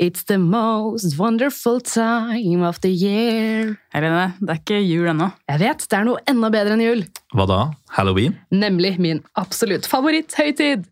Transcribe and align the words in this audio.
It's 0.00 0.22
the 0.22 0.38
most 0.38 1.18
wonderful 1.18 1.80
time 1.80 2.62
of 2.62 2.80
the 2.82 2.88
year. 2.88 3.80
Helene, 3.90 4.28
det 4.38 4.52
er 4.52 4.60
ikke 4.60 4.78
jul 4.78 5.08
ennå. 5.10 5.26
Jeg 5.50 5.58
vet, 5.58 5.82
det 5.90 5.98
er 5.98 6.06
noe 6.06 6.22
enda 6.30 6.50
bedre 6.54 6.76
enn 6.76 6.84
jul. 6.84 7.02
Hva 7.34 7.46
da? 7.50 7.56
Halloween? 7.96 8.36
Nemlig 8.54 8.92
min 9.02 9.24
absolutt 9.34 9.90
favoritthøytid. 9.90 10.86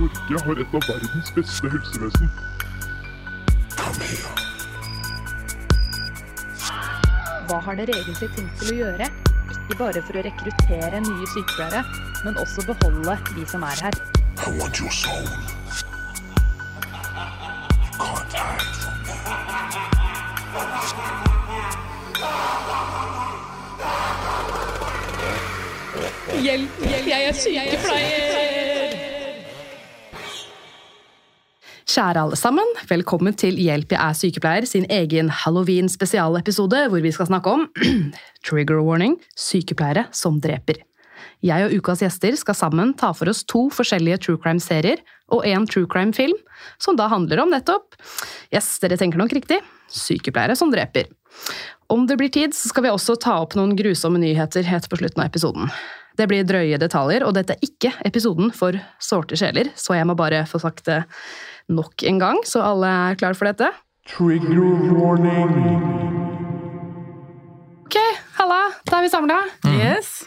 Norge 0.00 0.42
har 0.48 0.64
et 0.64 0.80
av 0.80 0.88
verdens 0.88 1.30
beste 1.36 1.74
helsevesen. 1.76 2.32
Hva 7.44 7.60
har 7.68 7.76
dere 7.76 7.92
egentlig 7.92 8.32
tenkt 8.40 8.64
til 8.64 8.72
å 8.72 8.82
gjøre? 8.86 9.12
Ikke 9.52 9.82
bare 9.84 10.00
for 10.00 10.16
å 10.16 10.28
rekruttere 10.32 11.04
nye 11.04 11.32
sykepleiere, 11.36 11.84
men 12.24 12.40
også 12.40 12.70
beholde 12.72 13.20
de 13.36 13.50
som 13.52 13.68
er 13.68 13.90
her. 13.90 14.15
I 14.38 14.50
want 14.58 14.78
your 14.78 14.90
soul. 14.90 15.22
You 15.22 15.28
can't 17.98 18.32
hide 18.32 18.76
from 18.82 18.96
me. 19.06 19.16
Hjelp, 26.42 26.70
hjelp, 26.84 27.06
jeg 27.08 27.24
er 27.26 27.36
sykepleier! 27.36 28.96
Kjære 31.86 32.20
alle 32.26 32.36
sammen, 32.36 32.74
velkommen 32.90 33.32
til 33.40 33.56
Hjelp, 33.56 33.94
jeg 33.94 34.02
er 34.02 34.18
sykepleier 34.18 34.66
sin 34.68 34.84
egen 34.92 35.30
halloween-spesialepisode 35.32 36.82
hvor 36.92 37.00
vi 37.00 37.14
skal 37.16 37.30
snakke 37.30 37.54
om 37.56 37.64
trigger 38.46 38.82
warning 38.84 39.16
sykepleiere 39.32 40.04
som 40.12 40.36
dreper. 40.44 40.82
Jeg 41.44 41.66
og 41.66 41.74
ukas 41.78 42.00
gjester 42.00 42.36
skal 42.38 42.56
sammen 42.56 42.94
ta 42.96 43.12
for 43.14 43.28
oss 43.28 43.42
to 43.44 43.66
forskjellige 43.74 44.22
true 44.24 44.40
crime-serier 44.40 45.02
og 45.34 45.44
en 45.46 45.66
true 45.68 45.88
crime-film, 45.90 46.36
som 46.80 46.96
da 46.96 47.10
handler 47.12 47.42
om 47.42 47.52
nettopp 47.52 47.98
Yes, 48.54 48.78
dere 48.80 48.96
tenker 48.96 49.20
nok 49.20 49.34
riktig 49.36 49.60
sykepleiere 49.92 50.56
som 50.58 50.72
dreper. 50.72 51.10
Om 51.92 52.06
det 52.08 52.16
blir 52.18 52.32
tid, 52.32 52.54
så 52.56 52.70
skal 52.70 52.86
vi 52.86 52.90
også 52.90 53.18
ta 53.22 53.36
opp 53.42 53.54
noen 53.58 53.76
grusomme 53.78 54.18
nyheter 54.18 54.66
helt 54.66 54.88
på 54.90 54.98
slutten 54.98 55.22
av 55.22 55.30
episoden. 55.30 55.70
Det 56.16 56.26
blir 56.30 56.46
drøye 56.48 56.78
detaljer, 56.80 57.26
og 57.26 57.36
dette 57.36 57.54
er 57.54 57.66
ikke 57.66 57.92
episoden 58.08 58.50
for 58.56 58.78
sårte 59.02 59.38
sjeler, 59.38 59.70
så 59.78 59.98
jeg 59.98 60.08
må 60.08 60.16
bare 60.18 60.46
få 60.48 60.58
sagt 60.62 60.86
det 60.88 61.02
nok 61.68 62.06
en 62.08 62.22
gang, 62.22 62.40
så 62.48 62.64
alle 62.64 62.90
er 63.10 63.20
klar 63.20 63.36
for 63.38 63.50
dette. 63.50 63.70
Trigger 64.10 64.96
warning. 64.96 65.54
Ok, 67.86 68.00
halla, 68.40 68.60
da 68.88 68.98
er 68.98 69.06
vi 69.06 69.12
samla. 69.12 69.40
Yes. 69.76 70.24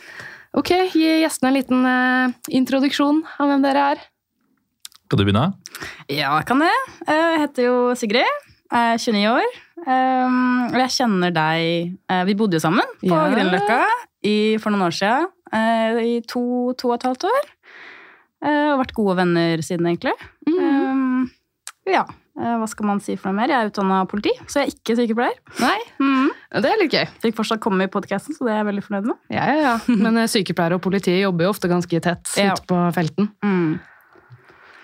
Ok, 0.58 0.72
gi 0.96 1.06
gjestene 1.22 1.52
en 1.52 1.58
liten 1.60 1.84
uh, 1.86 2.32
introduksjon 2.50 3.22
av 3.40 3.52
hvem 3.52 3.62
dere 3.66 3.84
er. 3.94 4.02
Skal 5.06 5.22
du 5.22 5.26
begynne? 5.26 5.44
Ja, 6.10 6.36
jeg 6.40 6.46
kan 6.50 6.62
det. 6.62 6.72
Eh, 7.08 7.16
Jeg 7.36 7.40
heter 7.44 7.66
jo 7.68 7.76
Sigrid. 7.98 8.46
Jeg 8.70 8.94
er 8.94 9.00
29 9.02 9.30
år. 9.32 9.48
Um, 9.80 10.68
Og 10.70 10.76
jeg 10.78 10.92
kjenner 11.00 11.32
deg 11.34 11.62
eh, 12.12 12.24
Vi 12.28 12.36
bodde 12.38 12.60
jo 12.60 12.62
sammen 12.62 12.86
på 13.00 13.08
Ja. 13.10 13.24
Grünerløkka 13.32 13.78
for 14.62 14.70
noen 14.76 14.84
år 14.90 14.94
siden. 14.94 15.30
eh, 15.56 15.98
I 16.04 16.20
to, 16.30 16.74
to 16.78 16.92
og 16.92 16.98
et 17.00 17.08
halvt 17.08 17.26
år. 17.32 17.48
Eh, 18.46 18.68
Og 18.74 18.82
vært 18.84 18.94
gode 18.98 19.16
venner 19.22 19.64
siden, 19.66 19.88
egentlig. 19.90 20.14
Um, 20.50 21.30
Ja. 21.90 22.04
Eh, 22.40 22.56
Hva 22.62 22.68
skal 22.72 22.90
man 22.90 23.02
si 23.04 23.16
for 23.20 23.30
noe 23.30 23.38
mer? 23.42 23.52
Jeg 23.54 23.68
er 23.68 23.72
utdanna 23.72 24.00
politi, 24.10 24.34
så 24.48 24.62
jeg 24.64 24.70
er 24.70 24.74
ikke 24.76 24.98
sykepleier. 25.00 25.38
Nei, 25.62 25.78
mm. 26.00 26.32
det 26.64 26.72
er 26.72 26.82
litt 26.82 26.96
gøy. 26.96 27.06
Fikk 27.26 27.38
fortsatt 27.40 27.62
komme 27.64 27.86
i 27.88 27.92
podkasten, 27.92 28.38
så 28.38 28.48
det 28.48 28.56
er 28.56 28.62
jeg 28.64 28.70
veldig 28.72 28.86
fornøyd 28.88 29.12
med. 29.12 29.22
Ja, 29.36 29.46
ja, 29.52 29.60
ja. 29.68 29.76
Men 30.06 30.18
eh, 30.24 30.30
sykepleiere 30.32 30.80
og 30.80 30.84
politi 30.86 31.16
jobber 31.20 31.48
jo 31.48 31.54
ofte 31.54 31.72
ganske 31.72 32.04
tett 32.10 32.36
Ja. 32.40 32.56
ute 32.56 32.68
på 32.70 32.82
felten. 32.96 33.32
Mm. 33.46 33.80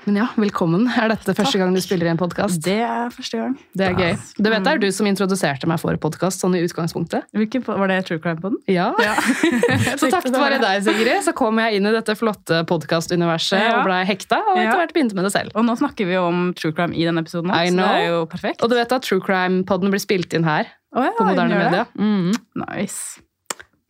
Men 0.06 0.20
ja, 0.20 0.26
velkommen. 0.38 0.84
Er 0.86 1.10
dette 1.10 1.34
første 1.34 1.58
gang 1.58 1.72
du 1.74 1.80
spiller 1.82 2.06
i 2.06 2.12
en 2.12 2.20
podkast? 2.20 2.60
Det 2.62 2.76
er 2.86 3.10
første 3.10 3.40
gang. 3.40 3.56
Det 3.74 3.88
er 3.88 3.96
gøy. 3.98 4.12
Du 4.38 4.50
vet 4.52 4.62
det 4.62 4.74
er 4.76 4.82
du 4.84 4.86
som 4.94 5.08
introduserte 5.10 5.66
meg 5.70 5.80
for 5.82 5.98
podkast, 5.98 6.44
sånn 6.44 6.54
i 6.54 6.62
utgangspunktet. 6.62 7.26
Hvilken, 7.34 7.64
var 7.66 7.90
det 7.90 7.98
True 8.06 8.22
Crime 8.22 8.38
på 8.38 8.52
den? 8.54 8.60
Ja. 8.70 8.92
så 10.00 10.12
takket 10.14 10.36
være 10.38 10.60
deg, 10.62 10.84
Sigrid, 10.86 11.24
så 11.26 11.34
kom 11.34 11.58
jeg 11.64 11.80
inn 11.80 11.90
i 11.90 11.94
dette 11.96 12.14
flotte 12.20 12.62
podkastuniverset 12.70 13.58
Ja. 13.58 13.80
og 13.80 13.88
blei 13.90 14.04
hekta, 14.06 14.44
og 14.52 14.60
etter 14.62 14.84
hvert 14.84 14.94
begynte 14.94 15.18
med 15.18 15.26
det 15.26 15.32
selv. 15.34 15.56
Og 15.58 15.66
nå 15.66 15.74
snakker 15.80 16.06
vi 16.06 16.14
jo 16.14 16.28
om 16.28 16.44
true 16.54 16.76
crime 16.78 16.94
i 16.94 17.08
denne 17.08 17.24
episoden, 17.26 17.50
så 17.50 17.64
det 17.74 17.88
er 17.90 18.06
jo 18.12 18.20
perfekt. 18.30 18.62
Og 18.62 18.70
du 18.70 18.78
vet 18.78 18.94
at 18.94 19.08
True 19.10 19.24
Crime-podden 19.26 19.90
blir 19.90 20.04
spilt 20.04 20.36
inn 20.38 20.46
her 20.46 20.70
oh, 20.94 21.02
ja, 21.02 21.16
på 21.18 21.26
Moderne? 21.26 21.64
Media. 21.64 21.88
Mm. 21.98 22.30
Nice. 22.62 23.24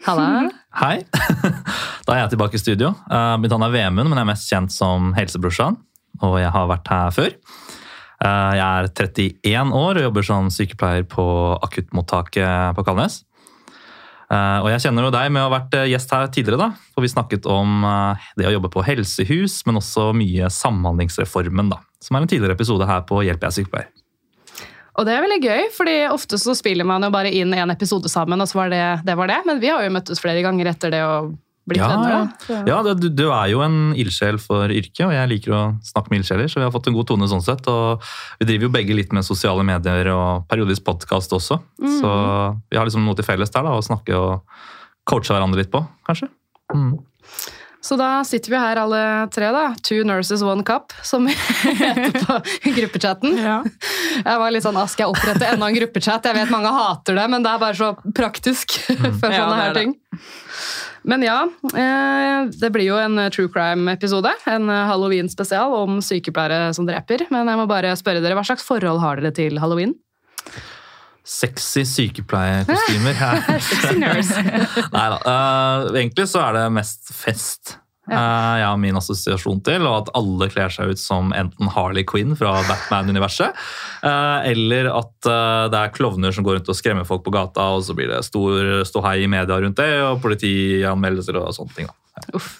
Halla. 0.08 0.48
Hei. 0.82 1.02
Da 2.08 2.16
er 2.16 2.24
jeg 2.24 2.38
tilbake 2.38 2.56
i 2.56 2.64
studio. 2.64 2.94
Eh, 3.10 3.36
Mitt 3.44 3.52
navn 3.52 3.68
er 3.68 3.76
Vemund, 3.76 4.08
men 4.08 4.16
jeg 4.16 4.24
er 4.24 4.32
mest 4.32 4.48
kjent 4.54 4.76
som 4.76 5.12
Helsebrorsan. 5.20 5.82
Og 6.24 6.38
jeg 6.40 6.52
har 6.54 6.68
vært 6.72 6.88
her 6.92 7.12
før. 7.16 7.34
Eh, 8.24 8.52
Jeg 8.56 8.66
er 8.66 8.88
31 8.88 9.74
år 9.76 9.98
og 10.00 10.06
jobber 10.08 10.24
som 10.24 10.50
sykepleier 10.54 11.08
på 11.10 11.26
akuttmottaket 11.66 12.76
på 12.78 12.86
Kalnes. 12.88 13.24
Eh, 14.32 14.60
Og 14.64 14.70
jeg 14.72 14.86
kjenner 14.86 15.04
jo 15.08 15.12
deg 15.14 15.32
med 15.32 15.44
å 15.44 15.50
ha 15.50 15.60
vært 15.60 15.76
eh, 15.76 15.90
gjest 15.92 16.12
her 16.16 16.28
tidligere, 16.28 16.58
da. 16.58 16.70
For 16.96 17.02
vi 17.06 17.12
snakket 17.12 17.46
om 17.46 17.84
det 18.38 18.48
å 18.48 18.56
jobbe 18.56 18.72
på 18.74 18.86
helsehus, 18.88 19.62
men 19.68 19.78
også 19.82 20.14
mye 20.16 20.50
Samhandlingsreformen, 20.50 21.70
da. 21.70 21.82
Som 22.02 22.16
er 22.18 22.26
en 22.26 22.32
tidligere 22.32 22.56
episode 22.58 22.88
her 22.88 23.06
på 23.08 23.22
Hjelp, 23.26 23.44
jeg 23.44 23.52
er 23.52 23.58
sykepleier. 23.60 23.94
Og 24.96 25.04
det 25.04 25.12
er 25.12 25.26
veldig 25.26 25.42
gøy, 25.44 25.64
fordi 25.76 25.96
ofte 26.08 26.38
så 26.40 26.54
spiller 26.56 26.88
man 26.88 27.04
jo 27.04 27.10
bare 27.12 27.28
inn 27.36 27.52
en 27.54 27.74
episode 27.74 28.08
sammen, 28.08 28.40
og 28.40 28.48
så 28.48 28.62
var 28.62 28.70
det 28.72 28.84
det. 29.04 29.18
var 29.20 29.28
det. 29.28 29.42
Men 29.46 29.60
vi 29.60 29.68
har 29.68 29.84
jo 29.84 29.92
møttes 29.92 30.22
flere 30.24 30.40
ganger 30.46 30.70
etter 30.72 30.94
det 30.94 31.02
og 31.04 31.34
blitt 31.66 31.82
Ja, 31.82 31.88
venner. 31.90 32.12
ja. 32.14 32.20
da. 32.48 32.60
Ja, 32.70 32.78
det, 32.86 32.94
du, 33.02 33.08
du 33.10 33.24
er 33.34 33.50
jo 33.52 33.64
en 33.66 33.80
ildsjel 33.98 34.38
for 34.42 34.70
yrket, 34.70 35.02
og 35.08 35.14
jeg 35.16 35.32
liker 35.32 35.56
å 35.58 35.64
snakke 35.88 36.14
med 36.14 36.22
ildsjeler, 36.22 36.52
så 36.52 36.62
vi 36.62 36.68
har 36.68 36.74
fått 36.76 36.88
en 36.92 36.98
god 36.98 37.10
tone 37.10 37.28
sånn 37.32 37.44
sett. 37.46 37.66
Og 37.72 38.06
vi 38.40 38.48
driver 38.52 38.68
jo 38.70 38.74
begge 38.78 38.98
litt 38.98 39.14
med 39.18 39.26
sosiale 39.28 39.66
medier 39.66 40.12
og 40.14 40.46
periodisk 40.52 40.86
podkast 40.88 41.34
også. 41.36 41.60
Så 41.82 42.14
vi 42.70 42.78
har 42.80 42.86
liksom 42.88 43.06
noe 43.08 43.18
til 43.18 43.28
felles 43.28 43.54
der, 43.54 43.66
da, 43.66 43.76
å 43.78 43.86
snakke 43.86 44.16
og 44.18 44.42
coache 45.10 45.34
hverandre 45.34 45.62
litt 45.64 45.74
på, 45.74 45.84
kanskje. 46.08 46.30
Mm. 46.74 46.96
Så 47.86 47.94
da 48.02 48.24
sitter 48.26 48.50
vi 48.50 48.58
her 48.58 48.80
alle 48.82 49.00
tre, 49.30 49.52
da. 49.54 49.68
Two 49.86 50.02
nurses, 50.10 50.42
one 50.42 50.64
cup, 50.66 50.90
som 51.06 51.28
vi 51.30 51.36
heter 51.38 52.16
på 52.26 52.38
gruppechatten. 52.80 53.36
Ja. 53.38 53.60
Jeg 54.26 54.40
var 54.42 54.50
litt 54.56 54.66
sånn, 54.66 54.80
ah, 54.82 54.88
skal 54.90 55.06
jeg 55.06 55.14
opprette 55.14 55.52
enda 55.54 55.70
en 55.70 55.78
gruppechat? 55.78 56.26
Jeg 56.26 56.40
vet 56.40 56.50
mange 56.54 56.72
hater 56.74 57.20
det, 57.20 57.28
men 57.30 57.46
det 57.46 57.52
er 57.54 57.62
bare 57.62 57.78
så 57.78 57.92
praktisk 58.18 58.74
for 58.90 59.30
Ja, 59.30 59.44
sånne 59.44 59.54
er 59.54 59.62
her 59.68 59.78
det. 59.78 59.86
Men 61.06 61.22
ja, 61.26 61.44
eh, 61.78 62.48
det 62.60 62.72
blir 62.74 62.88
jo 62.90 62.98
en 62.98 63.20
true 63.34 63.52
crime-episode. 63.54 64.32
En 64.50 64.70
eh, 64.74 64.86
halloween-spesial 64.90 65.76
om 65.78 66.00
sykepleiere 66.04 66.74
som 66.74 66.88
dreper. 66.88 67.28
Men 67.34 67.52
jeg 67.52 67.62
må 67.62 67.68
bare 67.70 67.94
spørre 68.00 68.24
dere, 68.24 68.38
hva 68.38 68.46
slags 68.48 68.66
forhold 68.66 69.04
har 69.04 69.22
dere 69.22 69.36
til 69.38 69.62
halloween? 69.62 69.94
Sexy 71.26 71.86
sykepleierkostymer. 71.90 73.18
Sexy 73.70 73.96
nurse. 74.02 74.44
Nei 74.98 75.08
da. 75.14 75.22
eh, 75.22 75.90
egentlig 76.02 76.28
så 76.34 76.44
er 76.48 76.60
det 76.60 76.68
mest 76.76 77.14
fest. 77.14 77.78
Eh, 78.12 78.56
jeg 78.62 78.68
har 78.68 78.80
min 78.82 79.00
assosiasjon 79.00 79.62
til, 79.66 79.88
og 79.90 80.04
at 80.04 80.14
alle 80.20 80.50
kler 80.52 80.74
seg 80.74 80.94
ut 80.94 81.02
som 81.02 81.34
enten 81.36 81.72
Harley 81.74 82.06
Quinn 82.08 82.36
fra 82.38 82.54
Batman-universet, 82.68 83.58
eh, 84.06 84.50
eller 84.54 84.92
at 84.94 85.30
eh, 85.32 85.66
det 85.74 85.82
er 85.82 85.94
klovner 85.96 86.36
som 86.36 86.48
går 86.48 86.60
rundt 86.60 86.72
og 86.72 86.80
skremmer 86.80 87.08
folk 87.08 87.26
på 87.26 87.34
gata, 87.36 87.72
og 87.76 87.86
så 87.88 87.98
blir 87.98 88.12
det 88.14 88.24
stor 88.28 88.86
ståhei 88.88 89.22
i 89.26 89.30
media 89.32 89.60
rundt 89.62 89.80
det, 89.82 89.92
og 90.06 90.24
politianmeldelser 90.26 91.42
og 91.42 91.54
sånne 91.58 91.78
ting. 91.78 91.92
da. 91.92 92.00
Uff. 92.34 92.60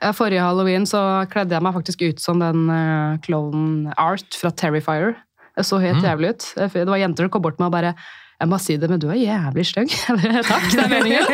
Eh, 0.00 0.12
Forrige 0.16 0.44
halloween 0.44 0.86
så 0.88 1.00
kledde 1.32 1.56
jeg 1.56 1.64
meg 1.64 1.76
faktisk 1.76 2.04
ut 2.06 2.22
som 2.22 2.40
den 2.40 2.68
uh, 2.70 3.16
klovnen 3.24 3.90
Art 4.00 4.38
fra 4.40 4.52
Terrifier. 4.52 5.16
Det 5.56 5.64
så 5.64 5.80
helt 5.80 6.04
jævlig 6.04 6.34
ut. 6.34 6.46
Det 6.56 6.84
var 6.84 7.00
jenter 7.00 7.24
som 7.24 7.32
kom 7.32 7.44
bort 7.44 7.60
med 7.60 7.70
og 7.70 7.76
bare 7.76 7.94
jeg 8.36 8.50
må 8.50 8.58
si 8.60 8.74
det, 8.76 8.88
men 8.92 9.00
du 9.00 9.06
er 9.08 9.16
jævlig 9.16 9.64
stygg. 9.64 9.92
Takk, 10.50 10.66
det 10.68 10.82
er 10.82 10.90
meningen. 10.92 11.30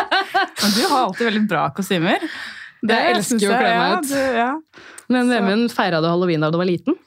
Men 0.62 0.74
du 0.76 0.82
har 0.84 1.06
alltid 1.06 1.24
veldig 1.30 1.40
bra 1.48 1.62
kostymer. 1.72 2.26
Jeg 2.82 3.14
elsker 3.16 3.46
jo 3.46 3.54
å 3.54 3.60
kle 3.60 3.72
meg 3.78 3.88
ja, 3.88 3.96
ut. 3.98 4.12
Ja. 4.42 4.50
Men 5.12 5.30
Vemund, 5.30 5.72
feira 5.74 6.02
du 6.02 6.08
halloween 6.10 6.42
da 6.42 6.50
du 6.50 6.58
var 6.60 6.68
liten? 6.68 6.98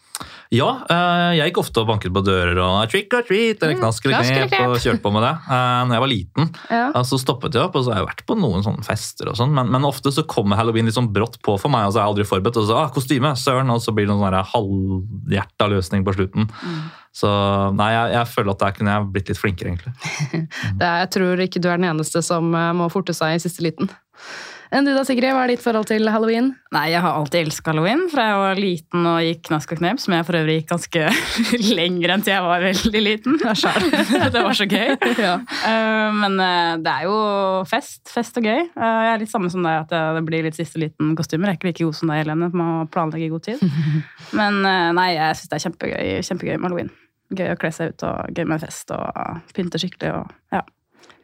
Ja, 0.53 0.67
eh, 0.91 1.31
jeg 1.39 1.49
gikk 1.49 1.59
ofte 1.63 1.81
og 1.81 1.89
banket 1.89 2.13
på 2.13 2.21
dører 2.23 2.57
og 2.61 2.91
trick 2.91 3.13
or 3.17 3.25
treat, 3.25 3.63
eller 3.65 3.79
knask 3.79 4.05
eller 4.05 4.45
knep, 4.45 4.53
og 4.69 4.77
kjørte 4.79 5.01
på 5.03 5.11
med 5.15 5.25
det. 5.25 5.31
Uh, 5.49 5.81
når 5.87 5.95
jeg 5.95 6.03
var 6.03 6.11
liten, 6.11 6.51
Ja. 6.69 6.83
Ja, 6.95 7.01
så 7.07 7.19
stoppet 7.19 7.57
jeg 7.57 7.65
opp, 7.65 7.75
og 7.75 7.85
så 7.85 7.91
har 7.91 8.03
jeg 8.03 8.09
vært 8.11 8.23
på 8.29 8.37
noen 8.39 8.63
sånne 8.63 8.85
fester 8.85 9.31
og 9.31 9.39
sånn, 9.39 9.51
men, 9.55 9.71
men 9.73 9.87
ofte 9.87 10.13
så 10.13 10.23
kommer 10.29 10.59
halloween 10.59 10.87
litt 10.87 10.97
sånn 10.97 11.11
brått 11.15 11.39
på 11.43 11.57
for 11.59 11.73
meg, 11.73 11.87
og 11.87 11.95
så 11.95 11.99
er 11.99 12.05
jeg 12.05 12.13
aldri 12.13 12.27
forberedt, 12.29 12.61
og 12.61 12.69
så, 12.69 12.77
ah, 12.83 12.93
kostyme, 12.93 13.33
søren, 13.41 13.73
og 13.73 13.81
så 13.83 13.95
blir 13.95 14.07
det 14.07 14.13
noen 14.13 14.23
sånn 14.23 14.51
halvhjerta 14.53 15.69
løsning 15.73 16.05
på 16.05 16.15
slutten. 16.15 16.49
Så 17.15 17.29
nei, 17.75 17.91
jeg, 17.95 18.15
jeg 18.15 18.31
føler 18.31 18.53
at 18.53 18.63
der 18.63 18.75
kunne 18.77 18.95
jeg 18.95 19.11
blitt 19.15 19.31
litt 19.31 19.41
flinkere, 19.41 19.73
egentlig. 19.73 19.93
Det 20.79 20.87
er, 20.87 20.99
jeg 21.03 21.13
tror 21.15 21.45
ikke 21.47 21.63
du 21.63 21.71
er 21.71 21.79
den 21.79 21.89
eneste 21.89 22.21
som 22.25 22.53
eh, 22.53 22.73
må 22.75 22.91
forte 22.93 23.15
seg 23.17 23.37
i 23.37 23.41
siste 23.41 23.65
liten. 23.65 23.89
Enn 24.73 24.85
du 24.87 24.91
da, 24.95 25.03
Sigrid? 25.05 25.29
Hva 25.35 25.43
er 25.45 25.51
ditt 25.53 25.61
forhold 25.63 25.85
til 25.89 26.07
halloween? 26.09 26.47
Nei, 26.73 26.87
jeg 26.91 27.01
har 27.03 27.13
alltid 27.19 27.45
elsket 27.45 27.69
halloween 27.71 28.05
fra 28.11 28.23
jeg 28.31 28.39
var 28.41 28.59
liten 28.59 29.05
og 29.07 29.19
gikk 29.23 29.43
Knask 29.49 29.73
og 29.75 29.79
knep, 29.79 29.99
som 30.01 30.15
jeg 30.15 30.25
for 30.27 30.37
øvrig 30.39 30.55
gikk 30.59 30.71
ganske 30.73 31.03
lenger 31.79 32.13
enn 32.15 32.23
til 32.25 32.33
jeg 32.33 32.45
var 32.47 32.65
veldig 32.65 33.01
liten. 33.05 33.37
det 33.43 34.41
var 34.41 34.57
så 34.57 34.67
gøy. 34.69 34.95
Ja. 35.25 35.35
Eh, 35.69 36.09
men 36.17 36.35
eh, 36.43 36.73
det 36.83 36.91
er 36.91 37.05
jo 37.07 37.15
fest. 37.69 38.03
Fest 38.11 38.37
og 38.41 38.45
gøy. 38.49 38.65
Eh, 38.67 38.97
jeg 39.05 39.13
er 39.13 39.21
litt 39.21 39.31
samme 39.31 39.49
som 39.53 39.63
deg, 39.65 39.85
at 39.85 39.93
det- 39.93 40.25
blir 40.25 40.43
litt 40.47 40.57
siste 40.57 40.79
liten 40.81 41.13
kostymer. 41.17 41.51
Jeg 41.51 41.55
er 41.55 41.59
ikke 41.59 41.69
like 41.71 41.85
god 41.85 41.95
som 41.99 42.09
deg, 42.11 42.23
Helene. 42.23 42.49
Må 42.57 42.67
planlegge 42.93 43.27
i 43.27 43.31
god 43.33 43.45
tid. 43.45 43.61
Men 44.35 44.61
nei, 44.97 45.09
jeg 45.15 45.37
syns 45.39 45.51
det 45.51 45.57
er 45.59 45.65
kjempegøy, 45.67 46.05
kjempegøy 46.25 46.55
med 46.57 46.65
halloween. 46.69 46.89
Gøy 47.35 47.51
å 47.53 47.57
kle 47.61 47.71
seg 47.73 47.93
ut 47.93 48.03
og 48.09 48.33
gøy 48.37 48.45
med 48.49 48.61
fest 48.65 48.91
og 48.95 49.43
pynte 49.55 49.79
skikkelig. 49.81 50.11
og 50.17 50.33
ja. 50.53 50.61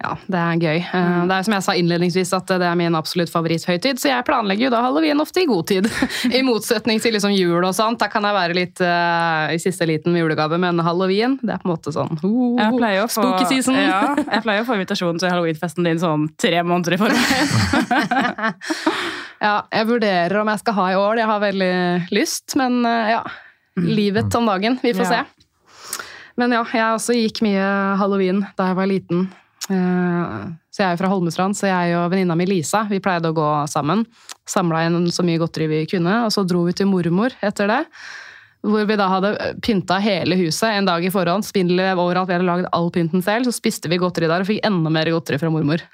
Ja, 0.01 0.15
det 0.33 0.39
er 0.42 0.56
gøy. 0.62 0.77
Eh, 0.98 1.25
Det 1.30 1.36
er 1.36 1.44
som 1.45 1.53
jeg 1.53 1.63
sa 1.68 1.74
innledningsvis 1.77 2.31
at 2.33 2.48
det 2.57 2.65
er 2.65 2.75
min 2.80 2.95
absolutt 2.98 3.30
favoritthøytid, 3.30 4.00
så 4.01 4.09
jeg 4.09 4.25
planlegger 4.25 4.65
jo 4.65 4.71
da 4.74 4.80
halloween 4.81 5.21
ofte 5.21 5.44
i 5.44 5.45
god 5.50 5.68
tid. 5.69 5.89
I 6.38 6.42
motsetning 6.48 6.98
til 7.03 7.13
liksom 7.13 7.36
jul 7.36 7.62
og 7.68 7.75
sånt. 7.77 8.00
Da 8.01 8.07
kan 8.09 8.25
jeg 8.25 8.33
være 8.33 8.57
litt 8.57 8.81
uh, 8.81 9.51
i 9.53 9.59
siste 9.62 9.86
liten 9.86 10.12
med 10.15 10.24
julegave, 10.24 10.57
men 10.62 10.80
halloween 10.81 11.38
det 11.44 11.53
er 11.53 11.62
på 11.62 11.69
en 11.69 11.74
måte 11.75 11.94
sånn 11.94 12.18
uh, 12.18 12.24
få, 12.24 13.07
Spooky 13.13 13.45
season. 13.51 13.77
ja, 13.77 14.15
jeg 14.18 14.42
pleier 14.48 14.63
å 14.63 14.68
få 14.68 14.80
invitasjon 14.80 15.21
til 15.21 15.30
halloweenfesten 15.30 15.86
din 15.86 16.01
sånn 16.01 16.25
tre 16.42 16.63
måneder 16.65 16.97
i 16.97 17.01
forveien. 17.01 18.56
Ja, 19.42 19.63
jeg 19.74 19.88
vurderer 19.89 20.36
om 20.38 20.50
jeg 20.51 20.62
skal 20.62 20.75
ha 20.77 20.83
i 20.92 20.97
år. 21.01 21.18
Jeg 21.18 21.25
har 21.31 21.39
veldig 21.42 21.69
lyst, 22.13 22.54
men 22.59 22.83
eh, 22.86 23.15
ja. 23.15 23.21
Livet 23.81 24.36
om 24.38 24.45
dagen. 24.45 24.75
Vi 24.83 24.92
får 24.94 25.07
Ja. 25.07 25.24
se. 25.24 26.01
Men 26.38 26.54
ja, 26.54 26.62
jeg 26.74 26.94
også 27.00 27.15
gikk 27.18 27.42
mye 27.42 27.65
halloween 27.97 28.44
da 28.57 28.68
jeg 28.69 28.77
var 28.77 28.86
liten. 28.92 29.24
Eh, 29.71 30.50
Så 30.71 30.83
jeg 30.83 30.88
er 30.88 30.95
jo 30.95 31.01
fra 31.01 31.09
Holmestrand, 31.12 31.56
så 31.57 31.68
jeg 31.68 31.95
og 32.00 32.12
venninna 32.13 32.35
mi 32.39 32.45
Lisa 32.47 32.85
vi 32.88 33.01
pleide 33.03 33.27
å 33.31 33.35
gå 33.35 33.47
sammen. 33.68 34.06
Samla 34.47 34.85
inn 34.88 35.09
så 35.12 35.23
mye 35.27 35.41
godteri 35.41 35.68
vi 35.68 35.81
kunne, 35.91 36.13
og 36.25 36.31
så 36.31 36.45
dro 36.47 36.63
vi 36.63 36.75
til 36.75 36.88
mormor 36.88 37.35
etter 37.44 37.68
det. 37.68 37.81
Hvor 38.62 38.86
vi 38.86 38.96
da 39.00 39.08
hadde 39.10 39.30
pynta 39.66 39.96
hele 40.04 40.36
huset 40.38 40.75
en 40.78 40.86
dag 40.86 41.02
i 41.02 41.10
forhånd. 41.10 41.42
Spindelvev 41.48 41.98
overalt. 42.04 42.30
Vi 42.30 42.36
hadde 42.36 42.46
lagd 42.46 42.68
all 42.78 42.92
pynten 42.94 43.24
selv. 43.25 43.48
Så 43.50 43.56
spiste 43.58 43.90
vi 43.90 43.98
godteri 43.98 44.30
der 44.30 44.44
og 44.44 44.50
fikk 44.52 44.62
enda 44.68 44.92
mer 44.94 45.10
godteri 45.10 45.40
fra 45.42 45.50
mormor. 45.50 45.81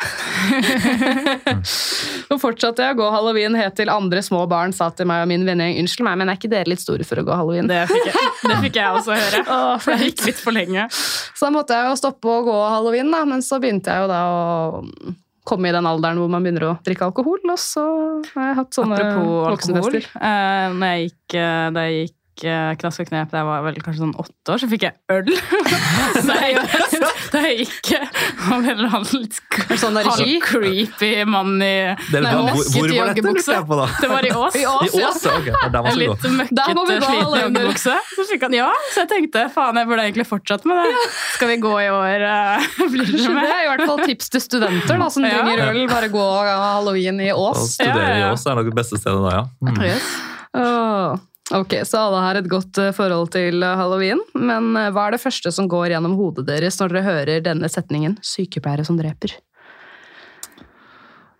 Så 2.28 2.36
fortsatte 2.42 2.84
jeg 2.84 2.96
å 2.96 3.00
gå 3.00 3.06
halloween 3.14 3.56
helt 3.56 3.78
til 3.80 3.90
andre 3.92 4.20
små 4.26 4.42
barn 4.52 4.74
sa 4.76 4.90
til 4.92 5.08
meg 5.10 5.24
og 5.24 5.30
min 5.32 5.46
vennegjeng 5.48 5.80
unnskyld 5.84 6.08
meg, 6.10 6.18
men 6.20 6.32
er 6.32 6.40
ikke 6.40 6.52
dere 6.52 6.68
litt 6.74 6.84
store 6.84 7.06
for 7.08 7.22
å 7.22 7.24
gå 7.28 7.38
halloween? 7.40 7.70
Det 7.72 7.86
fikk 7.88 8.10
jeg, 8.10 8.34
det 8.44 8.58
fikk 8.66 8.80
jeg 8.82 8.98
også 9.00 9.16
høre. 9.16 9.40
Åh, 9.56 9.78
For 9.84 9.96
det 9.96 10.10
gikk 10.12 10.26
litt 10.28 10.42
for 10.44 10.58
lenge. 10.58 10.90
Så 10.92 11.48
da 11.48 11.54
måtte 11.56 11.78
jeg 11.78 11.88
jo 11.88 11.96
stoppe 12.02 12.34
å 12.34 12.44
gå 12.50 12.58
halloween, 12.74 13.14
da. 13.16 13.24
Men 13.30 13.46
så 13.46 13.62
begynte 13.64 13.96
jeg 13.96 14.04
jo 14.04 14.12
da 14.12 14.20
å 14.28 15.16
komme 15.48 15.70
i 15.70 15.72
den 15.72 15.88
alderen 15.88 16.20
hvor 16.20 16.28
man 16.32 16.44
begynner 16.44 16.66
å 16.68 16.76
drikke 16.84 17.08
alkohol, 17.08 17.40
og 17.48 17.60
så 17.64 17.86
har 18.34 18.50
jeg 18.50 18.58
hatt 18.60 18.76
sånne 18.76 18.98
Apropos 19.00 19.22
alkohol. 19.24 19.54
voksenfester. 19.56 20.10
Eh, 20.20 20.68
når 20.76 20.92
jeg 20.92 21.06
gikk, 21.08 21.38
eh, 21.40 21.68
da 21.78 21.86
jeg 21.88 22.02
gikk 22.02 22.17
knask 22.42 23.02
og 23.04 23.08
knep 23.10 23.32
da 23.32 23.42
jeg 23.42 23.48
var 23.48 23.64
vel 23.66 23.78
kanskje 23.82 24.02
sånn 24.04 24.14
åtte 24.22 24.54
år, 24.54 24.62
så 24.62 24.68
fikk 24.72 24.84
jeg 24.88 24.94
øl. 25.14 25.32
så 26.28 26.36
jeg, 26.38 26.62
da 27.34 27.42
jeg 27.44 27.58
gikk 27.66 27.92
eh, 27.98 28.08
av 28.48 28.58
en 28.62 28.70
eller 28.70 28.88
annen 28.94 29.22
litt 29.24 29.40
Sånn 29.78 29.98
creepy 30.44 31.10
mann 31.28 31.58
i 31.62 31.72
Nei, 32.14 32.22
hvor, 32.34 32.62
hvor 32.74 32.92
joggebukse. 32.94 33.58
Det 34.02 34.10
var 34.12 34.26
i 34.28 34.32
Ås. 34.34 34.56
I 34.58 34.64
Ås, 34.70 34.96
I 34.96 35.02
ja. 35.02 35.10
Ås, 35.12 35.24
ja, 35.28 35.36
ok. 35.38 35.50
En 35.78 36.00
litt 36.00 36.28
møkkete, 36.38 36.68
gå 36.78 36.86
sliten 36.88 37.38
joggebukse. 37.44 37.98
Så 38.16 38.26
fikk 38.32 38.46
han 38.48 38.56
ja, 38.58 38.70
så 38.94 39.04
jeg 39.04 39.12
tenkte 39.12 39.46
faen, 39.54 39.80
jeg 39.82 39.90
burde 39.90 40.06
egentlig 40.08 40.28
fortsatt 40.30 40.66
med 40.70 40.80
det. 40.82 41.04
Skal 41.36 41.52
vi 41.52 41.58
gå 41.64 41.74
i 41.84 41.90
år? 41.94 42.26
eh, 42.28 42.70
Blir 42.94 43.12
Det 43.12 43.34
med? 43.34 43.50
er 43.50 43.66
i 43.66 43.70
hvert 43.74 43.86
fall 43.90 44.04
tips 44.06 44.32
til 44.34 44.44
studenter 44.44 44.98
da, 45.02 45.10
som 45.14 45.26
Ja. 45.28 45.42
trenger 45.44 45.68
øl. 45.72 45.84
Bare 45.92 46.10
gå 46.14 46.26
halloween 46.48 47.22
i 47.22 47.32
Ås. 47.34 47.58
Ås. 47.58 47.74
studere 47.78 48.02
Ja, 48.04 48.10
ja, 48.10 48.18
ja. 48.18 48.30
i 48.30 48.34
Ås 48.34 48.46
er 48.48 48.56
nok 48.60 48.70
det 48.72 48.76
beste 48.78 49.00
stedet 49.00 49.24
da, 49.24 49.32
ja. 49.38 49.44
Mm. 49.64 49.82
Yes. 49.88 50.08
Åh, 50.58 51.18
Ok, 51.56 51.74
Så 51.88 51.98
alle 51.98 52.20
har 52.20 52.36
et 52.36 52.50
godt 52.52 52.78
eh, 52.82 52.94
forhold 52.96 53.32
til 53.32 53.64
eh, 53.64 53.80
halloween. 53.80 54.20
Men 54.36 54.74
eh, 54.76 54.90
hva 54.92 55.08
er 55.08 55.16
det 55.16 55.24
første 55.24 55.52
som 55.56 55.70
går 55.72 55.94
gjennom 55.94 56.18
hodet 56.20 56.44
deres 56.50 56.80
når 56.82 56.92
dere 56.92 57.06
hører 57.06 57.46
denne 57.46 57.70
setningen 57.72 58.18
'sykepleiere 58.20 58.84
som 58.88 59.00
dreper'? 59.00 59.38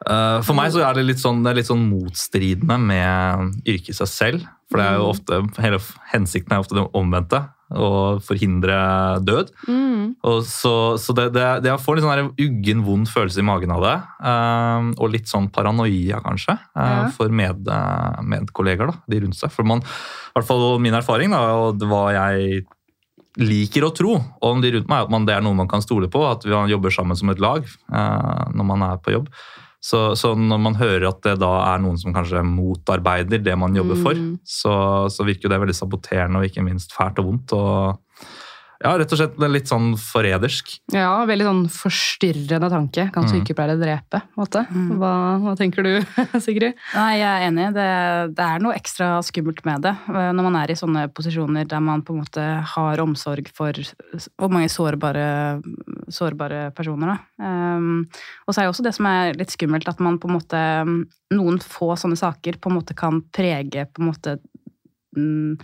For 0.08 0.56
meg 0.56 0.70
så 0.72 0.80
er 0.86 0.94
det 0.96 1.04
litt 1.04 1.20
sånn, 1.20 1.42
det 1.44 1.50
er 1.52 1.58
litt 1.58 1.68
sånn 1.68 1.84
motstridende 1.90 2.78
med 2.80 3.66
yrket 3.68 3.90
i 3.92 3.96
seg 3.98 4.08
selv. 4.08 4.46
For 4.70 4.80
det 4.80 4.86
er 4.86 5.02
jo 5.02 5.08
ofte, 5.10 5.40
hele 5.60 5.80
hensikten 6.14 6.54
er 6.54 6.62
ofte 6.62 6.78
det 6.78 6.86
omvendte. 6.96 7.42
Å 7.68 8.20
forhindre 8.24 8.76
død. 9.28 9.50
Og 10.24 10.38
så, 10.48 10.72
så 11.04 11.16
det, 11.18 11.26
det, 11.36 11.44
det 11.66 11.72
Jeg 11.74 11.82
får 11.84 11.98
litt 11.98 12.06
sånn 12.06 12.30
uggen, 12.40 12.84
vond 12.86 13.10
følelse 13.12 13.42
i 13.44 13.48
magen 13.48 13.74
av 13.76 13.84
det. 13.84 13.96
Um, 14.24 14.94
og 14.96 15.12
litt 15.12 15.28
sånn 15.28 15.50
paranoia, 15.52 16.22
kanskje, 16.24 16.56
eh, 16.56 16.94
Ja. 16.94 17.10
for 17.12 17.28
med, 17.28 17.68
medkolleger, 17.68 18.24
medkollegaer. 18.24 18.94
da, 18.94 18.98
De 19.12 19.20
rundt 19.26 19.36
seg. 19.36 19.52
For 19.52 19.68
man, 19.68 19.84
i 19.84 20.32
hvert 20.38 20.48
fall 20.48 20.80
min 20.80 20.96
erfaring, 20.96 21.36
da, 21.36 21.44
og 21.60 21.80
det 21.82 21.92
hva 21.92 22.06
jeg 22.16 22.66
liker 23.38 23.84
å 23.86 23.94
tro 23.94 24.16
om 24.42 24.62
de 24.64 24.72
rundt 24.74 24.88
meg, 24.90 25.04
at 25.04 25.12
man, 25.14 25.28
det 25.28 25.36
er 25.36 25.44
noe 25.46 25.54
man 25.54 25.68
kan 25.70 25.84
stole 25.84 26.08
på. 26.10 26.24
At 26.26 26.48
man 26.50 26.72
jobber 26.72 26.90
sammen 26.96 27.20
som 27.20 27.30
et 27.30 27.44
lag 27.44 27.68
uh, 27.92 28.48
når 28.56 28.66
man 28.72 28.82
er 28.94 28.98
på 29.04 29.12
jobb. 29.14 29.28
Så, 29.88 30.00
så 30.20 30.34
når 30.36 30.60
man 30.60 30.76
hører 30.76 31.06
at 31.14 31.22
det 31.24 31.38
da 31.40 31.52
er 31.70 31.80
noen 31.84 31.96
som 32.02 32.12
kanskje 32.16 32.42
motarbeider 32.44 33.40
det 33.46 33.56
man 33.60 33.76
jobber 33.78 34.02
for, 34.04 34.18
Mm. 34.18 34.34
så, 34.44 34.74
så 35.14 35.24
virker 35.28 35.48
jo 35.48 35.54
det 35.54 35.62
veldig 35.64 35.78
saboterende 35.80 36.42
og 36.42 36.50
ikke 36.50 36.66
minst 36.66 36.92
fælt 36.98 37.22
og 37.24 37.30
vondt. 37.32 37.54
og 37.56 38.04
ja, 38.78 38.92
rett 38.94 39.10
og 39.10 39.18
slett 39.18 39.40
litt 39.50 39.66
sånn 39.66 39.96
forrædersk. 39.98 40.68
Ja, 40.94 41.24
veldig 41.26 41.46
sånn 41.48 41.62
forstyrrende 41.74 42.68
tanke. 42.70 43.08
Kan 43.12 43.26
Mm. 43.26 43.32
sykepleiere 43.32 43.74
drepe? 43.82 44.20
Måte. 44.38 44.62
Hva, 44.70 45.14
hva 45.42 45.56
tenker 45.58 45.82
du, 45.82 45.96
Sigrid? 46.46 46.76
Nei, 46.94 47.18
jeg 47.18 47.26
er 47.26 47.48
enig. 47.48 47.66
Det, 47.74 47.88
det 48.38 48.46
er 48.46 48.62
noe 48.62 48.76
ekstra 48.78 49.08
skummelt 49.26 49.64
med 49.66 49.82
det. 49.88 49.96
eh, 50.14 50.30
Når 50.30 50.44
man 50.46 50.60
er 50.62 50.70
i 50.70 50.78
sånne 50.78 51.08
posisjoner 51.10 51.66
der 51.68 51.82
man 51.82 52.04
på 52.06 52.14
en 52.14 52.22
måte 52.22 52.46
har 52.76 53.02
omsorg 53.02 53.50
for 53.58 53.74
hvor 53.74 54.28
og 54.46 54.54
mange 54.54 54.70
sårbare, 54.70 55.26
sårbare 56.14 56.72
personer. 56.76 57.18
Um, 57.42 58.06
og 58.46 58.54
så 58.54 58.62
er 58.62 58.68
jo 58.68 58.74
også 58.74 58.86
det 58.86 58.94
som 58.98 59.10
er 59.10 59.38
litt 59.38 59.54
skummelt, 59.54 59.90
at 59.90 60.02
man 60.04 60.20
på 60.22 60.30
en 60.30 60.38
måte 60.38 60.64
Noen 61.36 61.60
få 61.60 61.92
sånne 62.00 62.16
saker 62.20 62.60
på 62.62 62.72
en 62.72 62.78
måte 62.78 62.96
kan 62.98 63.20
prege 63.36 63.84
på 63.92 64.02
en 64.02 64.08
måte 64.08 64.38
mm, 65.18 65.58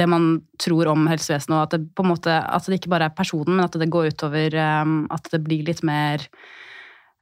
det 0.00 0.06
man 0.08 0.26
tror 0.62 0.88
om 0.88 1.04
helsevesenet, 1.10 1.52
og 1.52 1.62
at 1.66 1.74
det 1.74 1.90
på 1.92 2.04
en 2.04 2.12
måte, 2.14 2.32
at 2.32 2.68
det 2.68 2.80
ikke 2.80 2.94
bare 2.94 3.10
er 3.10 3.16
personen, 3.16 3.58
men 3.58 3.66
at 3.66 3.76
det 3.76 3.90
går 3.92 4.12
utover 4.14 4.56
um, 4.82 5.02
At 5.12 5.28
det 5.32 5.42
blir 5.44 5.66
litt 5.68 5.82
mer 5.84 6.24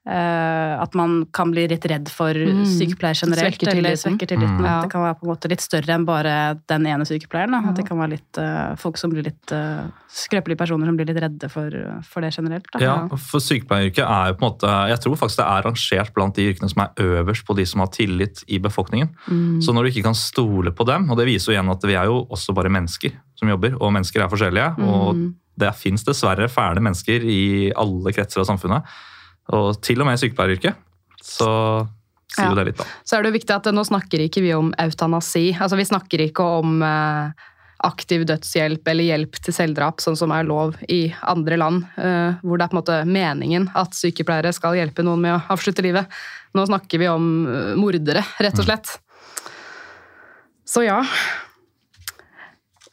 At 0.06 0.94
man 0.96 1.26
kan 1.32 1.50
bli 1.52 1.66
litt 1.68 1.84
redd 1.86 2.08
for 2.08 2.32
Mm. 2.32 2.64
sykepleier 2.64 3.14
generelt. 3.14 3.58
Svekker 3.60 3.76
eller 3.76 3.96
svekker 4.00 4.26
tilliten. 4.26 4.58
Mm. 4.58 4.64
At 4.66 4.82
det 4.86 4.90
kan 4.92 5.02
være 5.04 5.18
på 5.20 5.26
en 5.26 5.30
måte 5.34 5.48
litt 5.50 5.60
større 5.60 5.92
enn 5.94 6.06
bare 6.08 6.58
den 6.66 6.86
ene 6.86 7.04
sykepleieren. 7.04 7.52
Da. 7.52 7.60
Ja. 7.60 7.68
At 7.70 7.76
det 7.76 7.84
kan 7.86 7.98
være 8.00 8.14
litt 8.16 8.38
uh, 8.40 8.74
folk 8.80 8.96
som 8.96 9.10
blir 9.12 9.22
litt 9.28 9.52
uh, 9.52 9.90
skrøpelige 10.08 10.56
personer 10.58 10.86
som 10.88 10.96
blir 10.96 11.06
litt 11.06 11.20
redde 11.20 11.50
for, 11.52 11.68
for 12.08 12.24
det 12.24 12.32
generelt. 12.34 12.66
Da. 12.72 12.80
Ja, 12.82 12.94
for 13.18 13.40
Sykepleieryrket 13.44 14.02
er 14.06 14.32
jo 14.32 14.38
på 14.40 14.42
en 14.42 14.48
måte, 14.48 14.72
jeg 14.90 15.00
tror 15.04 15.16
faktisk 15.20 15.42
det 15.42 15.46
er 15.46 15.68
rangert 15.68 16.14
blant 16.16 16.34
de 16.40 16.48
yrkene 16.50 16.70
som 16.72 16.82
er 16.86 17.04
øverst 17.20 17.46
på 17.46 17.56
de 17.60 17.66
som 17.68 17.84
har 17.84 17.92
tillit 17.94 18.42
i 18.48 18.58
befolkningen. 18.58 19.12
Mm. 19.28 19.60
Så 19.62 19.74
når 19.76 19.84
du 19.84 19.92
ikke 19.92 20.06
kan 20.08 20.14
stole 20.18 20.72
på 20.72 20.86
dem, 20.88 21.10
og 21.10 21.20
det 21.20 21.28
viser 21.28 21.52
jo 21.52 21.58
igjen 21.58 21.70
at 21.70 21.84
vi 21.86 21.94
er 22.00 22.08
jo 22.10 22.24
også 22.30 22.54
bare 22.56 22.72
mennesker 22.72 23.12
som 23.38 23.52
jobber, 23.52 23.76
og 23.80 23.92
mennesker 23.92 24.24
er 24.24 24.32
forskjellige, 24.32 24.72
og 24.80 25.14
Mm. 25.14 25.34
det 25.60 25.74
fins 25.76 26.02
dessverre 26.04 26.48
fæle 26.48 26.80
mennesker 26.80 27.20
i 27.22 27.70
alle 27.76 28.12
kretser 28.16 28.40
av 28.40 28.46
samfunnet, 28.48 28.82
og 29.48 29.80
til 29.82 30.00
og 30.00 30.06
med 30.06 30.20
sykepleieryrket. 30.20 30.74
Så 31.22 31.48
sier 32.30 32.44
Ja. 32.46 32.50
jo 32.50 32.54
det 32.60 32.66
litt, 32.70 32.76
da. 32.78 32.84
Så 33.04 33.16
er 33.16 33.22
det 33.22 33.32
jo 33.32 33.38
viktig 33.38 33.56
at 33.56 33.64
nå 33.74 33.82
snakker 33.84 34.20
ikke 34.22 34.42
vi 34.42 34.52
om 34.54 34.72
eutanasi. 34.78 35.56
Altså 35.58 35.76
Vi 35.76 35.84
snakker 35.88 36.20
ikke 36.28 36.44
om 36.60 36.82
eh, 36.82 37.32
aktiv 37.82 38.24
dødshjelp 38.28 38.86
eller 38.92 39.04
hjelp 39.04 39.38
til 39.40 39.54
selvdrap, 39.56 40.00
sånn 40.00 40.16
som 40.16 40.30
er 40.36 40.44
lov 40.44 40.76
i 40.88 41.12
andre 41.22 41.56
land, 41.56 41.86
eh, 41.96 42.34
hvor 42.44 42.58
det 42.58 42.66
er 42.66 42.68
på 42.68 42.76
en 42.76 42.82
måte 42.82 42.98
meningen 43.08 43.70
at 43.74 43.96
sykepleiere 43.96 44.52
skal 44.52 44.76
hjelpe 44.76 45.02
noen 45.02 45.20
med 45.20 45.34
å 45.34 45.42
avslutte 45.56 45.82
livet. 45.82 46.06
Nå 46.54 46.66
snakker 46.68 46.98
vi 46.98 47.08
om 47.08 47.30
eh, 47.48 47.74
mordere, 47.80 48.22
rett 48.38 48.58
og 48.58 48.64
slett. 48.68 48.98
Så 50.66 50.84
ja. 50.86 51.00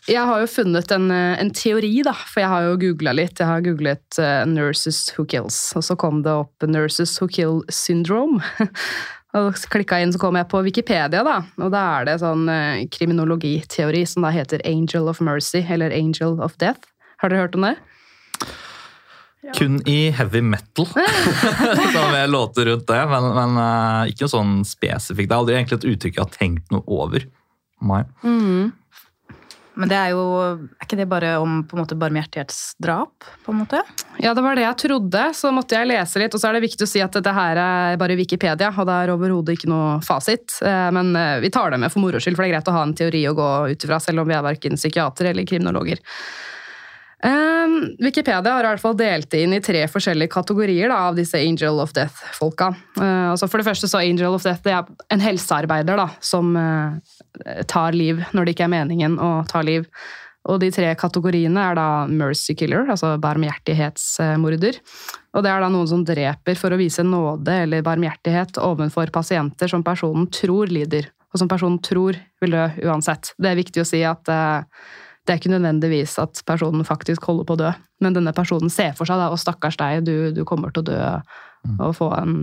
Jeg 0.07 0.23
har 0.23 0.39
jo 0.39 0.47
funnet 0.47 0.91
en, 0.95 1.09
eh, 1.11 1.35
en 1.41 1.49
teori, 1.51 1.91
da, 2.05 2.13
for 2.15 2.39
jeg 2.39 2.47
har 2.47 2.63
jo 2.63 2.77
googla 2.79 3.11
litt. 3.17 3.41
Jeg 3.41 3.47
har 3.49 3.63
googlet 3.65 4.19
uh, 4.21 4.45
'Nurses 4.47 5.01
Who 5.11 5.25
Kills', 5.27 5.75
og 5.75 5.83
så 5.83 5.97
kom 5.99 6.21
det 6.23 6.31
opp 6.31 6.63
'Nurses 6.63 7.17
Who 7.19 7.27
Kill 7.27 7.63
Syndrome'. 7.67 8.39
Og 9.35 9.53
klikka 9.69 9.99
inn, 9.99 10.13
så 10.15 10.17
kom 10.17 10.37
jeg 10.39 10.47
på 10.49 10.61
Wikipedia, 10.63 11.19
da. 11.21 11.41
Og 11.59 11.69
da 11.73 11.81
er 11.99 12.07
det 12.07 12.15
sånn 12.23 12.47
uh, 12.47 12.79
kriminologiteori 12.87 14.05
som 14.07 14.23
da 14.23 14.31
heter 14.31 14.63
'Angel 14.63 15.11
of 15.11 15.19
Mercy', 15.19 15.65
eller 15.67 15.91
'Angel 15.91 16.39
of 16.39 16.55
Death'. 16.57 16.87
Har 17.19 17.29
dere 17.29 17.43
hørt 17.43 17.59
om 17.59 17.67
det? 17.67 17.75
Kun 19.59 19.81
i 19.87 20.09
heavy 20.11 20.41
metal, 20.41 20.87
som 21.95 22.15
er 22.15 22.31
låter 22.31 22.65
rundt 22.71 22.87
det, 22.87 23.03
men, 23.11 23.27
men 23.35 23.59
uh, 23.59 24.07
ikke 24.07 24.31
sånn 24.31 24.63
spesifikt. 24.67 25.27
Det 25.27 25.35
er 25.35 25.41
aldri 25.43 25.59
egentlig 25.59 25.81
et 25.81 25.91
uttrykk 25.91 26.15
jeg 26.15 26.23
har 26.23 26.35
tenkt 26.35 26.71
noe 26.71 26.83
over. 26.87 27.27
Nei. 27.83 28.03
Men 29.77 29.91
det 29.91 29.97
er 29.97 30.13
jo 30.15 30.23
Er 30.57 30.85
ikke 30.87 30.97
det 30.99 31.05
bare 31.09 31.35
om 31.41 31.59
på 31.67 31.77
en 31.77 31.83
måte 31.83 31.97
barmhjertighetsdrap? 31.99 33.27
på 33.45 33.53
en 33.53 33.59
måte? 33.61 33.81
Ja, 34.19 34.33
det 34.33 34.43
var 34.43 34.57
det 34.57 34.65
jeg 34.65 34.77
trodde. 34.81 35.23
Så 35.37 35.51
måtte 35.53 35.77
jeg 35.77 35.87
lese 35.87 36.19
litt. 36.19 36.33
Og 36.33 36.41
så 36.41 36.49
er 36.49 36.57
det 36.57 36.65
viktig 36.65 36.83
å 36.87 36.89
si 36.89 37.01
at 37.03 37.13
dette 37.13 37.33
her 37.33 37.59
er 37.61 37.99
bare 38.01 38.17
Wikipedia, 38.19 38.71
og 38.73 38.89
det 38.89 38.97
er 39.03 39.13
overhodet 39.13 39.55
ikke 39.57 39.69
noe 39.71 39.99
fasit. 40.05 40.57
Eh, 40.65 40.89
Men 40.91 41.15
eh, 41.15 41.37
vi 41.43 41.51
tar 41.53 41.71
det 41.71 41.79
med 41.79 41.93
for 41.93 42.03
moro 42.03 42.19
skyld, 42.19 42.35
for 42.35 42.43
det 42.43 42.51
er 42.51 42.57
greit 42.57 42.71
å 42.73 42.75
ha 42.75 42.83
en 42.87 42.95
teori 42.97 43.23
å 43.29 43.35
gå 43.37 43.49
ut 43.71 43.87
ifra, 43.87 43.99
selv 44.03 44.23
om 44.23 44.27
vi 44.29 44.35
er 44.35 44.45
verken 44.45 44.75
psykiatere 44.79 45.31
eller 45.31 45.47
kriminologer. 45.47 46.01
Eh, 47.23 47.67
Wikipedia 48.03 48.53
har 48.53 48.65
i 48.65 48.69
hvert 48.69 48.83
fall 48.83 48.97
delt 48.97 49.33
inn 49.33 49.55
i 49.57 49.61
tre 49.63 49.81
forskjellige 49.89 50.29
kategorier 50.35 50.91
da, 50.91 50.99
av 51.09 51.17
disse 51.17 51.39
Angel 51.41 51.81
of 51.81 51.95
Death-folka. 51.97 52.69
Uh, 52.99 53.33
altså 53.33 53.49
for 53.49 53.61
det 53.61 53.65
første 53.65 53.89
så 53.89 54.03
Angel 54.03 54.37
of 54.37 54.45
Death 54.45 54.61
det 54.65 54.75
er 54.75 54.91
en 55.13 55.23
helsearbeider 55.23 55.97
da, 55.97 56.07
som 56.21 56.53
uh, 56.53 56.99
tar 57.69 57.97
liv 57.97 58.21
når 58.37 58.45
det 58.45 58.53
ikke 58.55 58.67
er 58.67 58.75
meningen 58.75 59.17
å 59.17 59.31
ta 59.49 59.63
liv. 59.65 59.87
Og 60.47 60.61
de 60.61 60.69
tre 60.71 60.93
kategoriene 60.95 61.59
er 61.59 61.75
da 61.75 61.87
mercy 62.07 62.53
killer, 62.55 62.85
altså 62.87 63.15
barmhjertighetsmorder. 63.19 64.77
Og 65.35 65.43
det 65.43 65.51
er 65.51 65.65
da 65.65 65.71
noen 65.73 65.89
som 65.89 66.05
dreper 66.07 66.55
for 66.59 66.71
å 66.71 66.79
vise 66.79 67.03
nåde 67.03 67.57
eller 67.65 67.83
barmhjertighet 67.83 68.61
overfor 68.63 69.11
pasienter 69.13 69.73
som 69.73 69.83
personen 69.83 70.29
tror 70.31 70.71
lider, 70.71 71.09
og 71.33 71.41
som 71.41 71.51
personen 71.51 71.81
tror 71.83 72.15
vil 72.39 72.55
dø 72.55 72.63
uansett. 72.87 73.33
Det 73.35 73.51
er 73.51 73.59
viktig 73.59 73.83
å 73.83 73.89
si 73.89 73.99
at 74.07 74.31
eh, 74.31 74.87
det 75.27 75.33
er 75.33 75.41
ikke 75.41 75.51
nødvendigvis 75.51 76.15
at 76.23 76.39
personen 76.47 76.87
faktisk 76.87 77.27
holder 77.27 77.47
på 77.47 77.57
å 77.57 77.59
dø, 77.59 77.71
men 78.03 78.15
denne 78.15 78.31
personen 78.35 78.71
ser 78.71 78.93
for 78.95 79.09
seg 79.09 79.19
da, 79.19 79.27
og 79.33 79.41
stakkars 79.41 79.75
deg, 79.79 80.05
du, 80.07 80.31
du 80.31 80.45
kommer 80.47 80.71
til 80.71 80.85
å 80.85 80.87
dø 80.87 80.99
og 81.83 81.95
få 81.97 82.07
en 82.15 82.35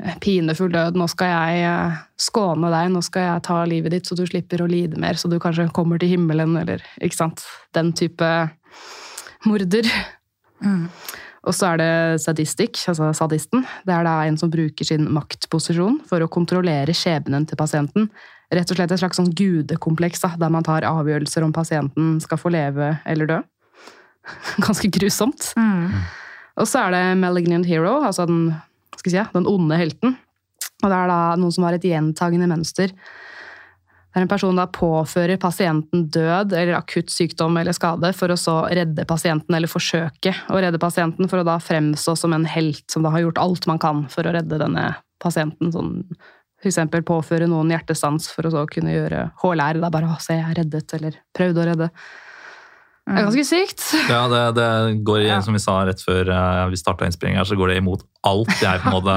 eh, 0.00 0.14
pinefull 0.24 0.72
død. 0.72 0.96
Nå 0.96 1.08
skal 1.12 1.32
jeg 1.34 1.66
eh, 1.68 1.98
skåne 2.20 2.70
deg, 2.72 2.88
nå 2.94 3.02
skal 3.04 3.26
jeg 3.26 3.44
ta 3.48 3.58
livet 3.68 3.92
ditt 3.92 4.08
så 4.08 4.16
du 4.16 4.24
slipper 4.28 4.64
å 4.64 4.70
lide 4.70 5.00
mer, 5.00 5.20
så 5.20 5.28
du 5.28 5.36
kanskje 5.42 5.68
kommer 5.76 6.00
til 6.00 6.14
himmelen, 6.14 6.56
eller 6.60 6.84
ikke 7.04 7.18
sant. 7.18 7.44
Den 7.76 7.92
type 7.98 8.30
morder. 9.44 9.90
Og 11.48 11.54
så 11.54 11.72
er 11.72 11.80
det 11.80 11.92
sadistikk, 12.24 12.80
altså 12.90 13.12
sadisten. 13.16 13.62
Det 13.86 13.94
er 13.94 14.08
da 14.08 14.16
en 14.26 14.40
som 14.40 14.50
bruker 14.52 14.88
sin 14.88 15.06
maktposisjon 15.14 16.00
for 16.08 16.24
å 16.24 16.32
kontrollere 16.32 16.96
skjebnen 16.96 17.46
til 17.48 17.60
pasienten. 17.60 18.08
Rett 18.54 18.70
og 18.72 18.78
slett 18.78 18.92
et 18.94 19.00
slags 19.02 19.18
sånn 19.20 19.32
gudekompleks, 19.36 20.22
da, 20.24 20.32
der 20.40 20.52
man 20.52 20.64
tar 20.64 20.86
avgjørelser 20.88 21.44
om 21.44 21.52
pasienten 21.52 22.16
skal 22.24 22.40
få 22.40 22.52
leve 22.54 22.94
eller 23.08 23.28
dø. 23.28 23.38
Ganske 24.64 24.88
grusomt. 24.92 25.50
Og 26.58 26.66
så 26.68 26.86
er 26.86 26.96
det 26.96 27.04
malignant 27.20 27.68
hero, 27.68 27.98
altså 28.02 28.26
den, 28.28 28.50
si, 28.98 29.14
den 29.14 29.48
onde 29.48 29.78
helten. 29.78 30.16
Og 30.82 30.90
det 30.90 30.96
er 30.96 31.10
da 31.10 31.20
noen 31.38 31.54
som 31.54 31.66
har 31.66 31.76
et 31.76 31.86
gjentagende 31.86 32.48
mønster. 32.50 32.92
Det 34.08 34.16
er 34.16 34.24
en 34.24 34.30
person 34.30 34.56
da 34.56 34.64
påfører 34.72 35.38
pasienten 35.38 36.06
død 36.10 36.54
eller 36.56 36.78
akutt 36.78 37.12
sykdom 37.12 37.58
eller 37.60 37.76
skade 37.76 38.08
for 38.16 38.32
å 38.32 38.38
så 38.40 38.62
redde 38.72 39.04
pasienten, 39.06 39.54
eller 39.54 39.70
forsøke 39.70 40.32
å 40.48 40.62
redde 40.62 40.80
pasienten, 40.80 41.28
for 41.30 41.42
å 41.42 41.46
da 41.46 41.58
fremstå 41.62 42.16
som 42.18 42.32
en 42.34 42.48
helt 42.48 42.86
som 42.90 43.04
da 43.04 43.12
har 43.14 43.26
gjort 43.26 43.42
alt 43.42 43.68
man 43.70 43.82
kan 43.82 44.06
for 44.10 44.26
å 44.26 44.32
redde 44.34 44.58
denne 44.58 44.88
pasienten. 45.22 45.74
Sånn, 45.74 45.92
for 46.58 46.70
eksempel 46.70 47.04
påføre 47.06 47.46
noen 47.50 47.70
hjertestans 47.70 48.30
for 48.34 48.48
å 48.48 48.50
så 48.54 48.64
kunne 48.70 48.94
gjøre 48.94 49.28
HLR. 49.42 49.78
Da 49.84 49.90
bare 49.94 50.08
å, 50.10 50.16
se, 50.22 50.34
jeg 50.38 50.46
er 50.50 50.58
reddet, 50.62 50.94
eller 50.98 51.18
prøvde 51.36 51.62
å 51.62 51.66
redde. 51.68 51.88
Det 53.08 53.14
er 53.16 53.24
ganske 53.24 53.44
sykt. 53.48 53.84
Ja, 54.10 54.24
det, 54.28 54.40
det 54.58 54.68
går 55.06 55.22
igjen, 55.22 55.38
Ja. 55.38 55.44
som 55.46 55.54
vi 55.56 55.62
sa 55.64 55.78
rett 55.88 56.02
før 56.04 56.28
eh, 56.34 56.64
vi 56.74 56.80
starta 56.80 57.06
innspillinga, 57.08 57.46
så 57.48 57.56
går 57.56 57.72
det 57.72 57.78
imot 57.80 58.02
alt 58.28 58.50
jeg 58.60 58.82
på 58.82 58.90
en 58.90 58.96
måte 58.98 59.14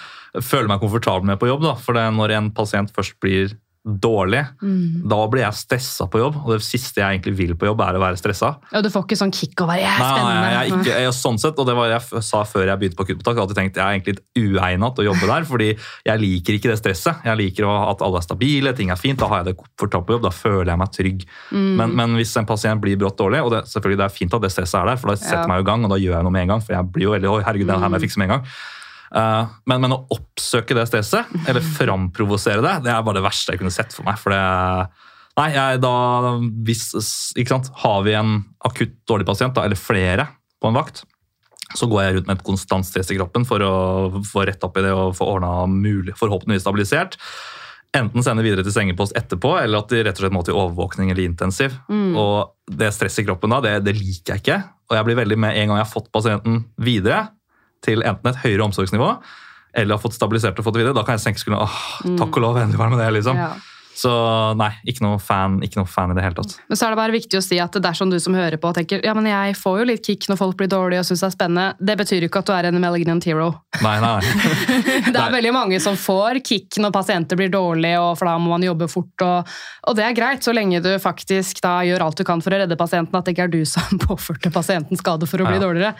føler 0.50 0.70
meg 0.70 0.80
komfortabel 0.80 1.28
med 1.28 1.38
på 1.42 1.50
jobb. 1.50 1.66
Da. 1.66 1.74
For 1.76 1.98
det, 1.98 2.06
når 2.16 2.32
en 2.38 2.48
pasient 2.56 2.94
først 2.94 3.18
blir 3.22 3.52
dårlig, 3.84 4.40
da 5.04 5.16
blir 5.28 5.42
jeg 5.44 5.56
stressa 5.58 6.06
på 6.08 6.20
jobb. 6.22 6.38
Og 6.40 6.54
det 6.54 6.62
siste 6.64 7.02
jeg 7.02 7.18
egentlig 7.18 7.34
vil 7.36 7.50
på 7.60 7.66
jobb, 7.68 7.82
er 7.84 7.98
å 7.98 8.00
være 8.00 8.16
stressa. 8.16 8.54
Og 8.72 8.82
du 8.82 8.88
får 8.88 9.04
ikke 9.04 9.18
sånn 9.20 9.32
kick 9.36 9.60
over 9.60 9.76
jeg 9.76 9.90
er 9.90 10.00
Nei, 10.00 10.22
nei, 10.24 10.52
jeg 10.54 10.72
ikke, 10.78 10.94
jeg, 11.04 11.12
sånn 11.18 11.36
sett, 11.42 11.58
og 11.60 11.68
det 11.68 11.74
var 11.76 11.90
jeg 11.92 12.00
f- 12.00 12.24
sa 12.24 12.40
før 12.48 12.70
jeg 12.70 12.80
begynte 12.80 12.96
på 12.96 13.04
akuttmottak. 13.04 13.42
Jeg 13.42 13.58
tenkte 13.58 13.82
jeg 13.82 13.84
er 13.84 13.98
egentlig 13.98 14.14
litt 14.16 14.24
uegna 14.56 14.90
til 14.96 15.04
å 15.04 15.08
jobbe 15.10 15.28
der, 15.28 15.44
fordi 15.50 15.68
jeg 16.08 16.22
liker 16.24 16.56
ikke 16.58 16.72
det 16.72 16.78
stresset. 16.80 17.20
Jeg 17.28 17.40
liker 17.42 17.68
at 17.74 18.04
alle 18.08 18.22
er 18.22 18.26
stabile, 18.26 18.72
ting 18.78 18.90
er 18.94 19.00
fint, 19.00 19.20
da 19.20 19.28
har 19.28 19.42
jeg 19.42 19.50
det 19.52 19.56
komfortabelt 19.60 20.08
på 20.08 20.16
jobb, 20.16 20.24
da 20.30 20.32
føler 20.34 20.72
jeg 20.72 20.80
meg 20.80 20.94
trygg. 20.96 21.26
Men, 21.52 21.92
men 22.00 22.16
hvis 22.16 22.32
en 22.40 22.48
pasient 22.48 22.80
blir 22.80 22.96
brått 23.00 23.20
dårlig, 23.20 23.42
og 23.44 23.52
det, 23.52 23.62
selvfølgelig 23.68 24.00
det 24.00 24.08
er 24.08 24.16
fint 24.16 24.34
at 24.40 24.46
det 24.48 24.52
stresset 24.56 24.80
er 24.80 24.90
der, 24.94 24.96
for 25.02 25.12
da 25.12 25.18
setter 25.20 25.36
Ja. 25.36 25.42
jeg 25.44 25.52
meg 25.52 25.60
i 25.60 25.68
gang, 25.68 25.84
og 25.84 25.92
da 25.92 26.00
gjør 26.00 26.16
jeg 26.16 26.24
noe 26.24 26.34
med 26.38 26.46
en 26.48 26.54
gang, 26.56 26.64
for 26.64 26.72
jeg 26.78 26.88
blir 26.96 27.04
jo 27.10 27.12
veldig, 27.18 27.30
herregud, 27.44 27.68
det 27.68 27.78
her 27.84 27.92
må 27.92 28.00
jeg 28.00 28.06
fikse 28.08 28.20
med 28.22 28.30
en 28.30 28.34
gang. 28.38 28.48
Eh, 29.14 29.56
men, 29.70 29.82
men 29.84 29.94
å 29.94 30.02
oppsøke 30.14 30.76
det 30.76 30.88
stresset, 30.90 31.30
eller 31.46 31.64
framprovosere 31.76 32.64
det, 32.64 32.76
det 32.88 32.94
er 32.94 33.02
bare 33.06 33.20
det 33.20 33.26
verste 33.26 33.54
jeg 33.54 33.62
kunne 33.62 33.74
sett 33.74 33.94
for 33.94 34.06
meg. 34.06 34.20
For 34.20 34.34
det 34.34 34.44
Nei, 35.34 35.48
jeg, 35.50 35.80
da 35.82 35.94
hvis, 36.62 36.84
ikke 37.34 37.56
sant, 37.56 37.72
Har 37.82 38.04
vi 38.06 38.12
en 38.14 38.36
akutt 38.62 38.92
dårlig 39.10 39.26
pasient, 39.26 39.56
da, 39.56 39.64
eller 39.66 39.78
flere 39.78 40.28
på 40.62 40.70
en 40.70 40.76
vakt, 40.78 41.02
så 41.74 41.88
går 41.90 42.04
jeg 42.04 42.14
rundt 42.14 42.28
med 42.30 42.38
et 42.38 42.46
konstant 42.46 42.86
stress 42.86 43.10
i 43.10 43.16
kroppen 43.18 43.42
for 43.48 43.62
å 43.66 43.72
få 44.28 44.44
rett 44.46 44.62
opp 44.62 44.78
i 44.78 44.84
det 44.84 44.92
og 44.94 45.16
få 45.18 45.26
ordna 45.32 45.64
mulig, 45.66 46.14
forhåpentligvis 46.20 46.62
stabilisert. 46.62 47.18
Enten 47.98 48.22
sende 48.26 48.44
videre 48.46 48.62
til 48.62 48.76
sengepost 48.76 49.16
etterpå, 49.18 49.56
eller 49.58 49.82
at 49.82 49.90
de 49.90 50.04
rett 50.06 50.18
og 50.18 50.22
slett 50.22 50.36
må 50.36 50.44
til 50.46 50.54
overvåkning 50.54 51.10
eller 51.10 51.26
intensiv. 51.26 51.74
Og 51.90 52.54
det 52.70 52.92
stresset 52.94 53.24
i 53.24 53.26
kroppen 53.26 53.54
da, 53.54 53.58
det, 53.64 53.74
det 53.88 53.96
liker 53.98 54.36
jeg 54.36 54.44
ikke. 54.44 54.60
Og 54.86 54.96
jeg 54.98 55.08
blir 55.08 55.18
veldig 55.18 55.40
med 55.48 55.58
en 55.58 55.72
gang 55.72 55.80
jeg 55.82 55.86
har 55.88 55.94
fått 55.96 56.12
pasienten 56.14 56.62
videre 56.78 57.24
til 57.84 58.04
enten 58.06 58.30
et 58.32 58.40
høyere 58.44 58.66
omsorgsnivå, 58.66 59.10
eller 59.74 59.96
har 59.96 60.02
fått 60.02 60.16
stabilisert 60.16 60.58
og 60.58 60.66
fått 60.66 60.78
det 60.78 60.84
videre, 60.84 60.96
da 60.96 61.04
kan 61.06 61.18
jeg 61.18 61.26
tenke 61.28 61.42
skuldrene. 61.42 61.68
åh, 61.68 62.18
takk 62.20 62.38
og 62.38 62.44
lov, 62.46 62.60
endelig 62.62 62.80
var 62.80 62.92
med 62.92 63.02
det, 63.02 63.10
liksom. 63.18 63.40
Ja. 63.40 63.52
Så 63.94 64.10
nei, 64.58 64.70
ikke 64.90 65.04
noe, 65.04 65.18
fan, 65.22 65.60
ikke 65.62 65.78
noe 65.78 65.86
fan 65.86 66.10
i 66.10 66.14
det 66.18 66.24
hele 66.24 66.34
tatt. 66.34 66.56
Men 66.68 66.76
så 66.80 66.86
er 66.88 66.94
det 66.94 66.98
bare 66.98 67.14
viktig 67.14 67.38
å 67.38 67.42
si 67.44 67.58
at 67.62 67.76
dersom 67.84 68.10
du 68.10 68.16
som 68.20 68.34
hører 68.34 68.58
på 68.58 68.72
tenker 68.74 69.04
ja, 69.06 69.14
men 69.14 69.26
jeg 69.30 69.54
får 69.60 69.78
jo 69.80 69.84
litt 69.92 70.04
kick 70.06 70.26
når 70.28 70.38
folk 70.40 70.56
blir 70.58 70.68
dårlige 70.72 71.04
og 71.04 71.06
syns 71.06 71.22
det 71.22 71.28
er 71.28 71.34
spennende, 71.36 71.66
det 71.78 71.96
betyr 72.00 72.24
jo 72.24 72.28
ikke 72.30 72.42
at 72.42 72.48
du 72.50 72.52
er 72.56 72.68
en 72.70 72.80
malignant 72.82 73.24
hero. 73.28 73.52
Nei, 73.84 73.94
nei, 74.02 74.12
nei. 74.18 74.32
Det 75.04 75.12
Nei. 75.14 75.26
er 75.28 75.34
veldig 75.36 75.52
mange 75.54 75.78
som 75.82 75.94
får 76.00 76.40
kick 76.46 76.78
når 76.82 76.90
pasienter 76.94 77.38
blir 77.38 77.50
dårlige, 77.52 77.98
og 78.02 78.16
for 78.18 78.26
da 78.28 78.34
må 78.42 78.50
man 78.54 78.64
jobbe 78.66 78.88
fort. 78.90 79.14
Og, 79.22 79.52
og 79.88 79.96
det 79.98 80.04
er 80.08 80.16
greit, 80.16 80.42
så 80.44 80.52
lenge 80.54 80.80
du 80.82 80.90
faktisk 81.02 81.60
da 81.64 81.76
gjør 81.86 82.02
alt 82.08 82.18
du 82.18 82.24
kan 82.26 82.42
for 82.42 82.54
å 82.54 82.58
redde 82.64 82.76
pasienten, 82.80 83.14
at 83.18 83.24
det 83.28 83.34
ikke 83.36 83.46
er 83.46 83.52
du 83.54 83.60
som 83.68 83.98
påførte 84.08 84.50
pasienten 84.54 84.98
skade 85.00 85.28
for 85.30 85.38
å 85.44 85.46
bli 85.48 85.58
Ja. 85.58 85.62
dårligere. 85.62 85.92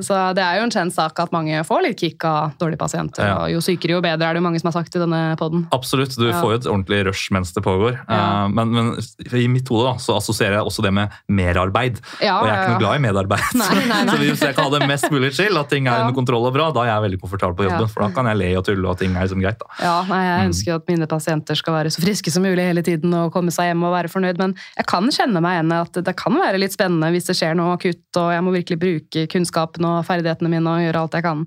Så 0.00 0.16
det 0.38 0.42
er 0.44 0.58
jo 0.60 0.64
en 0.68 0.72
kjent 0.74 0.94
sak 0.96 1.18
at 1.20 1.32
mange 1.34 1.60
får 1.68 1.82
litt 1.84 2.00
kick 2.00 2.24
av 2.28 2.54
dårlige 2.60 2.80
pasienter. 2.80 3.26
Ja. 3.28 3.36
Og 3.44 3.52
jo 3.52 3.60
sykere, 3.64 3.98
jo 3.98 4.02
bedre, 4.04 4.30
er 4.30 4.36
det 4.38 4.40
jo 4.42 4.46
mange 4.48 4.62
som 4.62 4.70
har 4.72 4.78
sagt 4.80 4.96
i 4.96 5.02
denne 5.02 5.22
poden. 5.40 5.66
Absolutt, 5.76 6.16
du 6.16 6.28
Ja. 6.30 6.40
får 6.40 6.54
jo 6.54 6.58
et 6.62 6.70
ordentlig 6.72 7.02
rush 7.10 7.30
mens 7.34 7.52
det 7.56 7.62
pågår. 7.66 7.98
Ja. 8.06 8.20
Eh, 8.46 8.48
Men, 8.54 8.70
men 8.74 8.90
i 9.34 9.46
mitt 9.50 9.68
hode 9.72 9.96
så 10.02 10.16
assosierer 10.20 10.58
jeg 10.60 10.68
også 10.70 10.82
det 10.86 10.92
med 10.94 11.12
merarbeid. 11.28 11.98
Ja, 12.22 12.38
og 12.40 12.46
jeg 12.48 12.54
er 12.54 12.62
ikke 12.62 12.74
noe 12.76 12.82
glad 12.84 12.98
i 13.00 13.02
medarbeid. 13.04 13.44
Nei, 13.58 13.68
nei, 13.80 14.00
nei. 14.06 14.12
så 14.14 14.18
hvis 14.22 14.44
jeg 14.46 14.56
kan 14.56 14.68
ha 14.70 14.78
det 14.78 14.88
mest 14.90 15.10
mulig 15.12 15.32
chill, 15.36 15.58
at 15.60 15.68
ting 15.72 15.88
er 15.90 15.98
under 16.04 16.16
kontroll 16.16 16.46
og 16.48 16.54
bra, 16.56 16.70
da 16.74 16.84
er 16.86 16.92
jeg 16.94 17.04
veldig 17.08 17.20
komfortabel 17.24 17.58
på 17.58 17.66
jobben. 17.68 17.90
For 17.92 18.06
da 18.06 18.10
kan 18.16 18.30
jeg 18.32 18.40
le 18.42 18.50
og 18.60 18.64
tulle, 18.70 18.86
og 18.94 18.98
ting 19.02 19.14
er 19.16 19.26
liksom 19.26 19.42
greit. 19.44 19.58
da. 19.62 19.70
Ja, 19.84 19.96
nei, 20.08 20.22
Mm. 20.24 20.30
Jeg 20.34 20.48
ønsker 20.48 20.70
jo 20.70 20.76
at 20.80 20.88
mine 20.90 21.06
pasienter 21.10 21.58
skal 21.58 21.74
være 21.76 21.90
så 21.94 22.02
friske 22.02 22.30
som 22.32 22.42
mulig 22.46 22.64
hele 22.64 22.82
tiden 22.86 23.12
og 23.18 23.32
komme 23.34 23.52
seg 23.54 23.68
hjem 23.70 23.82
og 23.86 23.92
være 23.94 24.08
fornøyd, 24.12 24.38
men 24.40 24.54
jeg 24.78 24.86
kan 24.90 25.10
kjenne 25.12 25.42
meg 25.44 25.58
igjen 25.58 25.74
at 25.76 26.00
det 26.06 26.14
kan 26.16 26.34
være 26.40 26.58
litt 26.62 26.74
spennende 26.74 27.10
hvis 27.14 27.28
det 27.28 27.36
skjer 27.38 27.54
noe 27.58 27.74
akutt, 27.76 28.02
og 28.20 28.32
jeg 28.34 28.44
må 28.46 28.54
virkelig 28.56 28.78
bruke 28.82 29.26
kunnskapen 29.34 29.84
og 29.90 30.00
ferdighetene 30.08 30.50
mine 30.52 30.74
og 30.78 30.84
gjøre 30.86 31.04
alt 31.04 31.18
jeg 31.20 31.26
kan 31.28 31.44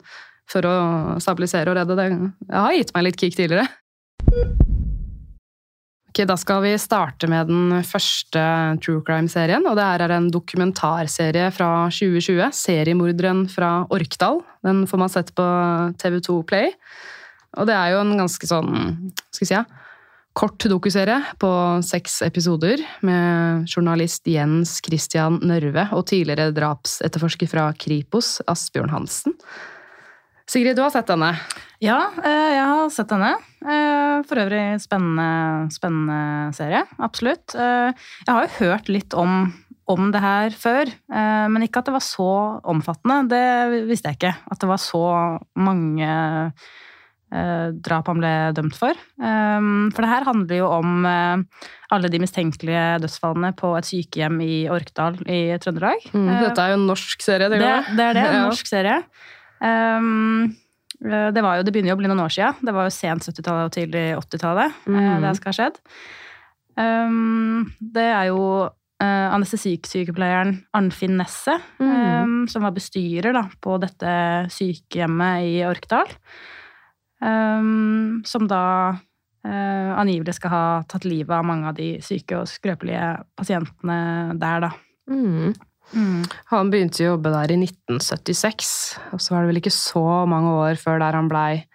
for 0.47 0.69
å 0.69 0.75
stabilisere 1.19 1.73
og 1.73 1.79
redde 1.81 1.97
det. 1.99 2.07
Jeg 2.47 2.63
har 2.67 2.77
gitt 2.79 2.93
meg 2.95 3.07
litt 3.09 3.19
kick 3.19 3.35
tidligere. 3.41 4.76
Ok, 6.17 6.25
Da 6.25 6.33
skal 6.33 6.63
vi 6.63 6.71
starte 6.81 7.27
med 7.29 7.45
den 7.45 7.83
første 7.85 8.41
true 8.81 9.03
crime-serien. 9.05 9.61
og 9.69 9.75
Det 9.77 9.83
er 9.85 10.11
en 10.15 10.31
dokumentarserie 10.33 11.51
fra 11.53 11.91
2020. 11.93 12.49
'Seriemorderen 12.49 13.47
fra 13.47 13.85
Orkdal'. 13.85 14.41
Den 14.65 14.87
får 14.87 14.97
man 14.97 15.09
sett 15.09 15.29
på 15.35 15.45
TV2 15.93 16.43
Play. 16.47 16.71
Og 17.55 17.67
det 17.67 17.75
er 17.75 17.91
jo 17.91 17.99
en 18.01 18.17
ganske 18.17 18.47
sånn 18.49 19.13
skal 19.29 19.45
vi 19.45 19.45
si, 19.45 19.63
kort 20.33 20.57
dokuserie 20.57 21.21
på 21.37 21.83
seks 21.85 22.23
episoder 22.23 22.81
med 23.03 23.67
journalist 23.69 24.25
Jens 24.25 24.81
Christian 24.81 25.37
Nørve 25.43 25.87
og 25.93 26.07
tidligere 26.07 26.49
drapsetterforsker 26.51 27.47
fra 27.47 27.71
Kripos, 27.77 28.41
Asbjørn 28.47 28.89
Hansen. 28.89 29.37
Sigrid, 30.47 30.77
du 30.77 30.81
har 30.85 30.91
sett 30.93 31.09
denne. 31.11 31.33
Ja, 31.83 31.97
eh, 32.23 32.51
jeg 32.55 32.65
har 32.69 32.89
sett 32.93 33.09
denne. 33.11 33.33
Eh, 33.67 34.21
For 34.27 34.39
øvrig 34.45 34.79
spennende, 34.81 35.67
spennende 35.75 36.53
serie. 36.55 36.85
Absolutt. 37.03 37.53
Eh, 37.55 37.91
Jeg 38.25 38.31
har 38.33 38.47
jo 38.47 38.55
hørt 38.65 38.87
litt 38.89 39.13
om, 39.13 39.51
om 39.87 40.11
det 40.11 40.21
her 40.23 40.49
før, 40.55 40.89
men 41.09 41.63
ikke 41.63 41.79
at 41.79 41.85
det 41.85 41.93
var 41.95 42.03
så 42.03 42.29
omfattende. 42.63 43.27
Det 43.29 43.85
visste 43.87 44.09
jeg 44.09 44.17
ikke. 44.19 44.35
At 44.51 44.59
det 44.59 44.67
var 44.71 44.77
så 44.83 45.39
mange 45.55 46.09
drap 47.83 48.07
han 48.07 48.19
ble 48.21 48.33
dømt 48.55 48.75
for. 48.79 48.95
For 49.19 50.01
det 50.03 50.09
her 50.11 50.23
handler 50.23 50.55
jo 50.61 50.67
om 50.71 51.05
alle 51.91 52.09
de 52.11 52.19
mistenkelige 52.23 52.99
dødsfallene 53.03 53.53
på 53.59 53.73
et 53.77 53.87
sykehjem 53.87 54.37
i 54.43 54.67
Orkdal 54.71 55.19
i 55.27 55.41
Trøndelag. 55.59 56.07
Mm, 56.13 56.29
Dette 56.45 56.63
er 56.63 56.71
jo 56.71 56.77
en 56.79 56.87
norsk 56.87 57.21
serie. 57.23 57.49
det, 57.51 57.59
Det, 57.59 57.73
det 57.99 58.05
er 58.05 58.13
det, 58.15 58.23
en 58.31 58.45
norsk 58.49 58.67
serie. 58.71 59.01
Um, 59.63 60.55
eh, 61.03 61.29
det, 61.33 61.43
var 61.43 61.59
jo, 61.59 61.65
det 61.65 61.73
begynner 61.73 61.93
jo 61.93 61.97
å 61.97 62.01
bli 62.01 62.11
noen 62.11 62.25
år 62.25 62.33
siden. 62.33 62.65
Det 62.67 62.75
var 62.75 62.87
jo 62.87 62.95
sent 62.95 63.27
70-tallet 63.27 63.69
og 63.69 63.75
tidlig 63.75 64.07
80-tallet 64.19 64.81
mm. 64.85 64.97
Mhm. 64.97 65.25
det 65.25 65.35
skal 65.39 65.51
ha 65.51 65.57
skjedd. 65.61 65.81
Um, 66.77 67.71
det 67.81 68.05
er 68.05 68.27
jo 68.29 68.41
uh, 68.67 69.27
anestesisykepleieren 69.33 70.59
Arnfinn 70.77 71.17
Nesset, 71.17 71.65
eh, 71.81 72.29
som 72.51 72.65
var 72.65 72.75
bestyrer 72.75 73.33
da, 73.35 73.47
på 73.61 73.79
dette 73.81 74.13
sykehjemmet 74.53 75.49
i 75.49 75.57
Orkdal. 75.67 76.13
Um, 77.17 78.21
som 78.29 78.45
da 78.45 78.93
uh, 78.93 79.91
angivelig 79.97 80.35
skal 80.37 80.53
ha 80.53 80.65
tatt 80.85 81.07
livet 81.09 81.33
av 81.33 81.47
mange 81.49 81.71
av 81.71 81.77
de 81.79 81.95
syke 82.05 82.37
og 82.37 82.49
skrøpelige 82.51 83.15
pasientene 83.37 84.35
der, 84.37 84.67
da. 84.67 84.71
Mm. 85.09 85.55
Han 85.93 86.69
begynte 86.73 87.03
å 87.03 87.13
jobbe 87.13 87.31
der 87.31 87.53
i 87.53 87.57
1976, 87.61 88.69
og 89.15 89.23
så 89.23 89.33
var 89.33 89.43
det 89.43 89.53
vel 89.53 89.61
ikke 89.61 89.73
så 89.73 90.03
mange 90.29 90.51
år 90.59 90.79
før 90.81 90.99
der 91.03 91.15
han 91.15 91.29
blei 91.31 91.65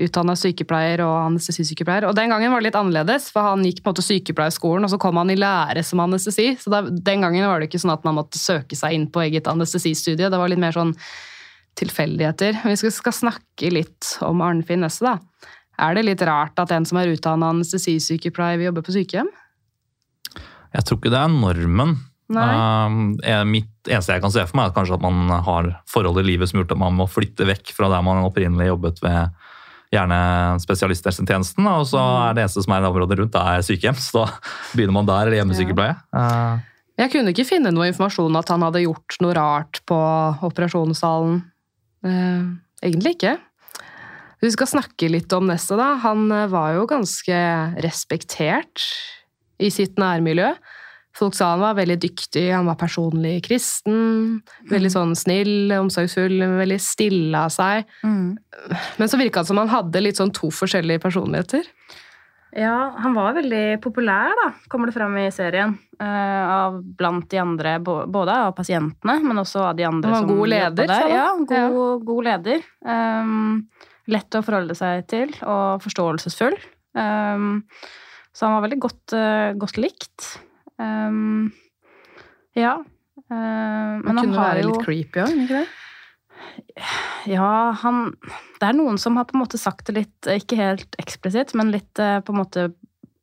utdanna 0.00 0.34
sykepleier 0.38 1.02
og 1.04 1.12
anestesisykepleier. 1.26 2.06
Og 2.08 2.16
den 2.16 2.32
gangen 2.32 2.52
var 2.52 2.62
det 2.62 2.70
litt 2.70 2.78
annerledes, 2.78 3.28
for 3.32 3.52
han 3.52 3.64
gikk 3.66 3.82
på 3.82 3.90
en 3.90 3.94
måte 3.94 4.04
sykepleierskolen, 4.06 4.86
og 4.86 4.92
så 4.92 4.98
kom 5.00 5.20
han 5.20 5.32
i 5.32 5.38
lære 5.38 5.84
som 5.86 6.00
anestesi. 6.04 6.52
Så 6.60 6.72
da, 6.72 6.82
den 6.88 7.24
gangen 7.24 7.48
var 7.48 7.60
det 7.60 7.68
ikke 7.68 7.82
sånn 7.82 7.94
at 7.94 8.06
man 8.08 8.16
måtte 8.18 8.40
søke 8.40 8.78
seg 8.78 8.96
inn 8.96 9.08
på 9.12 9.24
eget 9.26 9.50
anestesistudie. 9.50 10.30
Det 10.32 10.40
var 10.40 10.52
litt 10.52 10.62
mer 10.62 10.76
sånn 10.76 10.94
tilfeldigheter. 11.80 12.62
Vi 12.68 12.78
skal, 12.80 12.94
skal 12.94 13.16
snakke 13.16 13.72
litt 13.72 14.14
om 14.24 14.42
Arnfinn 14.44 14.82
Nesse, 14.84 15.04
da. 15.04 15.18
Er 15.82 15.96
det 15.96 16.06
litt 16.06 16.24
rart 16.28 16.58
at 16.60 16.72
en 16.74 16.86
som 16.88 17.00
er 17.00 17.12
utdanna 17.12 17.52
anestesisykepleier, 17.54 18.60
vil 18.60 18.70
jobbe 18.70 18.84
på 18.86 18.96
sykehjem? 18.96 19.30
Jeg 20.72 20.88
tror 20.88 20.98
ikke 20.98 21.12
det 21.12 21.20
er 21.20 21.32
normen. 21.32 21.98
Um, 22.40 23.16
mitt 23.50 23.68
eneste 23.90 24.14
jeg 24.16 24.22
kan 24.22 24.32
se 24.32 24.46
for 24.46 24.56
meg, 24.56 24.70
er 24.70 24.76
kanskje 24.76 24.94
at 24.94 25.02
man 25.04 25.28
har 25.44 25.68
forhold 25.90 26.18
i 26.22 26.26
livet 26.26 26.48
som 26.48 26.60
gjort 26.60 26.72
at 26.72 26.78
man 26.78 26.96
må 26.96 27.08
flytte 27.10 27.46
vekk 27.48 27.72
fra 27.76 27.88
der 27.92 28.02
man 28.06 28.24
opprinnelig 28.24 28.70
jobbet 28.70 29.02
ved 29.02 29.30
gjerne 29.92 30.18
spesialisthelsetjenesten, 30.62 31.66
og 31.68 31.84
så 31.84 32.00
Mm. 32.00 32.30
er 32.30 32.34
det 32.34 32.42
eneste 32.46 32.62
som 32.64 32.72
er 32.72 32.80
i 32.80 32.88
området 32.88 33.18
rundt, 33.18 33.32
det 33.32 33.42
er 33.42 33.60
sykehjem. 33.66 33.98
Så 34.00 34.12
da 34.24 34.26
begynner 34.72 34.92
man 34.96 35.06
der, 35.06 35.26
eller 35.26 35.36
hjemmesykepleie. 35.42 35.96
Uh, 36.16 36.58
Jeg 36.98 37.10
kunne 37.12 37.32
ikke 37.32 37.44
finne 37.48 37.72
noe 37.72 37.88
informasjon 37.90 38.36
at 38.36 38.48
han 38.48 38.62
hadde 38.62 38.84
gjort 38.84 39.16
noe 39.20 39.34
rart 39.34 39.80
på 39.88 39.96
operasjonssalen. 40.48 41.42
Eh, 42.04 42.42
egentlig 42.82 43.16
ikke. 43.16 43.38
Vi 44.42 44.50
skal 44.50 44.66
snakke 44.66 45.08
litt 45.10 45.32
om 45.32 45.46
Nesset, 45.46 45.78
da. 45.78 45.96
Han 46.02 46.30
eh, 46.32 46.46
var 46.52 46.74
jo 46.74 46.86
ganske 46.86 47.36
respektert 47.82 48.82
i 49.62 49.70
sitt 49.70 49.96
nærmiljø. 49.96 50.52
Folk 51.16 51.36
sa 51.36 51.50
han 51.52 51.60
var 51.60 51.76
veldig 51.76 51.98
dyktig, 52.00 52.46
han 52.54 52.68
var 52.70 52.78
personlig 52.80 53.42
kristen, 53.44 54.40
veldig 54.70 54.92
sånn 54.94 55.12
snill, 55.18 55.72
omsorgsfull, 55.76 56.38
veldig 56.56 56.78
stille 56.80 57.36
av 57.36 57.52
seg. 57.52 57.84
Men 58.02 59.10
så 59.10 59.20
virka 59.20 59.42
det 59.42 59.50
som 59.50 59.60
han 59.60 59.72
hadde 59.72 60.00
litt 60.00 60.20
sånn 60.20 60.32
to 60.32 60.48
forskjellige 60.54 61.02
personligheter. 61.04 61.68
Ja, 62.52 62.92
han 63.00 63.14
var 63.16 63.32
veldig 63.32 63.80
populær, 63.80 64.34
da, 64.36 64.50
kommer 64.68 64.90
det 64.90 64.96
fram 64.96 65.14
i 65.16 65.30
serien. 65.32 65.72
Uh, 66.02 66.42
av 66.52 66.76
blant 66.98 67.28
de 67.30 67.38
andre, 67.40 67.78
både 67.80 68.34
av 68.48 68.52
pasientene, 68.56 69.14
men 69.24 69.40
også 69.40 69.62
av 69.70 69.78
de 69.78 69.86
andre 69.88 70.12
som 70.18 70.28
god 70.28 70.50
leder, 70.52 70.90
der. 70.90 71.08
Ja, 71.14 71.26
god, 71.48 72.04
god 72.04 72.28
leder. 72.28 72.66
Um, 72.84 73.62
lett 74.12 74.36
å 74.36 74.44
forholde 74.44 74.76
seg 74.76 75.06
til, 75.08 75.32
og 75.46 75.80
forståelsesfull. 75.84 76.58
Um, 76.92 77.62
så 78.36 78.48
han 78.48 78.58
var 78.58 78.66
veldig 78.66 78.80
godt, 78.84 79.16
uh, 79.16 79.52
godt 79.56 79.80
likt. 79.80 80.32
Um, 80.82 81.52
ja. 82.58 82.74
Uh, 83.30 84.00
men 84.02 84.06
Han 84.08 84.18
han 84.18 84.24
kunne 84.26 84.40
har 84.42 84.50
være 84.56 84.64
jo 84.66 84.72
litt 84.74 84.84
creepy 84.86 85.22
òg, 85.24 85.38
ikke 85.46 85.62
det? 85.62 85.68
Ja, 87.30 87.70
han 87.82 88.12
Det 88.60 88.66
er 88.68 88.74
noen 88.76 88.98
som 89.00 89.16
har 89.16 89.26
på 89.28 89.36
en 89.36 89.42
måte 89.44 89.58
sagt 89.60 89.86
det 89.88 89.94
litt, 89.96 90.26
eh, 90.26 90.40
ikke 90.42 90.58
helt 90.58 90.96
eksplisitt, 91.00 91.54
men 91.58 91.70
litt 91.74 91.98
eh, 92.02 92.18
på 92.24 92.32
en 92.34 92.40
måte 92.42 92.64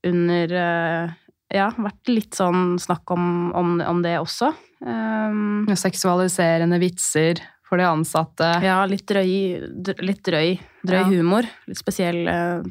under 0.08 0.54
eh, 0.56 1.16
Ja, 1.51 1.70
vært 1.75 2.10
litt 2.12 2.38
sånn 2.38 2.78
snakk 2.80 3.10
om, 3.12 3.51
om, 3.58 3.80
om 3.82 4.01
det 4.06 4.16
også. 4.22 4.51
Um, 4.86 5.66
Seksualiserende 5.74 6.78
vitser 6.80 7.42
for 7.68 7.82
de 7.82 7.88
ansatte. 7.89 8.48
ja, 8.63 8.78
litt 8.86 9.08
drøy, 9.10 9.58
litt 10.06 10.22
drøy, 10.25 10.60
drøy 10.86 11.00
Ja. 11.01 11.08
humor. 11.10 11.50
Litt 11.68 11.82
spesiell 11.82 12.22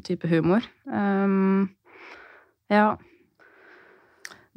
type 0.07 0.27
humor. 0.31 0.63
Um, 0.87 1.67
ja. 2.71 2.95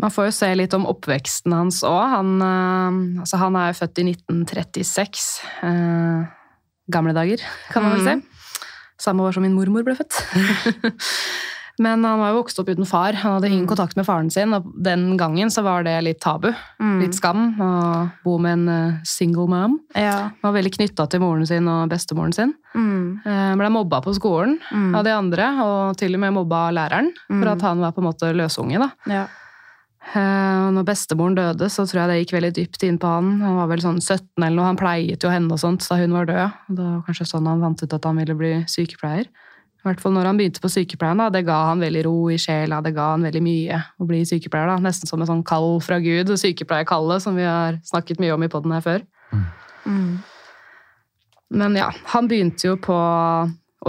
Man 0.02 0.10
får 0.10 0.24
jo 0.28 0.34
se 0.34 0.48
litt 0.58 0.74
om 0.74 0.84
oppveksten 0.90 1.52
hans 1.54 1.82
òg. 1.86 2.02
Han, 2.16 2.32
eh, 2.42 3.20
altså 3.22 3.38
han 3.38 3.56
er 3.56 3.70
jo 3.72 3.78
født 3.80 3.98
i 4.02 4.06
1936. 4.10 5.40
Eh, 5.62 6.24
gamle 6.92 7.14
dager, 7.14 7.38
kan 7.70 7.82
man 7.86 7.92
vel 7.96 8.02
si. 8.06 8.16
si. 8.20 8.28
Samme 9.02 9.22
år 9.26 9.32
som 9.34 9.42
min 9.46 9.54
mormor 9.54 9.82
ble 9.86 9.94
født. 9.98 10.18
Men 11.82 12.04
han 12.04 12.20
var 12.20 12.30
jo 12.34 12.42
vokst 12.42 12.58
opp 12.60 12.68
uten 12.68 12.84
far. 12.86 13.16
Han 13.22 13.32
hadde 13.38 13.48
ingen 13.48 13.64
Mm. 13.64 13.70
kontakt 13.70 13.96
med 13.96 14.04
faren 14.06 14.28
sin, 14.30 14.52
og 14.54 14.66
den 14.84 15.16
gangen 15.16 15.48
så 15.50 15.62
var 15.64 15.82
det 15.82 15.94
litt 16.04 16.20
tabu. 16.20 16.50
Mm. 16.78 16.98
Litt 17.00 17.14
skam 17.16 17.56
å 17.58 17.70
bo 18.22 18.36
med 18.38 18.52
en 18.58 18.68
eh, 18.68 18.98
single 19.08 19.48
mom. 19.48 19.78
ja. 19.96 20.28
Han 20.42 20.52
var 20.52 20.52
veldig 20.60 20.74
knytta 20.76 21.08
til 21.08 21.20
moren 21.24 21.46
sin 21.48 21.66
og 21.68 21.88
bestemoren 21.88 22.34
sin. 22.36 22.52
Mm. 22.76 23.22
Eh, 23.24 23.54
Ble 23.56 23.70
mobba 23.72 24.02
på 24.04 24.12
skolen 24.14 24.58
Mm. 24.70 24.94
av 24.94 25.04
de 25.04 25.10
andre, 25.16 25.48
og 25.64 25.96
til 25.96 26.14
og 26.14 26.20
med 26.20 26.34
mobba 26.34 26.70
læreren 26.76 27.10
for 27.26 27.40
Mm. 27.46 27.52
at 27.52 27.60
han 27.62 27.80
var 27.80 27.92
på 27.92 27.98
en 28.04 28.10
måte 28.12 28.34
løsunge. 28.36 28.78
da. 28.78 28.90
ja. 29.08 29.26
Eh, 30.02 30.64
når 30.74 30.84
bestemoren 30.84 31.36
døde, 31.38 31.68
så 31.70 31.84
tror 31.86 32.02
jeg 32.02 32.10
det 32.10 32.16
gikk 32.22 32.34
veldig 32.36 32.50
dypt 32.56 32.84
inn 32.84 32.98
på 33.00 33.08
han. 33.08 33.36
Han 33.40 33.60
var 33.60 33.70
vel 33.70 33.84
sånn 33.84 34.00
17 34.02 34.42
eller 34.42 34.56
noe, 34.58 34.66
han 34.72 34.80
pleiet 34.80 35.22
jo 35.22 35.30
henne 35.30 35.54
og 35.54 35.62
sånt 35.62 35.86
da 35.86 36.00
hun 36.00 36.16
var 36.16 36.28
død. 36.28 36.58
Det 36.74 36.88
var 36.88 37.04
kanskje 37.06 37.28
sånn 37.30 37.48
han 37.48 37.62
fant 37.62 37.84
ut 37.84 37.96
at 37.96 38.08
han 38.10 38.18
ville 38.20 38.36
bli 38.36 38.52
sykepleier. 38.70 39.30
I 39.82 39.86
hvert 39.88 40.02
fall 40.02 40.12
når 40.14 40.28
han 40.28 40.38
begynte 40.38 40.62
på 40.62 40.70
sykepleien, 40.70 41.18
da, 41.18 41.30
det 41.34 41.42
ga 41.46 41.56
han 41.70 41.80
veldig 41.82 42.04
ro 42.06 42.16
i 42.30 42.36
sjela, 42.38 42.78
det 42.84 42.92
ga 42.94 43.08
han 43.14 43.24
veldig 43.26 43.42
mye 43.42 43.80
å 43.98 44.06
bli 44.06 44.20
sykepleier. 44.28 44.74
da. 44.74 44.76
Nesten 44.82 45.10
som 45.10 45.22
en 45.22 45.30
sånn 45.30 45.46
kall 45.46 45.80
fra 45.82 45.98
Gud, 46.02 46.34
sykepleierkallet, 46.38 47.24
som 47.24 47.38
vi 47.38 47.46
har 47.46 47.80
snakket 47.88 48.22
mye 48.22 48.36
om 48.36 48.46
i 48.46 48.50
poden 48.52 48.74
her 48.76 48.84
før. 48.84 49.02
Mm. 49.86 50.20
Men 51.52 51.74
ja, 51.78 51.88
han 52.12 52.30
begynte 52.30 52.68
jo 52.68 52.76
på 52.80 52.98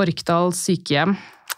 Orkdal 0.02 0.49
sykehjem 0.58 1.13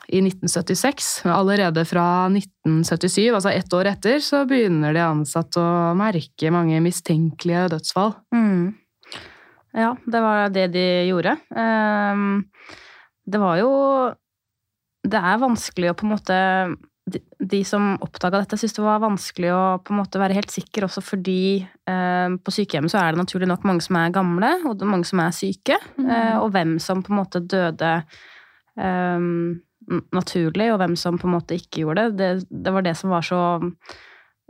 i 0.07 0.21
1976. 0.21 1.11
Men 1.25 1.35
allerede 1.35 1.85
fra 1.87 2.05
1977, 2.29 3.29
altså 3.33 3.53
ett 3.53 3.73
år 3.73 3.91
etter, 3.91 4.19
så 4.23 4.43
begynner 4.49 4.95
de 4.95 5.03
ansatte 5.05 5.61
å 5.61 5.93
merke 5.97 6.51
mange 6.53 6.81
mistenkelige 6.83 7.67
dødsfall. 7.75 8.13
Mm. 8.35 8.73
Ja, 9.75 9.91
det 10.05 10.21
var 10.23 10.49
det 10.55 10.67
de 10.73 10.85
gjorde. 11.09 11.35
Ehm, 11.55 12.43
det 13.25 13.41
var 13.41 13.57
jo 13.59 13.71
Det 15.05 15.19
er 15.21 15.37
vanskelig 15.37 15.91
å 15.91 15.93
på 15.93 16.05
en 16.07 16.13
måte 16.15 16.37
De, 17.37 17.59
som 17.67 17.91
oppdaga 18.01 18.39
dette, 18.41 18.57
syntes 18.57 18.73
det 18.73 18.81
var 18.81 19.03
vanskelig 19.03 19.51
å 19.53 19.63
på 19.85 19.93
en 19.93 19.99
måte 19.99 20.17
være 20.17 20.33
helt 20.33 20.49
sikker, 20.49 20.87
også 20.87 21.03
fordi 21.05 21.61
eh, 21.61 22.29
på 22.41 22.53
sykehjemmet 22.55 22.89
så 22.89 22.97
er 22.97 23.13
det 23.13 23.21
naturlig 23.21 23.49
nok 23.51 23.67
mange 23.69 23.85
som 23.85 23.99
er 23.99 24.15
gamle, 24.15 24.49
og 24.65 24.81
mange 24.89 25.05
som 25.05 25.21
er 25.21 25.35
syke. 25.37 25.77
eh, 26.01 26.33
og 26.39 26.49
hvem 26.55 26.79
som 26.81 27.03
på 27.05 27.13
en 27.13 27.19
måte 27.19 27.43
døde 27.45 27.91
ehm, 28.81 29.61
naturlig, 30.15 30.71
og 30.73 30.79
hvem 30.81 30.95
som 30.99 31.19
på 31.21 31.27
en 31.29 31.35
måte 31.35 31.57
ikke 31.59 31.83
gjorde 31.83 32.09
det. 32.09 32.17
Det, 32.19 32.61
det 32.65 32.73
var 32.73 32.85
det 32.85 32.95
som 32.99 33.13
var 33.13 33.25
så 33.25 33.41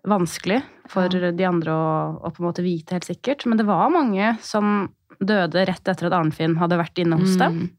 vanskelig 0.05 0.59
for 0.91 1.09
de 1.09 1.47
andre 1.47 1.73
å, 1.73 1.87
å 2.21 2.31
på 2.31 2.43
en 2.43 2.47
måte 2.49 2.65
vite 2.65 2.95
helt 2.95 3.07
sikkert. 3.07 3.47
Men 3.49 3.59
det 3.59 3.67
var 3.67 3.93
mange 3.93 4.35
som 4.45 4.87
døde 5.19 5.65
rett 5.67 5.87
etter 5.87 6.09
at 6.09 6.15
Arnfinn 6.17 6.57
hadde 6.59 6.79
vært 6.79 7.01
inne 7.01 7.19
hos 7.19 7.35
dem. 7.39 7.65
Mm. 7.65 7.73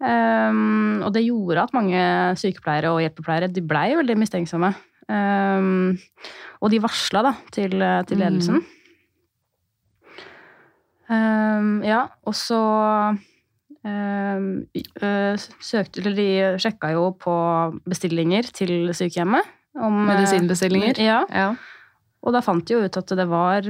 Um, 0.00 1.02
og 1.04 1.12
det 1.12 1.26
gjorde 1.26 1.66
at 1.66 1.74
mange 1.76 2.02
sykepleiere 2.40 2.92
og 2.94 3.02
hjelpepleiere 3.04 3.50
de 3.52 3.64
blei 3.64 3.90
veldig 3.98 4.16
mistenksomme. 4.22 4.72
Um, 5.10 5.98
og 6.60 6.70
de 6.72 6.80
varsla 6.82 7.24
da 7.26 7.34
til, 7.52 7.76
til 8.08 8.22
ledelsen. 8.22 8.62
Um, 11.10 11.80
ja, 11.84 12.04
og 12.24 12.36
så 12.38 12.60
søkte 15.60 16.02
Eller 16.02 16.16
de 16.16 16.28
sjekka 16.60 16.92
jo 16.94 17.10
på 17.20 17.34
bestillinger 17.88 18.50
til 18.54 18.90
sykehjemmet. 18.96 19.46
Om, 19.80 20.00
øh, 20.02 20.06
Medisinbestillinger. 20.10 20.98
Ja, 20.98 21.20
Ja. 21.30 21.54
og 22.22 22.32
da 22.34 22.40
fant 22.40 22.64
de 22.66 22.74
jo 22.74 22.84
ut 22.84 22.96
at 22.96 23.06
det 23.06 23.28
var 23.28 23.62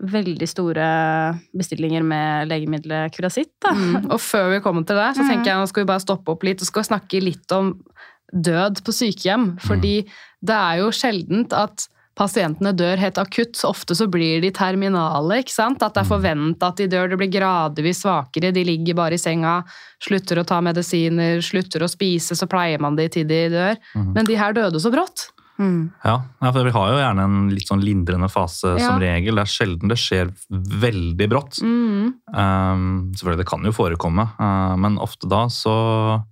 veldig 0.00 0.48
store 0.48 1.38
bestillinger 1.52 2.02
med 2.02 2.48
legemiddelet 2.48 3.12
Curasitt. 3.12 3.52
Mm. 3.68 4.10
Og 4.10 4.18
før 4.20 4.54
vi 4.54 4.60
kommer 4.60 4.86
til 4.86 4.96
det, 4.96 5.16
så 5.16 5.22
Mm. 5.22 5.28
tenker 5.28 5.44
jeg 5.50 5.56
nå 5.60 5.66
skal 5.68 5.82
vi 5.84 5.86
bare 5.92 6.00
stoppe 6.00 6.28
opp 6.30 6.42
litt 6.42 6.60
og 6.62 6.66
skal 6.66 6.82
snakke 6.84 7.20
litt 7.22 7.52
om 7.52 7.82
død 8.32 8.80
på 8.82 8.92
sykehjem. 8.92 9.58
Fordi 9.60 10.04
det 10.42 10.56
er 10.56 10.78
jo 10.78 10.88
sjeldent 10.90 11.52
at 11.52 11.88
pasientene 12.20 12.74
dør 12.76 13.00
helt 13.00 13.18
akutt. 13.20 13.58
Ofte 13.66 13.96
så 13.96 14.06
blir 14.10 14.44
de 14.44 14.52
terminale. 14.54 15.40
ikke 15.40 15.54
sant? 15.54 15.82
At 15.82 15.96
det 15.96 16.04
er 16.04 16.10
forventa 16.10 16.70
at 16.70 16.80
de 16.80 16.88
dør. 16.92 17.10
Det 17.10 17.18
blir 17.20 17.32
gradvis 17.32 18.04
svakere. 18.04 18.52
De 18.54 18.64
ligger 18.66 18.98
bare 18.98 19.16
i 19.16 19.20
senga, 19.20 19.60
slutter 20.04 20.42
å 20.42 20.46
ta 20.48 20.60
medisiner, 20.64 21.40
slutter 21.44 21.84
å 21.86 21.90
spise, 21.90 22.36
så 22.36 22.48
pleier 22.50 22.80
man 22.82 22.96
de 23.00 23.08
til 23.12 23.28
de 23.28 23.44
dør. 23.52 23.76
Mm. 23.96 24.10
Men 24.14 24.28
de 24.28 24.38
her 24.40 24.56
døde 24.56 24.80
så 24.82 24.92
brått. 24.92 25.30
Mm. 25.60 25.90
Ja, 26.04 26.22
ja, 26.40 26.52
for 26.54 26.64
vi 26.64 26.72
har 26.72 26.88
jo 26.88 27.00
gjerne 27.02 27.24
en 27.28 27.40
litt 27.52 27.68
sånn 27.68 27.82
lindrende 27.84 28.30
fase 28.32 28.78
Ja. 28.78 28.86
som 28.88 29.00
regel. 29.00 29.36
Det 29.36 29.44
er 29.44 29.52
sjelden 29.52 29.92
det 29.92 29.98
skjer 30.00 30.32
veldig 30.48 31.28
brått. 31.28 31.60
Mm. 31.60 32.14
Um, 32.32 33.12
selvfølgelig, 33.12 33.42
det 33.42 33.50
kan 33.50 33.64
jo 33.68 33.72
forekomme, 33.76 34.24
uh, 34.40 34.76
men 34.80 34.96
ofte 34.98 35.28
da 35.28 35.46
så 35.52 36.24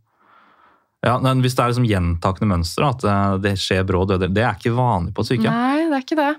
ja, 1.09 1.17
men 1.25 1.41
Hvis 1.45 1.57
det 1.57 1.65
er 1.65 1.73
liksom 1.73 1.89
gjentakende 1.89 2.51
mønster, 2.53 2.85
at 2.87 3.05
uh, 3.09 3.37
det 3.43 3.55
skjer 3.61 3.85
brå 3.89 4.05
døder, 4.09 4.31
det 4.31 4.45
er 4.45 4.57
ikke 4.59 4.75
vanlig 4.77 5.15
på 5.17 5.25
et 5.25 5.31
sykehjem. 5.33 5.55
Nei, 5.57 5.89
det 5.89 5.97
er 5.99 6.05
ikke 6.05 6.19
det. 6.21 6.31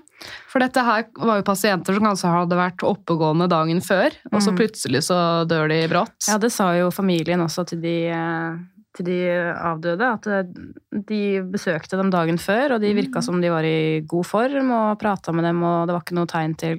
For 0.52 0.62
dette 0.62 0.84
her 0.86 1.06
var 1.18 1.40
jo 1.40 1.46
pasienter 1.50 1.96
som 1.96 2.06
kanskje 2.06 2.32
hadde 2.34 2.58
vært 2.58 2.84
oppegående 2.86 3.48
dagen 3.50 3.80
før, 3.84 4.14
og 4.32 4.38
så 4.40 4.52
Mm. 4.52 4.58
plutselig 4.62 5.02
så 5.08 5.18
dør 5.50 5.68
de 5.72 5.80
brått. 5.90 6.18
Ja, 6.28 6.38
det 6.38 6.52
sa 6.54 6.70
jo 6.78 6.90
familien 6.94 7.40
også 7.44 7.66
til 7.66 7.80
de, 7.82 7.96
eh, 8.14 8.58
til 8.96 9.06
de 9.06 9.18
avdøde, 9.54 10.06
at 10.12 10.26
eh, 10.26 10.42
de 11.08 11.22
besøkte 11.46 11.96
dem 11.96 12.10
dagen 12.10 12.38
før, 12.38 12.74
og 12.76 12.80
de 12.82 12.94
virka 12.94 13.22
som 13.22 13.40
de 13.40 13.48
var 13.48 13.62
i 13.64 14.00
god 14.06 14.26
form, 14.26 14.70
og 14.70 14.98
prata 14.98 15.32
med 15.32 15.44
dem, 15.44 15.62
og 15.62 15.86
det 15.86 15.94
var 15.94 16.02
ikke 16.04 16.18
noe 16.18 16.26
tegn 16.30 16.56
til, 16.58 16.78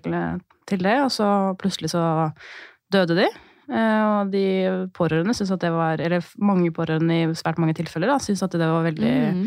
til 0.68 0.80
det, 0.84 0.98
og 1.02 1.10
så 1.12 1.30
plutselig 1.58 1.92
så 1.96 2.04
døde 2.92 3.16
de. 3.24 3.30
Eh, 3.72 4.06
Og 4.22 4.32
de 4.34 4.46
pårørende 4.94 5.34
syns 5.38 5.52
at 5.56 5.62
det 5.64 5.70
var 5.72 6.02
Eller 6.04 6.26
mange 6.38 6.72
pårørende 6.76 7.16
i 7.22 7.28
svært 7.40 7.58
mange 7.62 7.74
tilfeller 7.78 8.12
da, 8.12 8.18
syns 8.20 8.44
at 8.44 8.52
det 8.52 8.68
var 8.68 8.84
veldig 8.84 9.14
Mm. 9.32 9.46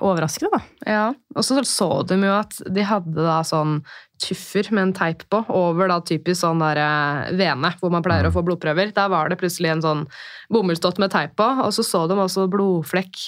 overraskende, 0.00 0.48
da. 0.54 0.60
Ja, 0.88 1.02
og 1.36 1.44
så 1.44 1.60
så 1.68 1.88
de 2.08 2.16
jo 2.22 2.30
at 2.32 2.54
de 2.72 2.80
hadde 2.88 3.12
da 3.20 3.42
sånn 3.44 3.82
tuffer 4.22 4.70
med 4.72 4.82
en 4.86 4.92
teip 4.96 5.26
på, 5.28 5.42
over 5.52 5.90
da 5.92 5.98
typisk 6.00 6.40
sånn 6.40 6.62
der 6.62 6.78
eh, 6.80 7.32
vene, 7.36 7.74
hvor 7.78 7.92
man 7.92 8.02
pleier 8.02 8.24
å 8.30 8.32
få 8.32 8.40
blodprøver. 8.46 8.94
Der 8.96 9.10
var 9.12 9.28
det 9.28 9.36
plutselig 9.42 9.68
en 9.74 9.82
sånn 9.84 10.06
bomullsdott 10.50 10.98
med 10.98 11.12
teip 11.12 11.36
på, 11.36 11.44
og 11.66 11.68
så 11.76 11.84
så 11.84 12.06
de 12.08 12.16
også 12.16 12.48
blodflekk. 12.48 13.26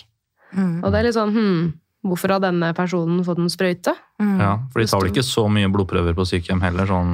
Og 0.56 0.88
det 0.90 0.98
er 0.98 1.04
litt 1.10 1.14
sånn, 1.18 1.30
hm, 1.36 1.74
hvorfor 2.06 2.32
har 2.34 2.40
denne 2.40 2.72
personen 2.76 3.20
fått 3.26 3.38
en 3.42 3.50
sprøyte? 3.52 3.92
Mm. 4.20 4.38
Ja, 4.40 4.52
for 4.72 4.80
de 4.80 4.86
tar 4.88 5.00
vel 5.02 5.10
ikke 5.12 5.24
så 5.26 5.44
mye 5.52 5.68
blodprøver 5.72 6.14
på 6.16 6.24
sykehjem 6.28 6.62
heller, 6.64 6.86
sånn 6.88 7.12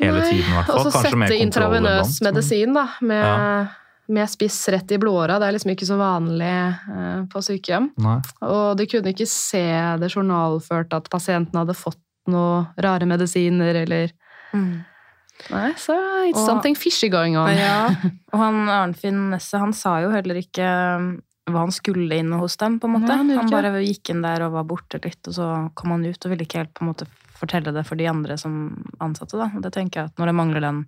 hele 0.00 0.18
Nei, 0.20 0.28
tiden 0.30 0.50
i 0.50 0.56
hvert 0.58 0.66
fall. 0.70 0.80
Og 0.80 0.90
så 0.92 1.02
sette 1.06 1.38
intravenøs 1.44 2.20
medisin 2.26 2.74
da, 2.74 2.86
med, 3.00 3.24
Ja. 3.24 3.66
med 4.08 4.28
spiss 4.28 4.58
rett 4.74 4.90
i 4.92 4.98
blodåra. 4.98 5.38
Det 5.40 5.48
er 5.48 5.52
liksom 5.58 5.70
ikke 5.74 5.86
så 5.88 5.96
vanlig 6.00 6.50
eh, 6.94 7.20
på 7.32 7.42
sykehjem. 7.46 7.90
Nei. 7.98 8.18
Og 8.42 8.76
de 8.76 8.86
kunne 8.86 9.14
ikke 9.14 9.26
se 9.30 9.62
det 10.02 10.10
journalført 10.12 10.92
at 10.94 11.08
pasienten 11.10 11.56
hadde 11.62 11.74
fått 11.78 12.00
noe 12.26 12.66
rare 12.78 13.06
medisiner, 13.06 13.82
eller 13.84 14.10
Mm. 14.54 14.84
Nei, 15.50 15.72
så 15.74 15.94
it's 16.28 16.38
Og- 16.38 16.46
something 16.46 16.76
fishy 16.76 17.08
going 17.10 17.36
on. 17.36 17.50
Ja, 17.56 17.88
og 18.32 18.38
han 18.38 18.68
Arnfinn 18.70 19.30
Nesse, 19.32 19.58
han 19.58 19.72
sa 19.72 19.96
jo 20.04 20.10
heller 20.12 20.36
ikke 20.38 20.62
um, 20.96 21.08
hva 21.50 21.64
han 21.66 21.74
skulle 21.74 22.16
inn 22.16 22.32
hos 22.32 22.56
dem, 22.60 22.78
på 22.80 22.88
en 22.88 22.96
måte. 22.96 23.10
Nei, 23.10 23.36
han 23.36 23.50
bare 23.52 23.82
gikk 23.84 24.14
inn 24.14 24.22
der 24.24 24.46
og 24.46 24.54
var 24.56 24.64
borte 24.68 25.00
litt, 25.04 25.20
og 25.28 25.36
så 25.36 25.48
kom 25.76 25.92
han 25.92 26.06
ut 26.06 26.24
og 26.24 26.32
ville 26.32 26.46
ikke 26.46 26.62
helt 26.62 26.72
på 26.76 26.84
en 26.84 26.92
måte 26.92 27.08
fortelle 27.34 27.74
det 27.74 27.82
for 27.84 28.00
de 28.00 28.06
andre 28.08 28.38
som 28.40 28.54
ansatte, 29.04 29.36
da. 29.36 29.50
Og 29.52 29.64
det 29.64 29.74
tenker 29.74 30.00
jeg 30.00 30.12
at 30.12 30.20
når 30.22 30.30
det 30.30 30.36
mangler 30.38 30.64
den 30.64 30.84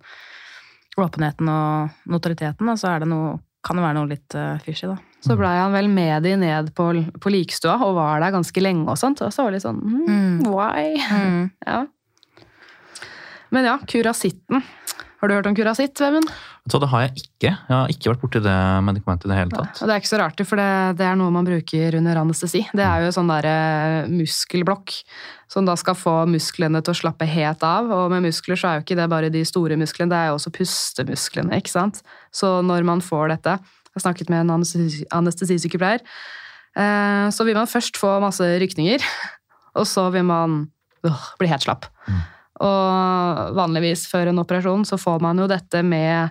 åpenheten 0.97 1.51
og 1.53 2.09
notoriteten, 2.09 2.65
da, 2.71 2.77
så 2.79 2.95
er 2.95 3.03
det 3.03 3.11
noe, 3.11 3.35
kan 3.65 3.77
det 3.77 3.85
være 3.85 3.97
noe 3.99 4.09
litt 4.09 4.37
uh, 4.39 4.55
fishy, 4.65 4.89
da. 4.89 4.97
Så 5.27 5.35
blei 5.37 5.53
han 5.57 5.73
vel 5.73 5.89
med 5.91 6.23
de 6.25 6.33
ned 6.39 6.71
på, 6.77 6.89
på 7.21 7.33
likstua 7.33 7.75
og 7.83 7.95
var 7.97 8.21
der 8.23 8.33
ganske 8.35 8.61
lenge 8.61 8.85
og 8.87 8.99
sånt. 9.01 9.21
Og 9.25 9.33
så 9.33 9.43
var 9.43 9.51
det 9.51 9.59
litt 9.59 9.65
sånn 9.65 9.81
mm, 9.81 10.03
Mm. 10.07 10.41
Why? 10.53 10.89
Ja. 11.67 11.79
Men 13.49 13.65
ja, 13.65 13.77
kurasitten. 13.87 14.61
Har 15.17 15.29
du 15.29 15.33
hørt 15.33 15.47
om 15.49 15.55
kurasitt, 15.57 15.97
Vemund? 16.01 16.29
Så 16.67 16.79
det 16.83 16.89
har 16.91 17.03
jeg 17.05 17.13
ikke. 17.21 17.51
Jeg 17.53 17.71
har 17.71 17.91
ikke 17.93 18.09
vært 18.11 18.21
borti 18.25 18.39
det 18.43 18.55
medikamentet 18.83 19.27
i 19.27 19.31
det 19.31 19.37
hele 19.39 19.53
tatt. 19.55 19.79
Og 19.81 19.87
det 19.87 19.93
er 19.95 20.01
ikke 20.01 20.09
så 20.11 20.19
rart, 20.19 20.41
for 20.49 20.59
det, 20.59 20.67
det 20.99 21.05
er 21.07 21.15
noe 21.19 21.31
man 21.31 21.47
bruker 21.47 21.95
under 21.99 22.19
anestesi. 22.19 22.63
Det 22.75 22.83
er 22.83 23.05
jo 23.05 23.13
sånn 23.15 23.31
derre 23.31 23.53
muskelblokk 24.11 24.91
som 25.47 25.63
da 25.67 25.77
skal 25.79 25.95
få 25.95 26.15
musklene 26.27 26.81
til 26.83 26.91
å 26.91 26.99
slappe 26.99 27.27
helt 27.31 27.63
av. 27.63 27.87
Og 27.95 28.11
med 28.11 28.25
muskler 28.27 28.59
så 28.59 28.67
er 28.71 28.79
jo 28.79 28.85
ikke 28.85 28.99
det 28.99 29.07
bare 29.13 29.31
de 29.31 29.45
store 29.47 29.77
musklene, 29.79 30.11
det 30.11 30.19
er 30.19 30.31
jo 30.33 30.37
også 30.41 30.51
pustemusklene, 30.59 31.55
ikke 31.61 31.71
sant. 31.71 32.01
Så 32.35 32.57
når 32.67 32.83
man 32.87 33.03
får 33.05 33.31
dette 33.37 33.57
Jeg 33.57 34.01
har 34.03 34.11
snakket 34.11 34.29
med 34.29 34.43
en 34.43 34.51
anestesisykepleier. 35.21 36.03
eh, 36.77 37.29
Så 37.33 37.45
vil 37.47 37.55
man 37.55 37.65
først 37.71 37.97
få 37.97 38.19
masse 38.21 38.43
rykninger, 38.61 39.01
og 39.75 39.87
så 39.87 40.11
vil 40.13 40.23
man 40.27 40.67
øh, 41.07 41.23
bli 41.39 41.47
helt 41.47 41.63
slapp. 41.63 41.87
Og 42.59 43.55
vanligvis 43.57 44.07
før 44.09 44.27
en 44.31 44.39
operasjon 44.41 44.85
så 44.85 44.97
får 44.97 45.21
man 45.21 45.37
jo 45.37 45.47
dette 45.49 45.81
med 45.85 46.29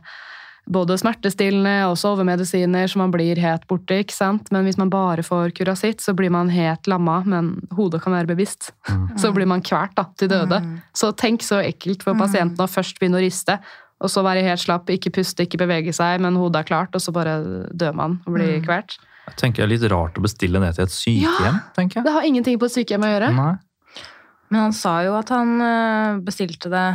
både 0.66 0.96
smertestillende 0.98 1.86
og 1.86 1.94
sovemedisiner, 2.00 2.88
så 2.90 2.98
man 2.98 3.12
blir 3.14 3.38
helt 3.42 3.66
borte, 3.70 4.00
ikke 4.02 4.14
sant? 4.14 4.50
Men 4.54 4.66
hvis 4.66 4.78
man 4.80 4.90
bare 4.90 5.22
får 5.26 5.54
kurasitt, 5.56 6.02
så 6.02 6.14
blir 6.16 6.32
man 6.34 6.50
helt 6.50 6.88
lamma, 6.90 7.20
men 7.26 7.52
hodet 7.76 8.02
kan 8.04 8.16
være 8.16 8.30
bevisst. 8.32 8.72
Så 9.20 9.30
blir 9.36 9.48
man 9.48 9.62
kvert 9.64 9.94
da, 9.98 10.08
til 10.18 10.30
døde. 10.32 10.60
Så 10.96 11.12
tenk 11.18 11.46
så 11.46 11.60
ekkelt 11.62 12.02
for 12.06 12.18
pasienten 12.18 12.62
å 12.62 12.70
først 12.70 12.98
begynne 12.98 13.20
å 13.20 13.24
riste, 13.24 13.60
og 14.02 14.12
så 14.12 14.24
være 14.26 14.44
helt 14.44 14.60
slapp, 14.60 14.90
ikke 14.92 15.14
puste, 15.20 15.46
ikke 15.46 15.62
bevege 15.62 15.94
seg, 15.96 16.20
men 16.20 16.36
hodet 16.36 16.64
er 16.64 16.68
klart, 16.68 16.96
og 16.98 17.02
så 17.02 17.14
bare 17.14 17.38
dør 17.72 17.94
man 17.96 18.18
og 18.26 18.36
blir 18.36 18.58
kvert. 18.66 18.98
Jeg 19.26 19.38
tenker 19.40 19.62
det 19.62 19.66
er 19.66 19.72
litt 19.72 19.86
rart 19.90 20.18
å 20.18 20.22
bestille 20.22 20.60
det 20.62 20.74
til 20.76 20.84
et 20.84 20.94
sykehjem, 20.94 21.62
tenker 21.74 22.00
jeg. 22.00 22.06
Det 22.06 22.14
har 22.14 22.26
ingenting 22.28 22.60
på 22.62 22.68
et 22.68 22.74
sykehjem 22.76 23.06
å 23.06 23.10
gjøre. 23.14 23.30
Nei. 23.34 23.54
Men 24.52 24.68
han 24.68 24.76
sa 24.76 25.00
jo 25.02 25.16
at 25.18 25.32
han 25.34 25.56
eh, 25.64 26.18
bestilte 26.22 26.70
det 26.70 26.86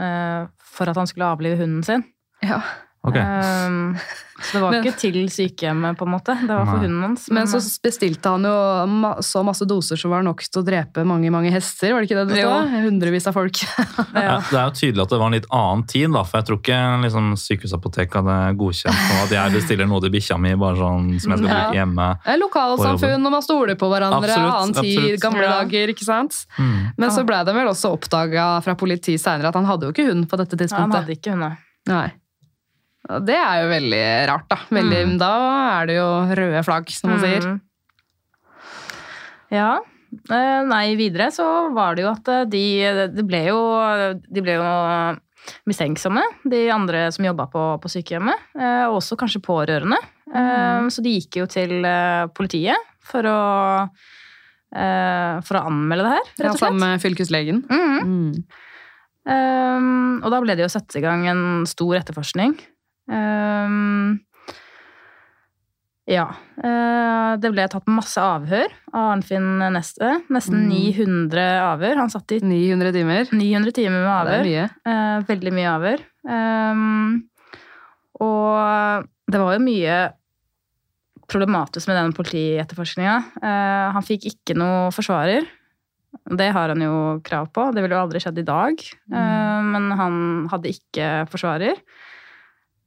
eh, 0.00 0.46
for 0.74 0.88
at 0.88 0.96
han 0.96 1.10
skulle 1.10 1.28
avlive 1.34 1.58
hunden 1.60 1.82
sin. 1.84 2.06
Ja. 2.44 2.62
Ok. 3.04 3.16
Um, 3.20 3.96
så 4.40 4.52
det 4.56 4.60
var 4.62 4.70
Men- 4.72 4.84
ikke 4.84 4.96
til 4.98 5.28
sykehjemmet, 5.30 5.96
på 5.98 6.06
en 6.06 6.12
måte. 6.14 6.34
Det 6.40 6.48
var 6.48 6.64
for 6.66 6.78
Nei. 6.78 6.86
hunden 6.88 7.02
hans. 7.04 7.26
Men 7.30 7.46
så 7.46 7.58
bestilte 7.84 8.30
han 8.32 8.42
jo 8.42 8.86
ma 8.88 9.10
så 9.20 9.42
masse 9.44 9.64
doser 9.68 9.96
som 10.00 10.10
var 10.10 10.22
nok 10.24 10.40
til 10.42 10.62
å 10.62 10.64
drepe 10.64 11.04
mange, 11.06 11.30
mange 11.30 11.52
hester, 11.52 11.92
var 11.92 12.00
det 12.02 12.08
ikke 12.10 12.24
det 12.26 12.34
det 12.34 12.40
stod? 12.42 12.72
Hundrevis 12.86 13.26
av 13.28 13.34
folk. 13.36 13.60
Ja, 14.14 14.22
ja. 14.22 14.38
det 14.40 14.56
er 14.58 14.64
jo 14.70 14.74
tydelig 14.78 15.02
at 15.04 15.10
det 15.12 15.18
var 15.20 15.26
en 15.26 15.36
litt 15.36 15.46
annen 15.52 15.84
tid, 15.90 16.08
da, 16.14 16.22
for 16.24 16.38
jeg 16.40 16.46
tror 16.48 16.58
ikke 16.62 16.80
liksom, 17.04 17.28
sykehusapotek 17.44 18.12
hadde 18.18 18.36
godkjent 18.56 18.94
på 19.10 19.20
at 19.24 19.30
jeg 19.36 19.52
bestiller 19.54 19.86
noe 19.90 20.00
til 20.00 20.12
bikkja 20.14 20.38
mi 20.40 20.54
bare 20.60 20.76
sånn 20.80 21.08
som 21.20 21.34
jeg 21.34 21.38
skal 21.42 21.48
Ja. 21.50 21.60
bruke 21.60 21.78
hjemme. 21.78 22.08
Det 22.24 22.32
er 22.34 22.40
Lokalsamfunn, 22.42 23.26
og 23.26 23.32
man 23.36 23.42
stoler 23.42 23.74
på 23.76 23.90
hverandre, 23.92 24.32
Absolutt, 24.32 24.54
annen 24.54 24.74
tid, 24.80 24.98
absolutt. 24.98 25.20
gamle 25.20 25.42
Ja. 25.44 25.52
dager, 25.62 25.88
ikke 25.94 26.04
sant? 26.08 26.46
Mm. 26.58 26.92
Men 26.96 27.10
så 27.10 27.24
ble 27.26 27.44
det 27.44 27.54
vel 27.54 27.68
også 27.68 27.92
oppdaga 27.92 28.62
fra 28.64 28.74
politiet 28.74 29.20
seinere 29.20 29.48
at 29.52 29.54
han 29.54 29.64
hadde 29.66 29.82
jo 29.88 29.92
ikke 29.92 30.08
hund 30.10 30.28
på 30.28 30.36
dette 30.40 30.56
tidspunktet. 30.56 30.78
han 30.80 30.92
hadde 31.04 31.16
ikke 31.18 31.30
hund, 31.36 31.56
nei. 31.86 32.12
Og 33.10 33.24
det 33.28 33.36
er 33.36 33.62
jo 33.62 33.68
veldig 33.68 34.04
rart, 34.30 34.46
da. 34.48 34.56
Veldig, 34.72 35.00
Mm. 35.06 35.18
Da 35.20 35.32
er 35.80 35.86
det 35.90 35.96
jo 35.98 36.06
røde 36.38 36.62
flagg, 36.64 36.88
som 36.90 37.10
man 37.12 37.20
sier. 37.20 37.44
Mm. 37.44 37.60
Ja. 39.52 39.68
Eh, 40.30 40.62
Nei, 40.70 40.94
videre 40.96 41.26
så 41.34 41.44
var 41.74 41.96
det 41.98 42.04
jo 42.06 42.10
at 42.12 42.28
eh, 42.32 42.44
de, 42.48 42.62
de 43.12 43.24
ble 43.26 43.40
jo 43.48 43.58
De 44.30 44.40
ble 44.44 44.54
jo 44.56 44.66
mistenksomme, 45.68 46.22
de 46.48 46.62
andre 46.72 47.10
som 47.12 47.26
jobba 47.26 47.44
på, 47.52 47.62
på 47.82 47.90
sykehjemmet. 47.92 48.46
eh, 48.56 48.84
Og 48.88 49.00
også 49.02 49.18
kanskje 49.20 49.42
pårørende. 49.44 49.98
Mm. 50.34 50.88
Så 50.90 51.02
de 51.04 51.12
gikk 51.18 51.36
jo 51.42 51.46
til 51.46 51.84
politiet 52.34 52.80
for 53.04 53.22
å 53.28 53.40
For 55.44 55.54
å 55.60 55.66
anmelde 55.68 56.02
det 56.08 56.14
her, 56.16 56.30
rett 56.40 56.48
og 56.48 56.56
slett. 56.56 56.62
sammen 56.64 56.80
med 56.82 57.02
fylkeslegen. 57.04 57.60
Mm. 57.68 57.98
Mm. 58.08 58.32
Um, 59.24 60.22
og 60.24 60.32
da 60.34 60.40
ble 60.42 60.56
det 60.58 60.64
jo 60.66 60.72
satt 60.72 60.96
i 60.98 61.02
gang 61.04 61.22
en 61.30 61.44
stor 61.70 61.94
etterforskning. 62.00 62.56
Um, 63.08 64.20
ja. 66.08 66.26
eh, 66.62 67.30
det 67.40 67.50
ble 67.52 67.64
tatt 67.72 67.86
masse 67.88 68.20
avhør 68.20 68.68
av 68.92 69.14
Arnfinn 69.14 69.58
Neste. 69.72 70.10
Nesten 70.32 70.66
Mm. 70.66 70.72
900 70.72 71.46
avhør. 71.72 71.96
Han 72.02 72.12
satt 72.12 72.32
i 72.36 72.40
900 72.44 72.92
timer. 72.92 73.24
900 73.32 73.72
timer 73.72 74.04
med 74.04 74.12
avhør. 74.12 74.44
mye. 74.44 74.66
Eh, 74.84 75.24
veldig 75.30 75.52
mye 75.56 75.72
avhør. 75.78 76.04
Um, 76.24 77.24
og 78.20 79.08
det 79.30 79.40
var 79.40 79.56
jo 79.56 79.64
mye 79.64 79.96
problematisk 81.28 81.88
med 81.88 81.96
den 81.96 82.12
politietterforskninga. 82.16 83.16
Eh, 83.42 83.92
han 83.96 84.04
fikk 84.04 84.26
ikke 84.28 84.56
noe 84.60 84.90
forsvarer. 84.92 85.46
Det 86.30 86.52
har 86.52 86.68
han 86.70 86.80
jo 86.84 87.20
krav 87.24 87.48
på. 87.52 87.72
Det 87.74 87.82
ville 87.82 87.96
jo 87.96 88.04
aldri 88.04 88.20
skjedd 88.22 88.38
i 88.38 88.46
dag. 88.46 88.76
Eh, 89.12 89.62
men 89.72 89.90
han 89.98 90.48
hadde 90.52 90.70
ikke 90.70 91.26
forsvarer. 91.32 91.80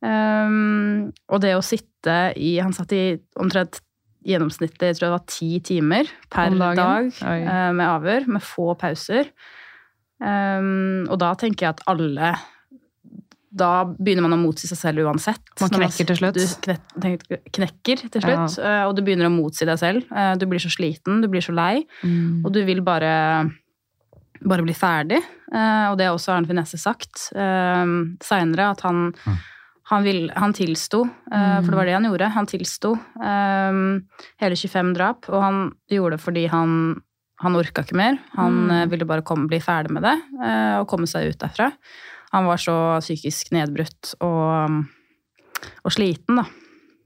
Um, 0.01 1.07
og 1.33 1.41
det 1.41 1.55
å 1.57 1.63
sitte 1.65 2.17
i 2.38 2.60
Han 2.62 2.73
satt 2.75 2.91
i 2.93 3.17
omtrent 3.41 3.79
gjennomsnittlig 4.27 4.91
jeg 4.91 4.97
tror 4.99 5.07
det 5.07 5.15
var 5.15 5.23
ti 5.31 5.47
timer 5.65 6.10
per 6.29 6.51
dag 6.77 7.07
eh, 7.47 7.71
med 7.73 7.86
avhør, 7.88 8.27
med 8.27 8.43
få 8.43 8.75
pauser. 8.77 9.29
Um, 10.21 11.07
og 11.10 11.17
da 11.21 11.31
tenker 11.39 11.65
jeg 11.67 11.75
at 11.77 11.83
alle 11.89 12.31
Da 13.57 13.69
begynner 13.88 14.25
man 14.25 14.33
å 14.36 14.39
motsi 14.41 14.67
seg 14.69 14.77
selv 14.81 15.05
uansett. 15.07 15.41
Man 15.62 15.69
knekker 15.73 16.10
til 16.12 16.17
slutt. 16.19 16.38
Du 16.38 16.71
knek, 17.01 17.23
knekker 17.55 18.03
til 18.12 18.21
slutt, 18.25 18.57
eh, 18.62 18.83
og 18.86 18.95
du 18.97 19.01
begynner 19.05 19.29
å 19.29 19.33
motsi 19.33 19.65
deg 19.65 19.79
selv. 19.81 20.05
Uh, 20.12 20.36
Du 20.38 20.45
blir 20.45 20.60
så 20.62 20.69
sliten, 20.73 21.21
du 21.23 21.27
blir 21.31 21.41
så 21.45 21.55
lei, 21.55 21.86
Mm. 22.03 22.43
og 22.45 22.51
du 22.53 22.62
vil 22.65 22.81
bare, 22.86 23.49
bare 24.45 24.62
bli 24.67 24.73
ferdig. 24.77 25.23
Eh, 25.53 25.86
Og 25.89 25.97
det 25.97 26.05
har 26.05 26.13
også 26.13 26.36
Arne 26.36 26.45
Finesse 26.49 26.77
sagt 26.77 27.31
uh, 27.33 27.86
seinere, 28.21 28.69
at 28.75 28.81
han, 28.86 29.13
han, 29.88 30.04
vil, 30.04 30.26
han 30.36 30.54
tilsto, 30.54 31.04
mm. 31.08 31.63
for 31.63 31.71
det 31.71 31.78
var 31.80 31.88
det 31.88 31.93
han 31.95 32.08
gjorde. 32.10 32.28
Han 32.36 32.47
tilsto 32.50 32.89
um, 33.21 33.80
hele 34.43 34.58
25 34.60 34.93
drap, 34.97 35.30
og 35.32 35.41
han 35.43 35.60
gjorde 35.91 36.17
det 36.17 36.23
fordi 36.26 36.43
han, 36.52 36.73
han 37.43 37.56
orka 37.56 37.86
ikke 37.86 37.95
mer. 38.00 38.19
Han 38.36 38.58
Mm. 38.67 38.73
eh, 38.76 38.86
ville 38.91 39.08
bare 39.08 39.23
komme, 39.23 39.47
bli 39.47 39.62
ferdig 39.63 39.93
med 39.95 40.04
det 40.04 40.15
uh, 40.41 40.82
og 40.82 40.88
komme 40.91 41.08
seg 41.08 41.30
ut 41.32 41.39
derfra. 41.39 41.71
Han 42.34 42.50
var 42.50 42.60
så 42.60 42.76
psykisk 43.00 43.54
nedbrutt 43.56 44.15
og, 44.19 44.84
og 45.88 45.93
sliten, 45.95 46.41
da. 46.41 46.47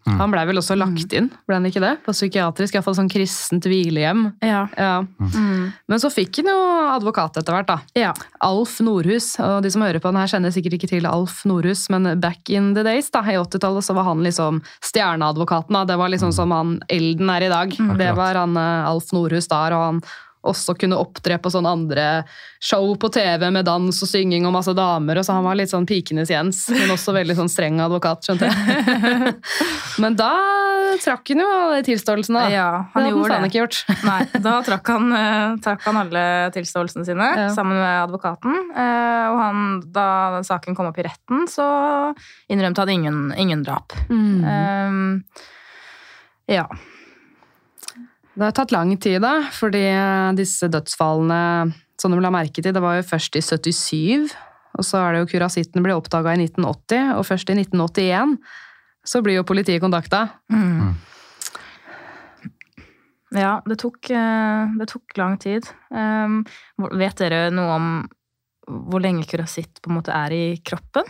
Han 0.07 0.31
blei 0.33 0.43
vel 0.49 0.57
også 0.61 0.75
lagt 0.79 1.13
inn, 1.13 1.27
ble 1.45 1.57
han 1.59 1.67
ikke 1.69 1.83
det? 1.83 1.91
På 2.05 2.13
psykiatrisk, 2.15 2.73
iallfall 2.75 2.95
sånn 2.97 3.11
kristent 3.11 3.67
hvilehjem. 3.69 4.23
Ja. 4.41 4.63
Ja. 4.77 4.95
Mm. 5.21 5.71
Men 5.91 6.01
så 6.01 6.09
fikk 6.13 6.41
han 6.41 6.49
jo 6.49 6.57
advokat 6.95 7.37
etter 7.41 7.55
hvert, 7.55 7.69
da. 7.69 7.77
ja. 7.97 8.13
Alf 8.41 8.79
Nordhus. 8.81 9.35
Og 9.43 9.61
de 9.65 9.71
som 9.73 9.85
hører 9.85 10.01
på 10.01 10.09
den 10.09 10.19
her, 10.21 10.31
kjenner 10.31 10.53
sikkert 10.55 10.79
ikke 10.79 10.89
til 10.89 11.05
Alf 11.09 11.43
Nordhus, 11.49 11.85
men 11.93 12.09
back 12.23 12.49
in 12.49 12.73
the 12.77 12.85
days, 12.87 13.11
da, 13.13 13.21
i 13.29 13.37
80-tallet, 13.37 13.85
så 13.85 13.95
var 13.97 14.09
han 14.09 14.25
liksom 14.25 14.63
stjerneadvokaten. 14.89 15.77
Da. 15.77 15.85
Det 15.93 15.99
var 16.01 16.11
liksom 16.13 16.33
som 16.35 16.53
han 16.55 16.75
Elden 16.91 17.29
er 17.29 17.45
i 17.45 17.53
dag. 17.53 17.77
Det 18.01 18.11
var 18.17 18.41
han 18.41 18.57
eh, 18.57 18.89
Alf 18.89 19.13
Nordhus 19.15 19.49
der, 19.51 19.77
og 19.77 19.87
han 19.87 20.03
også 20.41 20.73
kunne 20.79 20.97
opptre 20.97 21.35
på 21.37 21.51
sånne 21.53 21.69
andre 21.69 22.05
show 22.61 22.87
på 22.97 23.09
TV 23.13 23.43
med 23.53 23.65
dans 23.67 23.93
og 23.93 24.09
synging 24.09 24.45
og 24.49 24.53
masse 24.55 24.73
damer, 24.77 25.19
og 25.21 25.25
så 25.27 25.35
han 25.37 25.45
var 25.45 25.57
litt 25.59 25.69
sånn 25.69 25.85
pikenes 25.85 26.31
Jens, 26.33 26.63
men 26.73 26.89
også 26.93 27.13
veldig 27.13 27.35
sånn 27.37 27.51
streng 27.51 27.77
advokat, 27.83 28.25
skjønte 28.25 28.49
jeg. 28.49 29.35
men 30.01 30.17
da 30.17 30.31
trakk 31.01 31.29
han 31.33 31.43
jo 31.43 31.51
tilståelsen, 31.87 32.35
da. 32.39 32.43
ja, 32.51 32.65
det 32.81 32.89
han 32.95 33.05
hadde 33.05 33.11
gjorde 33.13 33.29
faen 33.35 33.45
det. 33.45 33.51
ikke 33.51 33.61
gjort. 33.61 33.77
Nei, 34.09 34.19
da 34.43 34.55
trakk 34.65 34.91
han, 34.95 35.07
eh, 35.19 35.45
trakk 35.63 35.85
han 35.87 36.01
alle 36.03 36.25
tilståelsene 36.57 37.05
sine 37.07 37.29
Ja. 37.37 37.47
sammen 37.55 37.77
med 37.77 37.97
advokaten. 38.07 38.57
Eh, 38.75 39.27
Og 39.31 39.37
han, 39.39 39.59
da 39.93 40.41
saken 40.43 40.75
kom 40.75 40.89
opp 40.89 40.97
i 40.99 41.05
retten, 41.05 41.45
så 41.47 41.63
innrømte 42.51 42.81
han 42.83 42.89
ingen, 42.89 43.19
ingen 43.39 43.61
drap. 43.63 43.93
Mm. 44.09 44.41
Um, 44.43 45.23
ja. 46.51 46.65
Det 48.31 48.45
har 48.47 48.55
tatt 48.55 48.71
lang 48.71 48.93
tid, 49.01 49.19
da, 49.23 49.41
fordi 49.51 49.83
disse 50.37 50.69
dødsfallene 50.71 51.73
som 52.01 52.13
de 52.13 52.21
la 52.23 52.31
merke 52.33 52.63
til, 52.63 52.73
det 52.73 52.81
var 52.81 52.97
jo 52.97 53.05
først 53.05 53.35
i 53.37 53.43
77, 53.43 54.31
og 54.79 54.87
så 54.87 55.01
er 55.01 55.13
det 55.13 55.23
jo 55.23 55.31
kurasitten 55.33 55.83
ble 55.83 55.95
oppdaga 55.97 56.33
i 56.33 56.45
1980, 56.47 57.15
og 57.17 57.27
først 57.27 57.51
i 57.51 57.57
1981 57.59 58.37
så 59.11 59.21
blir 59.25 59.39
jo 59.39 59.47
politiet 59.47 59.81
kontakta. 59.83 60.27
Mm. 60.53 60.93
Ja, 63.35 63.59
det 63.65 63.77
tok, 63.79 64.09
eh, 64.11 64.71
det 64.79 64.87
tok 64.91 65.17
lang 65.17 65.37
tid. 65.39 65.67
Um, 65.89 66.41
vet 66.99 67.21
dere 67.21 67.45
noe 67.53 67.75
om 67.77 67.91
hvor 68.91 69.03
lenge 69.03 69.27
kurasitt 69.27 69.79
på 69.81 69.91
en 69.91 69.97
måte 69.97 70.15
er 70.15 70.35
i 70.35 70.45
kroppen? 70.63 71.07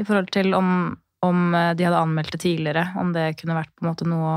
I 0.00 0.04
forhold 0.06 0.32
til 0.34 0.56
om, 0.56 0.96
om 1.24 1.42
eh, 1.54 1.72
de 1.76 1.86
hadde 1.86 2.00
anmeldt 2.00 2.34
det 2.34 2.42
tidligere, 2.46 2.88
om 3.00 3.12
det 3.14 3.34
kunne 3.40 3.58
vært 3.60 3.72
på 3.76 3.84
en 3.84 3.90
måte 3.90 4.08
noe 4.08 4.34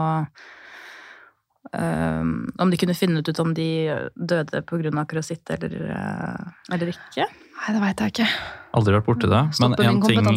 um, 1.74 2.48
Om 2.60 2.72
de 2.72 2.80
kunne 2.80 2.96
finne 2.98 3.24
ut 3.24 3.40
om 3.44 3.54
de 3.58 3.70
døde 4.16 4.62
pga. 4.68 5.06
kurasitt 5.10 5.50
eller, 5.56 5.76
eh, 5.92 6.74
eller 6.74 6.94
ikke? 6.94 7.28
Nei, 7.58 7.74
det 7.74 7.82
veit 7.82 8.02
jeg 8.02 8.14
ikke. 8.14 8.28
Aldri 8.78 8.98
vært 8.98 9.08
borti 9.08 9.30
det. 9.32 9.44
Men 9.62 9.74
en 9.82 10.02
ting, 10.06 10.28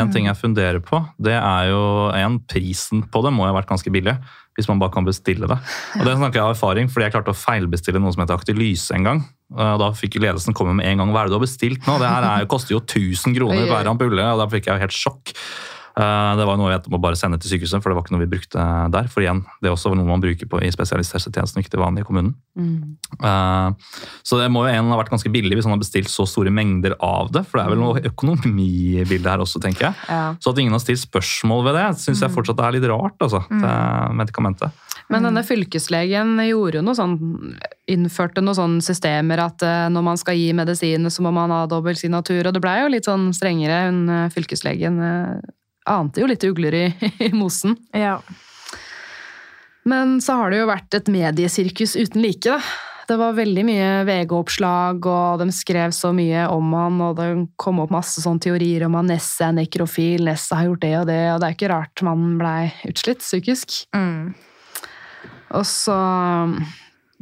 en 0.00 0.10
ting 0.14 0.26
jeg 0.30 0.40
funderer 0.40 0.80
på, 0.82 1.02
det 1.22 1.36
er 1.36 1.68
jo 1.70 1.82
en, 2.16 2.40
prisen 2.50 3.04
på 3.04 3.22
det 3.24 3.34
må 3.34 3.44
jo 3.44 3.52
ha 3.52 3.58
vært 3.58 3.70
ganske 3.70 3.92
billig. 3.92 4.16
Hvis 4.54 4.68
man 4.70 4.78
bare 4.78 4.94
kan 4.94 5.06
bestille 5.06 5.48
det. 5.50 5.56
Og 5.98 6.04
det 6.06 6.14
snakker 6.14 6.38
jeg 6.38 6.44
av 6.44 6.52
erfaring, 6.54 6.88
fordi 6.90 7.08
jeg 7.08 7.14
klarte 7.16 7.32
å 7.34 7.38
feilbestille 7.38 7.98
noe 7.98 8.14
som 8.14 8.22
heter 8.22 8.38
Aktylyse 8.38 8.94
en 8.94 9.06
gang. 9.06 9.22
Og 9.50 9.80
da 9.82 9.88
fikk 9.98 10.20
ledelsen 10.22 10.54
komme 10.54 10.76
med 10.78 10.86
en 10.86 11.02
gang 11.02 11.10
hva 11.10 11.24
er 11.24 11.28
det 11.28 11.34
du 11.34 11.38
har 11.40 11.42
bestilt 11.42 11.88
nå. 11.88 11.96
Det 11.98 12.10
her 12.10 12.26
er, 12.28 12.46
koster 12.50 12.76
jo 12.76 12.82
1000 12.84 13.34
kroner 13.34 13.66
hver 13.66 13.90
ampulle, 13.90 14.28
og 14.30 14.42
da 14.42 14.46
fikk 14.52 14.70
jeg 14.70 14.78
jo 14.78 14.84
helt 14.86 14.96
sjokk. 14.96 15.34
Eh, 15.96 16.36
Det 16.36 16.46
var 16.46 16.56
noe 16.58 16.74
vi 16.74 16.90
må 16.90 16.98
bare 17.00 17.14
sende 17.16 17.38
til 17.38 17.52
sykehuset, 17.52 17.82
for 17.82 17.90
det 17.90 17.96
var 17.96 18.02
ikke 18.02 18.14
noe 18.16 18.24
vi 18.24 18.30
brukte 18.32 18.64
der. 18.90 19.06
For 19.08 19.22
igjen, 19.22 19.44
det 19.62 19.70
er 19.70 19.74
også 19.76 19.94
noe 19.94 20.06
man 20.08 20.22
bruker 20.22 20.48
på 20.50 20.58
i 20.62 20.70
spesialisthelsetjenesten, 20.74 21.62
ikke 21.62 21.70
til 21.70 21.82
vanlig 21.84 22.02
i 22.02 22.08
kommunen. 22.08 22.34
Mm. 22.58 22.96
Eh, 23.22 23.98
Så 24.26 24.38
det 24.40 24.50
må 24.50 24.64
jo 24.66 24.72
en 24.74 24.90
ha 24.90 24.98
vært 24.98 25.12
ganske 25.12 25.30
billig 25.30 25.54
hvis 25.54 25.64
han 25.68 25.74
har 25.76 25.82
bestilt 25.82 26.10
så 26.10 26.26
store 26.26 26.50
mengder 26.50 26.96
av 27.00 27.30
det. 27.30 27.44
For 27.46 27.58
det 27.58 27.66
er 27.66 27.74
vel 27.74 27.82
noe 27.84 28.02
økonomibilde 28.10 29.30
her 29.30 29.38
også, 29.44 29.60
tenker 29.62 29.88
jeg. 29.90 29.94
Ja. 30.08 30.34
Så 30.40 30.50
at 30.50 30.58
ingen 30.58 30.74
har 30.74 30.82
stilt 30.82 31.04
spørsmål 31.04 31.64
ved 31.68 31.78
det, 31.78 31.86
syns 32.02 32.22
jeg 32.24 32.34
fortsatt 32.34 32.58
er 32.60 32.72
litt 32.78 32.88
rart. 32.90 33.18
altså, 33.20 33.44
det 33.48 33.74
medikamentet. 34.18 34.72
Men 35.12 35.22
denne 35.22 35.42
fylkeslegen 35.44 36.38
gjorde 36.48 36.78
jo 36.80 36.82
noe 36.82 36.96
sånn, 36.96 37.16
innførte 37.92 38.40
noen 38.42 38.56
sånne 38.56 38.82
systemer 38.82 39.38
at 39.44 39.62
eh, 39.62 39.88
når 39.92 40.02
man 40.02 40.16
skal 40.16 40.34
gi 40.38 40.52
medisiner, 40.56 41.12
så 41.12 41.22
må 41.22 41.30
man 41.36 41.52
ha 41.52 41.66
dobbel 41.70 41.94
signatur, 41.94 42.46
og 42.48 42.54
det 42.56 42.62
blei 42.64 42.80
jo 42.80 42.88
litt 42.88 43.04
sånn 43.04 43.28
strengere. 43.36 43.84
Hun 43.90 44.30
fylkeslegen 44.32 44.98
ante 45.90 46.22
jo 46.22 46.30
litt 46.30 46.44
ugler 46.46 46.74
i, 46.78 46.86
i 47.28 47.30
mosen. 47.36 47.76
Ja. 47.92 48.18
Men 49.84 50.16
så 50.24 50.38
har 50.40 50.50
det 50.50 50.62
jo 50.62 50.70
vært 50.70 50.96
et 50.96 51.10
mediesirkus 51.12 51.94
uten 52.00 52.24
like, 52.24 52.48
da. 52.48 52.60
Det 53.04 53.18
var 53.20 53.34
veldig 53.36 53.64
mye 53.68 53.88
VG-oppslag, 54.08 55.04
og 55.04 55.42
de 55.42 55.50
skrev 55.52 55.92
så 55.92 56.08
mye 56.16 56.46
om 56.48 56.70
han, 56.72 57.02
og 57.04 57.18
det 57.18 57.26
kom 57.60 57.82
opp 57.82 57.92
masse 57.92 58.22
sånne 58.24 58.40
teorier 58.46 58.86
om 58.86 58.96
at 58.96 59.10
Nesse 59.10 59.44
er 59.44 59.52
nekrofil, 59.58 60.24
Nesse 60.24 60.56
har 60.56 60.70
gjort 60.70 60.80
det 60.86 60.94
og 61.02 61.04
det, 61.10 61.20
og 61.34 61.42
det 61.42 61.50
er 61.50 61.58
ikke 61.58 61.70
rart 61.74 62.04
man 62.06 62.38
blei 62.40 62.70
utslitt 62.88 63.20
psykisk. 63.20 63.82
Mm. 63.92 64.32
Og 65.54 65.68
så 65.68 65.98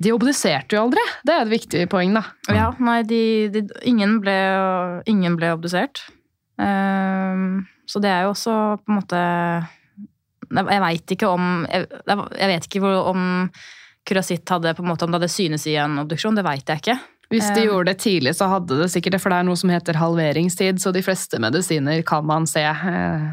De 0.02 0.14
obduserte 0.14 0.76
jo 0.76 0.86
aldri, 0.86 1.02
det 1.26 1.34
er 1.34 1.42
et 1.44 1.52
viktig 1.52 1.84
poeng, 1.90 2.14
da. 2.14 2.22
Ja, 2.54 2.70
nei, 2.78 3.02
de, 3.06 3.22
de, 3.52 3.66
ingen, 3.82 4.20
ble, 4.22 4.38
ingen 5.10 5.34
ble 5.38 5.50
obdusert. 5.56 6.06
Ehm, 6.62 7.46
så 7.88 8.00
det 8.02 8.10
er 8.12 8.26
jo 8.26 8.32
også 8.34 8.56
på 8.80 8.92
en 8.92 8.98
måte 9.00 9.22
Jeg, 10.52 10.80
veit 10.84 11.14
ikke 11.14 11.28
om 11.32 11.44
jeg, 11.64 11.86
jeg 12.36 12.48
vet 12.50 12.66
ikke 12.68 12.90
om 13.08 13.22
kurasitt 14.04 14.50
hadde 14.52 14.74
på 14.76 14.82
en 14.84 14.90
måte 14.90 15.06
om 15.06 15.12
det 15.12 15.20
hadde 15.20 15.32
synes 15.32 15.64
i 15.70 15.76
en 15.80 16.00
obduksjon. 16.02 16.36
Det 16.36 16.44
veit 16.44 16.68
jeg 16.68 16.82
ikke. 16.82 16.98
Hvis 17.32 17.48
de 17.54 17.62
Eh. 17.62 17.66
gjorde 17.70 17.86
det 17.92 17.98
tidlig, 18.02 18.34
så 18.36 18.48
hadde 18.50 18.76
det 18.82 18.90
sikkert 18.92 19.12
det, 19.16 19.20
for 19.22 19.32
det 19.32 19.38
er 19.38 19.46
noe 19.48 19.56
som 19.56 19.70
heter 19.72 19.96
halveringstid, 19.96 20.80
så 20.82 20.92
de 20.92 21.00
fleste 21.00 21.38
medisiner 21.40 22.02
kan 22.04 22.26
man 22.26 22.44
se 22.46 22.60
eh, 22.60 23.30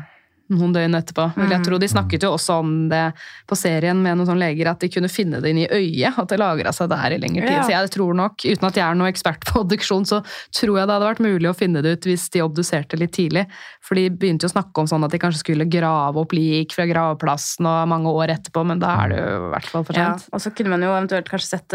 noen 0.49 0.73
døgn 0.73 0.95
etterpå. 0.97 1.27
Vil 1.35 1.49
jeg 1.49 1.59
Mm. 1.59 1.65
tro. 1.67 1.77
De 1.77 1.87
snakket 1.87 2.23
jo 2.25 2.31
også 2.33 2.59
om 2.59 2.89
det 2.89 3.13
på 3.47 3.55
serien 3.55 3.95
med 4.01 4.17
noen 4.17 4.25
sånne 4.27 4.39
leger, 4.41 4.67
at 4.71 4.79
de 4.79 4.89
kunne 4.89 5.09
finne 5.09 5.41
det 5.41 5.49
inn 5.51 5.59
i 5.61 5.67
øyet, 5.67 6.17
at 6.17 6.27
det 6.27 6.39
lagra 6.39 6.71
seg 6.73 6.89
der 6.89 7.13
i 7.13 7.19
lengre 7.19 7.45
tid. 7.45 7.57
Ja. 7.57 7.63
Så 7.63 7.69
jeg 7.75 7.89
tror 7.91 8.15
nok, 8.15 8.35
uten 8.45 8.65
at 8.67 8.73
jeg 8.75 8.83
er 8.85 8.95
noen 8.95 9.13
ekspert 9.13 9.45
på 9.45 9.59
obduksjon, 9.63 10.05
så 10.09 10.23
tror 10.51 10.79
jeg 10.79 10.87
det 10.87 10.95
hadde 10.95 11.09
vært 11.09 11.21
mulig 11.21 11.49
å 11.49 11.55
finne 11.55 11.81
det 11.85 11.91
ut 11.99 12.07
hvis 12.09 12.29
de 12.33 12.39
obduserte 12.41 12.97
litt 12.97 13.11
tidlig. 13.13 13.45
For 13.81 13.95
de 13.95 14.09
begynte 14.09 14.43
jo 14.43 14.49
å 14.49 14.55
snakke 14.57 14.77
om 14.81 14.87
sånn 14.89 15.03
at 15.05 15.11
de 15.11 15.19
kanskje 15.19 15.43
skulle 15.45 15.69
grave 15.69 16.17
opp 16.17 16.31
lik 16.33 16.73
fra 16.73 16.85
gravplassen 16.89 17.65
og 17.69 17.87
mange 17.87 18.09
år 18.09 18.33
etterpå, 18.37 18.65
men 18.65 18.79
da 18.79 18.95
er 19.05 19.09
det 19.09 19.17
jo 19.21 19.45
i 19.47 19.51
hvert 19.53 19.65
fall 19.69 19.83
for 19.83 19.93
Ja, 19.93 20.13
og 20.33 20.39
så 20.41 20.49
kunne 20.55 20.69
man 20.73 20.81
jo 20.81 20.89
eventuelt 20.95 21.29
kanskje 21.29 21.53
sett 21.59 21.69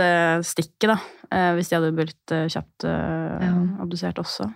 stikket, 0.45 0.91
da. 0.91 0.99
eh, 1.31 1.55
hvis 1.55 1.69
de 1.71 1.77
hadde 1.79 1.95
blitt 1.97 2.33
eh, 2.33 2.47
kjapt 2.51 2.85
eh, 2.85 3.47
Ja. 3.47 3.55
obdusert 3.83 4.19
også. 4.19 4.53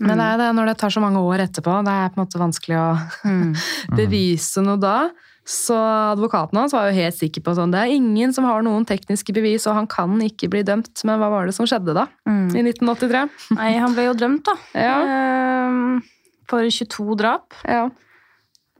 Men 0.00 0.16
det 0.18 0.24
er 0.24 0.38
det 0.40 0.48
når 0.56 0.66
det 0.72 0.78
tar 0.80 0.90
så 0.90 1.00
mange 1.04 1.20
år 1.20 1.42
etterpå, 1.44 1.74
det 1.84 1.92
er 1.92 2.08
på 2.08 2.16
en 2.18 2.24
måte 2.24 2.40
vanskelig 2.40 2.78
å 2.80 2.88
Mm. 3.28 3.52
bevise 4.00 4.62
noe 4.64 4.78
da. 4.80 5.10
Så 5.44 5.74
advokaten 5.74 6.54
hans 6.56 6.72
var 6.72 6.86
jo 6.88 6.94
helt 6.94 7.16
sikker 7.18 7.42
på 7.42 7.52
sånn, 7.58 7.72
det 7.74 7.80
er 7.82 7.90
ingen 7.96 8.32
som 8.32 8.44
har 8.46 8.62
noen 8.62 8.84
tekniske 8.86 9.34
bevis, 9.34 9.66
og 9.66 9.74
han 9.74 9.86
kan 9.90 10.14
ikke 10.22 10.48
bli 10.48 10.62
dømt. 10.62 11.02
Men 11.04 11.18
hva 11.18 11.28
var 11.30 11.46
det 11.46 11.54
som 11.56 11.66
skjedde 11.66 11.94
da, 11.94 12.06
Mm. 12.26 12.54
i 12.56 12.62
1983? 12.62 13.28
Nei, 13.58 13.72
han 13.78 13.92
ble 13.92 14.04
jo 14.06 14.14
dømt, 14.14 14.44
da. 14.46 14.54
Ja, 14.78 14.96
Ehm, 15.02 16.02
for 16.48 16.62
22 16.62 17.16
drap. 17.18 17.52
ja, 17.66 17.88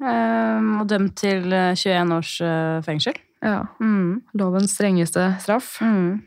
ehm, 0.01 0.81
og 0.81 0.87
dømt 0.91 1.15
til 1.19 1.53
eh, 1.53 1.75
21 1.75 2.13
års 2.17 2.41
eh, 2.41 2.81
fengsel. 2.87 3.15
ja. 3.43 3.65
Mm. 3.81 4.23
Lovens 4.39 4.75
strengeste 4.77 5.41
straff. 5.43 5.79
Mm. 5.83 6.23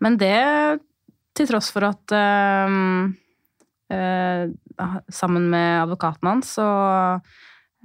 Men 0.00 0.16
det 0.18 0.80
til 1.36 1.46
tross 1.46 1.70
for 1.70 1.84
at 1.86 2.12
eh, 2.12 3.14
Sammen 3.88 5.50
med 5.50 5.82
advokaten 5.84 6.26
hans 6.28 6.48
så 6.58 6.64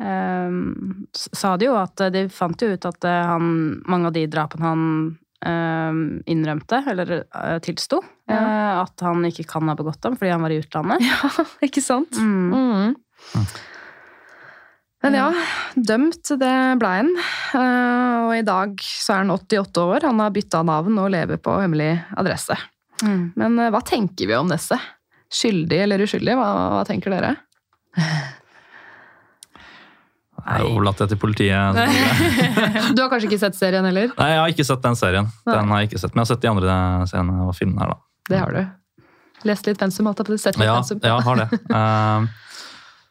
ehm, 0.01 1.07
sa 1.13 1.51
de 1.61 1.67
jo 1.67 1.75
at 1.77 2.01
De 2.13 2.23
fant 2.33 2.57
jo 2.63 2.71
ut 2.73 2.87
at 2.89 3.05
eh, 3.05 3.25
han, 3.29 3.51
mange 3.85 4.09
av 4.09 4.15
de 4.15 4.23
drapene 4.33 4.65
han 4.65 4.85
ehm, 5.45 5.99
innrømte, 6.25 6.81
eller 6.89 7.13
tilsto, 7.61 8.01
Ja. 8.29 8.37
eh, 8.39 8.79
at 8.81 9.03
han 9.05 9.21
ikke 9.29 9.45
kan 9.49 9.69
ha 9.69 9.75
begått 9.77 10.01
dem 10.01 10.17
fordi 10.17 10.31
han 10.33 10.41
var 10.45 10.53
i 10.55 10.61
utlandet. 10.63 11.05
Ja, 11.11 11.45
ikke 11.69 11.81
sant? 11.85 12.17
Mm. 12.17 12.49
Mm. 12.53 13.45
Men 15.01 15.15
ja, 15.17 15.29
dømt 15.75 16.29
det 16.37 16.55
ble 16.81 16.89
han. 16.99 17.07
Eh, 17.57 18.17
Og 18.27 18.35
i 18.37 18.43
dag 18.45 18.75
så 18.85 19.15
er 19.15 19.23
han 19.23 19.33
88 19.33 19.81
år, 19.81 20.05
han 20.05 20.19
har 20.21 20.33
bytta 20.33 20.61
navn 20.65 20.97
og 21.01 21.09
lever 21.13 21.39
på 21.41 21.55
hemmelig 21.61 21.93
adresse. 22.17 22.57
Mm. 23.01 23.23
Men 23.35 23.57
eh, 23.59 23.71
hva 23.73 23.81
tenker 23.85 24.29
vi 24.29 24.37
om 24.37 24.49
Nesse? 24.51 24.77
Skyldig 25.31 25.79
eller 25.85 26.03
uskyldig? 26.03 26.35
Hva, 26.35 26.49
hva 26.75 26.83
tenker 26.87 27.13
dere? 27.13 27.35
Jeg 30.41 30.65
overlater 30.65 31.05
det 31.05 31.13
til 31.13 31.21
politiet. 31.21 31.79
Du 32.95 33.01
har 33.03 33.09
kanskje 33.11 33.29
ikke 33.29 33.41
sett 33.43 33.57
serien 33.57 33.85
heller? 33.87 34.11
Nei, 34.17 34.29
jeg 34.33 34.41
har 34.41 34.53
ikke 34.55 34.67
sett 34.67 34.83
den 34.83 34.97
serien. 34.99 35.31
Den 35.47 35.71
har 35.71 35.83
jeg 35.83 35.91
ikke 35.91 36.01
sett, 36.01 36.15
Men 36.15 36.23
jeg 36.23 36.27
har 36.27 36.31
sett 36.33 36.45
de 36.45 36.51
andre 36.51 36.77
seriene 37.11 37.47
og 37.47 37.55
filmene 37.57 37.83
her, 37.83 37.93
da. 37.93 37.99
Det 38.31 38.39
har 38.41 38.55
du. 38.57 38.61
Lest 39.47 39.67
litt 39.69 39.79
pensum, 39.81 40.09
holdt 40.09 40.21
jeg 40.21 40.29
på 40.29 40.37
å 40.37 40.41
si. 40.41 40.53
Ja, 40.61 40.77
pensum. 40.79 41.03
ja 41.05 41.19
har 41.27 41.43
det. 41.43 41.49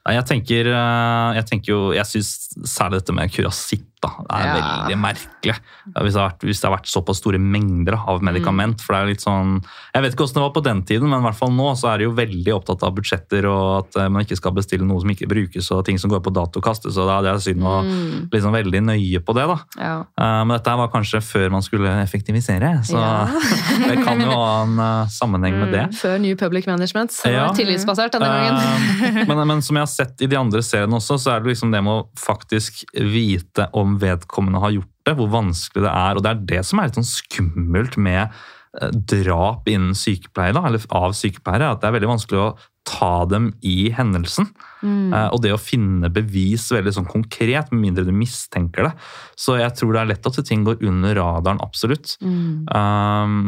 Uh, 0.00 0.14
jeg 0.16 0.24
tenker, 0.30 0.68
uh, 0.72 1.36
jeg 1.36 1.44
tenker 1.44 1.70
jo 1.74 1.80
Jeg 1.92 2.08
syns 2.08 2.30
særlig 2.66 3.02
dette 3.02 3.12
med 3.14 3.30
kurasitt 3.34 3.89
Da. 4.00 4.08
Det 4.16 4.36
er 4.40 4.46
Ja. 4.46 4.54
veldig 4.56 4.98
merkelig 4.98 5.54
hvis 6.00 6.12
det, 6.14 6.20
har 6.20 6.30
vært, 6.30 6.40
hvis 6.48 6.60
det 6.60 6.68
har 6.70 6.76
vært 6.78 6.86
såpass 6.88 7.18
store 7.20 7.38
mengder 7.38 7.94
av 8.08 8.22
medikament. 8.22 8.80
For 8.80 8.94
det 8.94 9.00
er 9.02 9.06
litt 9.12 9.20
sånn, 9.20 9.62
Jeg 9.94 10.02
vet 10.02 10.12
ikke 10.14 10.24
hvordan 10.24 10.34
det 10.34 10.44
var 10.46 10.54
på 10.56 10.62
den 10.64 10.82
tiden, 10.88 11.08
men 11.10 11.20
i 11.20 11.26
hvert 11.26 11.36
fall 11.36 11.50
nå 11.50 11.76
så 11.76 11.92
er 11.92 11.98
de 11.98 12.04
jo 12.04 12.12
veldig 12.16 12.54
opptatt 12.54 12.82
av 12.82 12.94
budsjetter 12.94 13.44
og 13.50 13.84
at 13.84 13.96
eh, 14.00 14.08
man 14.08 14.24
ikke 14.24 14.36
skal 14.36 14.52
bestille 14.52 14.86
noe 14.86 15.00
som 15.00 15.10
ikke 15.10 15.28
brukes 15.28 15.70
og 15.72 15.84
ting 15.84 15.98
som 15.98 16.08
går 16.10 16.20
på 16.22 16.32
dato 16.32 16.60
kastes. 16.60 16.96
og 16.96 17.06
da, 17.08 17.20
Det 17.20 17.30
er 17.34 17.52
synd 17.52 17.62
å 17.62 17.80
Mm. 17.84 18.30
liksom 18.30 18.52
veldig 18.52 18.80
nøye 18.84 19.20
på 19.20 19.34
det. 19.34 19.46
da. 19.46 19.58
Ja. 19.78 20.00
Eh, 20.16 20.44
Men 20.44 20.56
dette 20.56 20.76
var 20.76 20.88
kanskje 20.88 21.20
før 21.20 21.50
man 21.50 21.62
skulle 21.62 21.88
effektivisere, 22.02 22.80
så 22.84 22.96
Ja. 22.96 23.26
det 23.88 24.04
kan 24.04 24.20
jo 24.20 24.30
ha 24.30 24.62
en 24.62 24.78
eh, 24.78 25.06
sammenheng 25.08 25.58
med 25.60 25.72
det. 25.72 25.90
Før 26.00 26.18
New 26.20 26.36
Public 26.36 26.66
Management. 26.66 27.10
som 27.12 27.30
Ja. 27.32 27.46
var 27.48 27.54
tillitsbasert 27.54 28.12
denne 28.12 28.28
gangen. 28.28 29.26
Men, 29.28 29.46
men 29.46 29.62
som 29.62 29.76
jeg 29.76 29.82
har 29.82 29.86
sett 29.86 30.22
i 30.22 30.26
de 30.26 30.36
andre 30.36 30.60
seriene 30.62 30.94
også, 30.96 31.18
så 31.18 31.36
er 31.36 31.40
det 31.40 31.48
liksom 31.56 31.70
det 31.72 31.82
med 31.82 31.92
å 31.92 32.08
faktisk 32.16 32.84
vite 32.94 33.68
om 33.74 33.89
vedkommende 33.98 34.62
har 34.62 34.74
gjort 34.76 34.96
det, 35.08 35.16
hvor 35.18 35.30
vanskelig 35.32 35.84
det 35.86 35.92
er. 35.92 36.16
Og 36.16 36.24
det 36.24 36.32
er 36.32 36.48
det 36.54 36.64
som 36.68 36.80
er 36.80 36.88
litt 36.88 36.98
sånn 37.00 37.08
skummelt 37.08 37.96
med 38.00 38.22
eh, 38.28 38.90
drap 38.92 39.70
innen 39.70 39.96
sykepleie, 39.98 40.54
da, 40.56 40.66
eller 40.68 40.84
av 40.94 41.16
sykepleiere, 41.16 41.72
at 41.72 41.82
det 41.82 41.90
er 41.90 41.96
veldig 41.98 42.12
vanskelig 42.14 42.42
å 42.42 42.50
ta 42.88 43.24
dem 43.28 43.50
i 43.66 43.90
hendelsen. 43.94 44.48
Mm. 44.82 45.12
Eh, 45.12 45.28
Og 45.34 45.42
det 45.44 45.52
å 45.54 45.60
finne 45.60 46.10
bevis 46.12 46.70
veldig 46.72 46.94
sånn 46.96 47.10
konkret, 47.10 47.70
med 47.72 47.84
mindre 47.88 48.06
du 48.08 48.12
mistenker 48.16 48.88
det. 48.88 48.94
Så 49.38 49.58
jeg 49.60 49.74
tror 49.78 49.94
det 49.94 50.02
er 50.02 50.12
lett 50.14 50.30
at 50.30 50.40
ting 50.48 50.64
går 50.66 50.82
under 50.88 51.16
radaren, 51.18 51.60
absolutt. 51.64 52.16
Mm. 52.24 52.66
Um, 52.72 53.38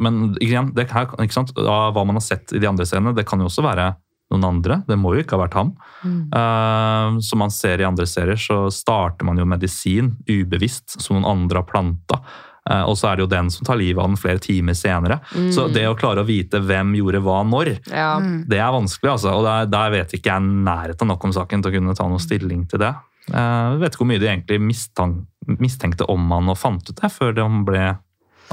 men 0.00 0.20
igjen, 0.42 0.72
det 0.76 0.90
her, 0.90 1.10
ikke 1.20 1.36
sant? 1.36 1.54
Hva 1.56 2.04
man 2.04 2.18
har 2.18 2.24
sett 2.24 2.54
i 2.56 2.62
de 2.62 2.70
andre 2.70 2.88
scenene, 2.88 3.14
det 3.16 3.28
kan 3.28 3.40
jo 3.40 3.50
også 3.50 3.66
være 3.66 3.92
noen 4.30 4.44
andre. 4.46 4.80
Det 4.86 4.96
må 4.98 5.14
jo 5.16 5.24
ikke 5.24 5.36
ha 5.38 5.44
vært 5.44 5.56
ham. 5.58 5.72
Mm. 6.04 6.20
Uh, 6.34 7.18
som 7.24 7.42
man 7.42 7.50
ser 7.54 7.82
i 7.82 7.88
andre 7.88 8.06
serier, 8.06 8.38
så 8.40 8.68
starter 8.74 9.26
man 9.26 9.40
jo 9.40 9.48
medisin 9.48 10.14
ubevisst, 10.28 11.00
som 11.02 11.18
noen 11.18 11.28
andre 11.28 11.62
har 11.62 11.68
planta. 11.68 12.20
Uh, 12.70 12.84
og 12.84 12.94
så 13.00 13.08
er 13.10 13.18
det 13.18 13.24
jo 13.24 13.30
den 13.32 13.48
som 13.50 13.66
tar 13.66 13.80
livet 13.80 14.02
av 14.02 14.10
den 14.12 14.20
flere 14.20 14.42
timer 14.44 14.76
senere. 14.78 15.18
Så 15.54 15.66
det 15.72 15.86
å 15.88 15.96
klare 15.98 16.22
å 16.22 16.28
vite 16.28 16.60
hvem 16.62 16.94
gjorde 16.98 17.22
hva 17.24 17.40
når, 17.48 17.72
Ja. 17.90 18.12
det 18.20 18.60
er 18.60 18.74
vanskelig. 18.76 19.14
altså. 19.16 19.34
Og 19.38 19.46
der, 19.48 19.66
der 19.72 19.94
vet 19.96 20.14
ikke 20.14 20.34
jeg 20.34 20.46
nærheten 20.68 21.10
nok 21.10 21.24
om 21.24 21.32
saken 21.34 21.62
til 21.64 21.72
å 21.72 21.76
kunne 21.78 21.96
ta 21.98 22.06
noen 22.06 22.22
stilling 22.22 22.66
til 22.70 22.84
det. 22.84 22.94
Uh, 23.30 23.76
vet 23.80 23.92
ikke 23.92 24.04
hvor 24.04 24.10
mye 24.10 24.22
de 24.22 24.30
egentlig 24.30 24.60
mistenkte 25.60 26.06
om 26.10 26.30
han 26.32 26.48
og 26.50 26.58
fant 26.58 26.86
ut 26.88 26.96
det 27.02 27.10
før 27.12 27.36
han 27.42 27.64
ble 27.66 27.84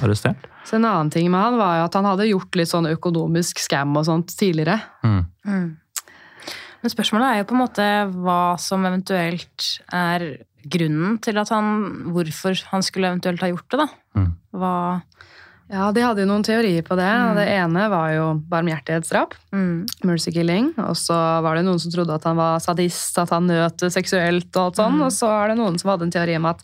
arrestert. 0.01 0.49
Så 0.67 0.75
en 0.75 0.85
annen 0.87 1.09
ting 1.13 1.29
med 1.31 1.39
han 1.39 1.57
var 1.59 1.77
jo 1.79 1.87
at 1.87 1.95
han 1.95 2.07
hadde 2.09 2.27
gjort 2.27 2.57
litt 2.59 2.71
sånn 2.73 2.89
økonomisk 2.91 3.61
scam 3.63 3.95
og 3.95 4.03
sånt 4.09 4.33
tidligere. 4.35 4.81
Mm. 5.05 5.21
Mm. 5.47 5.67
Men 6.83 6.93
spørsmålet 6.93 7.27
er 7.29 7.39
jo 7.41 7.47
på 7.49 7.55
en 7.55 7.63
måte 7.63 7.85
hva 8.13 8.41
som 8.61 8.83
eventuelt 8.85 9.69
er 9.95 10.27
grunnen 10.67 11.15
til 11.23 11.39
at 11.39 11.49
han 11.53 11.69
Hvorfor 12.11 12.59
han 12.73 12.83
skulle 12.85 13.13
eventuelt 13.13 13.41
ha 13.43 13.49
gjort 13.53 13.71
det, 13.71 13.79
da. 13.85 13.87
Mm. 14.19 14.31
Hva 14.59 14.73
Ja, 15.67 15.89
de 15.91 16.03
hadde 16.03 16.23
jo 16.23 16.27
noen 16.29 16.45
teorier 16.47 16.83
på 16.87 16.95
det. 16.95 17.07
og 17.27 17.35
Det 17.35 17.47
ene 17.51 17.87
var 17.91 18.11
jo 18.15 18.27
barmhjertighetsdrap. 18.51 19.33
mm. 19.51 19.85
Mercy 20.07 20.31
killing. 20.31 20.69
Og 20.79 20.95
så 20.95 21.15
var 21.43 21.55
det 21.55 21.65
noen 21.67 21.79
som 21.79 21.91
trodde 21.91 22.15
at 22.15 22.23
han 22.23 22.37
var 22.39 22.59
sadist, 22.63 23.17
at 23.19 23.33
han 23.35 23.47
nøt 23.47 23.83
seksuelt. 23.91 24.47
Og 24.55 24.61
alt 24.63 24.79
sånn. 24.79 25.01
Og 25.03 25.11
så 25.11 25.27
er 25.27 25.51
det 25.51 25.57
noen 25.59 25.79
som 25.79 25.91
hadde 25.91 26.07
en 26.07 26.15
teori 26.15 26.37
om 26.39 26.47
at 26.47 26.63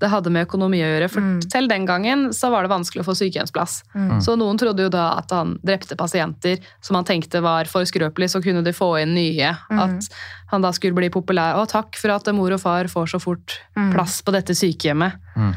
det 0.00 0.08
hadde 0.08 0.30
med 0.32 0.46
økonomi 0.48 0.78
å 0.80 0.86
gjøre. 0.88 1.08
For 1.12 1.20
Mm. 1.20 1.40
til 1.52 1.66
den 1.68 1.84
gangen 1.86 2.20
så 2.32 2.48
var 2.50 2.62
det 2.64 2.70
vanskelig 2.72 3.02
å 3.02 3.06
få 3.06 3.12
sykehjemsplass. 3.18 3.82
Mm. 3.94 4.20
Så 4.24 4.32
noen 4.40 4.56
trodde 4.58 4.82
jo 4.86 4.92
da 4.92 5.10
at 5.18 5.30
han 5.30 5.58
drepte 5.62 5.94
pasienter 5.96 6.58
som 6.80 6.96
han 6.96 7.04
tenkte 7.04 7.42
var 7.44 7.64
for 7.68 7.82
skrøpelige, 7.84 8.30
så 8.32 8.40
kunne 8.42 8.64
de 8.64 8.72
få 8.72 8.94
inn 9.02 9.12
nye. 9.14 9.52
Mm. 9.70 9.78
At 9.84 10.08
han 10.50 10.62
da 10.64 10.70
skulle 10.72 10.94
bli 10.96 11.10
populær. 11.12 11.54
Å, 11.60 11.66
takk 11.68 11.96
for 12.00 12.10
at 12.10 12.26
mor 12.34 12.50
og 12.52 12.60
far 12.60 12.84
får 12.90 13.06
så 13.12 13.20
fort 13.20 13.58
Mm. 13.76 13.92
plass 13.94 14.22
på 14.22 14.32
dette 14.32 14.52
sykehjemmet. 14.56 15.12
Mm. 15.36 15.54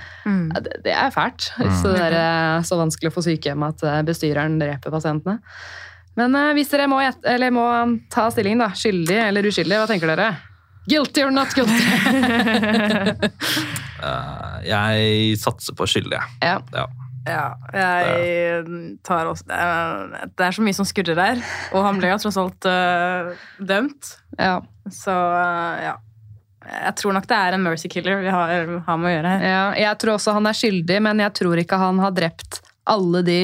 Ja, 0.54 0.60
det, 0.60 0.84
det 0.84 0.94
er 0.94 1.10
fælt. 1.12 1.50
Hvis 1.58 1.82
det 1.84 2.00
er 2.00 2.14
eh, 2.14 2.62
så 2.68 2.78
vanskelig 2.78 3.10
å 3.12 3.16
få 3.16 3.24
sykehjem 3.26 3.64
at 3.68 3.84
eh, 3.84 4.02
bestyreren 4.04 4.60
dreper 4.60 4.92
pasientene. 4.92 5.40
Men 6.16 6.36
eh, 6.36 6.54
hvis 6.54 6.70
dere 6.70 6.88
må, 6.88 7.00
eller 7.26 7.50
må 7.52 7.66
ta 8.12 8.30
stillingen, 8.30 8.60
da, 8.60 8.68
skyldig 8.76 9.18
eller 9.28 9.44
uskyldig, 9.50 9.78
hva 9.82 9.88
tenker 9.90 10.08
dere? 10.14 10.36
Guilty 10.88 11.24
or 11.24 11.32
not 11.32 11.48
guilty? 11.56 11.74
Uh, 14.04 14.60
jeg 14.68 15.40
satser 15.42 15.78
på 15.80 15.88
skyldig. 15.90 16.20
jeg. 16.20 16.44
ja. 16.44 16.60
Ja. 16.74 16.88
Ja, 17.24 17.44
jeg 17.72 18.98
tar 19.08 19.30
også 19.30 19.46
det 19.48 19.56
er, 19.56 20.26
det 20.28 20.44
er 20.44 20.56
så 20.58 20.64
mye 20.66 20.76
som 20.76 20.88
skurrer 20.88 21.16
der. 21.16 21.44
Og 21.72 21.86
han 21.86 22.02
ble 22.02 22.10
jo 22.12 22.18
tross 22.20 22.40
alt 22.42 22.68
uh, 22.68 23.46
dømt. 23.64 24.10
Ja. 24.36 24.58
Så 24.92 25.14
uh, 25.14 25.78
ja. 25.80 25.94
Jeg 26.64 26.96
tror 27.00 27.16
nok 27.16 27.26
det 27.28 27.38
er 27.38 27.56
en 27.56 27.64
mercy 27.64 27.90
killer 27.92 28.22
vi 28.24 28.32
har, 28.32 28.52
har 28.86 29.00
med 29.00 29.10
å 29.10 29.14
gjøre 29.14 29.32
her. 29.34 29.48
ja. 29.52 29.64
Jeg 29.84 30.00
tror 30.00 30.18
også 30.18 30.36
han 30.36 30.48
er 30.48 30.56
skyldig, 30.56 31.00
men 31.04 31.24
jeg 31.24 31.36
tror 31.40 31.60
ikke 31.60 31.80
han 31.80 32.00
har 32.04 32.14
drept 32.16 32.62
alle 32.88 33.24
de 33.24 33.40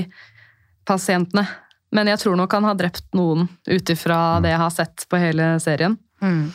pasientene. 0.87 1.47
Men 1.95 2.11
jeg 2.11 2.21
tror 2.21 2.37
nok 2.37 2.53
han 2.53 2.67
har 2.69 2.77
drept 2.79 3.07
noen, 3.17 3.47
ut 3.67 3.91
ifra 3.91 4.39
det 4.43 4.53
jeg 4.53 4.61
har 4.61 4.73
sett 4.75 5.07
på 5.09 5.19
hele 5.19 5.51
serien. 5.63 5.97
Mm. 6.21 6.51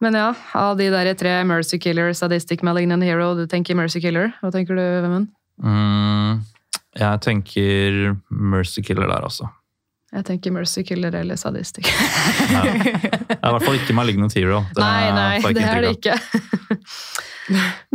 Men 0.00 0.16
ja, 0.18 0.30
av 0.52 0.76
de 0.76 0.90
der 0.92 1.08
tre 1.16 1.38
Mercy 1.48 1.78
Killer, 1.80 2.12
Sadistic 2.12 2.62
Malignant 2.66 3.04
Hero, 3.04 3.30
du 3.34 3.46
tenker 3.48 3.78
Mercy 3.78 4.00
Killer. 4.04 4.34
Hva 4.42 4.50
tenker 4.52 4.76
du, 4.76 4.82
Vemund? 5.04 5.30
Mm, 5.64 6.42
jeg 7.00 7.22
tenker 7.24 8.16
Mercy 8.28 8.84
Killer 8.84 9.08
der, 9.08 9.24
altså. 9.24 9.48
Jeg 10.12 10.24
tenker 10.28 10.52
Mercy 10.54 10.84
Killer 10.86 11.16
eller 11.18 11.36
Sadistic. 11.40 11.88
Ja. 12.52 12.62
Det 12.62 13.40
er 13.40 13.48
i 13.48 13.54
hvert 13.56 13.64
fall 13.64 13.78
ikke 13.78 13.96
Malignant 13.96 14.34
Hero. 14.36 14.62
Det 14.74 14.82
nei, 14.82 15.08
nei, 15.16 15.54
det 15.56 15.64
er 15.64 15.82
det 15.84 15.96
ikke. 15.96 16.14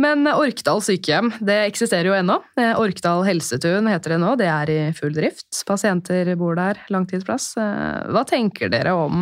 Men 0.00 0.26
Orkdal 0.30 0.80
sykehjem 0.84 1.30
det 1.44 1.58
eksisterer 1.68 2.08
jo 2.08 2.16
ennå. 2.16 2.38
Eh, 2.60 2.72
Orkdal 2.80 3.24
helsetun 3.26 3.90
heter 3.90 4.14
det 4.14 4.20
nå. 4.22 4.32
Det 4.40 4.48
er 4.48 4.72
i 4.72 4.78
full 4.96 5.12
drift. 5.16 5.48
Pasienter 5.68 6.32
bor 6.40 6.56
der. 6.58 6.80
Langtidsplass. 6.92 7.52
Eh, 7.60 8.10
Hva 8.14 8.24
tenker 8.28 8.72
dere 8.72 8.94
om 8.96 9.16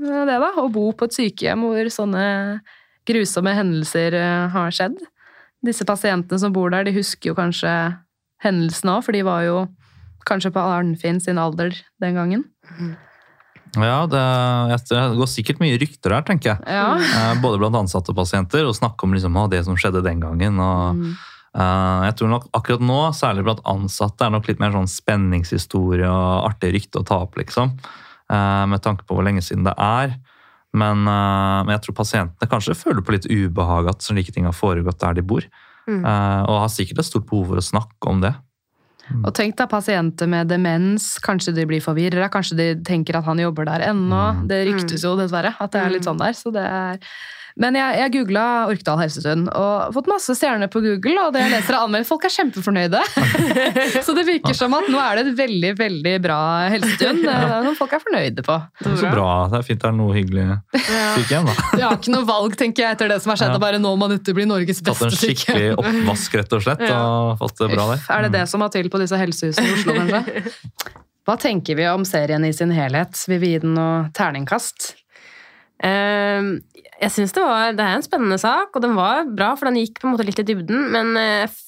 det, 0.00 0.38
da? 0.40 0.52
Å 0.56 0.68
bo 0.72 0.90
på 0.96 1.08
et 1.08 1.16
sykehjem 1.18 1.66
hvor 1.66 1.92
sånne 1.92 2.26
grusomme 3.08 3.54
hendelser 3.56 4.16
eh, 4.16 4.46
har 4.54 4.74
skjedd? 4.74 4.98
Disse 5.64 5.84
pasientene 5.88 6.38
som 6.40 6.54
bor 6.54 6.70
der, 6.70 6.86
de 6.86 6.94
husker 6.96 7.32
jo 7.32 7.38
kanskje 7.38 7.72
hendelsene 8.44 8.94
òg, 8.94 9.04
for 9.04 9.16
de 9.16 9.24
var 9.26 9.42
jo 9.46 9.58
kanskje 10.28 10.52
på 10.54 10.62
Arnfinn 10.62 11.18
sin 11.22 11.40
alder 11.40 11.74
den 12.02 12.18
gangen. 12.18 12.44
Ja, 13.84 14.06
det, 14.10 14.22
det 14.90 15.00
går 15.18 15.28
sikkert 15.30 15.60
mye 15.62 15.78
rykter 15.80 16.14
der, 16.14 16.22
tenker 16.26 16.54
jeg. 16.54 16.60
Ja. 16.66 16.96
Eh, 16.98 17.40
Både 17.42 17.58
blant 17.60 17.76
ansatte 17.78 18.10
og 18.14 18.18
pasienter, 18.20 18.66
og 18.68 18.76
snakke 18.76 19.04
om 19.06 19.12
liksom, 19.16 19.36
det 19.52 19.64
som 19.66 19.76
skjedde 19.78 20.02
den 20.06 20.20
gangen. 20.20 20.58
Og, 20.60 20.96
Mm. 20.98 21.12
eh, 21.54 22.00
jeg 22.08 22.16
tror 22.18 22.28
nok 22.32 22.48
akkurat 22.54 22.80
nå, 22.80 22.98
særlig 23.14 23.44
blant 23.44 23.62
ansatte, 23.64 24.24
er 24.26 24.30
nok 24.34 24.48
litt 24.48 24.60
mer 24.60 24.72
sånn 24.72 24.88
spenningshistorie 24.90 26.08
og 26.08 26.48
artig 26.50 26.72
rykte 26.74 27.00
å 27.02 27.06
ta 27.06 27.20
opp, 27.24 27.36
liksom. 27.36 27.78
Eh, 28.30 28.64
med 28.66 28.82
tanke 28.82 29.04
på 29.06 29.14
hvor 29.16 29.24
lenge 29.24 29.40
siden 29.42 29.64
det 29.64 29.74
er. 29.78 30.18
Men, 30.74 31.02
men 31.04 31.70
jeg 31.72 31.80
tror 31.86 31.94
pasientene 31.96 32.46
kanskje 32.50 32.74
føler 32.76 33.00
på 33.00 33.14
litt 33.14 33.24
ubehag 33.24 33.88
at 33.88 34.02
slike 34.04 34.34
ting 34.34 34.44
har 34.44 34.52
foregått 34.52 34.98
der 35.00 35.14
de 35.16 35.22
bor. 35.24 35.40
Mm. 35.88 36.02
Og 36.04 36.58
har 36.60 36.68
sikkert 36.68 36.98
et 37.00 37.06
stort 37.08 37.24
behov 37.30 37.46
for 37.48 37.56
å 37.56 37.64
snakke 37.64 38.10
om 38.10 38.20
det. 38.20 38.34
Og 39.22 39.32
tenk 39.36 39.56
deg 39.58 39.70
pasienter 39.70 40.28
med 40.30 40.50
demens. 40.50 41.14
Kanskje 41.24 41.54
de 41.56 41.66
blir 41.68 41.82
forvirra, 41.84 42.28
kanskje 42.32 42.58
de 42.58 42.68
tenker 42.86 43.18
at 43.18 43.26
han 43.28 43.40
jobber 43.42 43.68
der 43.68 43.88
ennå. 43.90 44.22
Mm. 44.40 44.46
Det 44.50 44.62
ryktes 44.68 45.06
jo 45.06 45.16
dessverre 45.18 45.54
at 45.58 45.74
det 45.74 45.82
er 45.82 45.94
litt 45.94 46.08
sånn 46.08 46.20
der. 46.20 46.36
Så 46.36 46.52
det 46.54 46.64
er 46.64 47.02
men 47.58 47.74
jeg, 47.74 47.94
jeg 47.98 48.12
googla 48.14 48.44
Orkdal 48.70 49.00
helsetun 49.00 49.48
og 49.50 49.94
fått 49.96 50.08
masse 50.10 50.34
stjerner 50.38 50.70
på 50.70 50.82
Google. 50.84 51.16
Og 51.26 51.34
det 51.34 51.42
jeg 51.42 51.52
leser 51.56 51.76
av 51.78 51.88
anmeldt, 51.88 52.06
folk 52.06 52.26
er 52.28 52.32
kjempefornøyde. 52.34 53.00
så 54.06 54.14
det 54.14 54.24
virker 54.28 54.54
som 54.54 54.76
at 54.78 54.86
nå 54.92 55.00
er 55.02 55.18
det 55.18 55.24
et 55.26 55.40
veldig 55.40 55.72
veldig 55.78 56.14
bra 56.22 56.38
helsetun 56.70 57.24
ja. 57.26 57.38
som 57.66 57.74
folk 57.78 57.96
er 57.98 58.04
fornøyde 58.04 58.44
på. 58.46 58.58
Det 58.78 58.92
er 58.92 59.00
Så 59.02 59.10
bra. 59.10 59.30
Det 59.50 59.58
er 59.58 59.66
fint 59.66 59.82
det 59.82 59.90
er 59.90 59.96
noe 59.98 60.14
hyggelig 60.14 60.46
sykehjem, 60.76 61.50
da. 61.50 61.56
Vi 61.80 61.82
har 61.86 61.98
ikke 61.98 62.14
noe 62.14 62.28
valg 62.28 62.54
tenker 62.60 62.86
jeg, 62.86 62.98
etter 62.98 63.10
det 63.10 63.18
som 63.24 63.34
har 63.34 63.42
skjedd. 63.42 63.56
Ja. 63.56 63.62
bare 63.66 63.82
nå 63.82 63.94
må 63.98 64.10
dette 64.12 64.36
bli 64.36 64.46
Norges 64.48 64.82
Tatt 64.82 64.92
beste 64.94 65.10
en 65.10 65.18
skikkelig 65.18 65.72
sykehjem. 65.74 65.82
oppvask, 65.82 66.38
rett 66.38 66.56
og 66.60 66.64
slett, 66.68 66.86
og 66.94 67.34
fått 67.42 67.58
det 67.64 67.72
bra 67.74 67.90
der. 67.90 68.06
Er 68.14 68.28
det 68.28 68.32
det 68.38 68.46
som 68.52 68.62
må 68.62 68.70
til 68.74 68.90
på 68.92 69.02
disse 69.02 69.18
helsehusene 69.18 69.66
i 69.66 69.76
Oslo, 69.80 69.98
kanskje? 69.98 70.94
Hva 71.28 71.34
tenker 71.36 71.76
vi 71.76 71.84
om 71.90 72.06
serien 72.08 72.46
i 72.46 72.54
sin 72.56 72.70
helhet? 72.72 73.18
Vil 73.28 73.42
vi 73.42 73.52
gi 73.52 73.60
den 73.66 73.74
noe 73.76 74.06
terningkast? 74.16 74.94
Ehm, 75.86 76.50
jeg 76.98 77.10
synes 77.14 77.32
det, 77.36 77.42
var, 77.44 77.72
det 77.78 77.84
er 77.84 77.96
en 77.98 78.02
spennende 78.06 78.38
sak, 78.42 78.74
og 78.74 78.82
den 78.82 78.96
var 78.98 79.24
bra, 79.30 79.52
for 79.58 79.70
den 79.70 79.78
gikk 79.78 80.00
på 80.02 80.08
en 80.08 80.16
måte 80.16 80.26
litt 80.26 80.40
i 80.42 80.46
dybden. 80.48 80.88
Men 80.94 81.12
eh, 81.20 81.58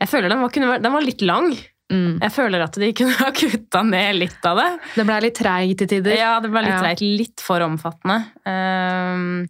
jeg 0.00 0.08
føler 0.10 0.32
den 0.32 0.42
var, 0.42 0.50
kunne, 0.54 0.78
den 0.82 0.96
var 0.96 1.04
litt 1.06 1.22
lang. 1.22 1.52
Mm. 1.88 2.18
Jeg 2.20 2.32
føler 2.34 2.60
at 2.66 2.74
de 2.76 2.90
kunne 2.92 3.14
ha 3.16 3.30
kutta 3.32 3.80
ned 3.86 4.18
litt 4.18 4.44
av 4.48 4.58
det. 4.60 4.68
Det 4.98 5.06
ble 5.08 5.20
litt 5.24 5.38
treigt 5.38 5.78
til 5.80 5.88
tider. 5.94 6.18
Ja, 6.18 6.34
det 6.44 6.50
ble 6.52 6.66
litt 6.66 6.74
Ja. 6.74 6.82
treigt. 6.84 7.00
litt 7.22 7.40
for 7.44 7.64
omfattende. 7.64 8.18
Um, 8.44 9.46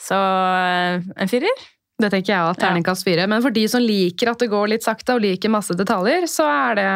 så 0.00 0.16
eh, 0.16 1.02
en 1.20 1.30
firer? 1.30 1.66
Det 2.02 2.10
tenker 2.10 2.32
jeg 2.32 2.42
òg. 2.42 2.56
terningkast 2.58 3.06
fire. 3.06 3.26
Men 3.30 3.42
for 3.44 3.54
de 3.54 3.64
som 3.70 3.82
liker 3.82 4.32
at 4.32 4.42
det 4.42 4.50
går 4.50 4.72
litt 4.72 4.86
sakte 4.86 5.14
og 5.14 5.22
liker 5.22 5.52
masse 5.52 5.76
detaljer, 5.78 6.26
så 6.30 6.46
er 6.50 6.80
det, 6.80 6.88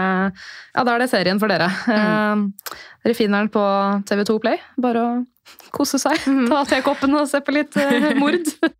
ja, 0.74 0.82
da 0.82 0.94
er 0.94 1.04
det 1.04 1.10
serien 1.12 1.38
for 1.38 1.50
dere. 1.50 1.68
Eh, 1.68 2.72
dere 3.06 3.14
finner 3.16 3.44
den 3.44 3.52
på 3.54 3.62
TV2 4.10 4.40
Play. 4.42 4.58
Bare 4.82 5.04
å 5.04 5.12
kose 5.74 6.00
seg. 6.02 6.26
Ta 6.50 6.64
tekoppen 6.68 7.14
og 7.14 7.28
se 7.30 7.40
på 7.44 7.54
litt 7.54 7.78
eh, 7.78 8.10
mord. 8.18 8.50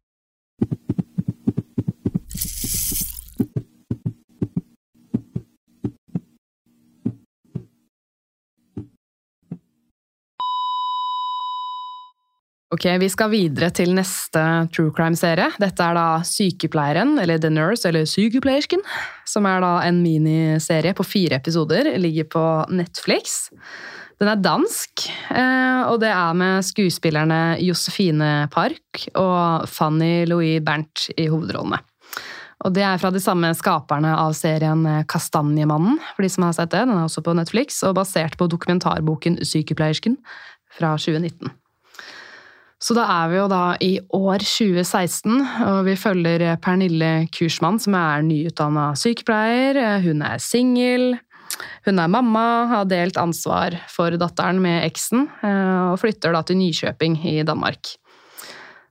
Ok, 12.68 12.84
Vi 13.00 13.06
skal 13.08 13.30
videre 13.32 13.70
til 13.72 13.94
neste 13.96 14.40
true 14.76 14.92
crime-serie. 14.92 15.46
Dette 15.56 15.80
er 15.80 15.94
da 15.96 16.20
Sykepleieren, 16.20 17.14
eller 17.16 17.40
The 17.40 17.48
Nurse, 17.48 17.88
eller 17.88 18.04
Sykepleiersken, 18.04 18.82
som 19.24 19.46
er 19.48 19.62
da 19.64 19.70
en 19.86 20.02
miniserie 20.04 20.92
på 20.92 21.06
fire 21.06 21.38
episoder. 21.40 21.88
Ligger 21.96 22.26
på 22.28 22.42
Netflix. 22.68 23.48
Den 24.20 24.28
er 24.28 24.42
dansk, 24.44 25.06
eh, 25.32 25.80
og 25.88 26.02
det 26.02 26.10
er 26.12 26.36
med 26.36 26.66
skuespillerne 26.66 27.56
Josefine 27.64 28.50
Park 28.52 29.06
og 29.14 29.64
Fanny 29.70 30.26
Louis 30.28 30.60
Bernt 30.60 31.06
i 31.16 31.24
hovedrollene. 31.32 31.78
Og 32.66 32.74
det 32.74 32.82
er 32.84 32.98
fra 33.00 33.08
de 33.14 33.22
samme 33.22 33.48
skaperne 33.56 34.10
av 34.12 34.34
serien 34.36 34.84
Kastanjemannen, 35.08 35.96
for 36.16 36.26
de 36.26 36.28
som 36.28 36.44
har 36.44 36.52
sett 36.58 36.74
det. 36.74 36.84
Den 36.84 36.98
er 36.98 37.06
også 37.06 37.24
på 37.24 37.32
Netflix, 37.38 37.80
og 37.86 37.96
basert 37.96 38.36
på 38.36 38.50
dokumentarboken 38.50 39.40
Sykepleiersken 39.40 40.18
fra 40.68 40.92
2019. 40.98 41.48
Så 42.78 42.94
da 42.94 43.04
er 43.10 43.30
vi 43.30 43.38
jo 43.40 43.46
da 43.50 43.62
i 43.82 43.94
år 44.14 44.42
2016, 44.44 45.40
og 45.66 45.80
vi 45.88 45.96
følger 45.98 46.54
Pernille 46.62 47.26
Kursmann, 47.34 47.80
som 47.82 47.96
er 47.98 48.22
nyutdanna 48.22 48.92
sykepleier. 48.98 49.98
Hun 50.04 50.22
er 50.22 50.38
singel. 50.42 51.16
Hun 51.88 51.98
er 51.98 52.10
mamma, 52.12 52.44
har 52.70 52.86
delt 52.86 53.18
ansvar 53.18 53.74
for 53.90 54.14
datteren 54.20 54.60
med 54.62 54.84
eksen, 54.86 55.26
eh, 55.42 55.88
og 55.90 55.98
flytter 56.04 56.36
da 56.36 56.44
til 56.46 56.60
Nykjøping 56.60 57.18
i 57.26 57.40
Danmark. 57.46 57.96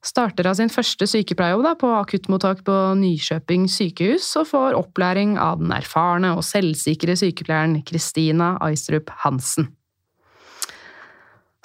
Starter 0.04 0.48
av 0.48 0.58
sin 0.60 0.72
første 0.72 1.08
sykepleierjobb 1.10 1.80
på 1.82 1.94
akuttmottak 1.96 2.66
på 2.68 2.76
Nykjøping 3.00 3.70
sykehus, 3.72 4.28
og 4.40 4.52
får 4.52 4.78
opplæring 4.82 5.38
av 5.40 5.64
den 5.64 5.72
erfarne 5.76 6.36
og 6.36 6.44
selvsikre 6.48 7.16
sykepleieren 7.20 7.82
Kristina 7.88 8.56
Aistrup 8.68 9.16
Hansen. 9.24 9.72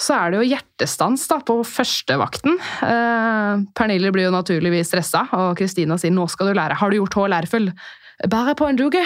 Så 0.00 0.14
er 0.16 0.32
det 0.32 0.40
jo 0.40 0.50
hjertestans 0.50 1.24
da, 1.30 1.38
på 1.46 1.58
førstevakten. 1.66 2.56
Eh, 2.88 3.64
Pernille 3.76 4.12
blir 4.14 4.28
jo 4.28 4.34
naturligvis 4.34 4.90
stressa, 4.90 5.26
og 5.38 5.58
Kristina 5.58 5.98
sier 6.00 6.14
'nå 6.14 6.28
skal 6.30 6.50
du 6.50 6.54
lære'. 6.58 6.78
Har 6.80 6.90
du 6.90 6.96
gjort 6.96 7.18
hår 7.20 7.28
lærfull?' 7.36 7.72
Bare 8.30 8.54
på 8.54 8.68
en 8.68 8.76
duge. 8.76 9.02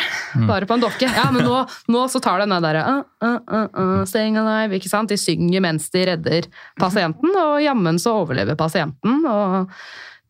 Bare 0.49 0.67
på 0.67 0.75
en 0.75 0.81
dokke. 0.81 1.09
Ja, 1.09 1.31
men 1.33 1.47
nå, 1.47 1.63
nå 1.89 2.09
så 2.13 2.21
tar 2.21 2.43
den 2.43 2.53
derre 2.61 2.83
uh, 2.85 3.39
uh, 3.49 3.69
uh, 3.73 4.05
staying 4.05 4.37
alive, 4.37 4.77
ikke 4.77 4.91
sant? 4.91 5.09
De 5.09 5.17
synger 5.17 5.63
mens 5.65 5.89
de 5.95 6.03
redder 6.11 6.49
pasienten, 6.77 7.31
og 7.33 7.63
jammen 7.65 7.99
så 7.99 8.13
overlever 8.25 8.59
pasienten. 8.59 9.25
og 9.25 9.73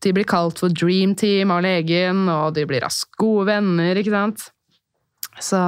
de 0.05 0.13
blir 0.13 0.27
kalt 0.29 0.61
for 0.61 0.69
Dream 0.69 1.15
Team 1.17 1.51
av 1.51 1.63
legen, 1.65 2.27
og 2.29 2.53
de 2.53 2.67
blir 2.69 2.83
raskt 2.85 3.17
gode 3.17 3.47
venner, 3.49 3.97
ikke 3.97 4.13
sant. 4.13 4.49
Så 5.41 5.59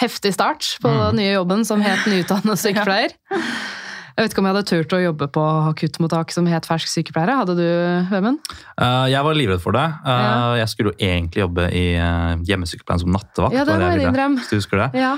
heftig 0.00 0.32
start 0.36 0.76
på 0.82 0.92
den 0.92 1.20
nye 1.20 1.34
jobben 1.34 1.64
som 1.68 1.82
het 1.84 2.06
nyutdannet 2.08 2.60
sykepleier. 2.60 3.16
Jeg 4.18 4.26
vet 4.26 4.32
ikke 4.34 4.40
om 4.42 4.46
jeg 4.48 4.54
hadde 4.56 4.66
turt 4.66 4.92
å 4.96 4.98
jobbe 4.98 5.26
på 5.30 5.42
akuttmottak 5.70 6.32
som 6.34 6.46
het 6.50 6.64
fersk 6.66 6.90
sykepleiere. 6.90 7.36
Hadde 7.38 7.54
du, 7.54 7.66
Vemund? 8.10 8.40
Uh, 8.74 9.06
jeg 9.06 9.22
var 9.22 9.36
livredd 9.38 9.62
for 9.62 9.76
det. 9.78 9.84
Uh, 10.02 10.08
Ja. 10.10 10.40
Jeg 10.58 10.72
skulle 10.72 10.90
jo 10.90 10.98
egentlig 11.06 11.44
jobbe 11.44 11.68
i 11.70 11.84
uh, 12.02 12.34
hjemmesykepleien 12.48 13.04
som 13.04 13.12
nattevakt. 13.14 13.54
Ja, 13.54 13.62
det 13.62 13.76
var 13.76 13.84
var 13.92 14.02
din 14.02 14.16
drøm. 14.16 14.34
Hvis 14.40 14.50
du 14.50 14.56
husker 14.58 14.82
det. 14.82 14.88
Ja. 15.04 15.12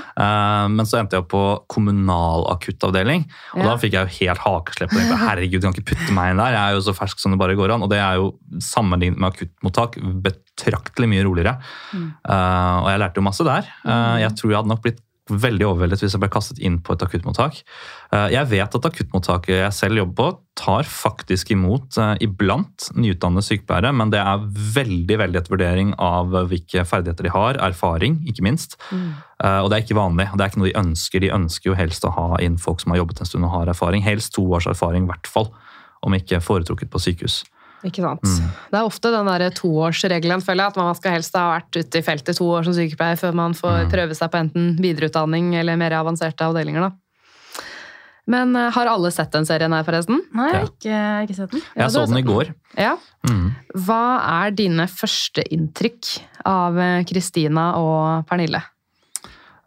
Men 0.69 0.85
så 0.85 0.99
endte 1.01 1.17
jeg 1.17 1.25
opp 1.25 1.31
på 1.33 1.43
kommunal 1.73 2.45
akuttavdeling, 2.53 3.25
og 3.55 3.63
Ja. 3.63 3.71
da 3.71 3.75
fikk 3.81 3.97
jeg 3.97 4.05
jo 4.05 4.15
helt 4.21 4.45
hakeslepp. 4.45 4.93
Herregud, 5.25 5.57
du 5.57 5.65
kan 5.65 5.73
ikke 5.73 5.95
putte 5.95 6.13
meg 6.13 6.35
inn 6.35 6.43
der, 6.45 6.53
jeg 6.53 6.61
er 6.61 6.77
jo 6.77 6.85
så 6.85 6.93
fersk 7.01 7.17
som 7.25 7.33
det 7.33 7.41
bare 7.41 7.57
går 7.57 7.73
an. 7.73 7.81
Og 7.87 7.89
det 7.89 7.97
er 8.05 8.21
jo 8.21 8.35
sammenlignet 8.61 9.17
med 9.17 9.33
akuttmottak 9.33 9.97
betraktelig 10.29 11.09
mye 11.09 11.25
roligere. 11.25 11.57
Mm. 11.97 12.09
Og 12.29 12.91
jeg 12.93 13.01
lærte 13.01 13.17
jo 13.17 13.25
masse 13.25 13.49
der. 13.49 13.65
Eh, 13.81 14.17
jeg 14.27 14.37
tror 14.37 14.51
jeg 14.53 14.61
hadde 14.61 14.71
nok 14.77 14.85
blitt 14.85 15.01
veldig 15.29 15.67
overveldet 15.67 16.01
hvis 16.01 16.15
jeg 16.15 16.21
ble 16.21 16.29
kastet 16.33 16.59
inn 16.63 16.79
på 16.83 16.95
et 16.95 17.03
akuttmottak. 17.05 17.59
Eh, 18.11 18.27
jeg 18.33 18.49
vet 18.51 18.77
at 18.77 18.87
akuttmottaket 18.87 19.59
jeg 19.59 19.75
selv 19.77 20.01
jobber 20.01 20.17
på, 20.17 20.29
tar 20.61 20.87
faktisk 20.89 21.53
imot 21.53 21.97
eh, 22.01 22.15
iblant 22.25 22.89
nyutdannede 22.97 23.45
sykepleiere, 23.45 23.93
men 23.95 24.11
det 24.13 24.21
er 24.21 24.43
veldig 24.75 25.19
veldig 25.21 25.41
et 25.41 25.51
vurdering 25.53 25.93
av 26.01 26.33
hvilke 26.51 26.85
ferdigheter 26.87 27.29
de 27.29 27.33
har, 27.33 27.61
erfaring, 27.69 28.19
ikke 28.29 28.45
minst. 28.45 28.77
Mm. 28.91 29.13
og 29.41 29.69
det 29.71 29.77
er 29.77 29.83
ikke 29.85 29.97
vanlig. 29.97 30.27
Det 30.35 30.43
er 30.43 30.51
ikke 30.51 30.61
noe 30.61 30.69
de 30.69 30.79
ønsker. 30.81 31.23
De 31.23 31.31
ønsker 31.33 31.71
jo 31.71 31.77
helst 31.77 32.05
å 32.05 32.11
ha 32.13 32.27
inn 32.43 32.59
folk 32.61 32.83
som 32.83 32.93
har 32.93 33.01
jobbet 33.01 33.23
en 33.23 33.29
stund 33.29 33.47
og 33.47 33.55
har 33.55 33.71
erfaring. 33.71 34.03
Helst 34.05 34.35
to 34.35 34.43
års 34.53 34.67
erfaring, 34.69 35.07
i 35.07 35.09
hvert 35.09 35.29
fall. 35.29 35.49
Om 36.05 36.17
ikke 36.17 36.43
foretrukket 36.43 36.91
på 36.93 37.01
sykehus. 37.01 37.41
Ikke 37.87 38.03
sant. 38.03 38.21
Det 38.69 38.77
er 38.77 38.85
ofte 38.85 39.09
den 39.13 39.25
der 39.25 39.49
toårsregelen, 39.57 40.41
føler 40.45 40.63
jeg, 40.67 40.73
at 40.75 40.77
man 40.77 40.95
skal 40.99 41.15
helst 41.17 41.33
ha 41.35 41.47
vært 41.55 41.79
ute 41.81 41.97
i 41.97 42.05
feltet 42.05 42.37
to 42.37 42.45
år 42.53 42.63
som 42.67 42.75
sykepleier 42.77 43.17
før 43.17 43.33
man 43.33 43.55
får 43.57 43.87
prøve 43.89 44.13
seg 44.17 44.29
på 44.33 44.37
enten 44.37 44.75
videreutdanning 44.83 45.55
eller 45.57 45.79
mer 45.81 45.95
avanserte 45.97 46.45
avdelinger. 46.45 46.89
da. 46.89 46.91
Men 48.31 48.53
uh, 48.55 48.67
har 48.71 48.85
alle 48.87 49.09
sett 49.11 49.31
den 49.33 49.47
serien 49.49 49.73
her, 49.73 49.83
forresten? 49.83 50.21
Nei, 50.37 50.45
jeg 50.51 50.53
Ja. 50.53 50.59
har 50.59 50.69
ikke, 50.69 50.99
ikke 51.25 51.35
sett 51.39 51.51
den. 51.55 51.63
Ja, 51.75 51.81
Jeg 51.81 51.87
du 51.89 51.93
så 51.97 52.05
den 52.07 52.19
i 52.21 52.27
går. 52.27 52.51
Ja. 52.77 52.91
Mm. 53.27 53.47
Hva 53.87 54.03
er 54.45 54.51
dine 54.55 54.85
første 54.87 55.43
inntrykk 55.51 56.11
av 56.45 56.77
eh, 56.79 57.03
Kristina 57.09 57.71
og 57.81 58.27
Pernille? 58.29 58.61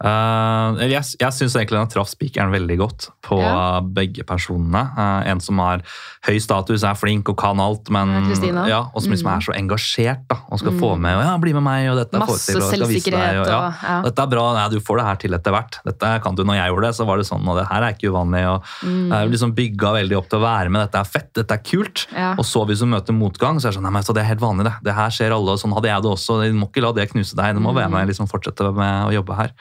Eh, 0.05 0.85
jeg 0.91 1.01
jeg 1.17 1.33
syns 1.33 1.55
egentlig 1.57 1.79
den 1.79 1.89
traff 1.89 2.09
spikeren 2.11 2.51
veldig 2.53 2.77
godt 2.77 3.07
på 3.25 3.39
Ja. 3.41 3.79
begge 3.81 4.23
personene. 4.27 4.83
Uh, 4.95 5.23
en 5.31 5.39
som 5.41 5.57
har 5.57 5.81
høy 6.27 6.37
status, 6.39 6.83
er 6.83 6.93
flink 6.93 7.27
og 7.29 7.37
kan 7.37 7.59
alt, 7.59 7.89
men 7.89 8.29
Ja, 8.29 8.65
ja, 8.67 8.79
og 8.93 9.01
som 9.01 9.11
liksom 9.11 9.31
er 9.33 9.41
så 9.41 9.55
engasjert 9.57 10.27
da, 10.29 10.37
og 10.51 10.59
skal 10.59 10.73
få 10.77 10.91
med 10.99 11.15
og 11.17 11.23
ja, 11.25 11.37
'bli 11.37 11.53
med 11.53 11.63
meg', 11.63 11.89
og 11.91 11.97
dette 11.97 12.19
Masse 12.19 12.51
til, 12.53 12.61
og 12.61 12.69
vise 12.69 12.77
deg, 12.77 12.85
selvsikkerhet 12.85 13.41
og, 13.41 13.47
ja. 13.81 14.01
Dette 14.03 14.21
er 14.21 14.27
bra, 14.27 14.45
Nei, 14.53 14.69
du 14.69 14.79
får 14.79 14.97
det 14.97 15.05
her 15.05 15.15
til 15.15 15.33
etter 15.33 15.51
hvert. 15.51 15.79
Dette 15.85 16.21
kan 16.21 16.35
du 16.35 16.43
Når 16.45 16.55
jeg 16.55 16.69
gjorde 16.69 16.85
det, 16.85 16.95
så 16.95 17.05
var 17.05 17.17
det 17.17 17.25
sånn, 17.25 17.47
og 17.47 17.57
det 17.57 17.67
her 17.67 17.81
er 17.81 17.93
ikke 17.93 18.11
uvanlig. 18.13 18.45
og 18.45 18.61
Mm. 18.85 19.11
Er 19.11 19.27
liksom 19.27 19.55
bygga 19.55 19.89
veldig 20.05 20.17
opp 20.17 20.29
til 20.29 20.39
å 20.39 20.43
være 20.43 20.69
med. 20.69 20.81
Dette 20.91 20.99
er 20.99 21.03
fett, 21.09 21.33
dette 21.33 21.51
er 21.51 21.63
kult. 21.63 22.05
Og 22.37 22.45
så 22.45 22.65
hvis 22.67 22.79
du 22.79 22.85
møter 22.85 23.13
motgang, 23.13 23.57
så 23.57 23.67
er 23.67 23.71
det 23.71 23.77
sånn 23.79 23.83
nei, 23.83 23.91
men 23.91 24.03
så 24.03 24.13
det 24.13 24.21
er 24.21 24.29
helt 24.35 24.39
vanlig. 24.41 24.65
Det 24.65 24.83
Det 24.83 24.93
her 24.95 25.09
skjer 25.09 25.31
alle, 25.33 25.49
og 25.51 25.59
sånn 25.59 25.73
hadde 25.73 25.89
jeg 25.89 26.01
det 26.03 26.11
også. 26.11 26.43
Du 26.45 26.53
må 26.53 26.69
ikke 26.69 26.81
la 26.83 26.91
det 26.91 27.09
knuse 27.11 27.33
deg. 27.35 27.55
Du 27.55 27.59
må 27.61 27.73
være 27.73 27.87
Mm. 27.89 27.91
med 27.91 28.07
liksom 28.09 28.27
fortsette 28.29 28.73
med 28.75 29.07
å 29.09 29.11
jobbe 29.13 29.35
her. 29.35 29.51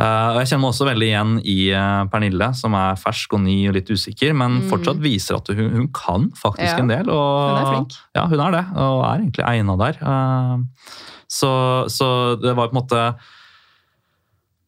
Eh, 0.00 0.28
og 0.32 0.38
Jeg 0.40 0.48
kjenner 0.48 0.62
meg 0.64 0.70
også 0.72 0.86
veldig 0.88 1.08
igjen 1.10 1.32
i 1.44 1.56
uh, 1.76 2.04
Pernille, 2.08 2.46
som 2.56 2.72
er 2.78 2.96
fersk 3.00 3.34
og 3.36 3.42
ny 3.44 3.56
og 3.68 3.74
litt 3.76 3.90
usikker, 3.92 4.32
men 4.32 4.62
fortsatt 4.70 5.02
viser 5.04 5.36
at 5.36 5.50
hun, 5.52 5.68
hun 5.74 5.88
kan 5.92 6.30
faktisk 6.40 6.70
Mm. 6.70 6.78
Ja. 6.78 6.78
en 6.80 6.92
del. 6.94 7.10
Og, 7.12 7.28
Hun 7.50 7.58
er 7.60 7.68
flink. 7.74 7.98
Ja, 8.16 8.24
hun 8.30 8.40
er 8.40 8.56
det, 8.56 8.64
og 8.80 9.02
er 9.04 9.20
egentlig 9.20 9.44
egna 9.44 9.76
der. 9.76 10.00
Uh, 10.00 10.64
så, 11.28 11.50
så 11.92 12.08
det 12.40 12.56
var 12.56 12.70
på 12.70 12.74
en 12.76 12.80
måte 12.80 13.02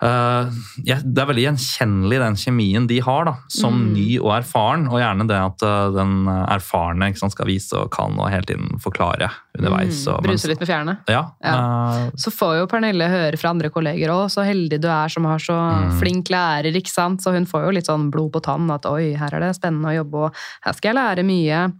eh, 0.02 0.50
ja, 0.84 0.96
Det 1.02 1.22
er 1.22 1.28
veldig 1.30 1.44
gjenkjennelig 1.46 2.18
den 2.22 2.36
kjemien 2.40 2.86
de 2.90 2.98
har, 3.00 3.24
da, 3.28 3.34
som 3.48 3.72
Mm. 3.72 3.92
ny 3.94 4.18
og 4.20 4.32
erfaren. 4.42 4.88
Og 4.90 4.98
gjerne 5.00 5.26
det 5.28 5.38
at 5.38 5.62
uh, 5.62 5.90
den 5.94 6.26
erfarne 6.26 7.08
ikke 7.10 7.18
sant, 7.22 7.32
skal 7.32 7.46
vise 7.46 7.72
og 7.78 7.90
kan 7.94 8.18
og 8.18 8.30
hele 8.30 8.44
tiden 8.48 8.78
forklare 8.82 9.30
underveis. 9.58 10.02
Mm, 10.06 10.12
og, 10.14 10.22
Bruse 10.26 10.48
litt 10.50 10.60
med 10.60 10.68
fjærene. 10.68 10.96
Ja, 11.08 11.22
eh, 11.42 12.10
Så 12.16 12.30
får 12.34 12.58
jo 12.60 12.66
Pernille 12.66 13.08
høre 13.08 13.36
fra 13.38 13.50
andre 13.50 13.70
kolleger 13.70 14.10
òg, 14.10 14.26
så 14.32 14.44
heldig 14.46 14.80
du 14.80 14.88
er 14.88 15.08
som 15.08 15.24
har 15.24 15.38
så 15.38 15.56
Mm. 15.62 15.98
flink 16.00 16.28
lærer, 16.30 16.74
ikke 16.74 16.90
sant. 16.92 17.20
Så 17.22 17.32
hun 17.32 17.46
får 17.46 17.64
jo 17.66 17.70
litt 17.70 17.86
sånn 17.86 18.10
blod 18.10 18.32
på 18.32 18.42
tann 18.42 18.70
at 18.70 18.84
oi, 18.86 19.14
her 19.14 19.34
er 19.34 19.40
det 19.40 19.56
spennende 19.56 19.88
å 19.92 20.04
jobbe, 20.04 20.14
og 20.26 20.34
her 20.64 20.72
skal 20.72 20.94
jeg 20.94 20.96
lære 20.96 21.24
mye. 21.24 21.72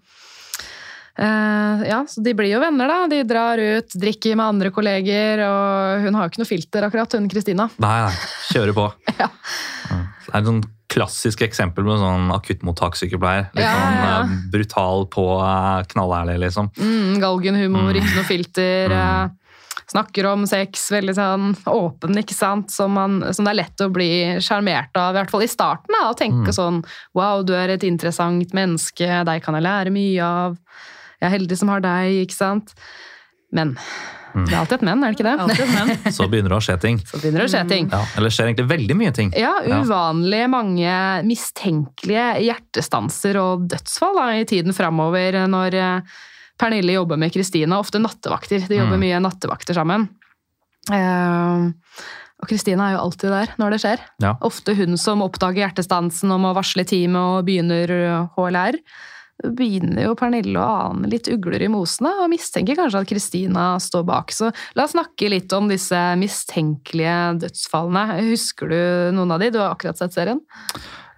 Eh, 1.18 1.82
ja, 1.90 1.98
så 2.08 2.22
de 2.24 2.32
blir 2.34 2.48
jo 2.54 2.60
venner, 2.62 2.88
da. 2.88 3.06
De 3.10 3.22
drar 3.28 3.60
ut, 3.60 3.96
drikker 4.00 4.36
med 4.38 4.46
andre 4.46 4.70
kolleger, 4.72 5.42
og 5.44 6.06
hun 6.06 6.14
har 6.16 6.24
jo 6.28 6.32
ikke 6.32 6.42
noe 6.44 6.48
filter, 6.48 6.86
akkurat, 6.88 7.12
hun 7.18 7.28
Kristina. 7.32 7.68
Nei, 7.82 7.96
nei. 8.06 8.14
kjører 8.52 8.76
på. 8.78 8.86
Ja. 9.22 9.28
Det 10.22 10.30
er 10.32 10.38
et 10.40 10.46
sånn 10.48 10.62
klassisk 10.92 11.42
eksempel 11.44 11.84
med 11.84 11.98
sånn 12.00 12.30
akuttmottakssykepleier. 12.32 13.50
Litt 13.56 13.64
Ja, 13.64 13.72
sånn 13.76 13.94
ja, 13.98 14.16
eh, 14.22 14.32
brutal 14.52 15.06
på, 15.12 15.24
uh, 15.40 15.82
knallærlig, 15.92 16.38
liksom. 16.46 16.70
Mm, 16.80 17.18
galgenhumor, 17.20 17.90
Mm. 17.92 17.98
ikke 18.00 18.16
noe 18.16 18.24
filter. 18.28 18.94
Mm. 18.96 19.38
Snakker 19.92 20.24
om 20.30 20.46
sex, 20.48 20.86
veldig 20.94 21.14
sånn 21.18 21.50
åpen, 21.68 22.16
ikke 22.16 22.32
sant. 22.36 22.70
Som, 22.72 22.94
man, 22.96 23.18
som 23.34 23.44
det 23.44 23.52
er 23.52 23.58
lett 23.60 23.84
å 23.84 23.90
bli 23.92 24.08
sjarmert 24.40 24.96
av, 24.96 25.12
i 25.12 25.18
hvert 25.20 25.30
fall 25.34 25.44
i 25.44 25.50
starten. 25.50 25.92
Da, 25.92 26.08
og 26.08 26.16
tenke 26.16 26.48
Mm. 26.48 26.56
sånn 26.56 26.84
Wow, 27.14 27.42
du 27.44 27.52
er 27.52 27.68
et 27.74 27.84
interessant 27.84 28.52
menneske, 28.56 29.24
deg 29.26 29.42
kan 29.42 29.54
jeg 29.54 29.64
lære 29.64 29.92
mye 29.92 30.22
av. 30.22 30.56
Jeg 31.22 31.28
er 31.30 31.36
heldig 31.38 31.56
som 31.62 31.70
har 31.70 31.80
deg, 31.84 32.18
ikke 32.26 32.34
sant. 32.36 32.74
Men 33.54 33.76
Mm. 34.32 34.46
det 34.48 34.54
er 34.54 34.60
alltid 34.62 34.78
et 34.78 34.82
men, 34.88 35.02
er 35.04 35.12
det 35.12 35.18
ikke 35.18 35.28
det? 35.28 35.66
Men. 35.76 36.12
Så 36.16 36.24
begynner 36.32 36.48
det 36.54 36.56
å 36.56 36.64
skje 36.64 36.76
ting. 36.80 36.98
Så 37.04 37.18
begynner 37.20 37.42
det 37.42 37.48
å 37.50 37.52
skje 37.52 37.68
ting. 37.68 37.88
Ja, 37.92 37.98
eller 38.16 38.32
skjer 38.32 38.46
egentlig 38.48 38.64
veldig 38.70 38.94
mye 38.96 39.12
ting. 39.12 39.28
Ja, 39.36 39.50
uvanlig 39.68 40.38
mange 40.48 40.94
mistenkelige 41.28 42.24
hjertestanser 42.46 43.36
og 43.42 43.66
dødsfall 43.68 44.16
da, 44.16 44.30
i 44.40 44.46
tiden 44.48 44.72
framover 44.72 45.36
når 45.52 45.76
eh, 45.76 46.16
Pernille 46.56 46.96
jobber 46.96 47.20
med 47.20 47.32
Kristina, 47.34 47.76
ofte 47.82 48.00
nattevakter. 48.00 48.64
De 48.72 48.80
jobber 48.80 48.96
Mm. 48.96 49.04
mye 49.04 49.20
nattevakter 49.20 49.76
sammen. 49.76 50.08
Eh, 50.90 51.68
og 52.42 52.48
Kristina 52.50 52.88
er 52.88 52.96
jo 52.96 53.04
alltid 53.04 53.30
der 53.36 53.52
når 53.60 53.76
det 53.76 53.80
skjer. 53.84 54.00
Ja. 54.24 54.32
Ofte 54.42 54.74
hun 54.80 54.96
som 54.98 55.20
oppdager 55.22 55.60
hjertestansen 55.68 56.32
og 56.34 56.40
må 56.42 56.54
varsle 56.56 56.84
teamet 56.88 57.20
og 57.20 57.44
begynner 57.46 57.92
eh, 58.00 58.28
HLR. 58.38 58.80
Begynner 59.42 60.06
jo 60.06 60.16
Pernille 60.18 60.58
å 60.60 60.88
ane 60.88 61.10
litt 61.10 61.30
ugler 61.32 61.64
i 61.64 61.70
mosene 61.72 62.12
og 62.22 62.30
mistenker 62.32 62.78
kanskje 62.78 63.02
at 63.02 63.10
Kristina 63.10 63.66
står 63.82 64.06
bak. 64.08 64.34
Så 64.34 64.52
la 64.78 64.86
oss 64.86 64.94
snakke 64.96 65.30
litt 65.32 65.52
om 65.56 65.70
disse 65.70 65.98
mistenkelige 66.20 67.16
dødsfallene. 67.42 68.20
Husker 68.30 68.72
du 68.72 68.80
noen 69.18 69.34
av 69.34 69.42
de? 69.42 69.52
Du 69.54 69.60
har 69.62 69.74
akkurat 69.74 69.98
sett 69.98 70.14
serien. 70.14 70.42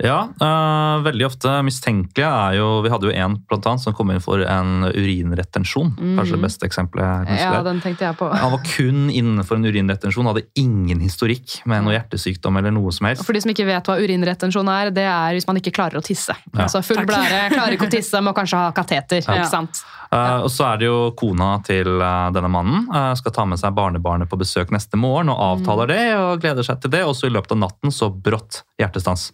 Ja, 0.03 0.25
uh, 0.27 1.03
veldig 1.05 1.27
ofte 1.29 1.53
mistenkelige 1.63 2.27
er 2.27 2.57
jo 2.59 2.81
Vi 2.83 2.91
hadde 2.91 3.07
jo 3.07 3.13
en 3.15 3.37
blant 3.47 3.67
annet 3.71 3.85
som 3.85 3.95
kom 3.95 4.11
inn 4.11 4.23
for 4.23 4.43
en 4.43 4.89
urinretensjon. 4.89 5.93
Kanskje 6.19 6.35
det 6.35 6.43
beste 6.43 6.67
eksempelet. 6.67 7.29
jeg 7.31 7.39
kan 7.39 7.55
Ja, 7.55 7.63
den 7.67 7.81
tenkte 7.85 8.09
jeg 8.09 8.19
på. 8.19 8.29
Han 8.33 8.55
var 8.57 8.63
kun 8.67 9.09
innenfor 9.11 9.61
en 9.61 9.69
urinretensjon, 9.71 10.27
hadde 10.27 10.47
ingen 10.59 11.03
historikk 11.05 11.61
med 11.71 11.87
noe 11.87 11.95
hjertesykdom 11.95 12.59
eller 12.59 12.75
noe 12.75 12.93
som 12.95 13.09
helst. 13.09 13.25
For 13.27 13.37
de 13.37 13.45
som 13.45 13.55
ikke 13.55 13.69
vet 13.69 13.91
hva 13.91 13.99
urinretensjon 14.03 14.71
er, 14.75 14.91
det 14.95 15.07
er 15.07 15.39
hvis 15.39 15.47
man 15.51 15.61
ikke 15.63 15.75
klarer 15.77 16.01
å 16.01 16.05
tisse. 16.05 16.35
Ja. 16.51 16.65
Altså 16.67 16.83
full 16.83 17.05
blære, 17.07 17.47
klarer 17.55 17.79
ikke 17.79 17.91
å 17.91 17.95
tisse, 17.95 18.23
må 18.25 18.35
kanskje 18.37 18.65
ha 18.65 18.73
kateter. 18.75 19.23
Ja. 19.23 19.39
ikke 19.39 19.53
sant? 19.53 19.85
Uh, 20.15 20.45
og 20.47 20.51
så 20.53 20.69
er 20.69 20.79
det 20.79 20.87
jo 20.87 20.99
kona 21.19 21.57
til 21.67 21.89
uh, 21.99 22.31
denne 22.35 22.51
mannen. 22.53 22.87
skal 23.19 23.35
ta 23.35 23.47
med 23.49 23.59
seg 23.59 23.75
barnebarnet 23.75 24.31
på 24.31 24.39
besøk 24.39 24.71
neste 24.75 24.99
morgen 25.01 25.33
og 25.33 25.41
avtaler 25.43 25.91
det 25.91 26.03
og 26.19 26.43
gleder 26.43 26.67
seg 26.67 26.83
til 26.83 26.93
det. 26.95 27.03
Og 27.07 27.17
så 27.19 27.31
i 27.31 27.35
løpet 27.35 27.57
av 27.57 27.63
natten 27.65 27.95
så 27.95 28.11
brått 28.11 28.63
hjertestans. 28.81 29.29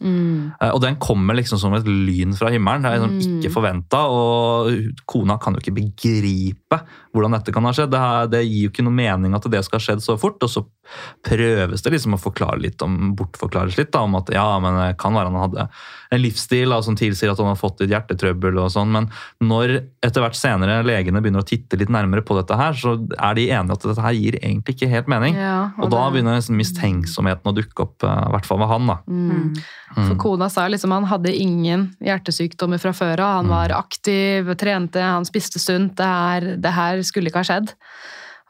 Eh, 0.60 0.70
og 0.70 0.80
den 0.84 0.98
kommer 1.00 1.36
liksom 1.38 1.60
som 1.60 1.74
et 1.76 1.86
lyn 1.88 2.34
fra 2.36 2.50
himmelen. 2.52 2.84
Det 2.84 2.90
er 2.90 2.98
liksom 3.00 3.38
ikke 3.40 3.54
forventa. 3.54 4.02
Og 4.12 4.72
kona 5.08 5.38
kan 5.40 5.56
jo 5.56 5.62
ikke 5.64 5.78
begripe 5.80 6.59
hvordan 7.10 7.34
dette 7.34 7.52
kan 7.54 7.66
ha 7.66 7.72
skjedd. 7.74 7.90
Det, 7.90 8.00
her, 8.00 8.28
det 8.30 8.42
gir 8.46 8.68
jo 8.68 8.70
ikke 8.70 8.84
noe 8.86 8.94
mening 8.94 9.34
at 9.34 9.48
det 9.50 9.62
skal 9.66 9.80
ha 9.80 9.86
skjedd 9.88 10.04
så 10.04 10.16
fort. 10.20 10.38
Og 10.46 10.52
så 10.52 10.62
prøves 11.26 11.82
det 11.82 11.94
liksom 11.94 12.14
å 12.16 12.20
forklare 12.20 12.60
litt 12.62 12.82
om, 12.86 13.14
bortforklares 13.18 13.78
litt 13.78 13.92
da, 13.94 14.04
om 14.06 14.18
at 14.20 14.30
ja, 14.34 14.46
men 14.62 14.78
det 14.78 14.90
kan 15.00 15.16
være 15.16 15.32
han 15.32 15.40
hadde 15.44 15.66
en 16.10 16.22
livsstil 16.22 16.72
da, 16.74 16.80
som 16.82 16.96
tilsier 16.98 17.30
at 17.32 17.38
han 17.38 17.50
har 17.52 17.58
fått 17.58 17.82
litt 17.82 17.92
hjertetrøbbel 17.94 18.58
og 18.62 18.70
sånn. 18.74 18.90
Men 18.94 19.10
når 19.42 19.76
etter 20.06 20.24
hvert 20.24 20.38
senere 20.38 20.80
legene 20.86 21.22
begynner 21.22 21.44
å 21.44 21.48
titte 21.48 21.78
litt 21.78 21.92
nærmere 21.92 22.24
på 22.26 22.38
dette 22.38 22.58
her, 22.58 22.74
så 22.78 22.96
er 22.98 23.38
de 23.38 23.48
enige 23.50 23.76
at 23.78 23.86
dette 23.90 24.06
her 24.06 24.16
gir 24.18 24.38
egentlig 24.40 24.76
ikke 24.76 24.90
helt 24.90 25.10
mening. 25.10 25.38
Ja, 25.38 25.70
og 25.78 25.90
da 25.90 26.04
det- 26.06 26.14
begynner 26.16 26.38
liksom 26.38 26.58
mistenksomheten 26.58 27.50
å 27.50 27.54
dukke 27.56 27.86
opp, 27.86 28.02
eh, 28.02 28.26
i 28.28 28.32
hvert 28.34 28.46
fall 28.46 28.58
med 28.58 28.68
han. 28.68 28.86
da. 28.86 28.98
Mm. 29.06 29.54
For 29.94 30.14
kona 30.22 30.48
sa 30.50 30.68
liksom 30.68 30.92
han 30.94 31.04
hadde 31.10 31.34
ingen 31.34 31.96
hjertesykdommer 32.04 32.78
fra 32.78 32.92
før 32.94 33.18
av. 33.18 33.36
Han 33.40 33.48
var 33.48 33.74
aktiv, 33.74 34.46
trente, 34.56 35.00
han 35.02 35.26
spiste 35.26 35.58
sunt. 35.58 35.96
Det 35.96 36.06
her, 36.06 36.56
det 36.60 36.72
her 36.76 37.02
skulle 37.06 37.30
ikke 37.32 37.42
ha 37.42 37.48
skjedd. 37.50 37.72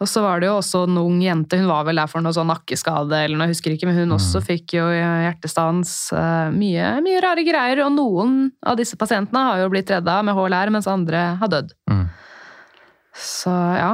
Og 0.01 0.09
så 0.09 0.23
var 0.25 0.41
det 0.41 0.47
jo 0.49 0.55
også 0.57 0.87
en 0.89 0.97
ung 0.97 1.19
jente, 1.21 1.59
hun 1.61 1.67
var 1.69 1.85
vel 1.85 1.99
der 2.01 2.09
for 2.09 2.25
noe 2.25 2.33
sånn 2.33 2.49
nakkeskade, 2.49 3.19
eller 3.21 3.37
noe, 3.37 3.51
jeg 3.51 3.53
husker 3.59 3.75
ikke, 3.75 3.85
men 3.91 3.99
hun 4.01 4.15
også 4.17 4.41
fikk 4.41 4.73
jo 4.79 4.87
hjertestans. 4.89 5.91
eh, 6.17 6.49
Mye, 6.57 6.95
mye 7.05 7.21
rare 7.21 7.45
greier, 7.45 7.83
og 7.85 7.93
noen 7.99 8.39
av 8.65 8.79
disse 8.81 8.97
pasientene 8.97 9.43
har 9.51 9.61
jo 9.61 9.69
blitt 9.75 9.91
redda 9.93 10.23
med 10.25 10.35
HLR, 10.39 10.73
mens 10.73 10.89
andre 10.89 11.37
har 11.43 11.53
dødd. 11.53 11.75
Mm. 11.93 12.07
Så 13.13 13.53
ja. 13.77 13.91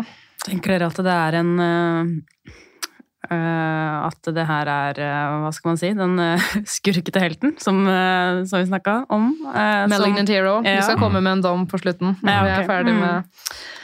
Tenker 0.46 0.76
dere 0.76 0.86
at 0.92 1.02
det 1.02 1.10
er 1.10 1.34
en 1.40 1.52
øh, 1.58 2.12
At 4.06 4.28
det 4.36 4.44
her 4.46 4.68
er 4.70 4.98
uh, 5.02 5.40
Hva 5.42 5.48
skal 5.56 5.72
man 5.72 5.80
si? 5.80 5.88
Den 5.98 6.12
uh, 6.22 6.44
skurkete 6.76 7.18
helten 7.24 7.56
som, 7.58 7.80
som 8.46 8.60
vi 8.62 8.68
snakka 8.68 9.00
om. 9.10 9.32
som- 9.42 9.90
Malignant 9.90 10.28
Hero. 10.30 10.60
Vi 10.62 10.76
skal 10.86 11.00
komme 11.00 11.18
med 11.20 11.32
en 11.40 11.42
dom 11.42 11.66
på 11.66 11.80
slutten. 11.82 12.14
når 12.22 12.30
Ja, 12.30 12.44
vi 12.44 12.54
er 12.60 12.68
ferdig 12.70 12.94
Mm. 12.94 13.00
med 13.00 13.16
Eh, 13.16 13.75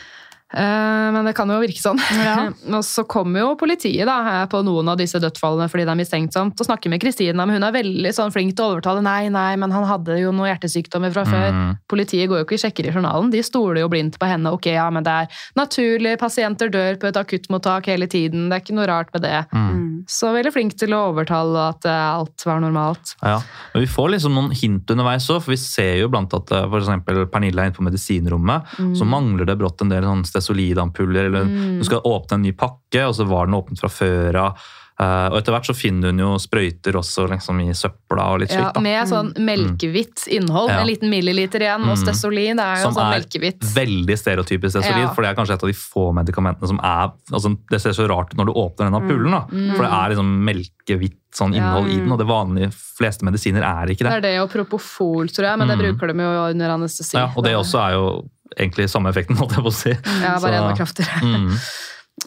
Men 0.53 1.26
det 1.26 1.34
kan 1.36 1.50
jo 1.50 1.59
virke 1.62 1.80
sånn. 1.80 2.00
Ja. 2.18 2.36
Og 2.76 2.84
så 2.86 3.05
kommer 3.09 3.42
jo 3.42 3.53
politiet 3.61 4.07
da, 4.09 4.18
her 4.26 4.48
på 4.53 4.62
noen 4.66 4.90
av 4.92 4.98
disse 5.00 5.20
dødsfallene 5.22 5.68
fordi 5.72 5.86
det 5.86 5.94
er 5.94 6.00
mistenksomt, 6.00 6.59
og 6.59 6.68
snakker 6.68 6.92
med 6.92 7.00
Kristina, 7.03 7.46
men 7.46 7.57
hun 7.57 7.66
er 7.66 7.74
veldig 7.74 8.12
sånn 8.14 8.32
flink 8.34 8.55
til 8.57 8.66
å 8.66 8.74
overtale. 8.74 9.03
Nei, 9.05 9.30
nei, 9.32 9.55
men 9.61 9.72
han 9.74 9.86
hadde 9.88 10.18
jo 10.20 10.32
noen 10.34 10.50
hjertesykdommer 10.53 11.14
fra 11.14 11.24
før. 11.28 11.48
Mm. 11.57 11.70
Politiet 11.90 12.30
går 12.30 12.42
jo 12.42 12.46
ikke 12.46 12.59
og 12.59 12.64
sjekker 12.64 12.88
i 12.88 12.94
journalen. 12.94 13.30
De 13.32 13.42
stoler 13.44 13.82
jo 13.82 13.90
blindt 13.92 14.18
på 14.20 14.28
henne. 14.28 14.53
Ok, 14.55 14.68
ja, 14.74 14.88
men 14.92 15.07
det 15.07 15.14
er 15.24 15.42
naturlig, 15.59 16.16
pasienter 16.20 16.72
dør 16.72 16.98
på 17.00 17.11
et 17.11 17.20
akuttmottak 17.20 17.88
hele 17.92 18.09
tiden. 18.11 18.48
Det 18.50 18.59
er 18.59 18.64
ikke 18.64 18.78
noe 18.78 18.88
rart 18.90 19.12
med 19.14 19.24
det. 19.26 19.38
Mm. 19.53 20.03
Så 20.11 20.32
veldig 20.34 20.53
flink 20.55 20.76
til 20.80 20.94
å 20.96 21.03
overtale 21.12 21.68
at 21.72 21.86
eh, 21.88 22.07
alt 22.12 22.46
var 22.46 22.62
normalt. 22.62 23.14
Ja, 23.22 23.38
men 23.72 23.84
Vi 23.84 23.90
får 23.90 24.14
liksom 24.16 24.36
noen 24.36 24.53
hint 24.57 24.90
underveis 24.92 25.28
òg, 25.30 25.42
for 25.44 25.55
vi 25.55 25.61
ser 25.61 25.96
jo 26.00 26.11
blant 26.12 26.34
at 26.36 26.50
f.eks. 26.50 26.70
for 26.72 26.80
eksempel 26.82 27.22
Pernille 27.32 27.62
er 27.62 27.70
inne 27.70 27.76
på 27.76 27.86
medisinrommet. 27.86 28.74
Så 28.98 29.07
mangler 29.09 29.48
det 29.48 29.59
brått 29.61 29.82
en 29.84 29.92
del 29.92 30.07
sånn 30.07 30.24
stesolidampuller, 30.43 31.26
eller 31.30 31.45
hun 31.49 31.82
skal 31.86 32.03
åpne 32.05 32.34
en 32.40 32.43
ny 32.43 32.53
pakke, 32.53 33.07
og 33.09 33.14
så 33.14 33.26
var 33.28 33.47
den 33.47 33.55
åpnet 33.55 33.78
fra 33.80 33.88
før 33.88 34.34
av. 34.49 34.70
Uh, 35.01 35.32
og 35.32 35.38
etter 35.40 35.55
hvert 35.55 35.66
så 35.66 35.74
finner 35.74 36.12
hun 36.12 36.18
jo 36.20 36.34
sprøyter 36.38 36.95
også 36.95 37.24
liksom 37.26 37.59
i 37.64 37.72
søpla 37.74 38.26
og 38.34 38.40
litt 38.43 38.53
Ja, 38.53 38.68
slikt. 38.68 38.74
da. 38.76 38.80
med 38.84 39.09
sånn 39.09 39.30
melkehvitt 39.40 40.26
innhold. 40.28 40.68
Ja. 40.68 40.80
En 40.82 40.86
liten 40.86 41.11
milliliter 41.11 41.61
igjen. 41.64 41.82
Og 41.88 41.97
Mm. 41.97 42.03
stesolin 42.05 42.57
det 42.61 42.62
er 42.64 42.76
jo 42.76 42.82
Som 42.84 42.95
sånn 42.95 43.09
er 43.11 43.18
melkehvitt. 43.18 43.59
veldig 43.74 44.16
stereotypisk 44.20 44.70
stesolid, 44.76 45.09
Ja. 45.09 45.12
for 45.14 45.22
det 45.22 45.30
er 45.30 45.34
kanskje 45.34 45.55
et 45.55 45.62
av 45.64 45.68
de 45.68 45.72
få 45.72 46.12
medikamentene 46.14 46.68
som 46.68 46.78
er 46.84 47.11
altså 47.32 47.57
Det 47.70 47.80
ser 47.80 47.90
så 47.97 48.07
rart 48.07 48.30
ut 48.32 48.36
når 48.36 48.47
du 48.47 48.53
åpner 48.53 48.84
den 48.90 48.95
ampullen, 49.01 49.30
da. 49.32 49.40
For 49.74 49.82
det 49.82 49.90
er 49.93 50.09
liksom 50.14 50.45
melkehvitt 50.45 51.16
sånn 51.34 51.55
innhold 51.57 51.88
i 51.90 51.97
den, 51.97 52.12
og 52.12 52.18
det 52.18 52.26
vanlige 52.28 52.70
fleste 52.72 53.22
medisiner 53.24 53.62
er 53.64 53.86
ikke 53.88 54.05
Det 54.05 54.05
det. 54.05 54.12
er 54.12 54.20
det 54.20 54.40
og 54.40 54.51
propofol, 54.51 55.26
tror 55.32 55.49
jeg, 55.49 55.59
men 55.59 55.68
det 55.68 55.78
Mm. 55.78 55.97
bruker 55.97 56.07
de 56.12 56.18
jo 56.22 56.51
under 56.53 56.68
anestesi. 56.68 57.14
Ja, 57.14 57.30
og 57.34 57.43
det 57.43 57.55
også 57.57 57.78
er 57.88 57.93
jo 57.95 58.28
egentlig 58.57 58.90
samme 58.92 59.12
effekten, 59.12 59.36
holdt 59.40 59.57
jeg 59.57 59.64
på 59.64 59.72
å 59.72 59.80
si. 59.82 59.96
Ja, 60.22 60.36
bare 60.42 60.61
enda 60.61 60.76
kraftigere. 60.78 61.22
Mm. 61.24 61.57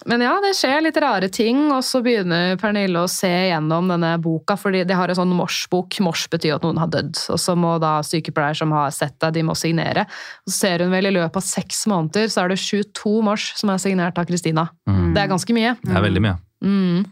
Men 0.09 0.21
ja, 0.25 0.33
det 0.41 0.55
skjer 0.57 0.81
litt 0.81 0.97
rare 0.99 1.27
ting, 1.31 1.67
og 1.71 1.83
så 1.85 2.01
begynner 2.03 2.57
Pernille 2.59 3.03
å 3.05 3.09
se 3.09 3.29
gjennom 3.29 3.87
denne 3.89 4.15
boka, 4.21 4.57
fordi 4.57 4.81
de 4.87 4.97
har 4.97 5.11
en 5.11 5.17
sånn 5.19 5.35
morsbok. 5.37 5.99
Mors 6.03 6.25
betyr 6.31 6.55
at 6.57 6.65
noen 6.65 6.79
har 6.81 6.89
dødd, 6.91 7.13
og 7.31 7.39
så 7.41 7.55
må 7.57 7.75
da 7.81 7.99
sykepleier 8.05 8.57
som 8.57 8.73
har 8.75 8.89
sett 8.95 9.15
deg, 9.21 9.37
de 9.37 9.45
må 9.45 9.55
signere. 9.57 10.07
Og 10.43 10.51
så 10.51 10.57
ser 10.57 10.83
hun 10.83 10.93
vel 10.93 11.11
i 11.11 11.13
løpet 11.13 11.37
av 11.39 11.45
seks 11.45 11.85
måneder, 11.91 12.27
så 12.33 12.43
er 12.43 12.53
det 12.53 12.59
22 12.63 13.13
mors 13.25 13.51
som 13.61 13.71
er 13.71 13.81
signert 13.85 14.17
av 14.19 14.27
Kristina. 14.29 14.67
Mm. 14.89 15.13
Det 15.15 15.23
er 15.23 15.31
ganske 15.31 15.57
mye. 15.57 15.77
Det 15.85 15.95
er 15.95 16.07
veldig 16.09 16.25
mye. 16.27 16.39
Mm. 16.65 17.05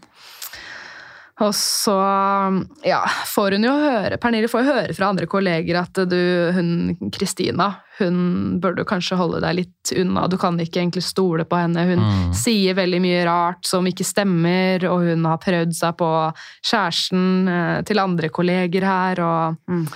Og 1.42 1.50
så 1.58 1.94
ja, 2.86 3.00
får 3.26 3.56
hun 3.56 3.64
jo 3.66 3.72
høre 3.74 4.18
Pernille 4.22 4.46
får 4.46 4.62
jo 4.62 4.68
høre 4.76 4.94
fra 4.94 5.08
andre 5.10 5.26
kolleger 5.26 5.80
at 5.80 5.98
du, 6.06 6.14
hun 6.54 6.68
Kristina, 7.10 7.72
hun 7.98 8.60
bør 8.62 8.76
du 8.78 8.84
kanskje 8.86 9.18
holde 9.18 9.40
deg 9.42 9.56
litt 9.58 9.92
unna. 9.98 10.28
Du 10.30 10.36
kan 10.38 10.54
ikke 10.62 10.78
egentlig 10.78 11.02
stole 11.02 11.42
på 11.48 11.58
henne. 11.58 11.82
Hun 11.90 11.98
Mm. 12.04 12.32
sier 12.38 12.74
veldig 12.78 13.00
mye 13.02 13.24
rart 13.26 13.66
som 13.66 13.84
ikke 13.90 14.06
stemmer, 14.06 14.84
og 14.86 15.02
hun 15.08 15.24
har 15.26 15.38
prøvd 15.42 15.74
seg 15.74 15.96
på 15.98 16.10
kjæresten 16.70 17.48
eh, 17.50 17.82
til 17.82 17.98
andre 17.98 18.28
kolleger 18.30 18.86
her, 18.86 19.20
og 19.24 19.56
Mm. 19.68 19.88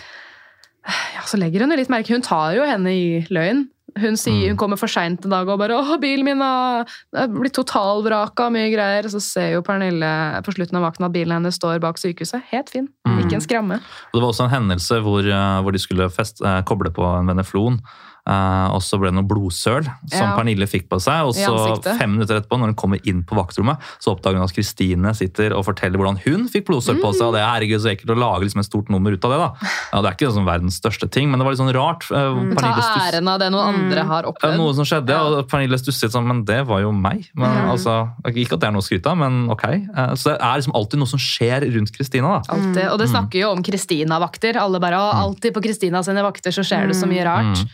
ja, 1.14 1.22
så 1.26 1.38
legger 1.38 1.60
hun 1.62 1.70
jo 1.70 1.76
litt 1.76 1.90
merke 1.92 2.14
Hun 2.14 2.22
tar 2.22 2.54
jo 2.56 2.64
henne 2.66 2.90
i 2.90 3.26
løgn. 3.30 3.68
Hun 3.98 4.16
sier 4.16 4.38
Mm. 4.38 4.48
hun 4.48 4.56
kommer 4.56 4.78
for 4.78 4.88
seint 4.88 5.24
en 5.24 5.30
dag 5.30 5.48
og 5.48 5.58
bare 5.58 5.76
'Å, 5.78 6.00
bilen 6.00 6.24
min 6.24 6.40
har 6.40 6.86
er 7.14 7.28
blitt 7.28 7.54
totalvraka 7.54 8.50
mye 8.50 8.70
greier'. 8.72 9.04
Og 9.04 9.10
så 9.10 9.20
ser 9.20 9.52
jo 9.52 9.62
Pernille 9.62 10.42
på 10.44 10.54
slutten 10.54 10.76
av 10.76 10.82
vakten 10.92 11.04
at 11.04 11.12
bilen 11.12 11.32
hennes 11.32 11.58
står 11.58 11.80
bak 11.80 11.96
sykehuset. 11.96 12.42
Helt 12.50 12.70
fin. 12.70 12.88
Mm. 13.06 13.18
Ikke 13.24 13.34
en 13.34 13.40
skramme. 13.40 13.74
Og 13.78 14.12
Det 14.12 14.22
var 14.22 14.28
også 14.30 14.44
en 14.44 14.50
hendelse 14.68 15.02
hvor, 15.02 15.20
eh, 15.20 15.62
hvor 15.62 15.72
de 15.72 15.78
skulle 15.78 16.10
fest, 16.10 16.40
eh, 16.44 16.62
koble 16.62 16.90
på 16.90 17.02
en 17.18 17.26
veneflon. 17.26 17.80
Eh, 18.28 18.68
og 18.74 18.82
så 18.84 18.98
ble 19.00 19.08
det 19.10 19.16
noe 19.18 19.28
blodsøl 19.28 19.84
som 19.84 20.28
Ja. 20.28 20.36
Pernille 20.36 20.66
fikk 20.68 20.88
på 20.88 21.00
seg. 21.00 21.24
Og 21.26 21.34
så 21.34 21.82
fem 21.98 22.10
minutter 22.16 22.40
etterpå, 22.40 22.58
når 22.58 22.66
hun 22.72 22.74
kommer 22.74 23.00
inn 23.08 23.22
på 23.24 23.34
vaktrommet, 23.38 23.78
så 23.98 24.12
oppdager 24.14 24.36
hun 24.36 24.44
at 24.44 24.52
Kristine 24.54 25.14
sitter 25.16 25.54
og 25.56 25.64
forteller 25.64 25.96
hvordan 25.98 26.20
hun 26.26 26.48
fikk 26.48 26.66
blodsøl 26.68 27.00
på 27.00 27.12
seg. 27.14 27.26
Og 27.28 27.32
det 27.34 27.40
er 27.42 27.48
herregud 27.48 27.80
så 27.80 27.90
ekkelt 27.94 28.12
å 28.12 28.18
lage 28.18 28.44
liksom 28.44 28.60
et 28.60 28.66
stort 28.68 28.88
nummer 28.90 29.10
ut 29.12 29.24
av 29.24 29.30
det. 29.30 29.38
da. 29.38 29.50
Ja, 29.92 30.02
Det 30.02 30.08
er 30.10 30.16
ikke 30.18 30.32
sånn 30.36 30.44
verdens 30.46 30.76
største 30.80 31.10
ting, 31.10 31.30
men 31.30 31.38
det 31.40 31.44
var 31.46 31.52
litt 31.52 31.60
sånn 31.60 31.74
rart. 31.74 32.04
eh, 32.12 32.28
Mm. 32.28 32.54
Ta 32.58 33.10
æren 33.10 33.28
av 33.28 33.38
det 33.40 33.50
noen 33.50 33.74
andre 33.74 34.02
har 34.04 34.22
opplevd. 34.24 34.56
noe 34.58 34.74
som 34.74 34.84
skjedde, 34.84 35.08
Ja. 35.08 35.22
og 35.38 35.48
Pernille 35.48 35.78
stusset 35.78 36.10
sånn, 36.12 36.26
men 36.26 36.44
det 36.44 36.66
var 36.66 36.80
jo 36.80 36.92
meg. 36.92 37.28
Men, 37.34 37.68
altså, 37.70 38.10
ikke 38.26 38.52
at 38.54 38.60
det 38.60 38.68
er 38.68 38.72
noe 38.72 38.82
å 38.82 38.88
skryte 38.88 39.06
av, 39.06 39.16
men 39.16 39.48
ok. 39.50 39.64
Uh, 39.96 40.14
Så 40.14 40.24
det 40.34 40.40
er 40.42 40.56
liksom 40.60 40.74
alltid 40.74 40.98
noe 40.98 41.06
som 41.08 41.18
skjer 41.18 41.60
rundt 41.74 41.92
Kristina. 41.96 42.42
da. 42.42 42.54
Alltid. 42.54 42.90
Og 42.92 42.98
det 42.98 43.08
snakker 43.08 43.40
jo 43.40 43.50
om 43.52 43.62
Kristina-vakter. 43.62 44.56
Alle 44.56 44.78
bare, 44.80 44.94
«Å, 44.98 45.12
alltid 45.14 45.54
på 45.54 45.62
Kristina 45.62 46.02
sine 46.02 46.22
vakter 46.22 46.50
så 46.50 46.62
skjer 46.62 46.86
det 46.88 46.96
så 46.96 47.06
mye 47.08 47.24
rart. 47.24 47.64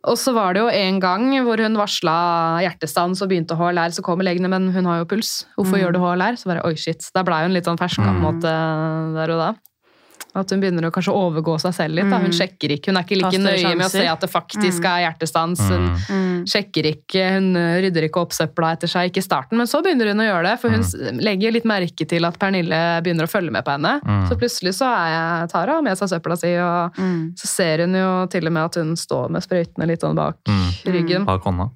Mm. 0.00 0.10
Og 0.10 0.18
så 0.18 0.32
var 0.36 0.56
det 0.56 0.64
jo 0.64 0.70
en 0.72 1.00
gang 1.02 1.28
hvor 1.44 1.60
hun 1.60 1.76
varsla 1.78 2.16
hjertestans 2.64 3.20
og 3.20 3.30
begynte 3.30 3.56
HLR, 3.58 3.92
så 3.92 4.04
kommer 4.04 4.24
legene, 4.24 4.48
men 4.48 4.70
hun 4.72 4.88
har 4.88 5.02
jo 5.02 5.08
puls. 5.12 5.44
Hvorfor 5.58 5.80
gjør 5.80 5.96
du 5.96 6.00
HLR? 6.00 6.40
Så 6.40 6.48
bare, 6.50 6.64
oi 6.64 6.76
shit. 6.80 7.10
Da 7.14 7.24
blei 7.26 7.42
hun 7.44 7.56
litt 7.56 7.68
sånn 7.68 7.80
ferska 7.80 8.06
på 8.06 8.16
en 8.16 8.24
måte 8.24 8.54
der 9.16 9.34
og 9.36 9.44
da. 9.44 9.50
At 10.32 10.48
hun 10.54 10.60
begynner 10.62 10.84
å 10.86 10.92
kanskje 10.94 11.10
overgå 11.10 11.56
seg 11.58 11.72
selv 11.74 11.96
litt. 11.98 12.06
Da. 12.08 12.20
Hun 12.22 12.30
sjekker 12.30 12.70
ikke, 12.76 12.92
hun 12.92 12.98
er 13.00 13.02
ikke 13.02 13.16
like 13.18 13.38
nøye 13.42 13.72
med 13.74 13.86
å 13.86 13.90
se 13.90 14.04
at 14.06 14.20
det 14.22 14.28
faktisk 14.30 14.84
er 14.86 15.00
hjertestans. 15.08 15.58
Hun 15.66 15.88
Mm. 15.90 16.44
sjekker 16.46 16.86
ikke, 16.86 17.24
hun 17.34 17.48
rydder 17.82 18.06
ikke 18.06 18.20
opp 18.22 18.30
søpla 18.32 18.70
etter 18.76 18.86
seg, 18.88 19.10
ikke 19.10 19.18
i 19.18 19.26
starten, 19.26 19.58
men 19.58 19.66
så 19.66 19.82
begynner 19.82 20.06
hun 20.12 20.22
å 20.22 20.28
gjøre 20.28 20.44
det, 20.46 20.60
for 20.60 20.70
hun 20.70 21.18
legger 21.18 21.52
litt 21.52 21.64
merke 21.66 22.06
til 22.08 22.24
at 22.24 22.38
Pernille 22.38 23.02
begynner 23.02 23.26
å 23.26 23.32
følge 23.32 23.50
med 23.50 23.64
på 23.66 23.74
henne. 23.74 24.00
Mm. 24.06 24.28
Så 24.30 24.38
plutselig 24.38 24.74
så 24.78 24.86
er 24.86 25.46
Tara 25.50 25.80
med 25.82 25.98
seg 25.98 26.08
søpla 26.14 26.38
si, 26.38 26.54
og 26.56 26.94
Mm. 26.96 27.34
så 27.36 27.46
ser 27.46 27.78
hun 27.84 27.94
jo 27.94 28.26
til 28.30 28.46
og 28.46 28.52
med 28.52 28.64
at 28.64 28.74
hun 28.76 28.94
står 28.96 29.28
med 29.30 29.42
sprøytene 29.42 29.86
litt 29.86 30.00
sånn 30.00 30.14
bak 30.14 30.36
Mm. 30.46 30.70
ryggen. 30.94 31.24
Bak 31.26 31.42
hånda. 31.42 31.70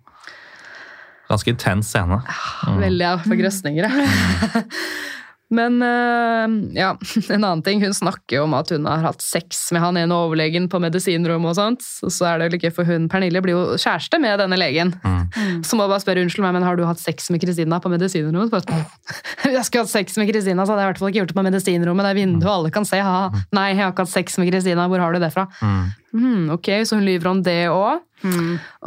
Ganske 1.29 1.49
intens 1.49 1.89
scene. 1.89 2.23
Mm. 2.69 2.79
Veldig 2.79 2.99
jeg 3.01 3.19
får 3.27 3.39
grøsninger. 3.41 3.91
Men 5.55 5.79
eh, 5.85 6.81
ja, 6.81 6.93
en 7.35 7.45
annen 7.45 7.63
ting. 7.63 7.83
Hun 7.85 7.95
snakker 7.95 8.39
jo 8.41 8.45
om 8.49 8.57
at 8.59 8.73
hun 8.75 8.89
har 8.89 9.05
hatt 9.07 9.23
sex 9.25 9.67
med 9.75 9.85
han 9.85 9.99
ene 10.01 10.17
overlegen 10.17 10.69
på 10.73 10.81
medisinrommet 10.83 11.53
og 11.53 11.59
sånt. 11.59 11.87
Og 12.05 12.13
så 12.15 12.29
er 12.31 12.41
det 12.41 12.49
vel 12.49 12.59
ikke 12.61 12.75
for 12.79 12.89
hun 12.89 13.09
Pernille 13.13 13.43
blir 13.45 13.57
jo 13.57 13.79
kjæreste 13.81 14.21
med 14.23 14.41
denne 14.43 14.59
legen. 14.61 14.95
Mm. 15.05 15.63
Så 15.67 15.77
må 15.77 15.87
jeg 15.87 15.95
bare 15.95 16.05
spørre 16.05 16.25
unnskyld 16.25 16.47
meg, 16.47 16.57
men 16.59 16.67
har 16.67 16.79
du 16.79 16.85
hatt 16.89 17.03
sex 17.03 17.31
med 17.35 17.43
Kristina 17.45 17.81
på 17.83 17.93
medisinrommet? 17.93 18.73
Jeg 19.55 19.67
skulle 19.67 19.85
hatt 19.85 19.93
sex 19.93 20.17
med 20.19 20.31
Kristina, 20.31 20.65
så 20.65 20.73
hadde 20.73 20.83
jeg 20.83 20.89
i 20.89 20.91
hvert 20.93 21.01
fall 21.01 21.11
ikke 21.11 21.19
gjort 21.21 21.31
det 21.31 21.37
på 21.37 21.45
medisinrommet. 21.45 22.07
Det 22.07 22.11
er 22.11 22.19
vinduet, 22.19 22.51
alle 22.51 22.71
kan 22.75 22.87
se. 22.89 22.99
Ha. 23.05 23.45
Nei, 23.55 23.67
jeg 23.73 23.83
har 23.83 23.93
ikke 23.93 24.07
hatt 24.07 24.13
sex 24.13 24.39
med 24.41 24.49
Kristina. 24.51 24.87
Hvor 24.91 25.03
har 25.03 25.15
du 25.15 25.21
det 25.23 25.31
fra? 25.35 25.45
Mm. 25.61 25.85
Mm, 26.15 26.51
ok, 26.55 26.71
så 26.87 26.99
hun 26.99 27.07
lyver 27.07 27.31
om 27.31 27.43
det 27.45 27.67
òg. 27.73 28.03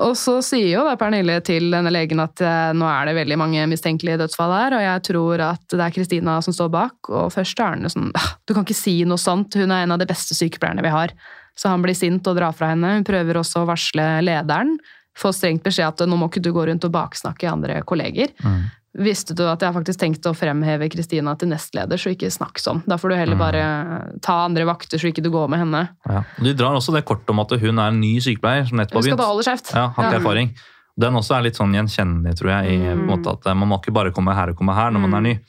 Og 0.08 0.14
så 0.18 0.38
sier 0.46 0.70
jo 0.72 0.84
da 0.88 0.96
Pernille 1.00 1.38
til 1.46 1.70
denne 1.74 1.92
legen 1.94 2.22
at 2.24 2.42
eh, 2.44 2.74
nå 2.78 2.88
er 2.90 3.10
det 3.10 3.18
veldig 3.20 3.40
mange 3.40 3.66
mistenkelige 3.70 4.20
dødsfall 4.24 4.54
her, 4.56 4.78
og 4.78 4.86
jeg 4.86 5.04
tror 5.12 5.44
at 5.52 5.66
det 5.74 5.84
er 5.84 5.96
Kristina 5.96 6.38
som 6.46 6.56
står 6.56 6.72
bak. 6.74 7.12
Og 7.12 7.32
først 7.34 7.62
er 7.62 7.76
han 7.76 7.92
sånn 7.94 8.12
«Ah, 8.18 8.34
Du 8.48 8.56
kan 8.56 8.66
ikke 8.66 8.78
si 8.78 9.00
noe 9.08 9.22
sånt, 9.22 9.58
hun 9.60 9.74
er 9.74 9.86
en 9.86 9.96
av 9.96 10.02
de 10.02 10.10
beste 10.10 10.38
sykepleierne 10.38 10.86
vi 10.86 10.94
har. 10.94 11.14
Så 11.58 11.72
han 11.72 11.82
blir 11.82 11.98
sint 11.98 12.28
og 12.30 12.38
drar 12.38 12.54
fra 12.54 12.72
henne. 12.74 12.98
Hun 13.00 13.06
prøver 13.08 13.40
også 13.40 13.64
å 13.64 13.70
varsle 13.70 14.06
lederen. 14.26 14.76
Får 15.18 15.34
strengt 15.34 15.64
beskjed 15.66 15.90
at 15.90 16.10
nå 16.10 16.18
må 16.20 16.30
ikke 16.30 16.44
du 16.46 16.52
gå 16.54 16.68
rundt 16.70 16.86
og 16.86 16.94
baksnakke 16.94 17.50
andre 17.50 17.80
kolleger. 17.90 18.34
Mm. 18.46 18.68
Visste 18.98 19.36
du 19.38 19.43
at 19.45 19.62
jeg 19.62 19.74
faktisk 19.76 20.00
tenkte 20.02 20.32
å 20.32 20.36
fremheve 20.36 20.88
Kristina 20.89 21.36
til 21.38 21.50
nestleder, 21.52 22.00
så 22.02 22.10
ikke 22.16 22.32
snakk 22.34 22.58
sånn. 22.58 22.80
Da 22.89 22.98
får 22.98 23.10
du 23.10 23.16
heller 23.16 23.36
Mm. 23.38 23.43
bare 23.43 24.20
ta 24.22 24.45
andre 24.45 24.66
vakter, 24.66 24.98
så 24.98 25.12
ikke 25.12 25.22
du 25.22 25.30
går 25.30 25.48
med 25.50 25.60
henne. 25.60 25.89
Ja. 26.10 26.24
De 26.41 26.54
drar 26.58 26.74
også 26.76 26.93
det 26.95 27.06
kortet 27.06 27.30
om 27.30 27.39
at 27.39 27.52
hun 27.52 27.78
er 27.78 27.88
en 27.93 28.00
ny 28.02 28.16
sykepleier 28.20 28.68
som 28.68 28.78
nettopp 28.80 29.06
har 29.06 29.18
begynt. 29.18 29.74
Ja, 29.76 29.88
har 29.89 30.04
ikke 30.12 30.22
erfaring. 30.24 30.50
Den 30.98 31.14
også 31.14 31.38
er 31.38 31.43
litt 31.45 31.54
sånn 31.56 31.76
gjenkjennelig, 31.78 32.34
tror 32.39 32.50
jeg. 32.50 32.74
I, 32.74 32.95
på 32.98 33.06
måte 33.06 33.30
at 33.38 33.45
eh, 33.45 33.54
Man 33.54 33.70
må 33.70 33.78
ikke 33.80 33.93
bare 33.93 34.12
komme 34.12 34.34
her 34.34 34.50
og 34.50 34.58
komme 34.58 34.74
her 34.74 34.89
når 34.89 35.00
man 35.08 35.14
er 35.14 35.22
ny. 35.22 35.39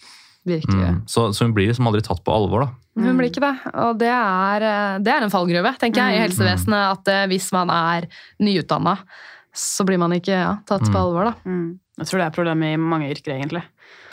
Virkelig. 0.47 0.89
Mm. 0.93 1.03
Så, 1.09 1.33
så 1.33 1.45
hun 1.45 1.55
blir 1.55 1.69
liksom 1.69 1.87
aldri 1.89 2.03
tatt 2.05 2.21
på 2.25 2.33
alvor, 2.33 2.61
da. 2.67 2.69
Hun 3.01 3.17
blir 3.17 3.31
ikke 3.31 3.41
det. 3.41 3.55
Og 3.75 3.97
det 3.99 4.09
er, 4.13 4.63
eh, 4.63 4.99
det 4.99 5.09
er 5.15 5.23
en 5.25 5.31
fallgruve, 5.33 5.73
tenker 5.79 5.97
jeg, 6.05 6.13
i 6.13 6.19
Mm. 6.21 6.25
helsevesenet. 6.29 6.93
At 6.99 7.09
eh, 7.09 7.27
hvis 7.33 7.51
man 7.53 7.71
er 7.71 8.07
nyutdanna, 8.41 8.99
så 9.59 9.85
blir 9.89 9.99
man 9.99 10.15
ikke 10.15 10.37
ja, 10.39 10.53
tatt 10.69 10.85
på 10.87 10.95
Mm. 10.95 11.01
alvor, 11.03 11.25
da. 11.25 11.35
Mm. 11.51 11.79
Jeg 11.99 12.07
tror 12.07 12.19
det 12.23 12.27
er 12.29 12.37
problemet 12.37 12.75
i 12.75 12.79
mange 12.79 13.09
yrker, 13.11 13.35
egentlig. 13.35 13.63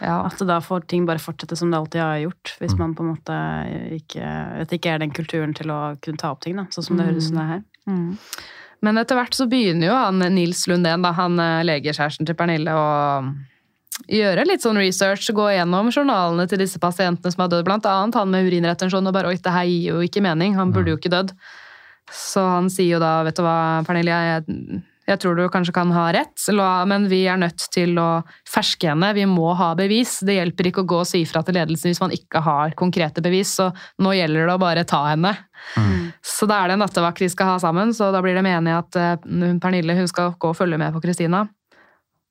Ja. 0.01 0.25
At 0.25 0.39
da 0.47 0.59
får 0.59 0.87
ting 0.89 1.05
bare 1.05 1.21
fortsette 1.21 1.55
som 1.55 1.69
det 1.69 1.77
alltid 1.77 2.01
har 2.01 2.17
gjort. 2.23 2.55
Hvis 2.59 2.73
Mm. 2.73 2.79
man 2.79 2.95
på 2.95 3.03
en 3.05 3.11
måte 3.15 3.35
ikke 4.01 4.25
At 4.61 4.67
det 4.69 4.81
ikke 4.81 4.93
er 4.95 4.99
den 4.99 5.11
kulturen 5.11 5.53
til 5.55 5.67
å 5.67 5.95
kunne 6.01 6.17
ta 6.17 6.31
opp 6.31 6.41
ting, 6.41 6.55
da. 6.55 6.63
Sånn 6.73 6.83
som 6.83 6.97
det 6.97 7.05
Mm. 7.05 7.11
høres 7.13 7.23
ut 7.23 7.27
som 7.29 7.37
det 7.37 7.43
er 7.43 7.53
her. 7.53 7.63
Mm. 7.87 8.17
Men 8.81 8.97
etter 8.97 9.15
hvert 9.15 9.33
så 9.33 9.47
begynner 9.49 9.85
jo 9.87 9.93
han 9.95 10.19
Nils 10.35 10.65
Lundén, 10.67 11.01
da, 11.03 11.11
han 11.13 11.39
eh, 11.39 11.63
legekjæresten 11.63 12.25
til 12.25 12.35
Pernille, 12.35 12.67
å 12.73 13.35
gjøre 14.09 14.45
litt 14.45 14.61
sånn 14.61 14.75
research, 14.77 15.29
gå 15.31 15.45
gjennom 15.55 15.87
journalene 15.93 16.47
til 16.49 16.57
disse 16.59 16.77
pasientene 16.79 17.31
som 17.31 17.41
har 17.45 17.49
dødd, 17.49 17.65
blant 17.65 17.85
annet 17.85 18.13
han 18.15 18.29
med 18.29 18.45
urinretensjon, 18.51 19.07
og 19.07 19.13
bare 19.13 19.27
oi, 19.31 19.35
det 19.35 19.53
her 19.53 19.63
gir 19.65 19.93
jo 19.93 20.01
ikke 20.01 20.21
mening, 20.21 20.53
han 20.55 20.73
burde 20.73 20.87
jo 20.91 20.97
ikke 20.97 21.09
dødd. 21.13 21.31
Så 22.11 22.43
han 22.43 22.67
sier 22.69 22.97
jo 22.97 22.99
da, 22.99 23.23
vet 23.23 23.35
du 23.35 23.41
hva, 23.41 23.83
Pernille, 23.87 24.11
jeg, 24.11 24.83
jeg 25.05 25.21
tror 25.21 25.37
du 25.37 25.45
kanskje 25.53 25.73
kan 25.75 25.91
ha 25.93 26.07
rett, 26.15 26.33
men 26.89 27.05
vi 27.11 27.21
er 27.29 27.37
nødt 27.37 27.67
til 27.73 27.93
å 28.01 28.23
ferske 28.49 28.89
henne, 28.89 29.11
vi 29.13 29.27
må 29.29 29.53
ha 29.57 29.73
bevis. 29.77 30.17
Det 30.25 30.37
hjelper 30.39 30.71
ikke 30.71 30.85
å 30.85 30.89
gå 30.89 31.01
og 31.03 31.09
si 31.09 31.21
fra 31.29 31.43
til 31.45 31.57
ledelsen 31.59 31.91
hvis 31.91 32.01
man 32.01 32.15
ikke 32.15 32.41
har 32.45 32.73
konkrete 32.77 33.21
bevis, 33.25 33.53
så 33.59 33.69
nå 34.01 34.15
gjelder 34.17 34.49
det 34.49 34.55
å 34.55 34.61
bare 34.61 34.85
ta 34.89 35.03
henne. 35.11 35.35
Så 36.25 36.49
da 36.49 36.61
er 36.61 36.71
det 36.71 36.77
en 36.79 36.83
nattevakt 36.83 37.21
vi 37.21 37.29
skal 37.31 37.53
ha 37.53 37.59
sammen, 37.61 37.93
så 37.93 38.09
da 38.13 38.23
blir 38.25 38.37
det 38.37 38.45
menig 38.45 38.73
at 38.75 38.97
eh, 38.99 39.13
Pernille 39.61 39.95
hun 39.97 40.09
skal 40.09 40.33
gå 40.39 40.51
og 40.51 40.57
følge 40.57 40.81
med 40.81 40.95
på 40.95 41.03
Kristina. 41.05 41.45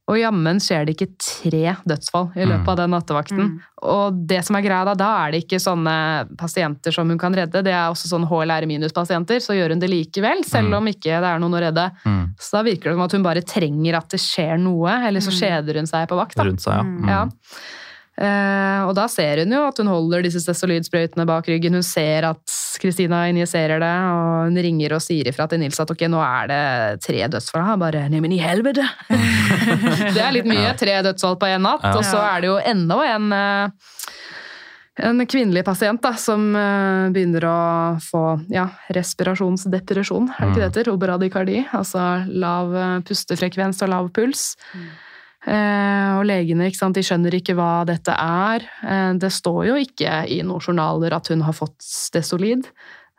Og 0.06 0.18
jammen 0.20 0.58
skjer 0.60 0.84
det 0.84 0.98
ikke 0.98 1.14
tre 1.16 1.76
dødsfall 1.88 2.26
i 2.36 2.44
løpet 2.44 2.68
av 2.68 2.76
den 2.76 2.90
nattevakten. 2.92 3.38
Mm. 3.40 3.60
Og 3.88 4.18
det 4.28 4.42
som 4.44 4.56
er 4.58 4.64
greia 4.66 4.84
da, 4.84 4.92
da 5.00 5.06
er 5.24 5.32
det 5.32 5.38
ikke 5.46 5.56
sånne 5.64 5.94
pasienter 6.36 6.92
som 6.92 7.08
hun 7.08 7.16
kan 7.18 7.32
redde, 7.32 7.62
det 7.64 7.72
er 7.72 7.88
også 7.88 8.10
sånn 8.10 8.26
HLR 8.28 8.66
minus-pasienter, 8.68 9.40
så 9.40 9.56
gjør 9.56 9.72
hun 9.72 9.80
det 9.80 9.88
likevel, 9.88 10.44
selv 10.44 10.68
Mm. 10.68 10.76
om 10.76 10.86
ikke 10.92 11.20
det 11.24 11.30
er 11.30 11.40
noen 11.40 11.56
å 11.56 11.62
redde. 11.64 11.86
Mm. 12.04 12.34
Så 12.38 12.50
da 12.58 12.62
virker 12.68 12.90
det 12.90 12.94
som 12.98 13.02
at 13.06 13.12
hun 13.16 13.22
bare 13.24 13.40
trenger 13.42 13.96
at 13.96 14.08
det 14.10 14.20
skjer 14.20 14.60
noe, 14.60 14.92
eller 15.08 15.20
så 15.24 15.32
Mm. 15.32 15.40
kjeder 15.40 15.74
hun 15.80 15.86
seg 15.86 16.08
på 16.08 16.16
vakt. 16.20 16.36
Da. 16.36 16.44
Rundt 16.44 16.60
seg, 16.60 16.74
ja. 16.76 16.82
Mm. 16.82 17.00
Mm. 17.00 17.08
Ja. 17.08 17.24
Uh, 18.14 18.86
og 18.86 18.94
da 18.94 19.08
ser 19.10 19.40
hun 19.42 19.50
jo 19.50 19.64
at 19.66 19.76
hun 19.78 19.88
holder 19.90 20.22
disse 20.22 20.38
stesolid-sprøytene 20.44 21.26
bak 21.26 21.48
ryggen. 21.50 21.72
Hun 21.74 21.82
ser 21.82 22.28
at 22.28 22.46
Kristina 22.80 23.24
injiserer 23.30 23.82
det, 23.82 23.94
og 24.14 24.48
hun 24.48 24.60
ringer 24.66 24.96
og 24.96 25.02
sier 25.04 25.28
ifra 25.30 25.46
til 25.50 25.62
Nils 25.62 25.80
at 25.80 25.90
ok, 25.94 26.06
nå 26.10 26.20
er 26.24 26.50
det 26.50 26.62
tre 27.04 27.26
dødsfall. 27.32 27.64
Han 27.68 27.82
bare 27.82 28.06
nei, 28.12 28.22
men 28.24 28.34
i 28.34 28.40
helvete! 28.42 28.86
det 30.14 30.20
er 30.20 30.34
litt 30.36 30.48
mye. 30.48 30.72
Tre 30.80 31.00
dødsfall 31.06 31.38
på 31.40 31.50
én 31.52 31.64
natt. 31.64 31.86
Og 31.94 32.04
så 32.06 32.20
er 32.22 32.44
det 32.44 32.52
jo 32.52 32.58
enda 32.74 33.00
en 33.14 33.36
eh, 33.38 33.92
en 35.02 35.26
kvinnelig 35.26 35.64
pasient 35.66 36.02
da, 36.04 36.12
som 36.18 36.52
eh, 36.54 37.10
begynner 37.14 37.46
å 37.48 37.58
få 38.02 38.22
ja, 38.54 38.68
respirasjonsdepresjon, 38.94 40.28
er 40.30 40.38
det 40.38 40.50
ikke 40.52 40.60
det 40.60 40.68
heter? 40.68 40.90
Oberadikardi. 40.92 41.56
Altså 41.74 42.04
lav 42.30 42.76
eh, 42.78 43.00
pustefrekvens 43.08 43.82
og 43.82 43.90
lav 43.90 44.12
puls. 44.14 44.52
Eh, 44.74 44.84
og 45.44 46.24
legene 46.28 46.70
ikke 46.70 46.80
sant, 46.80 46.96
de 46.96 47.04
skjønner 47.04 47.36
ikke 47.36 47.56
hva 47.58 47.84
dette 47.88 48.14
er. 48.16 48.64
Eh, 48.84 49.12
det 49.20 49.32
står 49.34 49.60
jo 49.68 49.78
ikke 49.80 50.22
i 50.32 50.40
noen 50.46 50.62
journaler 50.62 51.16
at 51.16 51.28
hun 51.32 51.44
har 51.44 51.56
fått 51.56 51.76
stesolid. 51.84 52.68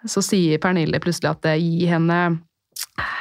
Så 0.05 0.23
sier 0.25 0.61
Pernille 0.61 1.01
plutselig 1.01 1.31
at 1.31 1.43
det 1.45 1.57
gir 1.61 1.95
henne 1.95 2.19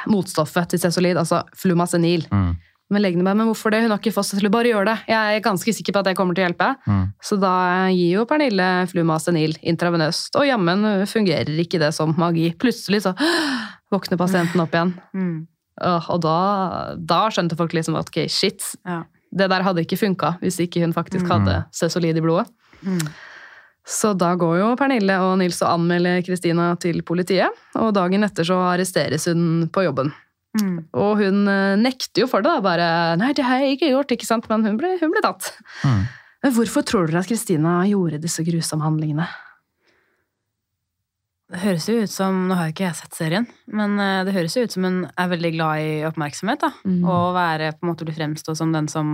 motstoffet 0.09 0.73
til 0.73 0.81
stesolid, 0.81 1.19
altså 1.21 1.43
flumacenil. 1.57 2.25
Mm. 2.31 2.53
Men 2.93 3.01
legene 3.01 3.25
bare, 3.25 3.37
men 3.39 3.49
hvorfor 3.49 3.73
det? 3.73 3.81
Hun 3.81 3.93
har 3.93 4.01
ikke 4.01 4.13
fått 4.13 4.29
stesolid. 4.29 4.53
Bare 4.53 4.69
gjør 4.69 4.85
det. 4.91 4.99
Jeg 5.09 5.37
er 5.37 5.45
ganske 5.45 5.73
sikker 5.73 5.95
på 5.95 6.03
at 6.03 6.09
det 6.09 6.17
kommer 6.17 6.37
til 6.37 6.43
å 6.43 6.47
hjelpe. 6.47 6.67
Mm. 6.85 7.07
Så 7.29 7.37
da 7.41 7.55
gir 7.89 8.19
jo 8.19 8.27
Pernille 8.29 8.69
flumacenil 8.91 9.57
intravenøst, 9.65 10.37
og 10.37 10.45
jammen 10.49 10.85
fungerer 11.09 11.65
ikke 11.65 11.81
det 11.81 11.91
som 11.97 12.13
magi. 12.21 12.51
Plutselig 12.61 13.01
så 13.07 13.15
våkner 13.93 14.21
pasienten 14.21 14.61
opp 14.61 14.77
igjen. 14.77 14.93
Mm. 15.17 15.35
Og 15.83 16.21
da, 16.23 16.95
da 16.97 17.27
skjønte 17.29 17.57
folk 17.59 17.73
liksom 17.75 17.97
at 17.99 18.07
ok, 18.09 18.25
shit, 18.31 18.63
Ja. 18.85 19.03
det 19.35 19.49
der 19.51 19.63
hadde 19.63 19.81
ikke 19.83 19.97
funka 19.99 20.37
hvis 20.39 20.59
ikke 20.63 20.81
hun 20.85 20.93
faktisk 20.93 21.25
Mm. 21.25 21.31
hadde 21.31 21.65
stesolid 21.75 22.15
i 22.17 22.21
blodet. 22.21 22.47
Mm. 22.85 23.01
Så 23.85 24.13
da 24.17 24.33
går 24.35 24.57
jo 24.59 24.75
Pernille 24.75 25.13
og 25.21 25.37
Nils 25.37 25.61
og 25.61 25.75
anmelder 25.79 26.23
Kristina 26.25 26.75
til 26.81 27.01
politiet, 27.03 27.49
og 27.75 27.93
dagen 27.93 28.23
etter 28.23 28.43
så 28.47 28.55
arresteres 28.73 29.25
hun 29.29 29.67
på 29.69 29.83
jobben. 29.85 30.11
Mm. 30.61 30.85
Og 30.93 31.17
hun 31.19 31.47
eh, 31.51 31.75
nekter 31.75 32.21
jo 32.23 32.27
for 32.27 32.41
det, 32.41 32.49
da, 32.49 32.61
bare 32.61 33.17
'nei, 33.17 33.33
det 33.33 33.43
har 33.45 33.59
jeg 33.59 33.77
ikke 33.77 33.91
gjort', 33.91 34.11
ikke 34.15 34.25
sant, 34.25 34.47
men 34.49 34.63
hun 34.63 34.77
ble, 34.77 34.97
hun 35.01 35.11
ble 35.11 35.21
tatt. 35.21 35.51
Mm. 35.83 36.07
Men 36.43 36.53
hvorfor 36.53 36.81
tror 36.85 37.07
dere 37.07 37.19
at 37.19 37.27
Kristina 37.27 37.83
gjorde 37.85 38.21
disse 38.21 38.41
grusomme 38.45 38.81
handlingene? 38.85 39.27
Det 41.53 41.61
høres 41.61 41.85
jo 41.85 41.99
ut 42.01 42.09
som 42.09 42.47
Nå 42.49 42.55
har 42.57 42.69
jo 42.69 42.73
ikke 42.73 42.87
jeg 42.87 42.97
sett 42.97 43.17
serien, 43.17 43.45
men 43.69 43.99
eh, 44.01 44.23
det 44.25 44.33
høres 44.33 44.55
jo 44.57 44.65
ut 44.65 44.73
som 44.73 44.87
hun 44.87 45.01
er 45.05 45.29
veldig 45.29 45.51
glad 45.53 45.83
i 45.83 45.91
oppmerksomhet. 46.07 46.63
da. 46.63 46.71
Mm. 46.87 47.03
Og 47.03 47.35
være, 47.37 47.73
på 47.75 47.85
en 47.85 47.91
måte 47.91 48.07
bli 48.07 48.15
fremstå 48.17 48.55
som 48.57 48.73
den 48.73 48.89
som 48.91 49.11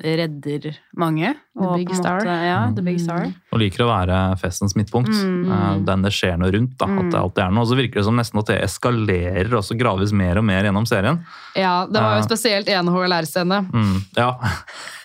redder 0.00 0.76
mange. 0.96 1.34
The 1.52 1.66
og 1.68 1.74
big 1.76 1.88
på 1.90 1.96
star. 1.98 2.20
Måte, 2.24 2.36
ja, 2.48 2.60
the 2.72 2.82
big 2.82 2.98
star. 3.00 3.26
Og 3.52 3.60
liker 3.60 3.84
å 3.84 3.88
være 3.90 4.18
festens 4.40 4.72
midtpunkt. 4.74 5.12
Mm. 5.12 5.50
Eh, 5.52 5.74
Den 5.84 6.02
det 6.06 6.12
skjer 6.16 6.38
noe 6.40 6.50
rundt. 6.54 6.78
da, 6.80 6.86
At 6.86 7.10
det 7.12 7.18
alltid 7.20 7.42
er 7.44 7.50
noe. 7.52 7.60
Og 7.66 7.68
så 7.68 7.76
virker 7.76 8.00
det 8.00 8.04
som 8.06 8.16
nesten 8.16 8.38
at 8.40 8.46
det 8.46 8.56
eskalerer 8.64 9.52
og 9.58 9.62
så 9.66 9.76
graves 9.76 10.12
mer 10.16 10.38
og 10.40 10.44
mer 10.48 10.64
gjennom 10.64 10.86
serien. 10.88 11.20
Ja, 11.54 11.86
det 11.86 12.00
var 12.00 12.16
jo 12.16 12.24
spesielt 12.24 12.68
en 12.72 12.88
HLR-scene. 12.88 13.58
Mm, 13.68 13.98
ja. 14.16 14.30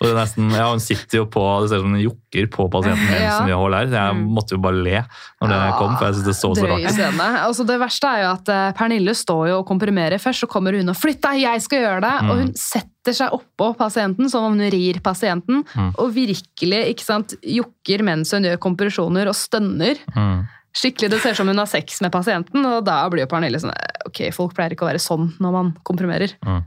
Og 0.00 0.06
det 0.06 0.12
er 0.14 0.18
nesten, 0.22 0.50
ja, 0.56 0.70
hun 0.70 0.80
sitter 0.80 1.18
jo 1.20 1.26
på 1.26 1.42
Det 1.60 1.68
ser 1.68 1.76
ut 1.82 1.84
som 1.84 1.92
hun 1.92 2.00
jokker 2.06 2.46
på 2.54 2.68
pasienten 2.72 3.06
hennes 3.12 3.28
Ja. 3.28 3.44
vi 3.44 3.52
holder 3.52 3.78
her. 3.78 3.86
Jeg 3.98 4.14
Mm. 4.18 4.24
måtte 4.32 4.52
jo 4.56 4.58
bare 4.58 4.82
le 4.82 5.04
når 5.42 5.48
det 5.52 5.74
kom, 5.78 5.96
for 5.98 6.06
jeg 6.06 6.14
synes 6.14 6.24
det 6.24 6.36
så 6.36 6.54
så 6.56 6.66
rart 6.66 7.44
Altså, 7.48 7.66
det 7.66 7.78
verste 7.78 8.06
er 8.08 8.22
jo 8.24 8.30
at 8.32 8.48
eh, 8.48 8.72
Pernille 8.72 9.12
står 9.14 9.48
jo 9.50 9.58
og 9.60 9.66
komprimerer. 9.68 10.18
Først 10.18 10.40
så 10.40 10.48
kommer 10.48 10.72
hun 10.72 10.88
og 10.88 10.96
'flytt 10.96 11.20
deg, 11.20 11.42
jeg 11.42 11.60
skal 11.62 11.78
gjøre 11.84 12.00
det'. 12.00 12.22
Mm. 12.22 12.30
Og 12.30 12.36
hun 12.38 12.52
setter 12.54 12.97
seg 13.06 13.32
oppå 13.32 13.76
pasienten 13.78 14.28
som 14.30 14.44
om 14.44 14.52
hun 14.58 14.70
rir 14.70 14.98
pasienten. 15.00 15.64
Mm. 15.74 15.92
Og 15.98 16.10
virkelig 16.14 16.80
ikke 16.94 17.04
sant, 17.06 17.34
jokker 17.42 18.02
mens 18.04 18.30
hun 18.32 18.44
gjør 18.44 18.58
kompresjoner 18.58 19.28
og 19.30 19.34
stønner. 19.34 19.96
Mm. 20.16 20.46
Skikkelig, 20.78 21.10
Det 21.10 21.20
ser 21.22 21.30
ut 21.32 21.36
som 21.36 21.48
hun 21.48 21.58
har 21.58 21.66
sex 21.66 22.00
med 22.04 22.12
pasienten, 22.12 22.64
og 22.66 22.84
da 22.84 23.08
blir 23.08 23.24
jo 23.24 23.26
Pernille 23.30 23.58
sånn 23.58 23.72
Ok, 24.06 24.20
folk 24.32 24.52
pleier 24.54 24.70
ikke 24.72 24.84
å 24.84 24.90
være 24.90 25.00
sånn 25.00 25.32
når 25.40 25.52
man 25.52 25.70
komprimerer. 25.84 26.34
Mm. 26.44 26.64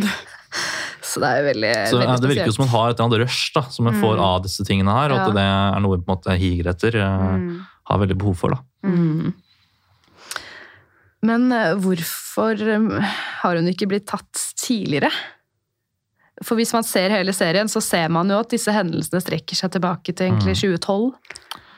Så 1.02 1.20
det 1.20 1.28
er 1.28 1.40
jo 1.42 1.46
veldig, 1.50 1.72
Så 1.90 1.98
veldig 1.98 2.06
spesielt. 2.06 2.22
Det 2.22 2.30
virker 2.36 2.52
som 2.54 2.64
hun 2.66 2.72
har 2.72 2.90
et 2.90 2.94
eller 3.00 3.08
annet 3.08 3.20
rush 3.26 3.52
da, 3.54 3.62
som 3.68 3.86
hun 3.86 3.98
får 4.00 4.16
Mm. 4.16 4.22
av 4.24 4.42
disse 4.42 4.64
tingene 4.64 4.92
her, 4.94 5.12
og 5.12 5.18
at 5.18 5.34
det 5.34 5.42
er 5.42 5.80
noe 5.80 5.96
hun 5.96 6.02
på 6.04 6.12
en 6.12 6.16
måte 6.16 6.38
higer 6.38 6.70
etter. 6.70 6.96
eh, 6.96 7.36
Mm. 7.36 7.66
Har 7.90 7.98
veldig 7.98 8.16
behov 8.18 8.36
for. 8.38 8.50
da. 8.50 8.58
Mm. 8.84 9.34
Men 11.22 11.52
eh, 11.52 11.74
hvorfor 11.78 12.58
eh, 12.58 13.14
har 13.42 13.56
hun 13.56 13.68
ikke 13.70 13.88
blitt 13.90 14.06
tatt 14.10 14.32
tidligere? 14.58 15.10
For 16.42 16.56
hvis 16.56 16.72
man 16.72 16.82
ser 16.86 17.10
hele 17.10 17.32
serien, 17.36 17.68
så 17.68 17.82
ser 17.84 18.08
man 18.08 18.30
jo 18.32 18.38
at 18.40 18.48
disse 18.50 18.72
hendelsene 18.72 19.20
strekker 19.20 19.58
seg 19.58 19.70
tilbake 19.74 20.14
til 20.16 20.30
egentlig 20.30 20.56
2012. 20.56 21.12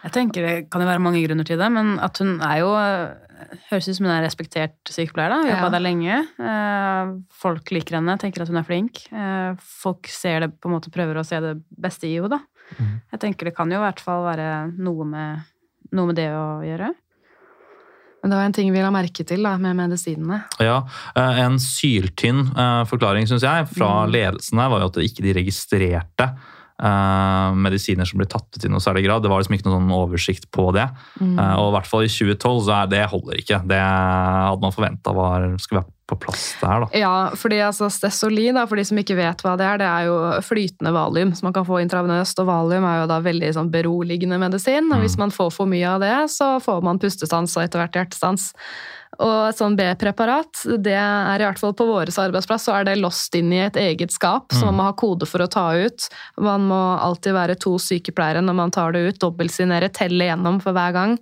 Jeg 0.05 0.13
tenker 0.13 0.45
Det 0.47 0.71
kan 0.71 0.81
jo 0.85 0.87
være 0.87 1.01
mange 1.01 1.23
grunner 1.27 1.45
til 1.49 1.59
det, 1.59 1.71
men 1.73 1.99
at 1.99 2.19
hun 2.19 2.41
er 2.45 2.59
jo 2.61 2.71
Høres 3.69 3.89
ut 3.91 3.97
som 3.99 4.07
hun 4.07 4.15
er 4.15 4.23
respektert 4.25 4.77
sykepleier. 4.89 5.29
da, 5.29 5.41
Jobba 5.43 5.67
Ja. 5.67 5.69
der 5.75 5.81
lenge. 5.83 6.19
Eh, 6.39 7.21
Folk 7.35 7.69
liker 7.75 7.97
henne, 7.99 8.17
tenker 8.19 8.43
at 8.43 8.49
hun 8.49 8.57
er 8.57 8.63
flink. 8.65 9.03
Eh, 9.13 9.55
Folk 9.59 10.07
ser 10.09 10.41
det 10.41 10.61
på 10.61 10.69
en 10.71 10.77
måte 10.81 10.91
prøver 10.91 11.19
å 11.19 11.27
se 11.27 11.41
det 11.41 11.63
beste 11.79 12.05
i 12.07 12.15
henne. 12.15 12.31
da. 12.31 12.39
Mhm. 12.79 13.01
Jeg 13.13 13.21
tenker 13.21 13.45
det 13.45 13.57
kan 13.57 13.69
jo 13.71 13.77
i 13.77 13.85
hvert 13.91 14.01
fall 14.01 14.23
være 14.25 14.73
noe 14.79 15.05
med, 15.05 15.43
noe 15.93 16.07
med 16.07 16.17
det 16.17 16.31
å 16.31 16.63
gjøre. 16.63 16.95
Men 18.25 18.33
det 18.33 18.39
var 18.41 18.47
en 18.49 18.55
ting 18.57 18.70
vi 18.72 18.81
la 18.81 18.89
merke 18.89 19.20
til 19.29 19.45
da, 19.45 19.51
med 19.61 19.77
medisinene. 19.77 20.39
Ja, 20.64 20.79
eh, 21.12 21.41
En 21.45 21.59
syltynn 21.61 22.47
eh, 22.57 22.83
forklaring 22.89 23.29
synes 23.29 23.45
jeg, 23.45 23.68
fra 23.77 24.07
Mm. 24.07 24.14
ledelsen 24.14 24.59
her 24.62 24.70
var 24.72 24.81
jo 24.81 24.89
at 24.89 24.97
ikke 25.05 25.20
de 25.27 25.35
registrerte 25.37 26.31
eh, 26.81 27.51
medisiner 27.55 28.09
som 28.09 28.18
ble 28.18 28.27
tatt 28.27 28.49
ut 28.57 28.64
i 28.64 28.70
noe 28.72 28.81
særlig 28.81 29.05
grad. 29.05 29.22
Det 29.22 29.31
var 29.31 29.43
liksom 29.43 29.59
ikke 29.59 29.68
noen 29.68 29.85
sånn 29.85 29.93
oversikt 29.99 30.49
på 30.51 30.72
det. 30.72 30.89
Mm. 31.20 31.37
Og 31.37 31.68
i 31.68 31.75
hvert 31.77 31.91
fall 31.91 32.07
i 32.07 32.09
2012 32.09 32.64
så 32.64 32.79
er 32.81 32.89
det 32.95 33.05
holder 33.12 33.43
ikke. 33.45 33.61
Det 33.68 33.83
hadde 33.85 34.64
man 34.64 34.75
forventa 34.75 35.14
skulle 35.61 35.83
være 35.85 35.93
på 36.07 36.19
plass 36.21 36.55
der, 36.61 36.85
da. 36.85 36.89
Ja, 36.93 37.13
fordi 37.35 37.61
altså 37.65 37.89
Stesoli, 37.91 38.51
da, 38.53 38.67
for 38.69 38.77
de 38.77 38.85
som 38.85 38.99
ikke 39.01 39.17
vet 39.17 39.41
hva 39.45 39.55
det 39.57 39.65
er, 39.65 39.79
det 39.81 39.87
er 39.89 40.09
jo 40.11 40.17
flytende 40.45 40.93
valium 40.93 41.35
som 41.35 41.47
man 41.49 41.55
kan 41.57 41.65
få 41.65 41.79
intravenøst, 41.81 42.39
og 42.43 42.47
valium 42.51 42.85
er 42.85 43.01
jo 43.03 43.07
da 43.09 43.21
veldig 43.25 43.53
sånn 43.57 43.71
beroligende 43.73 44.39
medisin. 44.39 44.93
og 44.93 45.01
Hvis 45.01 45.17
Mm. 45.17 45.19
man 45.25 45.31
får 45.31 45.53
for 45.53 45.67
mye 45.67 45.87
av 45.89 46.01
det, 46.01 46.17
så 46.31 46.61
får 46.61 46.83
man 46.83 46.99
pustestans 46.99 47.57
og 47.57 47.65
etter 47.65 47.81
hvert 47.81 47.97
hjertestans. 47.97 48.53
Og 49.21 49.49
et 49.49 49.57
sånn 49.57 49.77
B-preparat, 49.79 50.83
det 50.83 50.93
er 50.93 51.39
i 51.39 51.45
hvert 51.47 51.59
fall 51.61 51.73
på 51.73 51.87
vår 51.87 52.11
arbeidsplass, 52.11 52.65
så 52.67 52.75
er 52.81 52.85
det 52.85 52.99
låst 52.99 53.33
inn 53.39 53.53
i 53.53 53.61
et 53.65 53.75
eget 53.79 54.11
skap, 54.11 54.53
som 54.53 54.67
man 54.67 54.75
Mm. 54.75 54.79
må 54.81 54.83
ha 54.89 54.93
kode 54.93 55.27
for 55.27 55.39
å 55.39 55.49
ta 55.49 55.71
ut. 55.73 56.09
Man 56.37 56.69
må 56.69 56.99
alltid 57.01 57.33
være 57.33 57.55
to 57.59 57.79
sykepleiere 57.79 58.43
når 58.43 58.55
man 58.55 58.71
tar 58.73 58.91
det 58.93 59.07
ut, 59.09 59.19
dobbeltsignere, 59.21 59.93
telle 59.93 60.25
gjennom 60.27 60.61
for 60.61 60.73
hver 60.73 60.93
gang. 60.93 61.19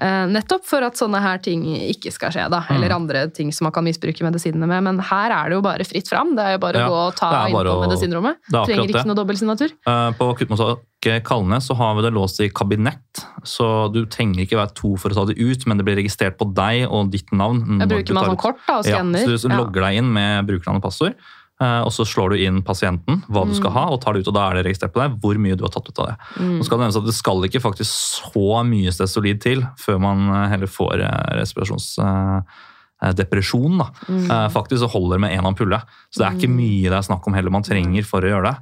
Eh, 0.00 0.26
nettopp 0.30 0.62
for 0.64 0.84
at 0.86 0.94
sånne 0.94 1.18
her 1.20 1.38
ting 1.42 1.64
ikke 1.66 2.12
skal 2.14 2.30
skje, 2.30 2.44
da. 2.50 2.60
Eller 2.70 2.88
Mm. 2.88 2.94
andre 3.00 3.26
ting 3.34 3.50
som 3.50 3.64
man 3.66 3.72
kan 3.72 3.82
misbruke 3.82 4.22
medisinene 4.22 4.66
med. 4.68 4.82
Men 4.84 4.98
her 5.00 5.30
er 5.32 5.48
det 5.50 5.56
jo 5.56 5.62
bare 5.62 5.82
fritt 5.84 6.06
fram. 6.08 6.36
Det 6.36 6.44
er 6.44 6.52
jo 6.52 6.58
bare 6.58 6.74
Ja, 6.78 6.86
å 6.86 6.90
gå 6.90 7.06
og 7.08 7.16
ta 7.16 7.46
inn 7.48 7.52
på 7.54 7.64
å- 7.66 7.82
medisinrommet. 7.88 8.36
er 8.54 8.64
Trenger 8.64 8.86
ikke 8.86 8.92
det. 8.92 9.06
noe 9.06 9.16
dobbeltsignatur. 9.16 9.70
Eh, 9.86 10.10
På 10.18 10.32
akuttmottaket 10.36 11.24
Kalnes 11.24 11.66
så 11.68 11.74
har 11.76 11.96
vi 11.96 12.02
det 12.02 12.12
låst 12.14 12.38
i 12.40 12.48
kabinett, 12.48 13.24
så 13.44 13.92
du 13.92 14.04
trenger 14.06 14.46
ikke 14.46 14.56
være 14.58 14.74
to 14.74 14.96
for 14.96 15.10
å 15.10 15.14
ta 15.14 15.24
det 15.26 15.36
ut, 15.38 15.66
men 15.66 15.76
det 15.78 15.84
blir 15.86 15.96
registrert 15.96 16.36
på 16.38 16.52
deg 16.54 16.88
og 16.90 17.10
ditt 17.10 17.30
navn. 17.32 17.78
Jeg 17.80 17.88
bruker 17.88 18.14
man 18.14 18.24
sånn 18.24 18.38
kort 18.38 18.58
da, 18.66 18.78
og 18.78 18.86
Ja, 18.86 18.98
så 19.02 19.42
du 19.42 19.48
logger 19.48 19.80
deg 19.82 19.96
inn 19.98 20.12
med 20.12 20.46
brukernavn 20.46 20.76
og 20.76 20.82
passord, 20.82 21.14
og 21.60 21.90
så 21.90 22.04
slår 22.06 22.28
du 22.30 22.36
inn 22.46 22.62
pasienten, 22.62 23.22
hva 23.28 23.42
du 23.48 23.54
skal 23.54 23.70
Mm. 23.70 23.74
ha, 23.74 23.84
og 23.90 24.00
tar 24.00 24.12
det 24.14 24.20
ut, 24.22 24.28
og 24.28 24.34
da 24.34 24.44
er 24.50 24.54
det 24.54 24.64
registrert 24.68 24.92
på 24.94 25.00
deg 25.02 25.10
hvor 25.20 25.34
mye 25.42 25.56
du 25.58 25.64
har 25.64 25.70
tatt 25.74 25.88
ut 25.88 25.98
av 25.98 26.06
det. 26.06 26.16
Mm. 26.38 26.62
Skal 26.62 26.78
Det 26.78 26.86
at 26.96 27.04
det 27.08 27.14
skal 27.14 27.42
ikke 27.48 27.60
faktisk 27.64 27.90
så 27.90 28.62
mye 28.64 28.92
stesolid 28.94 29.40
til 29.42 29.64
før 29.76 29.98
man 30.00 30.28
eh, 30.30 30.48
heller 30.52 30.66
får 30.70 31.00
eh, 31.02 31.34
respirasjonsdepresjon. 31.40 33.80
Mm. 34.08 34.30
Eh, 34.30 34.48
Faktisk 34.54 34.80
så 34.84 34.88
holder 34.92 35.14
det 35.16 35.20
med 35.26 35.34
én 35.38 35.46
ampulle, 35.46 35.80
så 36.10 36.16
det 36.22 36.26
er 36.28 36.34
ikke 36.38 36.56
mye 36.56 36.90
det 36.90 36.98
er 36.98 37.02
snakk 37.10 37.26
om 37.26 37.34
heller 37.34 37.50
man 37.50 37.62
trenger 37.66 38.04
for 38.06 38.20
å 38.22 38.28
gjøre 38.32 38.44
det. 38.52 38.56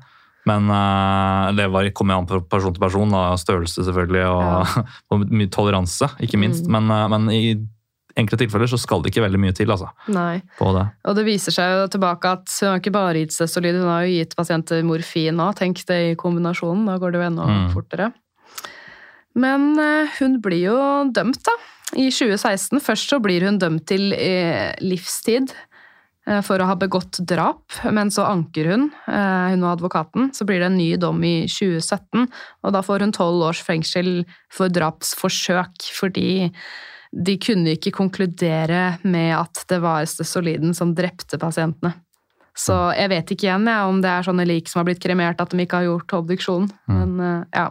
Men 0.46 0.70
eh, 0.70 1.52
det 1.58 1.70
var- 1.72 1.90
kommer 1.90 2.14
an 2.18 2.26
på 2.26 2.40
person 2.48 2.72
til 2.72 2.80
person, 2.80 3.10
da, 3.10 3.34
størrelse 3.36 3.82
selvfølgelig, 3.84 4.24
og, 4.30 4.66
og 5.10 5.20
mye 5.30 5.48
toleranse, 5.50 6.08
ikke 6.22 6.38
minst. 6.38 6.64
Mm. 6.66 6.70
Men, 6.72 6.90
eh, 6.90 7.08
men 7.08 7.28
i 7.34 7.54
enkelte 8.16 8.44
tilfeller 8.44 8.66
så 8.70 8.78
skal 8.80 9.02
det 9.04 9.10
ikke 9.12 9.24
veldig 9.26 9.40
mye 9.42 9.52
til 9.56 9.70
altså, 9.74 9.90
Nei. 10.08 10.40
på 10.58 10.70
det. 10.76 10.86
Og 11.04 11.16
det 11.18 11.24
viser 11.28 11.52
seg 11.52 11.72
jo 11.74 11.86
tilbake 11.92 12.30
at 12.38 12.48
hun 12.62 12.70
har 12.70 12.80
ikke 12.80 12.94
bare 12.96 13.20
gitt 13.22 13.34
Stessolid, 13.36 13.76
hun 13.80 13.90
har 13.92 14.06
jo 14.08 14.14
gitt 14.16 14.36
pasienter 14.38 14.82
morfin 14.88 15.42
òg. 15.44 15.54
Tenk 15.60 15.82
det 15.88 15.98
i 16.10 16.14
kombinasjonen, 16.20 16.86
da 16.88 16.96
går 17.02 17.12
det 17.12 17.20
jo 17.20 17.26
enda 17.28 17.46
Mm. 17.50 17.70
fortere. 17.74 18.12
Men 19.36 19.78
eh, 19.78 20.08
hun 20.20 20.38
blir 20.40 20.62
jo 20.70 20.76
dømt, 21.12 21.42
da. 21.44 21.52
I 21.96 22.08
2016. 22.10 22.80
Først 22.82 23.12
så 23.12 23.20
blir 23.22 23.44
hun 23.46 23.58
dømt 23.62 23.84
til 23.86 24.10
eh, 24.16 24.72
livstid 24.82 25.52
eh, 26.26 26.40
for 26.42 26.58
å 26.58 26.66
ha 26.70 26.74
begått 26.80 27.20
drap, 27.28 27.62
men 27.92 28.08
så 28.10 28.24
anker 28.32 28.72
hun, 28.72 28.88
hun 29.06 29.62
og 29.62 29.74
advokaten. 29.76 30.32
Så 30.34 30.48
blir 30.48 30.60
det 30.64 30.70
en 30.72 30.78
ny 30.80 30.88
dom 30.96 31.20
i 31.24 31.44
2017, 31.52 32.26
og 32.64 32.72
da 32.74 32.82
får 32.82 33.04
hun 33.06 33.12
tolv 33.14 33.44
års 33.52 33.60
fengsel 33.62 34.24
for 34.50 34.72
drapsforsøk, 34.72 35.84
fordi 36.00 36.50
de 37.16 37.36
kunne 37.40 37.76
ikke 37.76 37.94
konkludere 37.96 38.98
med 39.06 39.32
at 39.38 39.64
det 39.70 39.78
var 39.80 40.04
stesoliden 40.08 40.74
som 40.76 40.94
drepte 40.96 41.38
pasientene. 41.40 41.94
Så 42.56 42.74
jeg 42.96 43.10
vet 43.12 43.32
ikke 43.32 43.50
igjen 43.50 43.68
jeg, 43.68 43.88
om 43.88 43.98
det 44.00 44.10
er 44.10 44.24
sånne 44.24 44.46
lik 44.48 44.70
som 44.70 44.80
har 44.80 44.88
blitt 44.88 45.02
kremert 45.02 45.40
at 45.42 45.52
de 45.52 45.60
ikke 45.60 45.82
har 45.82 45.90
gjort 45.90 46.14
obduksjon. 46.22 46.70
Men 46.88 47.18
eh, 47.20 47.42
ja. 47.52 47.66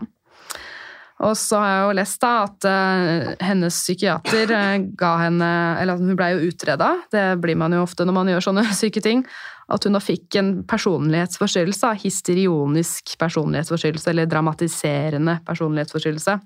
Og 1.25 1.33
så 1.39 1.61
har 1.61 1.69
jeg 1.71 1.83
jo 1.85 1.95
lest 2.01 2.21
da 2.21 2.31
at 2.43 2.67
eh, 2.69 3.33
hennes 3.47 3.79
psykiater 3.85 4.51
eh, 4.51 4.85
ga 4.99 5.13
henne 5.23 5.49
Eller 5.79 6.01
hun 6.01 6.17
blei 6.19 6.33
jo 6.33 6.49
utreda, 6.51 6.89
det 7.13 7.23
blir 7.41 7.55
man 7.57 7.73
jo 7.73 7.85
ofte 7.85 8.05
når 8.05 8.17
man 8.19 8.31
gjør 8.33 8.49
sånne 8.49 8.65
syke 8.83 9.01
ting. 9.01 9.25
At 9.71 9.87
hun 9.87 9.97
da 9.97 10.01
fikk 10.03 10.37
en 10.37 10.51
personlighetsforstyrrelse, 10.69 11.95
histerionisk 12.03 13.15
personlighetsforstyrrelse, 13.17 14.11
eller 14.11 14.29
dramatiserende 14.29 15.39
personlighetsforstyrrelse. 15.47 16.37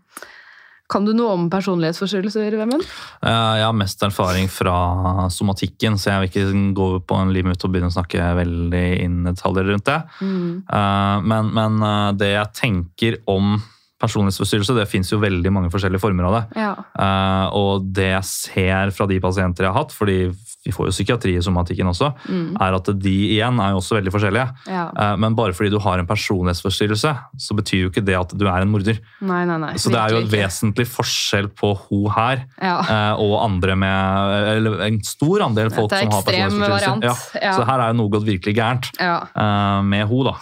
Kan 0.89 1.05
du 1.05 1.11
noe 1.13 1.35
om 1.37 1.49
personlighetsforstyrrelser, 1.53 2.55
Vemund? 2.57 2.85
Eh, 3.21 3.55
Jeg 3.59 3.65
har 3.67 3.75
mest 3.77 4.01
erfaring 4.01 4.47
fra 4.49 5.27
somatikken, 5.29 5.97
så 6.01 6.09
jeg 6.15 6.21
vil 6.21 6.29
ikke 6.31 6.73
gå 6.73 6.87
på 7.05 7.19
en 7.21 7.33
liv 7.35 7.45
ut 7.45 7.65
og 7.65 7.71
begynne 7.73 7.91
å 7.91 7.93
snakke 7.93 8.31
veldig 8.39 8.85
inn 9.03 9.19
detaljer 9.27 9.69
rundt 9.69 9.85
det. 9.85 9.99
Eh, 10.21 11.19
Men, 11.29 11.51
men 11.53 11.81
eh, 11.85 12.11
det 12.17 12.31
jeg 12.33 12.53
tenker 12.57 13.19
om 13.29 13.59
personlighetsforstyrrelse, 13.99 14.73
det 14.79 14.87
fins 14.89 15.11
jo 15.11 15.19
veldig 15.19 15.51
mange 15.51 15.69
forskjellige 15.73 15.99
former 15.99 16.23
av 16.29 16.35
det. 16.37 16.43
Ja. 16.63 17.49
Og 17.51 17.83
det 17.91 18.05
jeg 18.13 18.27
ser 18.29 18.93
fra 18.95 19.05
de 19.11 19.17
pasienter 19.19 19.65
jeg 19.67 19.73
har 19.73 19.81
hatt, 19.81 19.91
fordi 19.91 20.29
vi 20.65 20.71
får 20.75 20.89
jo 20.89 20.91
psykiatri 20.91 21.37
i 21.37 21.41
somatikken 21.41 21.87
også, 21.87 22.09
Mm. 22.27 22.57
er 22.59 22.73
at 22.75 22.85
de 22.99 23.13
igjen 23.37 23.59
er 23.63 23.71
jo 23.71 23.77
også 23.79 23.95
veldig 23.95 24.11
forskjellige. 24.11 24.47
ja. 24.67 24.91
Eh, 24.99 25.15
men 25.15 25.33
bare 25.35 25.53
fordi 25.53 25.69
du 25.71 25.79
har 25.79 25.99
en 25.99 26.05
personlighetsforstyrrelse, 26.07 27.13
så 27.39 27.55
betyr 27.55 27.83
jo 27.85 27.89
ikke 27.89 28.03
det 28.03 28.15
at 28.19 28.33
du 28.37 28.45
er 28.45 28.61
en 28.61 28.69
morder. 28.71 28.99
Nei, 29.21 29.45
nei, 29.45 29.57
nei. 29.57 29.73
Så 29.79 29.89
det 29.89 29.99
er 29.99 30.09
jo 30.11 30.17
en 30.23 30.27
vesentlig 30.27 30.85
forskjell 30.87 31.47
på 31.55 31.71
hun 31.87 32.09
her 32.11 32.43
Ja. 32.61 32.79
eh, 32.81 33.13
og 33.19 33.39
andre 33.45 33.75
med 33.75 34.57
Eller 34.59 34.81
en 34.85 34.99
stor 35.03 35.39
andel 35.47 35.69
folk 35.71 35.89
som 35.91 36.11
har 36.11 36.21
personlighetsforstyrrelser. 36.23 37.41
Ja. 37.41 37.51
Så 37.55 37.65
her 37.65 37.79
er 37.79 37.93
jo 37.93 37.97
noe 38.03 38.09
gått 38.09 38.25
virkelig 38.27 38.55
gærent 38.55 38.91
ja. 38.99 39.21
eh, 39.35 39.81
med 39.83 40.07
hun 40.07 40.25
da. 40.25 40.35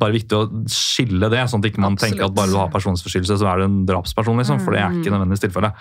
Bare 0.00 0.12
viktig 0.12 0.36
å 0.36 0.44
skille 0.68 1.30
det, 1.32 1.40
sånn 1.48 1.64
at 1.64 1.70
ikke 1.72 1.78
man 1.82 1.94
Absolutt. 1.96 2.12
tenker 2.18 2.24
at 2.28 2.34
bare 2.36 2.52
du 2.52 2.56
har 2.60 2.68
personlighetsforstyrrelse, 2.68 3.38
så 3.40 3.48
er 3.52 3.56
du 3.58 3.64
en 3.64 3.86
drapsperson, 3.86 4.36
liksom. 4.42 4.60
For 4.64 4.72
det 4.76 4.80
er 4.84 4.90
ikke 5.00 5.12
nødvendigvis 5.14 5.44
tilfellet. 5.48 5.72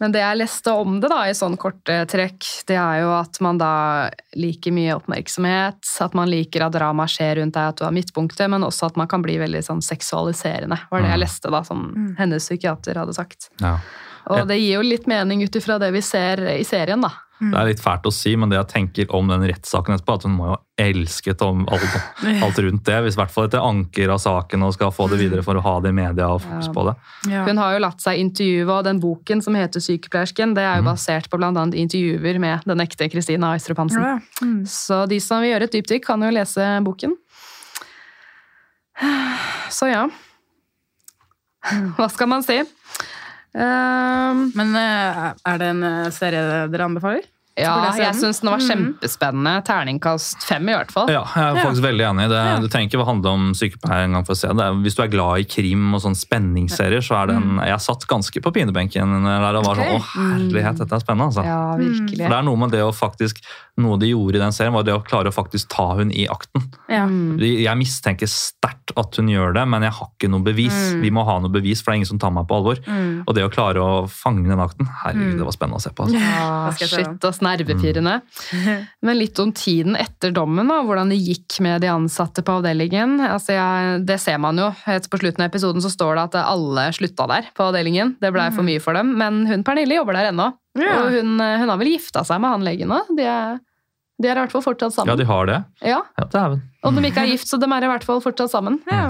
Men 0.00 0.12
det 0.14 0.20
jeg 0.22 0.38
leste 0.38 0.70
om 0.78 1.00
det 1.02 1.08
da, 1.10 1.24
i 1.26 1.34
sånn 1.34 1.56
korte 1.58 2.04
trekk, 2.06 2.46
det 2.70 2.76
er 2.78 3.00
jo 3.02 3.08
at 3.16 3.40
man 3.42 3.58
da 3.58 3.70
liker 4.38 4.70
mye 4.70 4.94
oppmerksomhet, 4.94 5.80
at 6.04 6.14
man 6.14 6.30
liker 6.30 6.62
at 6.68 6.76
drama 6.76 7.06
skjer 7.10 7.40
rundt 7.40 7.56
deg, 7.56 7.72
at 7.72 7.80
du 7.80 7.84
har 7.84 7.94
midtpunktet, 7.96 8.46
men 8.52 8.62
også 8.62 8.86
at 8.92 8.96
man 9.00 9.08
kan 9.10 9.24
bli 9.26 9.34
veldig 9.42 9.64
sånn 9.66 9.82
seksualiserende, 9.82 10.78
var 10.90 11.02
det 11.02 11.10
jeg 11.10 11.18
Mm. 11.18 11.24
leste 11.26 11.50
da, 11.50 11.62
som 11.66 12.14
hennes 12.18 12.46
psykiater 12.46 12.94
hadde 12.94 13.14
sagt. 13.14 13.50
Ja. 13.60 13.78
Og 14.28 14.44
det 14.48 14.58
gir 14.60 14.76
jo 14.78 14.84
litt 14.84 15.08
mening 15.10 15.42
ut 15.44 15.56
ifra 15.56 15.78
det 15.80 15.92
vi 15.94 16.04
ser 16.04 16.44
i 16.58 16.64
serien, 16.66 17.00
da. 17.04 17.10
Det 17.38 17.54
er 17.54 17.68
litt 17.68 17.78
fælt 17.78 18.06
å 18.08 18.10
si, 18.10 18.32
men 18.34 18.50
det 18.50 18.56
jeg 18.56 18.66
tenker 18.72 19.12
om 19.14 19.28
den 19.30 19.44
rettssaken 19.46 19.94
etterpå, 19.94 20.16
at 20.18 20.24
hun 20.26 20.32
må 20.34 20.46
jo 20.48 20.56
elsket 20.82 21.42
om 21.46 21.60
alt, 21.70 21.92
alt 22.42 22.58
rundt 22.64 22.82
det. 22.88 22.96
Hvis 23.04 23.14
i 23.14 23.20
hvert 23.20 23.30
fall 23.30 23.46
etter 23.46 23.62
anker 23.62 24.10
av 24.10 24.18
saken 24.24 24.64
og 24.66 24.72
skal 24.74 24.90
få 24.94 25.06
det 25.12 25.20
videre 25.20 25.44
for 25.46 25.54
å 25.54 25.62
ha 25.62 25.76
det 25.84 25.92
i 25.92 25.96
media 26.00 26.26
og 26.34 26.42
fokus 26.42 26.66
Ja. 26.66 26.72
på 26.74 26.84
det. 26.88 26.94
Ja. 27.30 27.44
Hun 27.46 27.60
har 27.62 27.76
jo 27.76 27.84
latt 27.84 28.02
seg 28.02 28.18
intervjue, 28.18 28.66
og 28.74 28.82
den 28.88 28.98
boken 28.98 29.42
som 29.44 29.54
heter 29.54 29.78
Sykepleiersken, 29.78 30.56
det 30.58 30.64
er 30.66 30.80
jo 30.82 30.88
basert 30.90 31.30
på 31.30 31.38
annet 31.38 31.78
intervjuer 31.78 32.40
med 32.42 32.66
den 32.66 32.82
ekte 32.82 33.06
Kristina 33.08 33.52
Aistrup 33.54 33.78
Hansen. 33.78 34.02
Ja. 34.02 34.18
Mm. 34.42 34.66
Så 34.66 35.06
de 35.08 35.20
som 35.22 35.40
vil 35.40 35.52
gjøre 35.54 35.70
et 35.70 35.78
dypdykk, 35.78 36.04
kan 36.10 36.20
jo 36.26 36.34
lese 36.34 36.66
boken. 36.82 37.14
Så 39.70 39.92
ja. 39.92 40.08
Hva 41.94 42.10
skal 42.10 42.26
man 42.26 42.42
si? 42.42 42.64
Ehm, 43.58 44.50
Men 44.58 44.74
eh, 44.78 45.32
er 45.52 45.58
det 45.60 45.70
en 45.72 45.82
eh, 45.88 46.10
serie 46.14 46.42
dere 46.72 46.86
anbefaler? 46.88 47.26
Ja, 47.58 47.92
jeg 47.96 48.14
syns 48.14 48.40
den 48.40 48.50
var 48.50 48.58
Mhm. 48.58 48.68
kjempespennende. 48.68 49.54
Terningkast 49.64 50.42
fem, 50.46 50.68
i 50.68 50.72
hvert 50.72 50.90
fall. 50.92 51.08
Ja, 51.10 51.24
jeg 51.34 51.44
er 51.44 51.56
Ja. 51.56 51.64
faktisk 51.64 51.82
veldig 51.84 52.04
enig 52.10 52.24
i 52.24 52.28
det. 52.28 52.42
Ja. 52.44 52.58
Det 52.60 52.70
trenger 52.70 52.90
ikke 52.90 53.04
handle 53.06 53.30
om 53.30 53.52
sykepleier 53.54 54.04
en 54.04 54.12
gang 54.12 54.24
for 54.24 54.32
å 54.34 54.36
se 54.36 54.48
det. 54.48 54.68
Hvis 54.84 54.94
du 54.96 55.02
er 55.02 55.08
glad 55.08 55.38
i 55.40 55.44
krim 55.44 55.94
og 55.94 56.00
sånn 56.02 56.16
spenningsserier, 56.16 57.02
så 57.02 57.22
er 57.22 57.26
den 57.34 57.58
Jeg 57.58 57.78
satt 57.80 58.06
ganske 58.06 58.40
på 58.42 58.52
pinebenken 58.52 59.24
der 59.24 59.56
og 59.56 59.64
var 59.64 59.74
sånn 59.76 59.98
Å, 59.98 60.00
herlighet, 60.00 60.78
dette 60.78 60.92
er 60.92 61.00
spennende, 61.00 61.26
altså. 61.32 61.44
Ja, 61.44 61.76
virkelig. 61.76 62.18
For 62.22 62.28
det 62.28 62.38
er 62.38 62.42
noe 62.42 62.56
med 62.56 62.70
det 62.70 62.80
å 62.80 62.92
faktisk 62.94 63.40
Noe 63.78 63.96
de 63.96 64.08
gjorde 64.10 64.34
i 64.34 64.38
den 64.40 64.50
serien, 64.50 64.72
var 64.72 64.82
det 64.82 64.92
å 64.92 65.04
klare 65.06 65.26
å 65.30 65.32
faktisk 65.32 65.68
ta 65.68 65.94
hun 65.94 66.10
i 66.10 66.26
akten. 66.26 66.64
Ja. 66.90 67.06
Mm. 67.06 67.38
Jeg 67.38 67.76
mistenker 67.78 68.26
sterkt 68.26 68.90
at 68.96 69.14
hun 69.14 69.28
gjør 69.28 69.54
det, 69.54 69.68
men 69.68 69.82
jeg 69.82 69.92
har 69.92 70.08
ikke 70.18 70.28
noe 70.28 70.40
bevis. 70.42 70.74
Mm. 70.94 71.00
Vi 71.00 71.10
må 71.10 71.24
ha 71.24 71.38
noe 71.38 71.48
bevis, 71.48 71.80
for 71.80 71.92
det 71.92 71.94
er 71.94 71.98
ingen 72.02 72.06
som 72.10 72.18
tar 72.18 72.32
meg 72.32 72.48
på 72.48 72.56
alvor. 72.58 72.74
Mm. 72.84 73.22
Og 73.28 73.34
det 73.36 73.44
å 73.46 73.52
klare 73.54 73.76
å 73.78 74.10
fange 74.10 74.48
den 74.48 74.58
akten, 74.58 74.84
herregud, 75.04 75.34
Mm. 75.34 75.38
det 75.38 75.44
var 75.46 75.52
spennende 75.54 75.78
å 75.78 75.80
se 75.80 75.90
på. 75.90 76.06
Altså. 76.08 76.18
Ja, 76.18 76.70
shit, 76.72 77.20
ass, 77.48 78.28
Mm. 78.52 78.86
Men 79.06 79.18
litt 79.18 79.38
om 79.42 79.50
tiden 79.52 79.96
etter 79.96 80.30
dommen, 80.34 80.68
da, 80.68 80.80
hvordan 80.86 81.08
det 81.12 81.18
gikk 81.20 81.58
med 81.64 81.80
de 81.82 81.88
ansatte 81.92 82.42
på 82.44 82.58
avdelingen. 82.60 83.18
Altså, 83.24 83.52
jeg, 83.56 84.04
det 84.08 84.18
ser 84.20 84.38
man 84.38 84.58
jo. 84.58 84.68
På 85.10 85.20
slutten 85.20 85.44
av 85.44 85.48
episoden 85.50 85.82
så 85.84 85.90
står 85.92 86.14
det 86.18 86.24
at 86.28 86.38
alle 86.44 86.88
slutta 86.96 87.26
der 87.30 87.48
på 87.56 87.68
avdelingen. 87.70 88.16
Det 88.20 88.32
blei 88.34 88.48
for 88.54 88.66
mye 88.66 88.80
for 88.82 88.94
dem. 88.98 89.14
Men 89.18 89.44
hun 89.48 89.64
Pernille 89.66 89.98
jobber 89.98 90.18
der 90.18 90.30
ennå. 90.32 90.50
Ja. 90.78 91.00
Og 91.02 91.16
hun, 91.16 91.38
hun 91.40 91.68
har 91.72 91.80
vel 91.80 91.92
gifta 91.96 92.24
seg 92.26 92.40
med 92.42 92.54
han 92.56 92.66
legen 92.66 92.92
nå. 92.92 93.00
De 93.16 93.24
er, 93.26 93.58
de 94.18 94.28
er 94.30 94.36
i 94.38 94.42
hvert 94.44 94.54
fall 94.54 94.64
fortsatt 94.64 94.94
sammen. 94.94 95.12
Ja, 95.14 95.18
de 95.20 95.26
har 95.28 95.46
det. 95.50 95.58
Ja, 95.86 96.00
Ja, 96.18 96.28
dæven. 96.32 96.62
Om 96.86 96.94
de 96.98 97.08
ikke 97.10 97.24
er 97.26 97.32
gift, 97.32 97.48
så 97.50 97.58
de 97.58 97.66
er 97.70 97.84
i 97.86 97.90
hvert 97.90 98.06
fall 98.06 98.20
fortsatt 98.22 98.52
sammen. 98.52 98.78
Ja. 98.90 99.08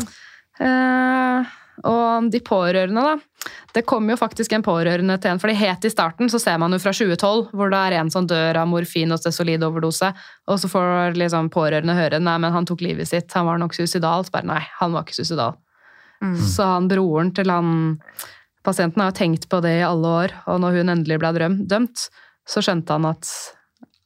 Eh, 0.58 1.56
og 1.86 2.30
de 2.32 2.40
pårørende, 2.44 3.02
da. 3.04 3.50
Det 3.74 3.84
kom 3.86 4.08
jo 4.10 4.16
faktisk 4.18 4.52
en 4.52 4.64
pårørende 4.66 5.14
til 5.22 5.32
en, 5.32 5.40
for 5.40 5.50
det 5.50 5.58
het 5.60 5.84
i 5.86 5.92
starten, 5.92 6.30
så 6.30 6.40
ser 6.42 6.58
man 6.58 6.74
jo 6.74 6.80
fra 6.82 6.92
2012, 6.92 7.52
hvor 7.56 7.70
det 7.72 7.78
er 7.78 7.98
en 8.00 8.10
som 8.10 8.26
dør 8.28 8.58
av 8.62 8.68
morfin 8.70 9.14
og 9.14 9.20
stesolid-overdose, 9.22 10.10
og 10.48 10.58
så 10.60 10.70
får 10.72 11.18
liksom 11.18 11.52
pårørende 11.54 11.96
høre 11.96 12.20
nei, 12.22 12.36
men 12.42 12.54
han 12.54 12.66
tok 12.68 12.82
livet 12.84 13.08
sitt, 13.10 13.30
han 13.36 13.46
var 13.46 13.60
nok 13.62 13.76
suicidal. 13.76 14.26
Så 14.26 14.34
bare 14.34 14.50
nei, 14.50 14.62
han 14.80 14.96
var 14.96 15.06
ikke 15.06 15.20
suicidal. 15.20 15.54
Mm. 16.24 16.34
Så 16.50 16.66
han 16.66 16.90
broren 16.90 17.32
til 17.36 17.54
han 17.54 17.70
Pasienten 18.66 19.00
har 19.00 19.12
jo 19.12 19.16
tenkt 19.16 19.46
på 19.48 19.60
det 19.64 19.78
i 19.78 19.84
alle 19.86 20.08
år, 20.24 20.32
og 20.50 20.58
når 20.60 20.80
hun 20.80 20.90
endelig 20.92 21.16
ble 21.22 21.30
drøm, 21.32 21.54
dømt, 21.70 22.02
så 22.44 22.60
skjønte 22.60 22.92
han 22.92 23.06
at 23.08 23.30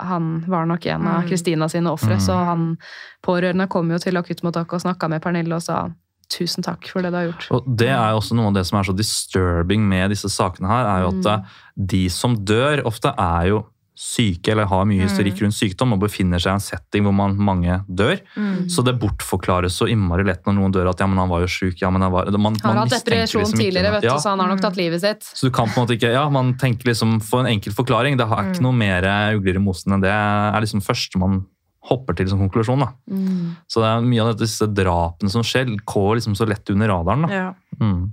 han 0.03 0.45
var 0.47 0.66
nok 0.66 0.87
en 0.87 1.07
av 1.07 1.23
Mm. 1.23 1.29
Kristina 1.29 1.68
sine 1.68 1.91
ofre. 1.91 2.14
Mm. 2.14 2.20
Så 2.20 2.33
han 2.33 2.77
pårørende 3.23 3.68
kom 3.68 3.91
jo 3.91 3.99
til 3.99 4.16
akuttmottaket 4.16 4.75
og 4.75 4.81
snakka 4.81 5.09
med 5.09 5.23
Pernille 5.23 5.55
og 5.55 5.62
sa 5.62 5.91
tusen 6.33 6.64
takk 6.64 6.89
for 6.93 7.05
det 7.05 7.12
du 7.12 7.18
har 7.20 7.28
gjort. 7.30 7.49
Og 7.59 7.68
det 7.83 7.91
er 7.93 8.14
jo 8.14 8.20
også 8.22 8.39
noe 8.39 8.49
av 8.53 8.57
det 8.57 8.64
som 8.68 8.80
er 8.80 8.89
så 8.89 8.97
disturbing 8.97 9.85
med 9.89 10.11
disse 10.14 10.30
sakene 10.33 10.70
her, 10.72 10.89
er 10.97 11.05
jo 11.05 11.12
at 11.12 11.20
Mm. 11.22 11.28
eh, 11.35 11.61
de 11.93 12.09
som 12.11 12.35
dør, 12.37 12.83
ofte 12.89 13.12
er 13.18 13.53
jo 13.53 13.66
syke 14.03 14.49
eller 14.51 14.64
har 14.66 14.87
mye 14.89 15.05
historikk 15.05 15.43
rundt 15.43 15.55
sykdom 15.55 15.93
og 15.93 16.01
befinner 16.01 16.41
seg 16.41 16.49
i 16.51 16.57
en 16.57 16.62
setting 16.64 17.05
hvor 17.05 17.12
man, 17.14 17.37
mange 17.37 17.76
dør. 17.93 18.16
Mm. 18.35 18.64
Så 18.72 18.83
det 18.83 18.95
bortforklares 18.99 19.76
så 19.78 19.87
innmari 19.93 20.24
lett 20.26 20.43
når 20.49 20.57
noen 20.57 20.72
dør 20.74 20.89
at 20.91 20.99
ja, 21.05 21.07
men 21.07 21.20
han 21.20 21.28
var 21.30 21.45
jo 21.45 21.51
syk. 21.53 21.76
Ja, 21.85 21.91
men 21.93 22.03
han 22.03 22.11
var, 22.11 22.30
man, 22.41 22.57
har 22.64 22.80
hatt 22.80 22.91
depresjon 22.97 23.45
liksom 23.45 23.61
tidligere, 23.61 23.93
vet 23.93 24.03
du, 24.03 24.09
Ja, 24.09 24.16
så 24.18 24.33
han 24.33 24.41
har 24.41 24.49
nok 24.49 24.62
tatt 24.64 24.80
livet 24.80 25.05
sitt. 25.05 25.22
så 25.22 25.47
du 25.47 25.53
kan 25.55 25.68
på 25.68 25.76
en 25.76 25.85
måte 25.87 25.95
ikke, 26.01 26.11
ja, 26.16 26.24
man 26.33 26.55
tenker 26.59 26.89
liksom 26.89 27.20
for 27.22 27.45
en 27.45 27.53
enkel 27.53 27.76
forklaring. 27.76 28.16
Det 28.18 28.26
har 28.26 28.49
ikke 28.51 28.64
noe 28.64 28.72
mer 28.72 29.07
ugler 29.37 29.61
i 29.61 29.62
mosen 29.62 29.93
enn 29.93 30.01
det. 30.03 30.11
er 30.11 30.61
liksom 30.64 30.80
første 30.83 31.20
man 31.20 31.45
hopper 31.91 32.14
til 32.14 32.28
som 32.30 32.39
konklusjon. 32.39 32.78
da. 32.85 32.93
Mm. 33.11 33.57
Så 33.68 33.80
det 33.83 33.89
er 33.91 34.05
mye 34.07 34.22
av 34.26 34.37
disse 34.39 34.66
drapene 34.70 35.30
som 35.33 35.43
skjer, 35.43 35.72
går 35.85 36.16
liksom 36.20 36.37
så 36.39 36.47
lett 36.47 36.70
under 36.70 36.89
radaren. 36.93 37.26
da. 37.26 37.33
Ja. 37.35 37.49
Mm. 37.80 38.12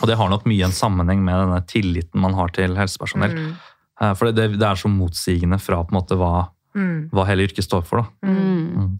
Og 0.00 0.08
det 0.08 0.16
har 0.16 0.30
nok 0.32 0.46
mye 0.48 0.64
en 0.64 0.72
sammenheng 0.72 1.20
med 1.24 1.36
denne 1.36 1.60
tilliten 1.68 2.20
man 2.24 2.32
har 2.38 2.48
til 2.56 2.74
helsepersonell. 2.78 3.34
Mm. 3.36 3.52
Eh, 4.00 4.14
For 4.16 4.32
det, 4.32 4.46
det 4.58 4.64
er 4.64 4.80
så 4.80 4.88
motsigende 4.88 5.58
fra 5.60 5.82
på 5.84 5.92
en 5.92 6.00
måte 6.00 6.16
hva, 6.16 6.48
Mm. 6.74 7.10
hva 7.12 7.26
hele 7.28 7.44
yrket 7.44 7.66
står 7.66 7.82
for. 7.84 8.00
da. 8.00 8.30
Mm. 8.32 8.72
Mm. 8.72 8.98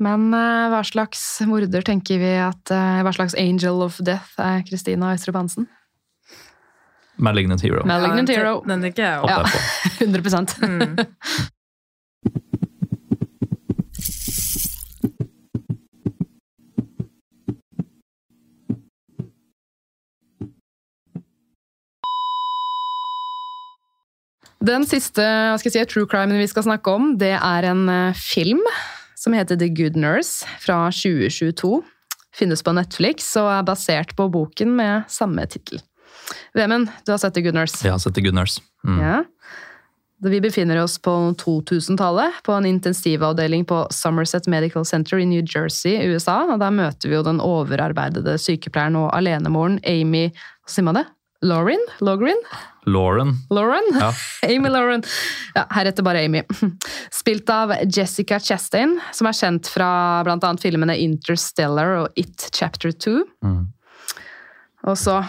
Men 0.00 0.28
uh, 0.32 0.70
hva 0.72 0.80
slags 0.86 1.20
morder 1.44 1.82
tenker 1.84 2.16
vi 2.22 2.30
at 2.38 2.70
uh, 2.70 3.02
Hva 3.02 3.12
slags 3.12 3.34
angel 3.36 3.82
of 3.82 3.98
death 4.00 4.38
er 4.40 4.62
Kristina 4.64 5.10
Øystrup 5.12 5.34
Hansen? 5.36 5.66
Malignant 7.18 7.60
Hero. 7.60 7.84
Malignant 7.84 8.28
Ja, 8.30 8.36
Hero. 8.38 8.62
Den 8.64 8.80
tenker 8.80 9.02
jeg 9.02 9.20
òg. 9.20 9.28
Ja. 9.28 9.42
100 9.98 10.22
Mm. 10.62 10.96
Den 24.64 24.86
siste 24.88 25.22
skal 25.60 25.70
jeg 25.70 25.74
si, 25.76 25.90
true 25.92 26.08
crimen 26.10 26.40
vi 26.40 26.48
skal 26.50 26.66
snakke 26.66 26.90
om, 26.90 27.12
det 27.20 27.36
er 27.36 27.68
en 27.68 27.84
eh, 27.92 28.18
film 28.18 28.62
som 29.18 29.34
heter 29.34 29.58
The 29.58 29.68
Good 29.70 29.98
Nurse 29.98 30.46
fra 30.62 30.88
2022. 30.94 31.78
Finnes 32.34 32.62
på 32.62 32.74
Netflix 32.74 33.30
og 33.38 33.50
er 33.52 33.66
basert 33.66 34.14
på 34.18 34.28
boken 34.30 34.74
med 34.78 35.06
samme 35.10 35.46
tittel. 35.50 35.82
Vemund, 36.58 36.90
du 37.06 37.14
har 37.14 37.20
sett 37.22 37.34
The 37.38 37.42
Good 37.46 37.56
Nurse? 37.56 37.80
Jeg 37.84 37.94
har 37.94 38.02
sett 38.02 38.16
The 38.18 38.24
Good 38.26 38.36
Nurse. 38.36 38.62
Mm. 38.86 39.00
Ja. 39.02 39.18
Vi 40.26 40.40
befinner 40.42 40.80
oss 40.82 40.96
på 40.98 41.12
2000-tallet, 41.38 42.40
på 42.42 42.54
en 42.56 42.66
intensivavdeling 42.66 43.62
på 43.70 43.84
Somerset 43.94 44.48
Medical 44.50 44.86
Center 44.86 45.22
i 45.22 45.26
New 45.30 45.44
Jersey 45.46 45.94
USA. 46.10 46.40
og 46.50 46.58
Der 46.58 46.74
møter 46.74 47.10
vi 47.10 47.14
jo 47.14 47.22
den 47.22 47.38
overarbeidede 47.38 48.34
sykepleieren 48.42 48.98
og 48.98 49.12
alenemoren 49.14 49.78
Amy 49.86 50.32
det? 50.98 51.06
Lauren? 51.42 51.78
Logrin? 52.00 52.40
Lauren. 52.86 53.34
Lauren? 53.50 53.84
Ja. 53.94 54.12
Amy 54.48 54.68
Lauren. 54.68 55.02
Ja, 55.54 55.66
heretter 55.70 56.02
bare 56.02 56.24
Amy. 56.24 56.42
Spilt 57.14 57.50
av 57.50 57.72
Jessica 57.86 58.40
Chastain, 58.40 58.96
som 59.14 59.28
er 59.30 59.36
kjent 59.38 59.70
fra 59.70 59.90
bl.a. 60.26 60.52
filmene 60.62 60.96
Interstellar 60.98 61.94
og 62.02 62.18
It 62.18 62.48
Chapter 62.54 62.90
2. 62.90 63.20
Mm. 63.44 63.66
Og 64.88 64.96
så 64.98 65.20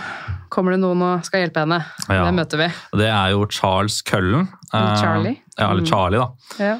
kommer 0.53 0.73
det 0.73 0.79
noen 0.81 1.01
og 1.03 1.25
skal 1.27 1.43
hjelpe 1.43 1.61
henne. 1.65 1.81
Ja. 2.07 2.23
Det 2.25 2.33
møter 2.37 2.61
vi. 2.63 2.67
Det 3.01 3.09
er 3.11 3.35
jo 3.35 3.45
Charles 3.53 3.99
Cullen. 4.05 4.47
eh, 4.73 4.91
Charlie. 5.01 5.37
Ja, 5.59 5.71
eller 5.71 5.81
Mm. 5.81 5.89
Charlie, 5.89 6.17
da. 6.17 6.31
Ja. 6.59 6.79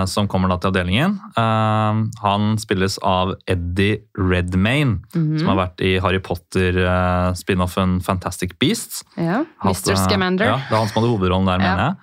eh, 0.00 0.04
som 0.06 0.26
kommer 0.28 0.48
da 0.48 0.56
til 0.58 0.70
avdelingen. 0.72 1.18
Eh, 1.36 2.02
han 2.22 2.56
spilles 2.58 2.98
av 3.02 3.34
Eddie 3.46 4.00
Redmayne, 4.18 4.98
Mhm. 5.14 5.38
som 5.38 5.48
har 5.48 5.56
vært 5.68 5.80
i 5.80 5.98
Harry 6.00 6.18
Potter-spin-offen 6.18 8.00
Fantastic 8.02 8.58
Beasts. 8.58 9.02
ja. 9.16 9.44
Mr. 9.64 9.90
eh, 9.92 9.96
Scamander. 9.96 10.44
Ja, 10.46 10.56
det 10.56 10.72
er 10.72 10.76
han 10.76 10.88
som 10.88 11.02
hadde 11.02 11.12
hovedrollen 11.18 11.46
der, 11.46 11.58
mener 11.58 11.82
jeg. 11.86 11.96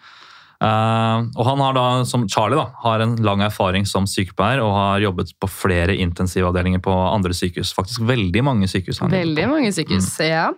Eh, 0.64 1.24
og 1.36 1.48
han 1.48 1.62
har 1.64 1.76
da, 1.76 1.86
som 2.08 2.24
Charlie 2.32 2.60
da, 2.60 2.70
har 2.86 3.04
en 3.04 3.18
lang 3.26 3.44
erfaring 3.44 3.88
som 3.90 4.08
sykepleier 4.08 4.62
og 4.64 4.72
har 4.78 5.04
jobbet 5.04 5.34
på 5.42 5.50
flere 5.52 5.96
intensivavdelinger 6.00 6.84
på 6.84 6.94
andre 6.94 7.36
sykehus. 7.36 7.74
Faktisk 7.76 8.06
veldig 8.08 8.46
mange 8.46 8.70
sykehus. 8.72 9.02
Veldig 9.12 9.48
mange 9.52 9.74
sykehus. 9.76 10.08
Ja. 10.24 10.50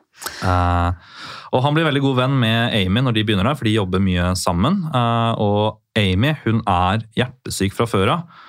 Eh, 0.46 1.16
og 1.56 1.64
han 1.64 1.78
blir 1.78 1.88
veldig 1.88 2.04
god 2.04 2.20
venn 2.20 2.38
med 2.42 2.76
Amy 2.78 3.06
når 3.06 3.18
de 3.18 3.26
begynner 3.26 3.50
der, 3.50 3.58
for 3.58 3.68
de 3.68 3.78
jobber 3.78 4.04
mye 4.04 4.34
sammen. 4.40 4.84
Eh, 4.92 5.42
og 5.42 5.82
Amy 5.98 6.36
hun 6.44 6.62
er 6.70 7.08
hjertesyk 7.18 7.78
fra 7.78 7.90
før 7.90 8.18
av. 8.18 8.42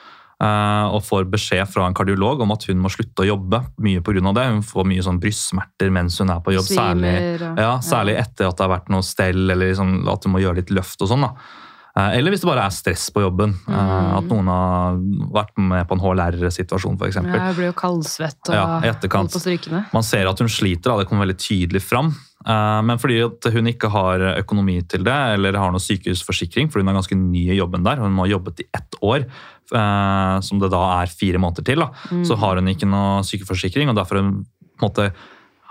eh, 0.42 0.86
og 0.92 1.02
får 1.04 1.24
beskjed 1.32 1.66
fra 1.68 1.86
en 1.88 1.94
kardiolog 1.96 2.40
om 2.44 2.52
at 2.52 2.64
hun 2.68 2.78
må 2.82 2.90
slutte 2.92 3.24
å 3.24 3.28
jobbe 3.30 3.62
mye 3.80 4.00
på 4.04 4.12
grunn 4.14 4.26
av 4.30 4.34
det. 4.34 4.46
Hun 4.52 4.62
får 4.62 4.84
mye 4.86 5.02
sånn 5.06 5.20
brystsmerter 5.22 5.90
mens 5.90 6.18
hun 6.20 6.30
er 6.30 6.40
på 6.44 6.52
jobb. 6.56 6.66
særlig 6.68 7.14
ja, 7.58 7.78
Særlig 7.80 8.18
etter 8.20 8.48
at 8.50 8.56
det 8.56 8.66
har 8.66 8.74
vært 8.78 8.88
noe 8.92 9.02
stell, 9.06 9.50
eller 9.50 9.70
liksom 9.72 10.08
at 10.08 10.24
hun 10.24 10.32
må 10.36 10.42
gjøre 10.44 10.56
litt 10.62 10.70
løft 10.76 11.00
og 11.02 11.08
sånn. 11.08 11.20
da. 11.28 11.32
Eh, 11.96 12.18
Eller 12.18 12.30
hvis 12.30 12.42
det 12.44 12.50
bare 12.50 12.66
er 12.66 12.70
stress 12.76 13.08
på 13.10 13.22
jobben. 13.24 13.54
eh, 13.68 13.72
Mm. 13.72 14.16
At 14.18 14.24
noen 14.28 14.46
har 14.52 14.96
vært 15.32 15.56
med 15.56 15.88
på 15.88 15.94
en 15.96 16.00
HLR-situasjon 16.04 16.98
f.eks. 17.00 17.16
Ja, 17.16 17.52
blir 17.56 17.70
jo 17.70 17.72
kaldsvett 17.72 18.48
og 18.50 18.54
Ja, 18.54 18.80
etterkant. 18.92 19.32
holdt 19.32 19.36
på 19.38 19.40
strykene. 19.40 19.86
Man 19.92 20.02
ser 20.02 20.28
at 20.28 20.38
hun 20.38 20.48
sliter, 20.48 20.90
da, 20.92 20.98
det 20.98 21.08
kommer 21.08 21.24
veldig 21.26 21.38
tydelig 21.40 21.80
fram. 21.82 22.14
Eh, 22.46 22.80
Men 22.82 22.98
fordi 23.02 23.18
at 23.24 23.52
hun 23.52 23.66
ikke 23.66 23.90
har 23.90 24.22
økonomi 24.38 24.80
til 24.88 25.02
det, 25.02 25.16
eller 25.34 25.56
har 25.58 25.72
noe 25.74 25.82
sykehusforsikring, 25.82 26.70
for 26.70 26.78
hun 26.80 26.88
er 26.88 26.94
ganske 27.00 27.16
ny 27.18 27.48
i 27.50 27.58
jobben 27.58 27.82
der, 27.82 27.96
hun 27.98 28.16
har 28.22 28.26
jobbet 28.30 28.60
i 28.62 28.68
ett 28.72 28.94
år, 29.02 29.26
eh, 29.74 30.40
som 30.40 30.58
det 30.62 30.70
da 30.70 31.02
er 31.02 31.06
fire 31.10 31.38
måneder 31.42 31.64
til, 31.64 31.76
da, 31.82 31.90
Mm. 32.12 32.24
så 32.24 32.36
har 32.38 32.54
hun 32.56 32.68
ikke 32.68 32.86
noe 32.88 33.22
sykeforsikring, 33.26 33.88
og 33.90 33.96
derfor 33.96 34.22
hun, 34.22 34.46
måte, 34.80 35.12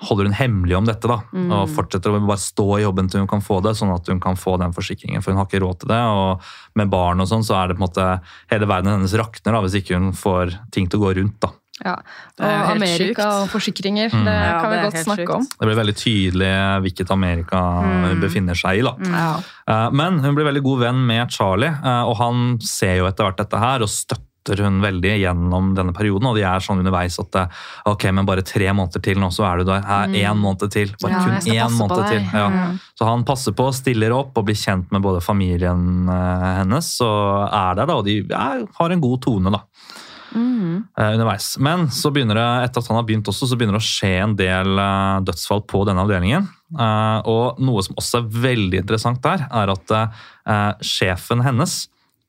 holder 0.03 0.25
hun 0.25 0.33
hemmelig 0.33 0.75
om 0.77 0.85
dette. 0.85 1.07
da, 1.07 1.21
Mm. 1.33 1.51
Og 1.53 1.69
fortsetter 1.69 2.11
å 2.11 2.27
bare 2.27 2.37
stå 2.37 2.77
i 2.79 2.83
jobben 2.83 3.09
til 3.09 3.19
hun 3.21 3.27
kan 3.27 3.39
få 3.39 3.61
det, 3.63 3.71
sånn 3.77 3.95
at 3.95 4.05
hun 4.07 4.19
kan 4.19 4.35
få 4.35 4.59
den 4.59 4.73
forsikringen. 4.73 5.23
For 5.23 5.31
hun 5.31 5.37
har 5.37 5.45
ikke 5.47 5.61
råd 5.63 5.79
til 5.79 5.87
det, 5.87 6.01
og 6.03 6.41
med 6.75 6.89
barn 6.89 7.21
og 7.21 7.27
sånn, 7.27 7.43
så 7.47 7.55
er 7.63 7.67
det 7.69 7.77
på 7.77 7.83
en 7.83 7.87
måte 7.87 8.21
hele 8.51 8.65
verden 8.67 8.91
hennes 8.91 9.13
rakner 9.15 9.53
da, 9.53 9.61
hvis 9.61 9.75
ikke 9.81 9.95
hun 9.97 10.11
får 10.11 10.59
ting 10.71 10.87
til 10.89 10.99
å 10.99 11.03
gå 11.03 11.15
rundt. 11.15 11.39
da. 11.39 11.47
Ja. 11.83 11.95
Og 12.39 12.71
Amerika 12.71 13.25
og 13.41 13.49
forsikringer, 13.51 14.09
Mm. 14.09 14.23
det 14.23 14.35
kan 14.61 14.69
vi 14.71 14.75
det 14.77 14.83
godt 14.85 15.03
snakke 15.03 15.25
sykt. 15.25 15.35
om. 15.35 15.41
Det 15.59 15.67
blir 15.67 15.75
veldig 15.83 15.95
tydelig 15.99 16.53
hvilket 16.85 17.11
Amerika 17.11 17.57
hun 17.81 18.15
Mm. 18.15 18.21
befinner 18.21 18.55
seg 18.55 18.79
i. 18.79 18.81
da. 18.81 18.95
Ja. 19.03 19.39
Eh, 19.67 19.89
Men 19.91 20.19
hun 20.19 20.35
blir 20.35 20.45
veldig 20.45 20.63
god 20.63 20.79
venn 20.79 21.05
med 21.07 21.29
Charlie, 21.31 21.67
eh, 21.83 22.03
og 22.03 22.15
han 22.17 22.59
ser 22.61 22.95
jo 22.97 23.07
etter 23.07 23.25
hvert 23.25 23.37
dette 23.37 23.59
her 23.59 23.81
og 23.81 23.89
støtter 23.89 24.21
hun 24.63 24.79
veldig 24.79 25.19
gjennom 25.19 25.73
denne 25.75 25.91
perioden. 25.91 26.27
Og 26.27 26.35
de 26.35 26.43
er 26.43 26.59
sånn 26.59 26.77
underveis 26.79 27.17
at 27.19 27.35
eh, 27.35 27.47
ok, 27.87 28.03
men 28.13 28.25
bare 28.27 28.43
tre 28.43 28.67
måneder 28.71 29.01
til 29.01 29.15
nå, 29.17 29.27
så 29.33 29.43
er 29.51 29.57
du 29.57 29.63
der. 29.65 29.81
Her, 29.81 30.07
Mm. 30.07 30.13
Én 30.15 30.37
måned 30.37 30.69
til. 30.71 30.87
Bare 31.01 31.11
Ja, 31.11 31.19
kun 31.19 31.33
én 31.51 31.71
måned 31.71 32.07
til. 32.07 32.21
Ja. 32.31 32.49
Mm. 32.49 32.79
Så 32.97 33.05
han 33.07 33.23
passer 33.25 33.51
på, 33.53 33.73
stiller 33.73 34.13
opp 34.13 34.37
og 34.37 34.45
blir 34.45 34.55
kjent 34.55 34.91
med 34.91 35.01
både 35.01 35.19
familien 35.21 36.07
hennes 36.07 37.01
og 37.01 37.49
er 37.51 37.75
der, 37.75 37.85
da. 37.87 37.93
Og 37.95 38.05
de 38.05 38.21
ja, 38.29 38.61
har 38.79 38.89
en 38.91 39.01
god 39.01 39.21
tone, 39.21 39.51
da. 39.51 39.59
Mm. 40.35 40.83
eh, 40.97 41.13
underveis. 41.13 41.55
Men 41.57 41.87
så 41.91 42.11
begynner 42.11 42.37
det, 42.39 42.47
etter 42.67 42.83
at 42.83 42.91
han 42.91 42.99
har 42.99 43.07
begynt 43.07 43.31
også, 43.31 43.47
så 43.47 43.57
begynner 43.57 43.79
det 43.79 43.83
å 43.83 43.87
skje 43.87 44.13
en 44.19 44.35
del 44.39 44.83
eh, 44.83 45.23
dødsfall 45.25 45.65
på 45.71 45.85
denne 45.87 46.03
avdelingen. 46.05 46.47
Eh, 46.75 47.19
og 47.31 47.61
noe 47.63 47.83
som 47.85 47.97
også 47.97 48.21
er 48.21 48.31
veldig 48.49 48.83
interessant 48.83 49.23
der, 49.25 49.47
er 49.49 49.73
at 49.75 49.97
sjefen 50.85 51.41
hennes 51.41 51.85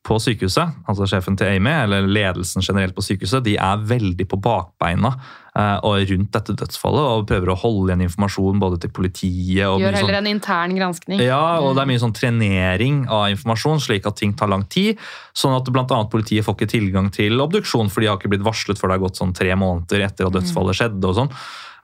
på 0.07 0.15
sykehuset, 0.23 0.77
altså 0.87 1.07
sjefen 1.09 1.35
til 1.37 1.49
Amy, 1.51 1.73
eller 1.83 2.07
ledelsen 2.07 2.63
generelt 2.63 2.95
på 2.95 3.03
sykehuset, 3.03 3.43
de 3.43 3.57
er 3.59 3.83
veldig 3.89 4.27
på 4.31 4.39
bakbeina 4.39 5.11
og 5.57 6.03
rundt 6.11 6.31
dette 6.35 6.53
dødsfallet 6.59 7.05
og 7.11 7.27
prøver 7.29 7.49
å 7.53 7.57
holde 7.57 7.89
igjen 7.91 8.03
informasjon 8.05 8.59
både 8.61 8.79
til 8.83 8.91
politiet 8.93 9.63
og 9.65 9.79
Gjør 9.81 9.87
mye 9.91 9.91
sånn- 9.91 10.01
heller 10.03 10.17
en 10.21 10.29
intern 10.31 10.75
granskning. 10.77 11.19
ja, 11.23 11.59
og 11.59 11.75
det 11.75 11.81
er 11.83 11.91
mye 11.91 12.03
sånn 12.03 12.13
trenering 12.15 12.99
av 13.09 13.29
informasjon, 13.33 13.79
slik 13.81 14.05
at 14.05 14.15
ting 14.21 14.33
tar 14.37 14.47
lang 14.53 14.63
tid. 14.69 14.97
Sånn 15.33 15.55
at 15.57 15.67
annet 15.67 16.09
politiet 16.11 16.45
får 16.45 16.55
ikke 16.57 16.69
tilgang 16.77 17.11
til 17.11 17.39
obduksjon, 17.41 17.89
for 17.89 18.01
de 18.01 18.07
har 18.07 18.17
ikke 18.19 18.29
blitt 18.29 18.45
varslet 18.45 18.77
før 18.77 18.89
det 18.91 18.99
har 18.99 19.05
gått 19.09 19.17
sånn 19.21 19.33
tre 19.33 19.53
måneder 19.55 20.05
etter 20.05 20.27
at 20.27 20.33
dødsfallet 20.33 20.75
skjedde. 20.77 21.03
og 21.07 21.15
sånn. 21.15 21.31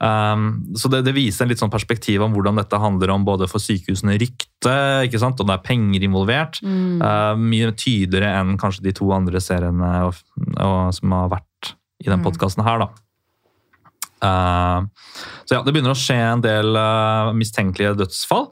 Um, 0.04 0.66
så 0.76 0.90
det, 0.92 1.04
det 1.06 1.14
viser 1.16 1.46
en 1.46 1.50
litt 1.54 1.62
sånn 1.62 1.72
perspektiv 1.72 2.22
om 2.26 2.34
hvordan 2.36 2.58
dette 2.60 2.76
handler 2.82 3.14
om 3.14 3.24
både 3.24 3.48
for 3.48 3.62
sykehusene 3.64 4.18
rykte, 4.20 4.74
ikke 5.08 5.20
sant? 5.22 5.40
og 5.40 5.48
det 5.48 5.54
er 5.56 5.64
penger 5.64 6.04
involvert. 6.04 6.60
Mm. 6.66 7.00
Uh, 7.00 7.36
mye 7.40 7.72
tydeligere 7.72 8.34
enn 8.42 8.58
kanskje 8.60 8.84
de 8.84 8.92
to 8.98 9.08
andre 9.16 9.40
seriene 9.40 9.94
og, 10.10 10.18
og, 10.58 10.92
som 10.98 11.16
har 11.16 11.30
vært 11.38 11.74
i 12.04 12.10
den 12.10 12.20
Mm. 12.20 12.26
podkasten 12.26 12.66
her, 12.66 12.80
da. 12.84 12.90
Eh, 14.24 14.84
så 15.46 15.58
ja, 15.58 15.64
Det 15.64 15.74
begynner 15.74 15.94
å 15.94 16.00
skje 16.00 16.20
en 16.20 16.44
del 16.44 16.78
eh, 16.80 17.34
mistenkelige 17.38 17.98
dødsfall. 18.04 18.48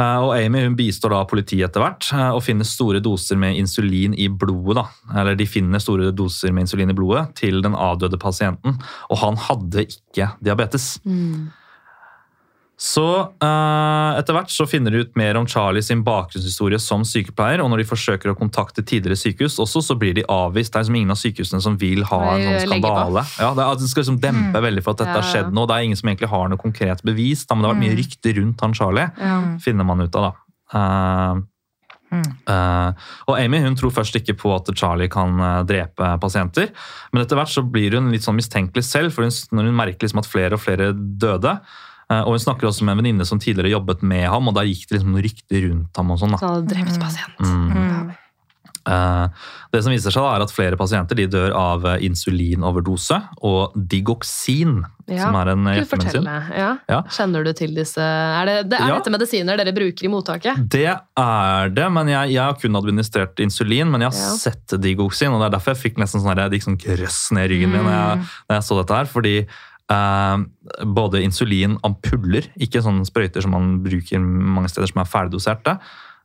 Eh, 0.00 0.18
og 0.24 0.34
Amy 0.34 0.64
hun 0.64 0.76
bistår 0.78 1.14
da 1.14 1.22
politiet 1.28 1.68
etter 1.68 1.84
hvert 1.84 2.10
og 2.32 2.42
finner 2.44 2.68
store 2.68 3.02
doser 3.04 3.38
med 3.40 3.58
insulin 3.60 4.16
i 4.16 4.28
blodet. 4.32 4.80
da. 4.80 5.20
Eller 5.22 5.38
de 5.38 5.48
finner 5.48 5.82
store 5.82 6.10
doser 6.16 6.54
med 6.56 6.66
insulin 6.66 6.92
i 6.92 6.96
blodet 6.96 7.28
til 7.40 7.62
den 7.64 7.78
avdøde 7.78 8.20
pasienten. 8.20 8.80
Og 9.10 9.22
han 9.22 9.38
hadde 9.48 9.86
ikke 9.86 10.32
diabetes. 10.42 10.96
Så 12.80 13.04
uh, 13.04 14.12
etter 14.16 14.32
hvert 14.32 14.48
så 14.48 14.64
finner 14.64 14.94
de 14.94 15.02
ut 15.04 15.16
mer 15.20 15.36
om 15.36 15.44
Charlie 15.44 15.84
sin 15.84 16.00
bakgrunnshistorie 16.06 16.78
som 16.80 17.02
sykepleier, 17.04 17.60
og 17.60 17.68
når 17.68 17.82
de 17.82 17.88
forsøker 17.90 18.32
å 18.32 18.36
kontakte 18.38 18.80
tidligere 18.80 19.20
sykehus 19.20 19.58
også, 19.60 19.82
så 19.84 19.96
blir 20.00 20.14
de 20.16 20.24
avvist. 20.32 20.72
Det 20.72 20.80
er 20.80 20.86
liksom 20.86 20.96
ingen 21.02 21.12
av 21.12 21.20
sykehusene 21.20 21.60
som 21.60 21.76
vil 21.80 22.06
ha 22.08 22.20
en 22.32 22.46
sånn 22.46 22.70
skandale. 22.70 23.26
Ja, 23.36 23.52
det, 23.58 23.66
er, 23.66 23.82
det 23.82 23.90
skal 23.92 24.04
liksom 24.06 24.20
dempe 24.24 24.64
veldig 24.64 24.86
for 24.86 24.96
at 24.96 25.04
dette 25.04 25.18
har 25.18 25.26
Ja. 25.26 25.32
skjedd 25.34 25.52
nå. 25.52 25.66
Det 25.68 25.76
er 25.76 25.90
ingen 25.90 26.00
som 26.00 26.08
egentlig 26.08 26.32
har 26.32 26.48
noe 26.48 26.64
konkret 26.64 27.04
bevis, 27.04 27.44
da, 27.44 27.54
men 27.54 27.66
det 27.66 27.68
har 27.68 27.76
vært 27.76 27.84
mye 27.84 28.00
rykter 28.00 28.40
rundt 28.40 28.64
han 28.64 28.76
Charlie, 28.80 29.08
finner 29.60 29.84
man 29.92 30.00
ut 30.06 30.16
av 30.16 30.30
da. 30.30 30.34
Uh, 30.72 31.46
Mm. 32.10 32.24
Uh, 32.42 32.90
og 33.30 33.36
Amy 33.38 33.60
hun 33.62 33.76
tror 33.78 33.92
først 33.94 34.16
ikke 34.18 34.34
på 34.34 34.50
at 34.50 34.66
Charlie 34.74 35.06
kan 35.06 35.36
uh, 35.38 35.60
drepe 35.62 36.08
pasienter, 36.18 36.72
men 37.12 37.22
etter 37.22 37.38
hvert 37.38 37.52
så 37.52 37.62
blir 37.62 37.94
hun 37.94 38.10
litt 38.10 38.26
sånn 38.26 38.34
mistenkelig 38.34 38.82
selv, 38.82 39.14
for 39.14 39.22
hun, 39.26 39.30
når 39.54 39.68
hun 39.70 39.78
merker 39.78 40.08
liksom 40.08 40.22
at 40.22 40.26
flere 40.30 40.58
og 40.58 40.64
flere 40.64 40.90
døde. 40.96 41.54
Eh, 42.10 42.22
og 42.22 42.32
Hun 42.34 42.38
snakker 42.46 42.68
også 42.70 42.84
med 42.84 42.96
en 42.98 43.02
venninne 43.04 43.26
som 43.28 43.38
tidligere 43.42 43.72
jobbet 43.78 44.02
med 44.02 44.26
ham, 44.28 44.48
og 44.48 44.54
der 44.58 44.68
gikk 44.70 44.88
det 44.88 44.98
liksom 44.98 45.16
rykter 45.22 45.68
rundt 45.68 45.96
ham. 45.96 46.10
og 46.10 46.18
sånn 46.18 46.30
da. 46.34 46.38
Så 46.42 46.50
hadde 46.54 46.74
drept 46.74 47.00
pasient. 47.00 47.40
Mm. 47.40 47.70
Mm. 47.70 48.10
det 49.70 49.82
som 49.84 49.92
viser 49.92 50.10
seg 50.10 50.22
da 50.24 50.30
er 50.34 50.42
at 50.42 50.50
Flere 50.54 50.76
pasienter 50.80 51.14
de 51.18 51.26
dør 51.30 51.52
av 51.54 51.84
eh, 51.86 52.00
insulinoverdose 52.08 53.18
og 53.46 53.74
digoksin. 53.76 54.80
Ja, 55.10 55.24
som 55.26 55.36
er 55.40 55.50
en 55.52 55.64
hjertemedisin. 55.66 56.26
Ja. 56.54 56.68
Ja. 56.88 57.00
Kjenner 57.10 57.42
du 57.44 57.50
til 57.58 57.72
disse 57.74 57.98
Er, 58.02 58.46
det, 58.46 58.56
det, 58.70 58.78
er 58.78 58.88
Ja. 58.92 58.98
dette 59.00 59.10
medisiner 59.10 59.58
dere 59.58 59.72
bruker 59.74 60.06
i 60.06 60.10
mottaket? 60.12 60.60
Det 60.70 60.86
er 61.18 61.72
det, 61.74 61.88
men 61.92 62.08
jeg, 62.08 62.30
jeg 62.36 62.42
har 62.44 62.54
kun 62.62 62.78
administrert 62.78 63.42
insulin. 63.42 63.90
Men 63.90 64.06
jeg 64.06 64.12
har 64.12 64.20
Ja. 64.20 64.36
sett 64.38 64.76
digoksin, 64.80 65.32
og 65.34 65.40
det 65.42 65.50
er 65.50 65.56
derfor 65.58 65.74
jeg 65.74 65.82
fikk 65.82 65.98
nesten 65.98 66.22
sånn 66.22 66.36
det 66.38 66.48
gikk 66.60 66.68
sånn 66.68 66.78
grøss 66.80 67.32
ned 67.32 67.50
i 67.50 67.54
ryggen 67.54 67.70
min 67.74 67.84
når 67.84 67.96
jeg, 67.98 68.18
når 68.48 68.56
jeg 68.56 68.68
så 68.70 68.78
dette 68.80 68.96
her. 69.00 69.10
Fordi 69.10 69.34
eh, 69.90 70.84
både 70.86 71.22
insulinampuller, 71.26 72.46
ikke 72.60 72.82
sånne 72.84 73.08
sprøyter 73.08 73.42
som 73.44 73.56
man 73.56 73.74
bruker 73.84 74.20
mange 74.22 74.70
steder 74.72 74.90
som 74.92 75.02
er 75.02 75.08
ferdigdoserte, 75.10 75.74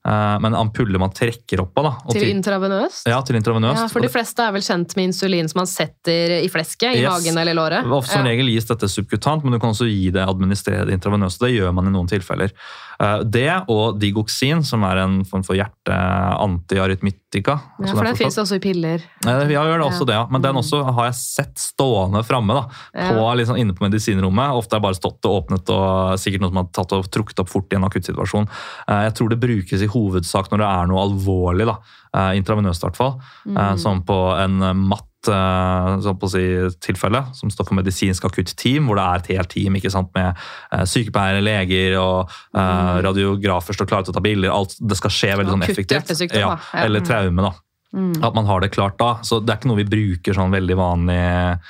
eh, 0.06 0.36
men 0.44 0.54
ampuller 0.58 1.02
man 1.02 1.14
trekker 1.16 1.64
opp 1.64 1.78
av. 1.82 1.84
Da, 1.90 1.94
og 2.06 2.14
Til 2.14 2.30
intravenøst? 2.30 3.08
ja, 3.10 3.20
til 3.26 3.40
intravenøst. 3.40 3.82
Ja, 3.82 3.88
for 3.92 4.06
de 4.06 4.12
fleste 4.14 4.46
er 4.46 4.54
vel 4.56 4.62
kjent 4.66 4.96
med 4.96 5.10
insulin 5.10 5.50
som 5.50 5.60
man 5.64 5.70
setter 5.72 6.38
i 6.44 6.48
flesket, 6.54 6.96
i 6.96 7.02
Yes. 7.04 7.10
magen 7.12 7.38
eller 7.42 7.54
låret. 7.58 7.86
Ofte 7.90 8.14
Som 8.14 8.26
Ja. 8.26 8.32
regel 8.32 8.48
gis 8.54 8.66
dette 8.70 8.88
subkutant, 8.88 9.44
men 9.44 9.54
du 9.54 9.60
kan 9.60 9.72
også 9.74 9.90
gi 9.90 10.12
det 10.12 10.22
administrere 10.28 10.86
det 10.86 10.94
intravenøst. 11.00 11.40
Det 11.40 11.54
gjør 11.58 11.74
man 11.74 11.88
i 11.88 11.92
noen 11.92 12.08
tilfeller. 12.08 12.52
Eh, 13.00 13.20
Det 13.26 13.64
og 13.72 14.00
digoxin, 14.00 14.64
som 14.66 14.84
er 14.84 14.98
en 15.04 15.24
form 15.28 15.44
for 15.44 15.56
hjerte-antiarytmitika. 15.58 17.58
Ja, 17.84 17.94
for 17.94 18.04
den 18.08 18.16
fins 18.16 18.38
også 18.40 18.56
i 18.56 18.60
piller. 18.64 19.00
Ja, 19.26 19.32
jeg 19.44 19.50
gjør 19.56 19.80
det 19.82 19.88
også 19.88 20.06
det, 20.08 20.16
ja. 20.16 20.26
Men 20.32 20.42
den 20.42 20.56
også 20.62 20.84
har 20.96 21.06
jeg 21.10 21.16
sett 21.20 21.58
stående 21.60 22.24
framme. 22.26 22.56
liksom, 22.94 23.58
Inne 23.58 23.74
på 23.74 23.84
medisinrommet. 23.88 24.54
Ofte 24.56 24.76
har 24.76 24.80
jeg 24.82 24.88
bare 24.88 25.02
stått 25.02 25.26
og 25.26 25.32
åpnet 25.44 25.70
og 25.70 26.20
sikkert 26.20 26.42
noe 26.42 26.50
som 26.52 26.58
har 26.62 26.68
tatt 26.74 26.92
og 26.94 27.10
trukket 27.12 27.40
opp 27.40 27.50
fort 27.50 27.74
i 27.74 27.76
en 27.76 27.84
akuttsituasjon. 27.88 28.48
Eh, 28.88 29.04
Jeg 29.06 29.14
tror 29.16 29.30
det 29.30 29.40
brukes 29.40 29.82
i 29.82 29.88
hovedsak 29.88 30.50
når 30.52 30.58
det 30.58 30.68
er 30.72 30.86
noe 30.88 31.02
alvorlig, 31.06 31.66
da, 31.66 31.76
eh, 32.16 32.32
intravenøst 32.40 32.84
i 32.84 32.88
hvert 32.88 32.98
fall. 32.98 33.20
mm. 33.46 33.78
Som 33.80 34.02
på 34.04 34.38
en 34.40 34.58
matt 34.88 35.02
eh, 35.04 35.08
sånn 35.30 36.32
si, 36.32 36.46
tilfelle, 36.86 37.22
som 37.38 37.52
står 37.52 37.70
for 37.70 37.80
medisinsk 37.80 38.28
akutt 38.30 38.54
team, 38.60 38.90
hvor 38.90 39.00
det 39.00 39.06
er 39.06 39.24
et 39.24 39.30
helt 39.36 39.52
team 39.54 39.78
ikke 39.80 39.92
sant, 39.94 40.12
med 40.18 40.32
eh, 40.36 40.86
sykepleiere, 40.90 41.44
leger 41.46 41.98
og 42.02 42.32
mm. 42.56 43.04
radiografer 43.06 43.78
står 43.78 43.90
klare 43.90 44.08
til 44.08 44.16
å 44.16 44.18
ta 44.18 44.26
bilder. 44.26 44.54
Alt, 44.54 44.78
det 44.80 45.00
skal 45.00 45.14
skje 45.14 45.36
veldig 45.42 45.56
sånn 45.58 45.70
effektivt. 45.70 46.36
Ja. 46.36 46.58
Eller 46.86 47.06
traume, 47.06 47.50
da. 47.50 47.54
Mm. 47.96 48.24
At 48.28 48.36
man 48.36 48.48
har 48.50 48.60
det 48.60 48.74
klart 48.76 48.98
da. 49.00 49.14
Så 49.24 49.40
det 49.40 49.54
er 49.54 49.60
ikke 49.60 49.70
noe 49.72 49.80
vi 49.80 49.88
bruker 49.88 50.36
sånn 50.36 50.52
veldig 50.54 50.76
vanlig. 50.76 51.20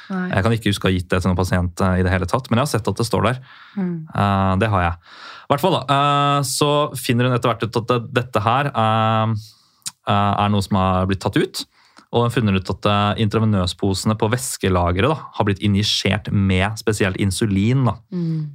Nei. 0.09 0.23
Jeg 0.31 0.45
kan 0.45 0.55
ikke 0.55 0.73
huske 0.73 0.87
å 0.87 0.89
ha 0.89 0.95
gitt 0.95 1.09
det 1.11 1.21
til 1.21 1.29
noen 1.29 1.39
pasient 1.39 1.83
eh, 1.85 1.99
i 2.01 2.05
det 2.05 2.13
hele 2.13 2.29
tatt, 2.29 2.49
men 2.49 2.59
jeg 2.59 2.65
har 2.65 2.73
sett 2.73 2.89
at 2.89 3.01
det 3.01 3.07
står 3.07 3.27
der. 3.29 3.41
Mm. 3.77 3.95
Uh, 4.09 4.53
det 4.61 4.71
har 4.73 4.87
jeg. 4.87 5.11
I 5.45 5.53
hvert 5.53 5.61
fall 5.61 5.75
da, 5.77 5.83
uh, 5.85 6.39
så 6.47 6.71
finner 6.97 7.29
hun 7.29 7.37
etter 7.37 7.51
hvert 7.51 7.67
ut 7.67 7.79
at 7.83 7.91
det, 7.91 7.99
dette 8.17 8.41
her 8.41 8.71
uh, 8.73 9.35
eh, 10.09 10.33
er 10.41 10.53
noe 10.53 10.65
som 10.65 10.79
har 10.81 11.09
blitt 11.09 11.21
tatt 11.21 11.37
ut. 11.37 11.65
Og 12.15 12.25
hun 12.25 12.33
funnet 12.33 12.61
ut 12.61 12.71
at 12.71 12.87
eh, 12.91 13.23
intravenøsposene 13.25 14.15
på 14.19 14.29
væskelageret 14.31 15.25
har 15.37 15.47
blitt 15.47 15.63
injisert 15.65 16.31
med 16.31 16.79
spesielt 16.79 17.19
insulin. 17.21 17.89
Mm. 18.09 18.53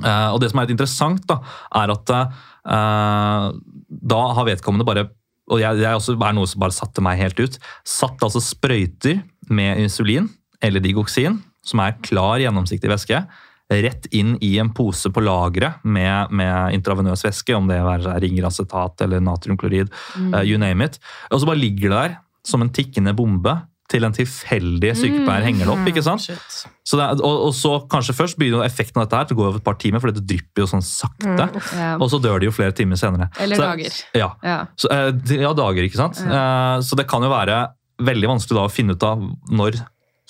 Uh, 0.00 0.30
og 0.32 0.38
det 0.40 0.52
som 0.52 0.60
er 0.60 0.68
litt 0.68 0.76
interessant, 0.76 1.24
da, 1.28 1.40
er 1.76 1.90
at 1.92 2.12
uh, 2.14 3.48
da 3.88 4.20
har 4.36 4.46
vedkommende 4.48 4.86
bare 4.88 5.08
og 5.50 5.58
jeg, 5.58 5.80
jeg 5.82 5.98
også 5.98 6.14
er 6.14 6.34
noe 6.36 6.46
som 6.46 6.62
bare 6.62 6.74
satte 6.76 7.02
meg 7.02 7.18
helt 7.18 7.40
ut. 7.42 7.56
Satt 7.82 8.22
altså 8.22 8.38
sprøyter 8.44 9.24
med 9.50 9.80
insulin 9.82 10.28
eller 10.62 10.82
digoksin, 10.84 11.40
som 11.66 11.82
er 11.82 11.96
klar 12.06 12.38
gjennomsiktig 12.38 12.90
væske, 12.92 13.24
rett 13.70 14.06
inn 14.16 14.34
i 14.42 14.56
en 14.62 14.72
pose 14.74 15.10
på 15.14 15.22
lageret 15.22 15.82
med, 15.82 16.32
med 16.34 16.74
intravenøs 16.74 17.22
væske, 17.26 17.54
om 17.54 17.68
det 17.70 17.78
er 17.78 18.06
ringeracetat 18.22 19.04
eller 19.06 19.22
natriumklorid, 19.22 19.92
eh, 20.18 20.42
you 20.46 20.58
name 20.58 20.86
it. 20.86 20.98
Og 21.30 21.42
så 21.42 21.50
bare 21.50 21.62
ligger 21.62 21.90
det 21.90 22.00
der 22.00 22.16
som 22.46 22.62
en 22.64 22.72
tikkende 22.72 23.14
bombe 23.16 23.56
til 23.90 24.06
en 24.06 24.14
tilfeldig 24.14 24.92
sykepleier 24.94 25.46
henger 25.48 25.66
det 25.66 25.72
opp. 25.74 25.88
ikke 25.90 26.04
sant? 26.06 26.22
Så 26.22 27.00
er, 27.00 27.18
og, 27.18 27.46
og 27.48 27.54
så 27.56 27.72
kanskje 27.90 28.14
først 28.14 28.38
begynner 28.38 28.62
effekten 28.66 29.00
av 29.00 29.08
dette 29.08 29.18
her 29.18 29.28
til 29.28 29.36
å 29.36 29.40
gå 29.40 29.46
over 29.48 29.58
et 29.58 29.66
par 29.66 29.78
timer, 29.82 30.02
for 30.02 30.14
det 30.14 30.22
drypper 30.30 30.62
jo 30.62 30.68
sånn 30.70 30.84
sakte. 30.86 31.48
Ja. 31.74 31.96
Og 31.96 32.06
så 32.12 32.20
dør 32.22 32.38
de 32.42 32.50
jo 32.50 32.54
flere 32.54 32.74
timer 32.76 33.00
senere. 33.00 33.30
Eller 33.42 33.58
så, 33.58 33.66
dager. 33.66 34.00
Ja. 34.14 34.32
Ja. 34.46 34.58
Så, 34.78 34.90
eh, 34.94 35.40
ja, 35.42 35.50
dager, 35.58 35.86
ikke 35.86 35.98
sant? 35.98 36.20
Eh, 36.22 36.76
så 36.86 36.98
det 36.98 37.08
kan 37.10 37.26
jo 37.26 37.32
være 37.32 37.64
veldig 38.00 38.30
vanskelig 38.36 38.60
da 38.60 38.68
å 38.68 38.72
finne 38.72 38.94
ut 38.94 39.06
av 39.06 39.24
når 39.50 39.80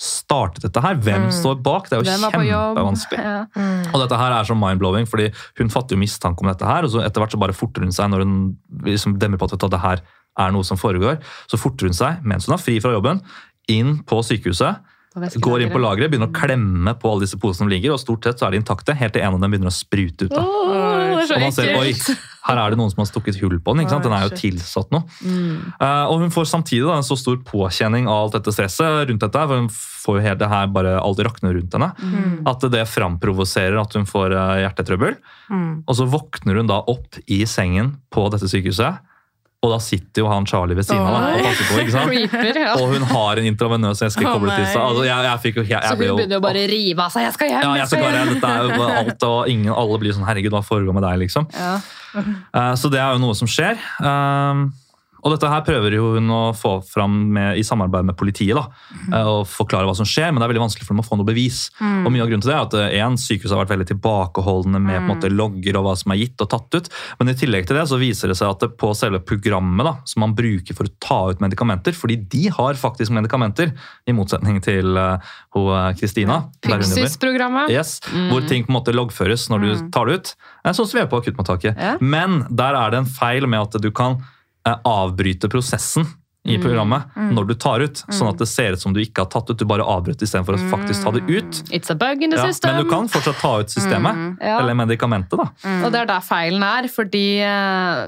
startet 0.01 0.65
dette 0.65 0.81
her. 0.81 0.97
Hvem 0.97 1.27
står 1.35 1.59
bak? 1.61 1.91
Det 1.91 1.99
er 1.99 2.01
jo 2.01 2.15
kjempevanskelig. 2.17 3.21
Ja. 3.21 3.43
Og 3.91 4.01
dette 4.01 4.17
her 4.17 4.33
er 4.39 4.47
så 4.49 4.57
mind-blowing, 4.57 5.05
fordi 5.09 5.29
hun 5.61 5.69
fatter 5.69 5.93
jo 5.93 6.01
mistanke 6.01 6.41
om 6.41 6.49
dette 6.49 6.65
her, 6.65 6.87
og 6.87 6.95
så 6.95 7.03
etter 7.05 7.21
hvert 7.21 7.35
så 7.35 7.41
bare 7.41 7.53
forter 7.53 7.85
hun 7.85 7.93
seg 7.93 8.09
når 8.09 8.25
hun 8.25 8.33
liksom 8.87 9.19
demmer 9.21 9.37
på 9.37 9.45
at 9.45 9.61
det 9.61 9.83
her 9.85 10.01
er 10.39 10.51
noe 10.55 10.63
som 10.63 10.77
foregår. 10.79 11.19
Så 11.51 11.59
forter 11.59 11.89
hun 11.89 11.97
seg, 11.97 12.21
mens 12.23 12.47
hun 12.47 12.55
er 12.55 12.63
fri 12.63 12.79
fra 12.83 12.93
jobben, 12.95 13.19
inn 13.69 13.99
på 14.07 14.21
sykehuset, 14.23 14.87
går 15.43 15.65
inn 15.65 15.71
på 15.73 15.79
lageret, 15.83 16.07
begynner 16.07 16.29
å 16.29 16.35
klemme 16.35 16.93
på 16.95 17.09
alle 17.11 17.25
disse 17.25 17.35
posene 17.35 17.65
som 17.65 17.69
ligger, 17.71 17.91
og 17.91 17.99
stort 17.99 18.23
sett 18.23 18.39
så 18.39 18.47
er 18.47 18.53
de 18.55 18.61
intakte, 18.61 18.93
helt 18.95 19.11
til 19.11 19.21
en 19.25 19.35
av 19.35 19.41
dem 19.43 19.51
begynner 19.51 19.67
å 19.67 19.75
sprute 19.75 20.29
ut. 20.29 20.31
da. 20.31 20.43
Så 21.27 21.35
Og 21.35 21.41
man 21.43 21.51
ser, 21.51 21.75
oi, 21.75 21.91
her 22.47 22.57
er 22.57 22.71
det 22.71 22.77
noen 22.79 22.89
som 22.93 23.01
har 23.03 23.09
stukket 23.09 23.35
hull 23.43 23.59
på 23.59 23.75
den. 23.75 23.83
ikke 23.83 23.91
sant? 23.91 24.07
Den 24.07 24.15
er 24.15 24.23
jo 24.29 24.37
tilsatt 24.39 24.89
noe. 24.95 25.03
Mm. 25.21 25.73
Uh, 25.83 26.05
og 26.09 26.23
hun 26.23 26.31
får 26.33 26.47
samtidig 26.49 26.87
da, 26.87 26.95
en 26.95 27.03
så 27.05 27.17
stor 27.19 27.37
påkjenning 27.43 28.07
av 28.07 28.23
alt 28.29 28.37
dette 28.39 28.55
stresset 28.55 29.03
rundt 29.11 29.21
dette, 29.21 29.43
for 29.51 29.59
hun 29.59 29.67
får 29.75 30.17
jo 30.17 30.23
hele 30.25 30.39
det 30.39 30.49
her 30.49 30.71
bare 30.73 30.95
alt 31.03 31.19
rakner 31.27 31.53
rundt 31.59 31.75
henne, 31.75 31.91
Mm. 32.01 32.47
at 32.47 32.63
det 32.71 32.87
framprovoserer 32.89 33.77
at 33.83 33.93
hun 33.99 34.07
får 34.07 34.31
eh, 34.31 34.63
hjertetrøbbel. 34.63 35.17
Mm. 35.51 35.83
Og 35.87 35.95
så 35.99 36.07
våkner 36.07 36.55
hun 36.63 36.71
da 36.71 36.79
opp 36.87 37.19
i 37.27 37.43
sengen 37.45 37.97
på 38.09 38.29
dette 38.31 38.47
sykehuset, 38.47 39.03
og 39.61 39.69
da 39.69 39.77
sitter 39.77 40.23
jo 40.23 40.29
han 40.31 40.45
Charlie 40.49 40.73
ved 40.73 40.87
siden 40.87 41.03
av 41.05 41.13
da, 41.13 41.33
og 41.37 41.43
passer 41.45 41.67
på. 41.69 41.75
ikke 41.83 41.93
sant? 41.93 42.09
Creeper, 42.09 42.57
ja. 42.63 42.71
Og 42.81 42.95
hun 42.95 43.03
har 43.11 43.41
en 43.41 43.49
intravenøs 43.51 43.99
eske 44.07 44.23
oh, 44.25 44.31
koblet 44.33 44.55
til 44.57 44.65
seg. 44.71 44.79
Altså, 44.81 45.03
jeg, 45.05 45.27
jeg 45.27 45.41
fikk 45.43 45.59
jeg, 45.61 45.81
Så 45.85 45.91
hun 45.99 46.05
jo 46.07 46.15
begynner 46.17 46.39
jo 46.39 46.43
bare 46.47 46.63
å 46.63 46.69
rive 46.71 47.05
av 47.05 47.13
seg. 47.13 47.27
'Jeg 47.27 47.35
skal 47.35 47.51
hjem!' 47.51 47.65
ja, 47.67 47.73
jeg 47.77 47.91
skal 47.91 48.05
hjem!» 48.07 48.31
dette 48.33 48.49
er 48.49 48.65
jo 48.65 48.87
alt, 49.03 49.25
og 49.29 49.51
ingen, 49.53 49.73
alle 49.83 49.99
blir 50.01 50.17
sånn 50.17 50.25
'herregud, 50.25 50.55
hva 50.57 50.63
foregår 50.65 50.97
med 50.97 51.05
deg', 51.05 51.21
liksom. 51.27 51.45
Ja. 51.53 51.75
Uh, 52.17 52.73
Så 52.73 52.89
det 52.89 53.03
er 53.03 53.13
jo 53.13 53.21
noe 53.21 53.37
som 53.37 53.49
skjer. 53.49 53.77
Um, 54.01 54.71
Og 55.21 55.33
dette 55.33 55.49
her 55.51 55.63
prøver 55.65 55.95
jo 55.95 56.13
hun 56.15 56.31
å 56.33 56.41
få 56.57 56.77
fram 56.85 57.17
med, 57.35 57.59
i 57.59 57.65
samarbeid 57.65 58.07
med 58.09 58.17
politiet. 58.17 58.57
da, 58.57 58.65
mm. 58.67 59.15
og 59.21 59.41
forklare 59.49 59.87
hva 59.87 59.95
som 59.97 60.07
skjer, 60.07 60.31
men 60.31 60.41
det 60.41 60.47
er 60.47 60.53
veldig 60.53 60.63
vanskelig 60.65 60.87
for 60.87 60.95
dem 60.95 61.03
å 61.03 61.07
få 61.07 61.19
noe 61.19 61.27
bevis. 61.27 61.63
Og 61.81 62.09
mye 62.13 62.23
av 62.25 62.31
grunnen 62.31 62.43
til 62.43 62.51
det 62.51 62.57
er 62.57 62.65
at 62.65 62.77
eh, 62.79 62.97
en, 63.05 63.17
Sykehuset 63.21 63.55
har 63.55 63.63
vært 63.63 63.75
veldig 63.75 63.89
tilbakeholdne 63.93 64.81
med 64.81 64.97
på 64.97 65.03
en 65.03 65.11
måte, 65.11 65.31
logger 65.31 65.79
og 65.79 65.85
hva 65.87 65.95
som 65.99 66.13
er 66.15 66.21
gitt 66.23 66.43
og 66.43 66.51
tatt 66.53 66.77
ut. 66.79 66.89
Men 67.19 67.33
i 67.33 67.37
tillegg 67.37 67.69
til 67.69 67.79
det 67.79 67.85
så 67.91 67.99
viser 68.01 68.31
det 68.31 68.37
seg 68.39 68.53
at 68.53 68.65
det 68.65 68.71
på 68.81 68.91
selve 68.97 69.21
programmet 69.23 69.87
da, 69.87 69.95
som 70.09 70.25
man 70.25 70.35
bruker 70.37 70.77
for 70.77 70.89
å 70.89 70.95
ta 71.03 71.19
ut 71.31 71.43
medikamenter, 71.43 71.95
fordi 71.97 72.17
de 72.31 72.47
har 72.53 72.79
faktisk 72.79 73.13
medikamenter, 73.15 73.75
i 74.09 74.13
motsetning 74.15 74.59
til 74.63 74.97
eh, 74.97 75.31
Kristina. 75.99 76.41
Uh. 76.49 76.67
Pyxis-programmet. 76.67 77.71
Yes, 77.73 77.99
Hvor 78.31 78.43
ting 78.49 78.65
på 78.65 78.73
en 78.73 78.79
måte 78.79 78.95
loggføres 78.95 79.47
når 79.51 79.65
du 79.65 79.71
tar 79.93 80.09
det 80.09 80.19
ut. 80.19 80.35
Sånn 80.71 80.85
som 80.85 80.95
vi 80.95 81.01
gjør 81.03 81.11
på 81.11 81.21
akuttmottaket. 81.23 81.77
Ja. 81.77 81.95
Men 82.01 82.45
der 82.49 82.77
er 82.77 82.93
det 82.93 83.03
en 83.03 83.09
feil 83.09 83.47
med 83.49 83.67
at 83.67 83.81
du 83.81 83.91
kan 83.95 84.21
avbryte 84.83 85.49
prosessen 85.49 86.05
i 86.43 86.57
programmet 86.57 87.03
Mm. 87.15 87.35
når 87.35 87.47
du 87.47 87.53
tar 87.53 87.79
ut, 87.85 88.03
sånn 88.09 88.29
at 88.29 88.37
det 88.39 88.47
ser 88.47 88.71
ut 88.73 88.79
som 88.81 88.93
du 88.93 88.99
ikke 88.99 89.19
har 89.21 89.27
tatt 89.29 89.49
ut. 89.51 89.57
Du 89.57 89.65
bare 89.65 89.83
avbrøt 89.85 90.23
istedenfor 90.25 90.55
å 90.57 90.69
faktisk 90.71 91.03
ta 91.03 91.11
det 91.11 91.21
ut. 91.29 91.59
It's 91.69 91.91
a 91.91 91.95
bug 91.95 92.23
in 92.23 92.31
the 92.31 92.37
Ja, 92.37 92.47
system. 92.47 92.75
men 92.75 92.83
du 92.83 92.89
kan 92.89 93.07
fortsatt 93.07 93.37
ta 93.39 93.59
ut 93.59 93.67
systemet, 93.69 94.15
Mm. 94.15 94.37
Ja. 94.41 94.59
eller 94.59 94.73
medikamentet. 94.73 95.37
da. 95.37 95.51
Og 95.85 95.91
det 95.91 96.01
er 96.01 96.05
der 96.07 96.19
feilen 96.25 96.63
er, 96.63 96.87
fordi 96.89 97.39
eh, 97.45 98.07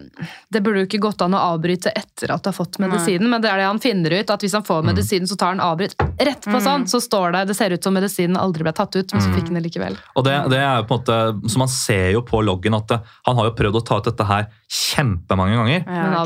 det 0.51 0.63
burde 0.63 0.81
jo 0.81 0.85
ikke 0.87 0.99
gått 1.01 1.21
an 1.21 1.33
å 1.33 1.41
avbryte 1.53 1.91
etter 1.95 2.33
at 2.33 2.41
du 2.43 2.49
har 2.49 2.53
fått 2.57 2.79
medisinen, 2.79 3.29
men 3.29 3.39
det 3.41 3.51
er 3.51 3.57
det 3.57 3.65
han 3.69 3.79
finner 3.79 4.09
ut, 4.19 4.29
at 4.31 4.41
hvis 4.41 4.53
han 4.53 4.63
får 4.63 4.83
medisinen, 4.83 5.27
så 5.29 5.37
tar 5.37 5.53
han 5.55 5.59
avbryt 5.61 5.93
rett 6.19 6.41
på 6.41 6.57
sånn, 6.59 6.87
så 6.89 6.97
står 6.99 7.33
det, 7.33 7.47
det 7.47 7.55
ser 7.55 7.69
ut 7.69 7.83
som 7.83 7.93
medisinen 7.93 8.35
aldri 8.35 8.63
ble 8.63 8.73
tatt 8.73 8.95
ut, 8.95 9.13
men 9.13 9.21
så 9.21 9.29
fikk 9.35 9.45
han 9.51 9.61
det 9.61 9.63
likevel. 9.69 9.95
Og 10.15 10.23
det, 10.25 10.49
det 10.49 10.57
er 10.57 10.81
jo 10.81 10.87
på 10.89 10.97
en 10.97 11.03
måte, 11.05 11.49
så 11.51 11.57
Man 11.63 11.67
ser 11.67 12.11
jo 12.13 12.21
på 12.23 12.41
loggen 12.43 12.73
at 12.75 12.87
det, 12.87 12.99
han 13.27 13.35
har 13.37 13.45
jo 13.45 13.51
prøvd 13.55 13.75
å 13.77 13.85
ta 13.85 13.97
ut 13.97 14.03
dette 14.05 14.25
her 14.25 14.47
kjempemange 14.67 15.55
ganger. 15.55 15.85
Ja, 15.85 16.25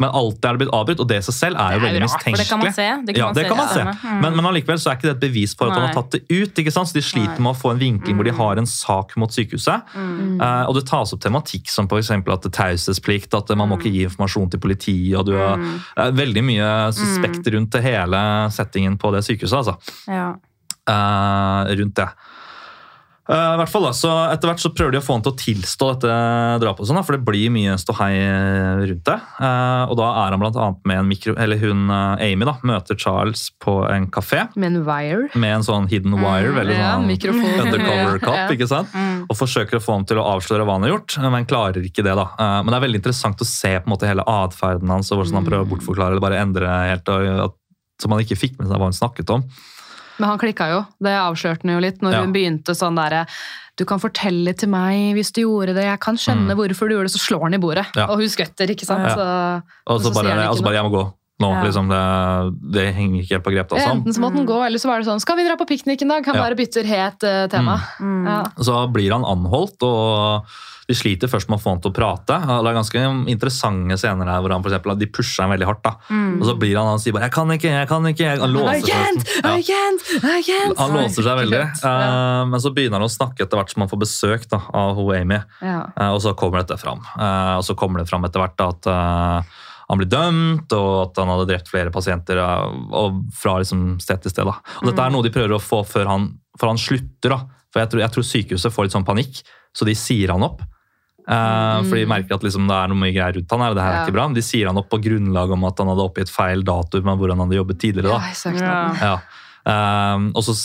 Men 0.00 0.10
alltid 0.10 0.44
er 0.44 0.56
det 0.56 0.58
blitt 0.64 0.72
avbrutt, 0.74 1.00
og 1.00 1.08
det 1.08 1.22
selv 1.42 1.58
er 1.60 1.76
jo 1.76 1.82
veldig 1.82 2.00
jo 2.02 2.08
det 2.08 2.46
kan 2.48 2.60
man 2.62 2.68
mistenkelig. 2.68 2.74
se. 2.76 2.88
Det 3.06 3.14
kan 3.16 3.20
ja, 3.20 3.26
man 3.26 3.36
se 3.36 3.44
kan 3.48 3.60
man 3.60 3.70
se. 3.72 3.84
Mm. 4.02 4.20
Men, 4.24 4.36
men 4.38 4.48
allikevel 4.52 4.80
så 4.82 4.92
er 4.92 4.98
ikke 4.98 5.08
det 5.08 5.14
et 5.16 5.24
bevis 5.24 5.54
for 5.58 5.68
at 5.70 5.78
han 5.78 5.88
har 5.88 5.96
tatt 5.96 6.16
det 6.16 6.22
ut. 6.30 6.62
ikke 6.62 6.74
sant? 6.74 6.90
Så 6.90 6.98
De 6.98 7.04
sliter 7.04 7.34
Nei. 7.34 7.40
Mm. 7.40 7.46
med 7.48 7.52
å 7.52 7.58
få 7.58 7.72
en 7.74 7.82
vinkling 7.82 8.18
hvor 8.18 8.28
de 8.28 8.34
har 8.38 8.62
en 8.62 8.68
sak 8.70 9.16
mot 9.20 9.34
sykehuset. 9.34 9.94
Eh, 9.96 10.64
og 10.68 10.76
det 10.78 10.84
tas 10.90 11.14
opp 11.14 11.22
tematikk 11.24 11.72
som 11.72 11.90
f.eks. 11.90 12.12
at 12.16 12.46
det 12.46 12.52
taushetsplikt, 12.56 13.34
at 13.38 13.52
man 13.58 13.70
må 13.70 13.80
ikke 13.80 13.92
gi 13.94 14.06
informasjon 14.08 14.52
til 14.54 14.62
politiet. 14.62 15.16
og 15.18 15.26
du 15.28 15.34
har 15.38 15.60
uh, 15.60 16.10
Veldig 16.22 16.44
mye 16.46 16.70
suspekt 16.96 17.48
rundt 17.54 17.74
det 17.74 17.84
hele 17.84 18.22
settingen 18.54 18.98
på 19.00 19.12
det 19.14 19.24
sykehuset. 19.26 19.58
altså. 19.62 19.76
Ja. 20.10 20.32
Uh, 20.82 21.72
rundt 21.78 21.96
det. 21.98 22.08
Eh, 23.32 23.52
i 23.54 23.58
hvert 23.62 23.70
fall 23.72 23.86
da, 23.86 23.92
så 23.96 24.10
Etter 24.32 24.50
hvert 24.50 24.60
så 24.60 24.70
prøver 24.76 24.92
de 24.92 24.98
å 25.00 25.04
få 25.04 25.14
han 25.16 25.22
til 25.24 25.32
å 25.32 25.38
tilstå 25.40 25.86
dette 25.94 26.16
drapet, 26.60 26.82
og 26.84 26.88
sånn, 26.90 26.98
for 27.06 27.16
det 27.16 27.24
blir 27.24 27.48
mye 27.54 27.76
ståhei 27.80 28.10
rundt 28.82 29.04
det. 29.08 29.16
Uh, 29.40 29.88
og 29.88 29.94
Da 30.00 30.08
er 30.24 30.34
han 30.34 30.42
blant 30.42 30.58
annet 30.60 30.82
med 30.90 31.00
en 31.00 31.08
mikro... 31.08 31.34
Eller 31.40 31.60
hun, 31.62 31.86
eh, 31.90 32.26
Amy 32.28 32.44
da, 32.48 32.54
møter 32.68 32.98
Charles 33.00 33.46
på 33.62 33.78
en 33.88 34.08
kafé 34.12 34.44
Med 34.54 34.72
en 34.76 34.84
wire. 34.84 35.30
med 35.34 35.56
en 35.56 35.64
sånn 35.66 35.88
hidden 35.90 36.14
wire. 36.20 36.52
veldig 36.58 36.76
ja, 36.76 36.92
sånn 36.98 37.08
mikrofon. 37.08 37.48
undercover 37.64 38.18
cop, 38.22 38.36
Ja. 38.42 38.48
ikke 38.52 38.68
sant? 38.70 38.92
Mm. 38.92 39.24
Og 39.30 39.38
forsøker 39.38 39.78
å 39.80 39.82
få 39.84 39.96
ham 39.96 40.04
til 40.08 40.20
å 40.20 40.26
avsløre 40.36 40.66
hva 40.68 40.76
han 40.76 40.86
har 40.86 40.94
gjort, 40.96 41.16
men 41.32 41.48
klarer 41.48 41.82
ikke 41.88 42.04
det. 42.04 42.14
da. 42.18 42.28
Uh, 42.36 42.60
Men 42.62 42.72
det 42.74 42.78
er 42.80 42.86
veldig 42.88 43.00
interessant 43.02 43.40
å 43.42 43.48
se 43.48 43.72
på 43.80 43.88
en 43.88 43.94
måte 43.96 44.08
hele 44.10 44.24
atferden 44.28 44.92
hans, 44.92 45.10
og 45.12 45.22
hvordan 45.22 45.40
han 45.40 45.48
prøver 45.48 45.64
å 45.66 45.70
bortforklare 45.72 46.16
eller 46.16 46.24
bare 46.28 46.42
endre 46.42 46.68
helt, 46.92 47.08
og 47.08 47.44
at, 47.48 47.56
som 48.02 48.12
han 48.12 48.20
ikke 48.24 48.36
fikk 48.40 48.58
med 48.60 48.68
seg 48.68 48.76
hva 48.82 48.88
hun 48.90 48.96
snakket 48.96 49.30
om. 49.30 49.44
Men 50.18 50.28
han 50.28 50.38
klikka 50.38 50.68
jo. 50.70 50.80
Det 51.00 51.14
avslørte 51.16 51.62
han 51.64 51.74
jo 51.74 51.80
litt 51.80 52.02
når 52.02 52.12
Ja. 52.12 52.20
hun 52.20 52.32
begynte 52.32 52.74
sånn 52.76 52.96
derre 52.96 53.26
Du 53.78 53.86
kan 53.86 53.98
fortelle 53.98 54.52
til 54.54 54.68
meg 54.68 55.14
hvis 55.16 55.32
du 55.32 55.40
gjorde 55.46 55.72
det, 55.74 55.84
jeg 55.84 55.98
kan 56.00 56.14
skjønne 56.14 56.52
hvorfor 56.54 56.88
du 56.88 56.94
gjorde 56.94 57.08
det. 57.08 57.14
Så 57.16 57.22
slår 57.24 57.42
han 57.48 57.54
i 57.54 57.58
bordet, 57.58 57.86
Ja. 57.96 58.04
og 58.06 58.18
hun 58.20 58.28
skvetter, 58.28 58.68
ikke 58.68 58.84
sant. 58.84 59.08
Så, 59.08 59.62
Og 59.86 60.00
så 60.00 60.12
så 60.12 60.14
bare, 60.14 60.48
og 60.50 60.56
så 60.58 60.62
bare 60.62 60.74
'jeg 60.74 60.84
må 60.84 60.90
gå 60.92 61.12
nå'. 61.42 61.52
Ja. 61.58 61.62
liksom 61.66 61.88
det, 61.90 62.02
det 62.78 62.86
henger 62.94 63.22
ikke 63.22 63.36
helt 63.36 63.44
på 63.50 63.54
grep. 63.58 63.68
da, 63.68 63.76
sånn. 63.82 63.98
Enten 64.00 64.14
så 64.14 64.20
måtte 64.22 64.38
han 64.40 64.46
gå, 64.48 64.58
eller 64.66 64.78
så 64.78 64.88
var 64.88 64.98
det 65.02 65.06
sånn 65.10 65.20
'skal 65.20 65.36
vi 65.36 65.48
dra 65.48 65.56
på 65.58 65.66
piknik 65.68 66.02
en 66.02 66.08
dag?' 66.14 66.24
Han 66.26 66.34
Ja. 66.38 66.42
bare 66.46 66.56
bytter 66.56 66.84
het 66.86 67.22
uh, 67.26 67.46
tema. 67.50 67.80
Mm. 68.00 68.26
Ja. 68.26 68.42
Så 68.62 68.86
blir 68.92 69.10
han 69.12 69.24
anholdt, 69.26 69.82
og 69.82 70.44
de 70.88 70.94
sliter 70.98 71.28
først 71.30 71.48
med 71.48 71.56
å 71.58 71.62
få 71.62 71.70
han 71.70 71.80
til 71.80 71.92
å 71.92 71.94
prate. 71.94 72.36
Det 72.42 72.68
er 72.68 72.74
ganske 72.74 73.02
interessante 73.30 73.96
scener 73.96 74.26
her 74.26 74.40
hvor 74.42 74.50
han 74.52 74.62
for 74.64 74.68
eksempel, 74.72 74.98
de 74.98 75.06
pusher 75.06 75.44
han 75.46 75.52
veldig 75.54 75.64
hardt. 75.68 75.82
da. 75.86 75.92
Og 76.10 76.42
så 76.44 76.54
blir 76.58 76.76
han 76.76 76.86
han 76.90 76.98
sier 76.98 77.12
bare 77.14 77.22
'jeg 77.30 77.32
kan 77.32 77.48
ikke, 77.54 77.70
jeg 77.70 77.88
kan 77.88 78.02
ikke'. 78.02 78.40
Han 78.40 78.50
I 78.50 78.52
låser 78.52 78.90
can't! 78.90 79.22
seg. 79.22 79.46
I 79.46 79.62
can't! 79.62 80.02
I 80.24 80.42
can't! 80.42 80.76
Han 80.78 80.90
låser 80.98 81.22
seg 81.22 81.36
veldig, 81.38 81.62
Uh, 81.84 81.88
eh, 81.88 82.44
men 82.50 82.60
så 82.60 82.74
begynner 82.74 82.98
han 82.98 83.08
å 83.08 83.16
snakke 83.16 83.40
etter 83.46 83.56
hvert 83.56 83.70
som 83.70 83.80
han 83.82 83.88
får 83.88 84.00
besøk 84.02 84.48
da, 84.50 84.60
av 84.74 84.96
hun 84.96 85.14
Amy. 85.16 85.38
Ja. 85.62 85.86
Eh, 85.96 86.10
Og 86.12 86.20
så 86.20 86.34
kommer 86.36 86.58
dette 86.66 86.76
fram. 86.78 86.98
Eh, 87.16 87.56
Og 87.56 87.64
så 87.64 87.74
kommer 87.76 88.00
det 88.00 88.08
fram 88.10 88.24
etter 88.24 88.40
hvert 88.42 88.56
da, 88.58 88.68
at 88.68 88.86
eh, 88.86 89.42
han 89.88 89.98
ble 90.00 90.06
dømt, 90.08 90.72
og 90.72 90.90
at 91.10 91.18
han 91.22 91.28
hadde 91.32 91.48
drept 91.50 91.68
flere 91.72 91.90
pasienter 91.94 92.38
eh, 92.38 92.76
og 92.96 93.22
fra 93.36 93.58
liksom 93.60 93.98
sted 94.02 94.22
til 94.22 94.30
sted. 94.34 94.46
Da. 94.48 94.58
Og 94.82 94.90
Dette 94.90 95.06
er 95.06 95.10
noe 95.14 95.22
de 95.26 95.32
prøver 95.34 95.56
å 95.56 95.62
få 95.62 95.82
før 95.84 96.06
han, 96.10 96.28
før 96.60 96.72
han 96.74 96.80
slutter. 96.80 97.34
Da. 97.34 97.40
For 97.72 97.80
jeg 97.82 97.90
tror, 97.92 98.00
jeg 98.04 98.14
tror 98.16 98.28
sykehuset 98.28 98.72
får 98.74 98.84
litt 98.88 98.96
sånn 98.98 99.08
panikk, 99.08 99.42
så 99.72 99.88
de 99.88 99.94
sier 99.96 100.32
han 100.34 100.42
opp. 100.44 100.60
Eh, 101.22 101.78
For 101.86 101.94
de 101.96 102.06
merker 102.10 102.34
at 102.34 102.42
liksom, 102.42 102.66
det 102.66 102.74
er 102.74 102.88
noe 102.90 102.98
mye 102.98 103.12
greier 103.14 103.36
rundt 103.38 103.52
han 103.54 103.60
her, 103.62 103.70
og 103.70 103.76
det 103.78 103.84
her 103.86 103.94
er 103.94 104.02
ikke 104.08 104.16
bra. 104.16 104.24
Men 104.28 104.34
De 104.34 104.42
sier 104.42 104.66
han 104.66 104.80
opp 104.80 104.88
på 104.90 104.98
grunnlag 105.04 105.52
om 105.54 105.64
at 105.68 105.78
han 105.78 105.92
hadde 105.92 106.04
oppgitt 106.08 106.32
feil 106.34 106.64
dato 106.66 107.00
med 107.06 107.20
hvor 107.20 107.30
han 107.30 107.44
hadde 107.44 107.56
jobbet 107.60 107.78
tidligere. 107.84 108.10
Ja, 108.10 108.18
Da. 108.18 108.34
søknaden. 108.42 109.00
Ja. 109.06 109.16
Um, 109.62 110.24
og 110.34 110.42
så 110.42 110.56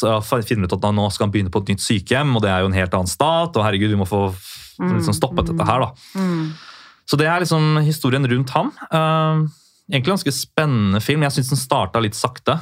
finner 0.42 0.66
de 0.66 0.72
ut 0.72 0.74
at 0.80 0.86
han 0.90 0.96
nå 0.98 1.04
skal 1.14 1.28
han 1.28 1.34
begynne 1.36 1.52
på 1.54 1.62
et 1.62 1.70
nytt 1.76 1.84
sykehjem, 1.86 2.32
og 2.36 2.42
det 2.42 2.50
er 2.50 2.64
jo 2.66 2.72
en 2.72 2.78
helt 2.80 2.96
annen 2.98 3.12
stat. 3.12 3.54
og 3.54 3.62
herregud, 3.64 3.92
vi 3.94 4.00
må 4.00 4.08
få 4.10 4.24
liksom 4.82 5.14
stoppet 5.14 5.52
dette 5.52 5.66
her 5.70 5.86
da. 5.86 5.92
Mm. 6.18 6.48
Så 7.08 7.16
det 7.20 7.28
er 7.30 7.40
liksom 7.40 7.78
historien 7.86 8.28
rundt 8.28 8.52
han. 8.56 8.72
Egentlig 9.88 10.12
ganske 10.18 10.34
spennende 10.36 11.00
film. 11.00 11.24
Jeg 11.24 11.38
syns 11.38 11.54
den 11.54 11.62
starta 11.62 12.02
litt 12.04 12.18
sakte, 12.18 12.58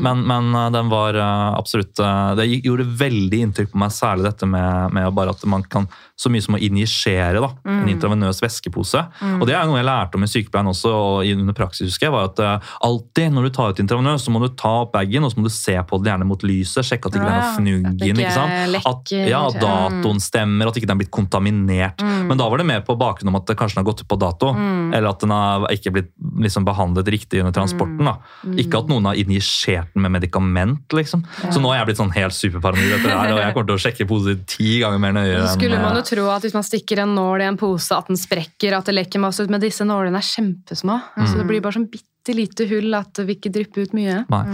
Mm. 0.00 0.02
men, 0.02 0.20
men 0.26 0.54
uh, 0.54 0.70
den 0.72 0.88
var 0.88 1.16
uh, 1.18 1.58
absolutt 1.58 1.98
uh, 2.00 2.32
Det 2.38 2.46
gjorde 2.46 2.86
veldig 3.02 3.40
inntrykk 3.44 3.72
på 3.74 3.80
meg, 3.82 3.92
særlig 3.92 4.30
dette 4.30 4.46
med, 4.48 4.94
med 4.96 5.10
bare 5.12 5.34
at 5.34 5.42
man 5.50 5.64
kan 5.68 5.88
så 6.20 6.30
mye 6.32 6.44
som 6.44 6.56
å 6.56 6.60
injisere 6.60 7.40
da, 7.40 7.48
en 7.64 7.88
intravenøs 7.88 8.42
væskepose. 8.44 9.00
Og 9.40 9.46
det 9.48 9.54
er 9.56 9.64
noe 9.64 9.78
jeg 9.78 9.86
lærte 9.88 10.18
om 10.18 10.24
i 10.26 10.28
sykepleien 10.28 10.68
også, 10.68 10.90
og 10.92 11.30
under 11.32 11.56
praksis, 11.56 11.88
husker 11.88 12.10
jeg, 12.10 12.12
var 12.12 12.26
at 12.28 12.66
alltid 12.84 13.32
når 13.32 13.46
du 13.46 13.50
tar 13.56 13.72
ut 13.72 13.80
intravenøs, 13.80 14.26
så 14.26 14.34
må 14.34 14.42
du 14.42 14.50
ta 14.52 14.72
opp 14.82 14.92
bagen, 14.92 15.24
og 15.24 15.32
så 15.32 15.40
må 15.40 15.46
du 15.48 15.54
se 15.54 15.78
på 15.80 16.00
det 16.04 16.12
gjerne 16.12 16.26
mot 16.28 16.44
lyset, 16.44 16.84
sjekke 16.84 17.08
at 17.08 17.16
det 17.16 17.22
ikke 17.22 17.30
er 17.30 17.38
Ja, 17.38 17.46
noe 17.46 17.54
fnugg 17.56 18.04
At 18.04 18.20
ikke 18.20 18.34
sant? 18.36 18.76
At, 18.90 19.14
ja, 19.30 19.40
datoen 19.64 20.20
stemmer, 20.20 20.68
at 20.68 20.76
ikke 20.76 20.90
den 20.90 20.98
er 20.98 21.00
blitt 21.00 21.14
kontaminert. 21.16 22.04
Men 22.04 22.36
da 22.36 22.50
var 22.52 22.60
det 22.60 22.68
mer 22.68 22.84
på 22.84 22.98
bakgrunn 23.00 23.32
om 23.32 23.40
at 23.40 23.48
det 23.48 23.56
kanskje 23.56 23.78
den 23.78 23.86
har 23.86 23.88
gått 23.88 24.04
ut 24.04 24.10
på 24.12 24.20
dato, 24.20 24.52
eller 24.52 25.08
at 25.14 25.24
den 25.24 25.32
har 25.32 25.64
ikke 25.72 25.94
blitt 25.96 26.12
liksom, 26.44 26.59
behandlet 26.66 27.08
riktig 27.12 27.40
under 27.42 27.54
transporten. 27.54 28.04
da. 28.06 28.16
Ikke 28.60 28.80
at 28.82 28.90
noen 28.90 29.08
har 29.10 29.18
injisert 29.20 29.94
den 29.94 30.04
med 30.04 30.14
medikament, 30.18 30.86
liksom. 30.96 31.24
Så 31.50 31.62
nå 31.62 31.72
er 31.72 31.80
jeg 31.80 31.90
blitt 31.90 32.00
sånn 32.02 32.14
helt 32.14 32.36
superparanoid 32.36 32.96
etter 32.98 33.08
det 33.08 33.16
her, 33.16 33.34
og 33.34 33.42
jeg 33.42 33.56
kommer 33.56 33.70
til 33.72 33.78
å 33.78 33.84
sjekke 33.86 34.08
poser 34.10 34.38
ti 34.50 34.70
ganger 34.82 35.02
mer 35.02 35.16
nøye. 35.16 35.40
Så 35.44 35.56
skulle 35.56 35.80
man 35.80 35.96
eh, 35.96 36.02
jo 36.02 36.06
tro 36.12 36.28
at 36.34 36.46
hvis 36.46 36.56
man 36.56 36.66
stikker 36.66 37.04
en 37.04 37.16
nål 37.18 37.44
i 37.44 37.48
en 37.50 37.60
pose, 37.60 37.96
at 37.96 38.12
den 38.12 38.20
sprekker, 38.20 38.76
at 38.76 38.90
det 38.90 38.96
lekker 38.96 39.22
masse 39.22 39.44
ut. 39.44 39.52
Men 39.52 39.62
disse 39.62 39.86
nålene 39.88 40.20
er 40.20 40.30
kjempesmå. 40.30 41.00
Så 41.24 41.34
det 41.40 41.48
blir 41.48 41.64
bare 41.64 41.78
sånn 41.78 41.90
bitte 41.90 42.36
lite 42.36 42.66
hull 42.70 42.94
at 42.98 43.14
det 43.16 43.26
vil 43.28 43.38
ikke 43.38 43.54
dryppe 43.54 43.86
ut 43.86 43.96
mye. 43.96 44.24
Nei. 44.30 44.44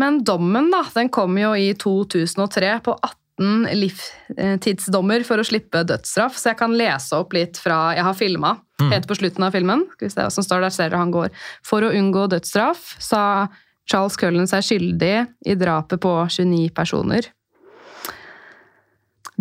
Men 0.00 0.22
dommen 0.24 0.70
da, 0.72 0.84
den 0.94 1.10
kom 1.12 1.36
jo 1.36 1.52
i 1.58 1.72
2003 1.76 2.78
på 2.84 2.94
18 2.96 3.21
livstidsdommer 3.40 5.24
for 5.26 5.40
å 5.40 5.46
slippe 5.46 5.82
dødsstraff. 5.88 6.36
Så 6.38 6.52
jeg 6.52 6.58
kan 6.60 6.74
lese 6.76 7.16
opp 7.16 7.32
litt 7.32 7.58
fra 7.60 7.94
Jeg 7.96 8.04
har 8.04 8.18
filma 8.18 8.56
helt 8.82 9.06
på 9.08 9.14
slutten 9.14 9.44
av 9.46 9.54
filmen. 9.54 9.86
Skal 9.94 10.08
vi 10.08 10.12
se 10.12 10.24
hva 10.24 10.30
som 10.34 10.44
står 10.44 10.64
der, 10.64 10.74
ser 10.74 10.90
dere 10.90 11.02
han 11.02 11.14
går. 11.14 11.30
For 11.66 11.84
å 11.86 11.92
unngå 11.94 12.26
dødsstraff 12.32 12.96
sa 13.02 13.48
Charles 13.88 14.18
Cullen 14.18 14.48
seg 14.50 14.64
skyldig 14.66 15.14
i 15.48 15.56
drapet 15.58 16.02
på 16.02 16.12
29 16.28 16.72
personer. 16.74 17.28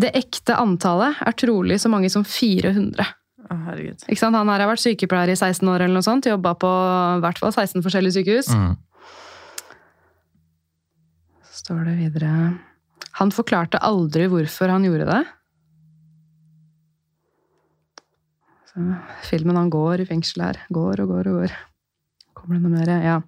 Det 0.02 0.14
ekte 0.18 0.56
antallet 0.58 1.20
er 1.26 1.36
trolig 1.38 1.82
så 1.82 1.92
mange 1.92 2.10
som 2.10 2.24
400. 2.26 3.06
Oh. 3.52 3.72
Ikke 3.76 4.20
sant? 4.22 4.38
Han 4.38 4.50
her 4.50 4.64
har 4.64 4.72
vært 4.72 4.84
sykepleier 4.84 5.34
i 5.34 5.36
16 5.36 5.68
år, 5.68 5.84
eller 5.84 5.98
noe 5.98 6.06
sånt, 6.06 6.30
jobba 6.30 6.56
på 6.56 6.70
i 6.72 7.22
hvert 7.26 7.42
fall 7.42 7.52
16 7.52 7.84
forskjellige 7.84 8.22
sykehus. 8.22 8.52
Mm. 8.56 8.76
Så 11.50 11.66
står 11.66 11.84
det 11.90 11.98
videre 12.00 12.32
Han 13.22 13.30
forklarte 13.30 13.78
aldri 13.86 14.26
hvorfor 14.32 14.72
han 14.74 14.86
gjorde 14.88 15.06
det. 15.06 15.22
Så, 18.72 18.86
filmen 19.28 19.60
han 19.60 19.70
går 19.70 20.02
i 20.02 20.08
fengsel 20.10 20.48
her. 20.48 20.62
Går 20.74 21.04
og 21.04 21.14
går 21.14 21.30
og 21.30 21.44
går. 21.44 21.54
Kommer 22.38 22.58
det 22.58 22.64
noe 22.66 22.80
mer? 22.80 22.94
Ja. 23.06 23.20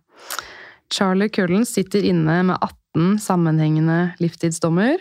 Charlie 0.93 1.29
Cullen 1.33 1.65
sitter 1.69 2.05
inne 2.09 2.39
med 2.49 2.57
18 2.57 3.19
sammenhengende 3.21 4.15
livstidsdommer 4.21 4.97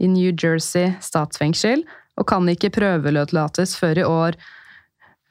i 0.00 0.08
New 0.08 0.32
Jersey 0.32 0.94
statsfengsel, 1.04 1.84
og 2.20 2.28
kan 2.28 2.48
ikke 2.48 2.72
prøveløslates 2.72 3.76
før 3.80 4.00
i 4.00 4.06
år 4.08 4.36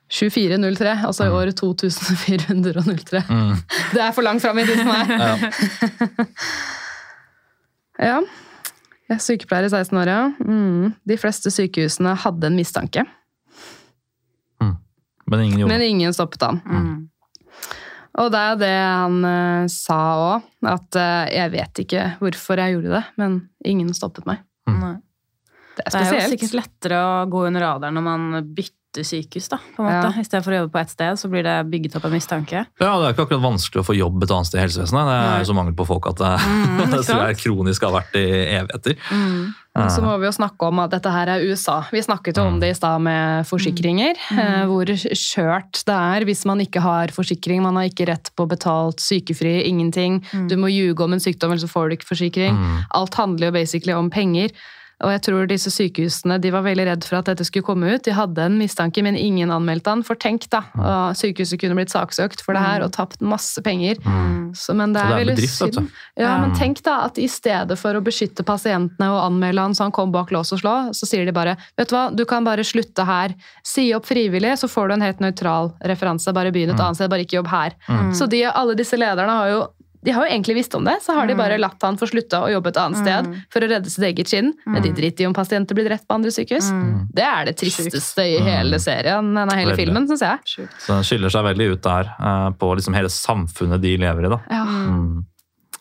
2403, 0.10 0.98
altså 1.06 1.30
i 1.30 1.34
år 1.34 1.54
2403. 1.58 3.24
Mm. 3.30 3.56
Det 3.94 4.02
er 4.02 4.14
for 4.14 4.26
langt 4.26 4.42
fram 4.42 4.58
i 4.62 4.66
tid 4.66 4.82
for 4.82 4.90
meg. 4.90 5.10
Ja. 5.14 6.30
Ja. 8.00 8.20
Jeg 9.10 9.18
er 9.18 9.24
sykepleier 9.24 9.68
i 9.68 9.72
16 9.72 9.98
år, 10.00 10.10
ja. 10.12 10.26
Mm. 10.46 10.92
De 11.10 11.18
fleste 11.20 11.52
sykehusene 11.54 12.14
hadde 12.24 12.50
en 12.50 12.60
mistanke, 12.60 13.06
Men 15.30 15.44
ingen 15.46 15.60
gjorde 15.60 15.74
men 15.76 15.84
ingen 15.86 16.14
stoppet 16.16 16.42
han. 16.42 16.60
Mm. 16.66 17.10
Og 18.20 18.32
det 18.34 18.40
er 18.40 18.50
jo 18.50 18.60
det 18.64 18.72
han 18.74 19.18
uh, 19.22 19.68
sa 19.70 20.00
òg, 20.18 20.48
at 20.66 20.98
uh, 20.98 21.28
jeg 21.30 21.54
vet 21.54 21.82
ikke 21.84 22.06
hvorfor 22.22 22.62
jeg 22.64 22.76
gjorde 22.76 22.96
det, 22.96 23.04
men 23.22 23.38
ingen 23.62 23.94
stoppet 23.94 24.26
meg. 24.30 24.42
Nei. 24.70 24.96
Det 25.78 25.86
er 25.86 25.94
Det 25.94 26.02
er 26.02 26.18
jo 26.18 26.32
sikkert 26.34 26.58
lettere 26.58 26.98
å 27.00 27.12
gå 27.32 27.46
under 27.48 27.64
radaren 27.64 27.96
når 27.96 28.06
man 28.06 28.26
bytter 28.56 28.79
sykehus, 28.98 29.50
da, 29.52 29.60
på 29.76 29.84
en 29.84 29.88
måte. 29.88 30.10
Ja. 30.16 30.22
I 30.22 30.26
stedet 30.26 30.44
for 30.46 30.56
å 30.56 30.62
jobbe 30.64 30.74
på 30.74 30.80
ett 30.82 30.90
sted, 30.90 31.20
så 31.22 31.30
blir 31.30 31.44
det 31.46 31.56
bygget 31.70 31.96
opp 32.00 32.08
en 32.10 32.16
mistanke. 32.16 32.66
Ja, 32.82 32.92
Det 33.00 33.06
er 33.06 33.14
ikke 33.14 33.28
akkurat 33.28 33.46
vanskelig 33.46 33.84
å 33.84 33.86
få 33.86 33.96
jobb 33.98 34.24
et 34.26 34.34
annet 34.34 34.50
sted 34.50 34.60
i 34.60 34.64
helsevesenet. 34.66 35.10
Det 35.12 35.18
er 35.20 35.44
jo 35.44 35.50
så 35.52 35.58
mangel 35.60 35.76
på 35.78 35.86
folk 35.88 36.10
at 36.10 36.18
det, 36.18 36.36
Mm, 36.40 36.92
det 36.94 37.06
tror 37.06 37.28
jeg 37.28 37.38
kronisk 37.44 37.84
har 37.86 37.94
vært 37.94 38.16
i 38.18 38.26
evigheter. 38.58 38.96
Mm. 39.12 39.54
Men 39.80 39.92
så 39.94 40.02
må 40.04 40.16
vi 40.20 40.26
jo 40.28 40.34
snakke 40.34 40.68
om 40.68 40.80
at 40.84 40.92
dette 40.92 41.12
her 41.14 41.30
er 41.30 41.46
USA. 41.46 41.78
Vi 41.94 42.02
snakket 42.04 42.40
jo 42.42 42.44
om 42.50 42.58
det 42.60 42.72
i 42.74 42.76
stad 42.76 43.00
med 43.06 43.46
forsikringer. 43.48 44.18
Mm. 44.34 44.72
Hvor 44.72 44.92
skjørt 44.98 45.84
det 45.88 45.96
er 45.96 46.26
hvis 46.28 46.42
man 46.50 46.60
ikke 46.60 46.82
har 46.84 47.14
forsikring. 47.16 47.62
Man 47.64 47.78
har 47.80 47.88
ikke 47.88 48.10
rett 48.10 48.32
på 48.36 48.48
betalt 48.50 49.00
sykefri, 49.00 49.62
ingenting. 49.70 50.20
Du 50.50 50.58
må 50.60 50.72
ljuge 50.74 51.06
om 51.06 51.14
en 51.16 51.24
sykdom, 51.24 51.54
eller 51.54 51.64
så 51.64 51.72
får 51.72 51.88
du 51.88 51.96
ikke 52.00 52.10
forsikring. 52.12 52.58
Mm. 52.58 52.76
Alt 53.00 53.16
handler 53.22 53.52
jo 53.52 53.56
basically 53.62 53.96
om 53.96 54.10
penger. 54.12 54.52
Og 55.00 55.14
jeg 55.14 55.22
tror 55.30 55.48
disse 55.48 55.72
sykehusene 55.72 56.36
de 56.44 56.52
var 56.52 56.66
veldig 56.66 56.86
redd 56.90 57.06
for 57.08 57.20
at 57.22 57.30
dette 57.32 57.46
skulle 57.48 57.68
komme 57.68 57.88
ut. 57.94 58.04
De 58.04 58.16
hadde 58.16 58.44
en 58.44 58.58
mistanke, 58.60 59.04
men 59.06 59.16
ingen 59.16 59.52
anmeldte 59.54 59.94
han. 59.94 60.04
For 60.04 60.20
tenk, 60.20 60.50
da. 60.52 60.66
Mm. 60.74 60.84
Og 60.84 61.20
sykehuset 61.20 61.62
kunne 61.62 61.78
blitt 61.80 61.94
saksøkt 61.94 62.44
for 62.44 62.58
det 62.58 62.64
her 62.66 62.84
og 62.84 62.92
tapt 62.98 63.24
masse 63.24 63.64
penger. 63.64 64.02
Så, 64.58 64.76
men 64.76 64.96
det 64.96 65.04
er, 65.04 65.14
det 65.14 65.16
er 65.16 65.24
veldig 65.24 65.38
bedrift, 65.38 65.56
synd. 65.56 65.96
Ja, 66.20 66.34
men 66.42 66.56
tenk 66.58 66.84
da 66.84 66.98
at 67.06 67.20
i 67.22 67.30
stedet 67.32 67.80
for 67.80 67.96
å 67.96 68.04
beskytte 68.04 68.44
pasientene 68.44 69.12
og 69.14 69.22
anmelde 69.24 69.70
han 69.70 69.78
så 69.78 69.88
han 69.88 69.96
kom 69.96 70.12
bak 70.12 70.34
lås 70.36 70.52
og 70.56 70.64
slå, 70.64 70.76
så 70.98 71.08
sier 71.08 71.24
de 71.28 71.36
bare 71.36 71.56
vet 71.80 71.92
du 71.92 71.96
hva, 71.96 72.06
du 72.12 72.26
kan 72.28 72.48
bare 72.48 72.66
slutte 72.68 73.06
her. 73.08 73.36
Si 73.64 73.90
opp 73.96 74.10
frivillig, 74.10 74.58
så 74.60 74.68
får 74.68 74.90
du 74.90 74.98
en 74.98 75.08
helt 75.08 75.24
nøytral 75.24 75.72
referanse. 75.88 76.36
Bare 76.36 76.52
begynn 76.52 76.74
et 76.74 76.80
annet 76.82 77.00
sted, 77.00 77.12
bare 77.12 77.24
ikke 77.28 77.40
jobb 77.40 77.52
her. 77.54 77.78
Så 78.18 78.28
de, 78.32 78.44
alle 78.50 78.76
disse 78.80 79.00
lederne 79.00 79.40
har 79.42 79.54
jo 79.54 79.68
de 80.02 80.14
har 80.16 80.24
jo 80.26 80.32
egentlig 80.32 80.56
visst 80.56 80.76
om 80.78 80.86
det, 80.88 80.96
så 81.04 81.14
har 81.18 81.28
de 81.28 81.36
bare 81.36 81.58
latt 81.60 81.82
han 81.84 81.98
få 82.00 82.08
slutte 82.08 82.40
å 82.40 82.48
jobbe 82.54 82.72
et 82.72 82.78
annet 82.80 83.02
sted 83.02 83.32
for 83.52 83.66
å 83.66 83.68
redde 83.68 83.92
sitt 83.92 84.06
eget 84.08 84.32
skinn. 84.32 84.54
Men 84.64 84.84
de 84.86 84.94
driter 84.96 85.26
i 85.26 85.28
om 85.28 85.36
pasienter 85.36 85.76
blir 85.76 85.90
drept 85.90 86.08
på 86.08 86.16
andre 86.16 86.32
sykehus. 86.32 86.70
Det 87.16 87.26
er 87.26 87.50
det 87.50 87.58
tristeste 87.60 88.24
i 88.24 88.38
hele 88.46 88.80
serien, 88.80 89.34
nei, 89.36 89.48
hele 89.52 89.74
Veldig. 89.74 89.82
filmen, 89.82 90.08
syns 90.08 90.24
jeg. 90.24 90.46
Sjukt. 90.54 90.78
Så 90.86 90.94
den 90.94 91.10
skiller 91.10 91.36
seg 91.36 91.44
veldig 91.50 91.68
ut 91.74 91.84
der, 91.84 92.14
eh, 92.16 92.48
på 92.62 92.72
liksom 92.80 92.96
hele 92.96 93.12
samfunnet 93.12 93.84
de 93.84 93.98
lever 94.00 94.30
i. 94.30 94.32
da. 94.32 94.40
Ja. 94.48 94.64
Mm. 94.64 95.26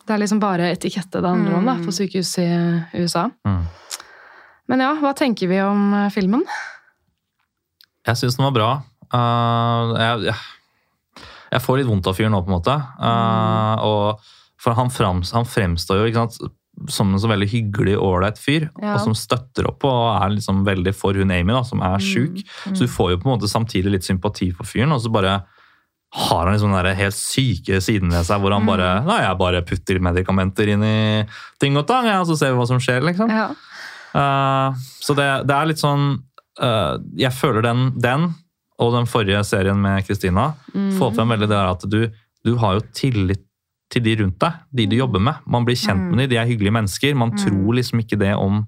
Det 0.03 0.15
er 0.15 0.23
liksom 0.23 0.41
bare 0.41 0.71
etikette 0.73 1.21
det 1.21 1.29
handler 1.29 1.55
om 1.55 1.65
da, 1.69 1.77
på 1.85 1.95
sykehus 1.95 2.33
i 2.43 2.49
USA. 2.99 3.29
Mm. 3.47 3.63
Men 4.69 4.83
ja, 4.83 4.93
hva 4.99 5.15
tenker 5.15 5.47
vi 5.47 5.61
om 5.63 5.93
eh, 5.93 6.11
filmen? 6.13 6.43
Jeg 8.07 8.19
syns 8.19 8.35
den 8.35 8.49
var 8.49 8.55
bra. 8.55 8.69
Uh, 9.09 9.95
jeg, 9.97 10.29
jeg, 10.29 10.35
jeg 11.49 11.63
får 11.65 11.79
litt 11.79 11.89
vondt 11.89 12.07
av 12.09 12.17
fyren 12.17 12.33
nå, 12.35 12.41
på 12.45 12.51
en 12.51 12.57
måte. 12.59 12.77
Uh, 13.01 13.85
og, 13.85 14.31
for 14.59 14.77
han, 14.77 14.91
frems, 14.93 15.33
han 15.35 15.47
fremstår 15.47 16.03
jo 16.03 16.15
sant, 16.17 16.39
som 16.87 17.13
en 17.13 17.19
så 17.19 17.27
veldig 17.27 17.47
hyggelig, 17.51 17.97
ålreit 17.99 18.39
fyr. 18.39 18.67
Ja. 18.79 18.95
Og 18.95 19.03
som 19.07 19.15
støtter 19.17 19.67
opp 19.69 19.83
og 19.87 20.01
er 20.13 20.35
liksom 20.35 20.63
veldig 20.67 20.93
for 20.95 21.17
hun 21.17 21.33
Amy, 21.35 21.53
da, 21.55 21.63
som 21.67 21.83
er 21.85 22.03
sjuk. 22.03 22.41
Så 22.67 22.83
du 22.83 22.91
får 22.91 23.13
jo 23.13 23.21
på 23.21 23.29
en 23.29 23.35
måte 23.35 23.51
samtidig 23.51 23.95
litt 23.95 24.07
sympati 24.07 24.51
for 24.55 24.69
fyren, 24.69 24.93
og 24.95 25.01
så 25.03 25.11
bare 25.13 25.39
har 26.09 26.47
han 26.47 26.55
liksom 26.55 26.71
den 26.73 26.95
helt 26.97 27.17
syke 27.17 27.77
siden 27.85 28.09
ved 28.09 28.25
seg, 28.25 28.41
hvor 28.41 28.55
han 28.55 28.65
bare 28.65 28.87
Nei, 29.05 29.19
jeg 29.21 29.37
bare 29.37 29.61
putter 29.61 29.99
medikamenter 30.01 30.71
inn 30.73 30.85
i 30.85 31.01
ting 31.61 31.77
og 31.77 31.85
tang, 31.89 32.07
og 32.15 32.25
så 32.31 32.37
ser 32.39 32.53
vi 32.53 32.57
hva 32.57 32.65
som 32.69 32.81
skjer, 32.81 33.03
liksom. 33.05 33.29
Ja. 33.29 33.51
Uh, 34.09 34.79
så 35.03 35.13
det, 35.17 35.27
det 35.45 35.53
er 35.53 35.67
litt 35.69 35.77
sånn 35.77 36.05
uh, 36.63 36.95
Jeg 37.13 37.29
føler 37.37 37.61
den, 37.61 37.91
den 38.01 38.31
og 38.79 38.95
den 38.95 39.07
forrige 39.09 39.43
serien 39.47 39.79
med 39.81 40.05
Kristina 40.07 40.53
får 40.97 41.13
frem 41.17 41.35
veldig 41.35 41.49
det 41.49 41.55
der 41.55 41.71
at 41.73 41.85
du, 41.91 42.01
du 42.47 42.53
har 42.61 42.77
jo 42.77 42.85
tillit 42.95 43.43
til 43.89 44.05
de 44.05 44.15
rundt 44.21 44.37
deg, 44.41 44.57
de 44.75 44.85
du 44.89 44.97
jobber 44.99 45.21
med. 45.23 45.45
Man 45.49 45.65
blir 45.65 45.77
kjent 45.79 46.11
med 46.11 46.21
de, 46.23 46.27
de 46.33 46.37
er 46.39 46.49
hyggelige 46.49 46.75
mennesker. 46.75 47.15
Man 47.17 47.33
tror 47.37 47.73
liksom 47.79 48.03
ikke 48.03 48.19
det 48.21 48.35
om 48.37 48.61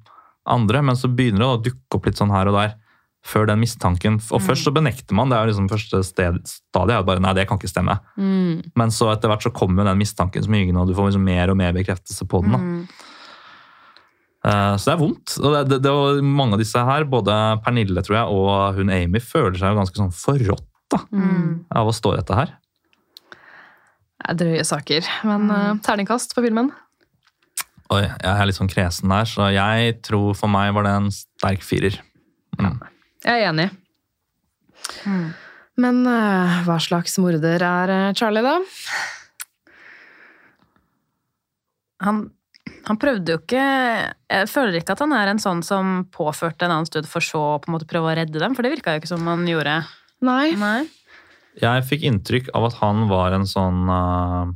andre, 0.50 0.82
men 0.82 0.98
så 0.98 1.10
begynner 1.12 1.44
det 1.44 1.50
å 1.50 1.60
dukke 1.68 1.98
opp 1.98 2.08
litt 2.10 2.22
sånn 2.22 2.34
her 2.34 2.50
og 2.50 2.58
der. 2.58 2.74
Før 3.22 3.46
den 3.46 3.60
mistanken. 3.62 4.16
Og 4.34 4.42
først 4.42 4.66
så 4.66 4.72
benekter 4.74 5.14
man, 5.14 5.30
det 5.30 5.38
er 5.38 5.46
jo 5.46 5.52
liksom 5.52 5.68
første 5.70 6.00
sted, 6.08 6.40
stadiet. 6.50 6.96
er 6.96 7.06
bare, 7.06 7.22
Nei, 7.22 7.36
det 7.38 7.44
kan 7.46 7.60
ikke 7.62 7.70
stemme. 7.70 8.00
Mm. 8.18 8.72
Men 8.82 8.94
så 8.96 9.12
etter 9.12 9.30
hvert 9.30 9.46
så 9.46 9.52
kommer 9.54 9.84
jo 9.84 9.92
den 9.92 10.02
mistanken 10.02 10.42
smygende, 10.42 10.82
og 10.82 10.90
du 10.90 10.96
får 10.98 11.12
liksom 11.12 11.28
mer 11.30 11.54
og 11.54 11.60
mer 11.60 11.76
bekreftelse 11.78 12.26
på 12.26 12.42
den. 12.42 12.56
da. 12.58 13.04
Eh, 14.46 14.76
Så 14.78 14.90
det 14.90 14.94
er 14.96 15.02
vondt. 15.02 15.36
Og 15.42 15.56
det, 15.56 15.64
det, 15.70 15.80
det 15.86 15.94
var 15.96 16.22
mange 16.26 16.58
av 16.58 16.64
disse 16.64 16.86
her, 16.88 17.06
både 17.10 17.38
Pernille 17.66 18.04
tror 18.06 18.18
jeg, 18.18 18.38
og 18.38 18.80
hun 18.80 18.94
Amy, 18.94 19.22
føler 19.24 19.58
seg 19.60 19.74
jo 19.74 19.82
ganske 19.82 20.02
sånn 20.02 20.16
forrådt 20.16 20.68
da, 20.92 21.04
av 21.80 21.88
å 21.88 21.96
stå 21.96 22.16
i 22.16 22.22
dette 22.22 22.38
her. 22.38 22.56
Det 24.22 24.32
er 24.34 24.40
drøye 24.42 24.66
saker. 24.68 25.12
Men 25.26 25.48
mm. 25.50 25.84
terningkast 25.86 26.36
på 26.38 26.44
filmen? 26.46 26.70
Oi, 27.92 28.06
jeg 28.06 28.32
er 28.32 28.48
litt 28.48 28.56
sånn 28.56 28.72
kresen 28.72 29.12
der, 29.12 29.28
så 29.28 29.50
jeg 29.52 29.98
tror 30.06 30.36
for 30.38 30.52
meg 30.52 30.72
var 30.78 30.86
det 30.88 30.92
en 30.96 31.10
sterk 31.12 31.64
firer. 31.66 31.98
Mm. 32.60 32.78
Jeg 33.26 33.34
er 33.34 33.48
enig. 33.50 33.68
Men 35.82 36.04
eh, 36.08 36.62
hva 36.68 36.78
slags 36.84 37.18
morder 37.22 37.64
er 37.66 37.94
eh, 37.96 38.14
Charlie, 38.18 38.44
da? 38.46 38.58
Han, 42.06 42.24
han 42.86 42.98
prøvde 43.02 43.34
jo 43.34 43.40
ikke 43.42 43.62
Jeg 43.64 44.48
føler 44.50 44.80
ikke 44.80 44.94
at 44.96 45.02
han 45.04 45.14
er 45.18 45.32
en 45.32 45.42
sånn 45.42 45.62
som 45.66 46.04
påførte 46.14 46.68
en 46.68 46.76
annen 46.76 46.90
stund 46.90 47.10
for 47.10 47.26
så 47.26 47.42
å 47.56 47.60
på 47.62 47.70
en 47.70 47.76
måte 47.76 47.90
prøve 47.90 48.12
å 48.12 48.16
redde 48.18 48.42
dem, 48.42 48.56
for 48.58 48.66
det 48.66 48.74
virka 48.76 48.96
jo 48.96 49.02
ikke 49.02 49.12
som 49.12 49.28
han 49.30 49.46
gjorde. 49.50 49.80
Nei. 50.26 50.54
Nei. 50.60 50.86
Jeg 51.62 51.86
fikk 51.90 52.06
inntrykk 52.08 52.52
av 52.58 52.70
at 52.70 52.78
han 52.80 53.08
var 53.10 53.36
en 53.36 53.48
sånn 53.50 53.90
uh, 53.90 54.52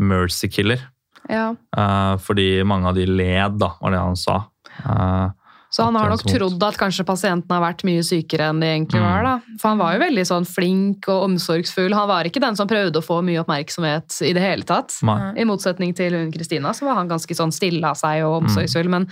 mercy 0.00 0.48
killer. 0.52 0.86
Ja. 1.28 1.50
Uh, 1.76 2.14
fordi 2.22 2.62
mange 2.66 2.88
av 2.90 2.96
de 2.96 3.04
led, 3.10 3.58
da, 3.60 3.72
var 3.82 3.92
det 3.92 4.04
han 4.04 4.18
sa. 4.18 4.38
Uh, 4.80 5.34
Så 5.70 5.82
han 5.84 5.94
har 5.98 6.08
nok 6.08 6.22
trodd 6.22 6.62
at 6.62 6.76
kanskje 6.78 7.04
pasienten 7.04 7.50
har 7.50 7.60
vært 7.60 7.82
mye 7.84 8.02
sykere 8.06 8.48
enn 8.50 8.60
de 8.60 8.66
egentlig 8.66 9.00
Mm. 9.00 9.06
var. 9.06 9.22
da. 9.22 9.40
For 9.60 9.68
han 9.68 9.78
var 9.78 9.92
jo 9.94 10.00
veldig 10.04 10.24
sånn 10.26 10.46
flink 10.46 11.08
og 11.08 11.24
omsorgsfull. 11.28 11.92
Han 11.92 12.08
var 12.08 12.24
ikke 12.24 12.40
den 12.40 12.56
som 12.56 12.68
prøvde 12.68 12.96
å 12.96 13.04
få 13.04 13.22
mye 13.22 13.42
oppmerksomhet 13.44 14.22
i 14.22 14.32
det 14.32 14.40
hele 14.42 14.62
tatt. 14.62 14.94
Nei. 15.02 15.32
I 15.36 15.44
motsetning 15.44 15.94
til 15.94 16.12
hun 16.12 16.32
Kristina, 16.32 16.70
så 16.72 16.86
var 16.86 16.94
han 16.94 17.08
ganske 17.08 17.34
sånn 17.34 17.52
stille 17.52 17.84
av 17.84 17.96
seg 17.96 18.22
og 18.24 18.42
Mm. 18.42 18.48
omsorgsfull. 18.48 18.88
Men 18.88 19.06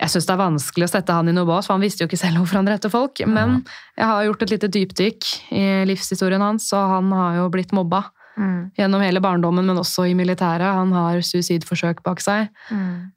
jeg 0.00 0.08
syns 0.10 0.26
det 0.26 0.30
er 0.34 0.42
vanskelig 0.44 0.84
å 0.84 0.90
sette 0.90 1.12
han 1.12 1.28
i 1.28 1.32
noe 1.32 1.46
bås, 1.46 1.66
for 1.66 1.74
han 1.74 1.80
visste 1.80 2.00
jo 2.00 2.06
ikke 2.08 2.18
selv 2.18 2.36
hvorfor 2.38 2.56
han 2.56 2.66
drepte 2.66 2.90
folk. 2.90 3.26
Men 3.26 3.64
jeg 3.96 4.06
har 4.06 4.24
gjort 4.24 4.42
et 4.42 4.50
lite 4.50 4.68
dypdykk 4.68 5.52
i 5.52 5.84
livshistorien 5.86 6.40
hans, 6.40 6.72
og 6.72 6.88
han 6.88 7.12
har 7.12 7.36
jo 7.36 7.48
blitt 7.50 7.72
mobba. 7.72 8.04
Gjennom 8.76 9.00
hele 9.00 9.20
barndommen, 9.24 9.64
men 9.64 9.76
også 9.80 10.04
i 10.10 10.14
militæret. 10.14 10.60
Han 10.76 10.92
har 10.92 11.22
suicidforsøk 11.24 12.02
bak 12.04 12.20
seg. 12.20 12.48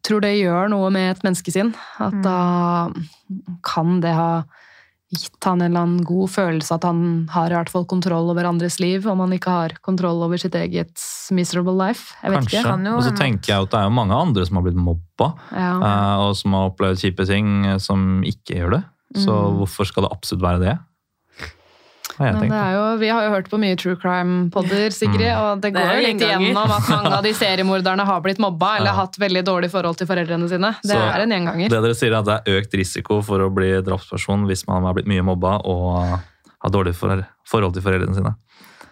Tror 0.08 0.22
det 0.24 0.38
gjør 0.40 0.70
noe 0.72 0.90
med 0.96 1.12
et 1.18 1.24
menneskesinn. 1.26 1.74
At 2.00 2.16
da 2.24 2.90
kan 3.68 4.00
det 4.04 4.14
ha 4.16 4.44
gitt 5.10 5.42
han 5.44 5.58
en 5.64 5.72
eller 5.72 5.82
annen 5.88 6.04
god 6.06 6.30
følelse 6.30 6.76
at 6.76 6.84
han 6.86 7.00
har 7.34 7.50
i 7.50 7.56
hvert 7.58 7.72
fall 7.74 7.86
kontroll 7.90 8.30
over 8.30 8.46
andres 8.46 8.76
liv, 8.80 9.08
om 9.10 9.20
han 9.24 9.32
ikke 9.34 9.50
har 9.50 9.74
kontroll 9.82 10.22
over 10.22 10.38
sitt 10.38 10.54
eget 10.54 11.02
miserable 11.34 11.74
life. 11.74 12.14
Jeg 12.22 12.30
vet 12.36 12.44
Kanskje. 12.46 12.60
ikke. 12.62 12.94
Og 12.94 13.04
så 13.08 13.14
tenker 13.18 13.56
jeg 13.56 13.64
at 13.66 13.72
det 13.74 13.80
er 13.80 13.88
jo 13.90 13.96
mange 13.98 14.14
andre 14.14 14.46
som 14.46 14.60
har 14.60 14.68
blitt 14.68 14.78
mobba, 14.78 15.32
Ja. 15.52 15.72
eh, 15.82 16.18
og 16.28 16.36
som 16.38 16.54
har 16.54 16.70
opplevd 16.70 17.02
kjipe 17.02 17.26
ting, 17.26 17.66
eh, 17.66 17.78
som 17.80 18.22
ikke 18.22 18.56
gjør 18.62 18.72
det. 18.78 18.84
Så 19.18 19.34
Mm. 19.34 19.58
hvorfor 19.58 19.86
skal 19.88 20.04
det 20.04 20.12
absolutt 20.12 20.44
være 20.46 20.60
det? 20.62 20.80
Jeg 22.20 22.34
Men 22.36 22.50
det 22.52 22.58
er 22.60 22.74
jo, 22.76 22.82
vi 23.00 23.08
har 23.08 23.24
jo 23.24 23.30
hørt 23.32 23.48
på 23.50 23.58
mye 23.62 23.76
true 23.80 23.96
crime-podder, 23.96 24.92
Sigrid, 24.92 25.30
og 25.40 25.62
det 25.62 25.70
Det 25.70 25.74
går 25.78 25.86
jo 25.88 26.00
jo 26.02 26.08
litt 26.08 26.24
igjennom 26.26 26.74
at 26.76 26.90
mange 26.92 27.12
av 27.16 27.24
de 27.24 27.32
seriemorderne 27.34 28.06
har 28.06 28.20
blitt 28.26 28.42
mobba 28.44 28.74
eller 28.78 28.92
Ja. 28.92 28.98
hatt 29.06 29.16
veldig 29.22 29.44
dårlig 29.48 29.70
forhold 29.72 29.96
til 29.98 30.08
foreldrene 30.08 30.50
sine. 30.52 30.74
Det 30.84 30.92
Så- 30.92 30.98
er 31.00 31.22
en 31.24 31.30
gjenganger. 31.32 31.70
Det 31.70 31.82
dere 31.82 31.96
sier 31.96 32.12
er 32.12 32.20
at 32.20 32.26
det 32.26 32.36
er 32.46 32.62
økt 32.62 32.74
risiko 32.76 33.22
for 33.24 33.40
å 33.40 33.50
bli 33.54 33.72
drapsperson 33.82 34.46
hvis 34.48 34.68
man 34.68 34.84
har 34.84 34.94
blitt 34.94 35.08
mye 35.08 35.24
mobba 35.24 35.62
og 35.64 36.20
har 36.62 36.70
dårlig 36.70 36.94
for, 36.96 37.26
forhold 37.48 37.74
til 37.74 37.82
foreldrene 37.84 38.16
sine. 38.16 38.36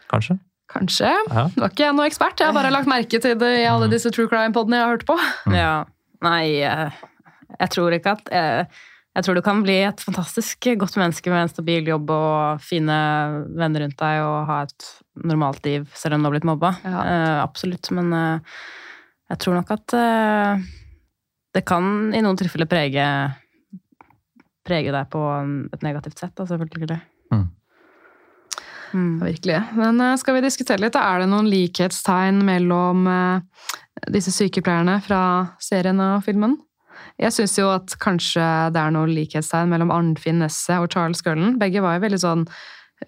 Kanskje? 0.10 0.40
Kanskje. 0.72 1.12
Ja. 1.28 1.48
Var 1.56 1.68
er 1.68 1.70
ikke 1.70 1.84
jeg 1.86 1.96
noe 1.96 2.08
ekspert, 2.08 2.40
jeg 2.40 2.48
har 2.48 2.54
bare 2.54 2.72
lagt 2.72 2.88
merke 2.88 3.20
til 3.22 3.36
det 3.36 3.60
i 3.60 3.66
alle 3.68 3.88
disse 3.90 4.10
true 4.12 4.28
crime-podene 4.28 4.76
jeg 4.80 4.84
har 4.84 4.98
hørt 4.98 5.06
på. 5.06 5.18
Ja. 5.54 5.84
Nei, 6.22 6.62
eh, 6.62 6.90
jeg 7.60 7.70
tror 7.72 7.92
ikke 7.92 8.12
at 8.18 8.32
eh, 8.32 8.64
Jeg 9.18 9.26
tror 9.26 9.34
du 9.34 9.42
kan 9.42 9.64
bli 9.66 9.80
et 9.82 10.02
fantastisk 10.06 10.68
godt 10.78 10.94
menneske 11.00 11.32
med 11.34 11.48
en 11.48 11.50
stabil 11.50 11.88
jobb 11.90 12.12
og 12.14 12.60
fine 12.62 12.94
venner 13.58 13.82
rundt 13.82 13.98
deg 13.98 14.20
og 14.22 14.36
ha 14.46 14.58
et 14.68 14.86
normalt 15.26 15.66
liv 15.66 15.88
selv 15.98 16.14
om 16.14 16.22
du 16.22 16.28
har 16.30 16.36
blitt 16.36 16.46
mobba. 16.46 16.70
Ja. 16.86 17.00
Uh, 17.02 17.38
absolutt. 17.42 17.90
Men 17.98 18.12
uh, 18.14 18.60
jeg 19.34 19.40
tror 19.42 19.58
nok 19.58 19.72
at 19.74 19.96
uh, 19.98 20.62
det 21.58 21.64
kan 21.66 22.14
i 22.14 22.22
noen 22.22 22.38
tilfeller 22.38 22.70
prege 22.70 23.08
prege 24.68 24.92
deg 24.94 25.10
på 25.10 25.24
en- 25.40 25.70
et 25.74 25.82
negativt 25.88 26.20
sett, 26.22 26.36
da, 26.38 26.46
selvfølgelig. 26.46 27.00
Mm. 27.34 27.44
Mm. 28.94 29.14
Virkelig. 29.24 29.62
Men 29.80 30.04
skal 30.22 30.38
vi 30.38 30.46
diskutere 30.46 30.84
litt? 30.84 30.96
Er 31.00 31.24
det 31.24 31.30
noen 31.32 31.48
likhetstegn 31.50 32.44
mellom 32.46 33.08
disse 34.12 34.30
sykepleierne 34.36 35.00
fra 35.08 35.22
serien 35.64 36.00
og 36.04 36.20
filmen? 36.28 36.58
Jeg 37.20 37.32
syns 37.34 37.58
jo 37.58 37.70
at 37.74 37.96
kanskje 38.00 38.72
det 38.74 38.82
er 38.82 38.92
noe 38.92 39.08
likhetstegn 39.10 39.70
mellom 39.70 39.92
Arnfinn 39.92 40.40
Nesset 40.44 40.80
og 40.80 40.90
Charles 40.94 41.22
Gullen. 41.26 41.58
Begge 41.60 41.82
var 41.82 41.98
jo 41.98 42.06
veldig 42.08 42.20
sånn 42.22 42.48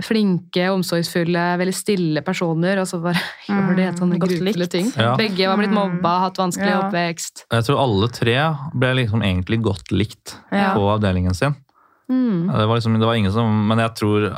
flinke, 0.06 0.68
omsorgsfulle, 0.70 1.44
veldig 1.58 1.74
stille 1.74 2.22
personer, 2.26 2.78
og 2.82 2.86
så 2.90 3.00
bare 3.02 3.18
gjør 3.50 3.72
de 3.78 3.86
helt 3.88 4.02
sånne 4.02 4.20
grufulle 4.22 4.68
ting. 4.70 4.92
Ja. 4.96 5.16
Begge 5.18 5.48
var 5.50 5.58
blitt 5.58 5.72
Mm. 5.74 5.80
mobba, 5.80 6.12
hatt 6.28 6.38
vanskelig 6.38 6.70
Ja. 6.70 6.82
oppvekst. 6.84 7.46
Jeg 7.52 7.66
tror 7.66 7.80
alle 7.82 8.08
tre 8.14 8.36
ble 8.76 8.92
liksom 9.02 9.24
egentlig 9.26 9.62
godt 9.66 9.90
likt 9.92 10.36
Ja. 10.52 10.74
på 10.76 10.86
avdelingen 10.94 11.34
sin. 11.36 11.56
Mm. 12.10 12.48
Det 12.50 12.68
var 12.68 12.76
liksom, 12.78 13.00
det 13.00 13.06
var 13.06 13.14
ingen 13.16 13.32
som, 13.32 13.68
men 13.68 13.78
jeg 13.78 13.94
tror 13.96 14.30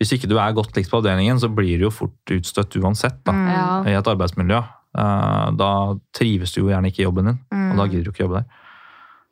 hvis 0.00 0.12
ikke 0.12 0.28
du 0.28 0.36
er 0.38 0.52
godt 0.52 0.74
likt 0.76 0.90
på 0.90 0.98
avdelingen, 1.02 1.38
så 1.40 1.48
blir 1.48 1.78
du 1.78 1.84
jo 1.88 1.90
fort 1.90 2.12
utstøtt 2.30 2.76
uansett 2.80 3.22
da, 3.24 3.32
Mm. 3.32 3.86
I 3.88 3.94
et 3.96 4.04
arbeidsmiljø. 4.04 4.58
Eh, 4.98 5.50
Da 5.56 5.94
trives 6.12 6.52
du 6.52 6.62
jo 6.62 6.68
gjerne 6.68 6.86
ikke 6.88 7.00
i 7.00 7.04
jobben 7.08 7.24
din, 7.26 7.38
og 7.52 7.76
da 7.76 7.86
gidder 7.86 8.04
du 8.04 8.10
ikke 8.12 8.24
jobbe 8.28 8.40
der. 8.40 8.44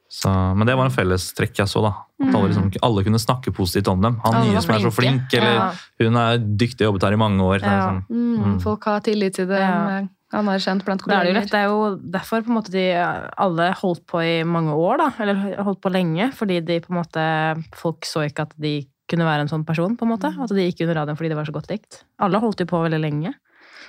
Så, 0.09 0.31
men 0.57 0.67
det 0.69 0.77
var 0.79 0.87
en 0.87 0.95
fellestrekk 0.95 1.57
jeg 1.59 1.67
så. 1.69 1.83
da. 1.83 1.93
At 2.23 2.35
alle, 2.35 2.49
liksom, 2.53 2.71
alle 2.87 3.03
kunne 3.05 3.19
snakke 3.19 3.53
positivt 3.53 3.89
om 3.91 4.01
dem. 4.01 4.21
Han 4.25 4.35
Alle 4.35 4.53
nye 4.53 4.61
som 4.63 4.75
er 4.77 4.85
så 4.85 4.93
flink, 4.95 5.33
eller 5.35 5.55
Ja. 5.57 5.71
hun 6.01 6.17
er 6.17 6.39
dyktig 6.39 6.87
og 6.87 6.95
jobbet 6.95 7.03
her 7.09 7.13
i 7.13 7.17
mange 7.17 7.41
år. 7.43 7.61
Ja. 7.61 7.89
sånn, 7.91 8.05
Mm, 8.09 8.37
Mm. 8.45 8.61
Folk 8.63 8.85
har 8.85 9.01
tillit 9.01 9.35
til 9.35 9.47
det. 9.49 9.59
Ja. 9.61 10.03
Anerkjent 10.33 10.85
blant 10.85 11.03
Det 11.05 11.13
er, 11.15 11.23
det, 11.25 11.35
kolleger. 11.35 11.41
litt. 11.41 11.51
det 11.51 11.61
er 11.61 11.69
jo 11.69 11.97
derfor 12.11 12.43
på 12.43 12.49
en 12.51 12.57
måte 12.57 12.71
de 12.71 12.87
alle 13.39 13.73
holdt 13.75 14.07
på 14.07 14.19
i 14.23 14.43
mange 14.45 14.73
år, 14.75 14.99
da. 14.99 15.11
Eller 15.23 15.63
holdt 15.63 15.81
på 15.81 15.91
lenge. 15.93 16.33
Fordi 16.35 16.61
de 16.65 16.81
på 16.81 16.91
en 16.91 17.03
måte 17.03 17.65
Folk 17.75 18.03
så 18.05 18.25
ikke 18.29 18.43
at 18.43 18.55
de 18.59 18.87
kunne 19.09 19.25
være 19.25 19.41
en 19.43 19.49
sånn 19.49 19.65
person, 19.67 19.97
på 19.97 20.03
en 20.03 20.19
måte. 20.19 20.27
At 20.43 20.49
de 20.49 20.71
gikk 20.71 20.81
under 20.83 20.95
radioen 21.03 21.17
fordi 21.17 21.29
det 21.31 21.37
var 21.37 21.45
så 21.45 21.53
godt 21.53 21.69
likt. 21.71 22.03
Alle 22.19 22.41
holdt 22.41 22.59
jo 22.59 22.67
på 22.67 22.83
veldig 22.83 23.01
lenge. 23.01 23.35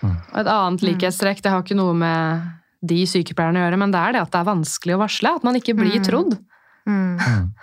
Og 0.03 0.37
et 0.37 0.45
annet 0.47 0.81
likhetstrekk, 0.81 1.41
det 1.41 1.51
har 1.51 1.63
ikke 1.63 1.75
noe 1.75 1.93
med 1.93 2.41
de 2.85 3.03
sykepleierne 3.05 3.63
gjøre, 3.63 3.77
men 3.79 3.91
det 3.91 3.99
er 3.99 4.11
det 4.13 4.21
at 4.21 4.31
det 4.31 4.39
er 4.41 4.51
vanskelig 4.53 4.95
å 4.95 5.01
varsle. 5.01 5.35
At 5.35 5.43
man 5.43 5.55
ikke 5.55 5.75
blir 5.75 5.97
Mm. 5.99 6.03
trodd. 6.05 6.37
mm. 6.87 7.51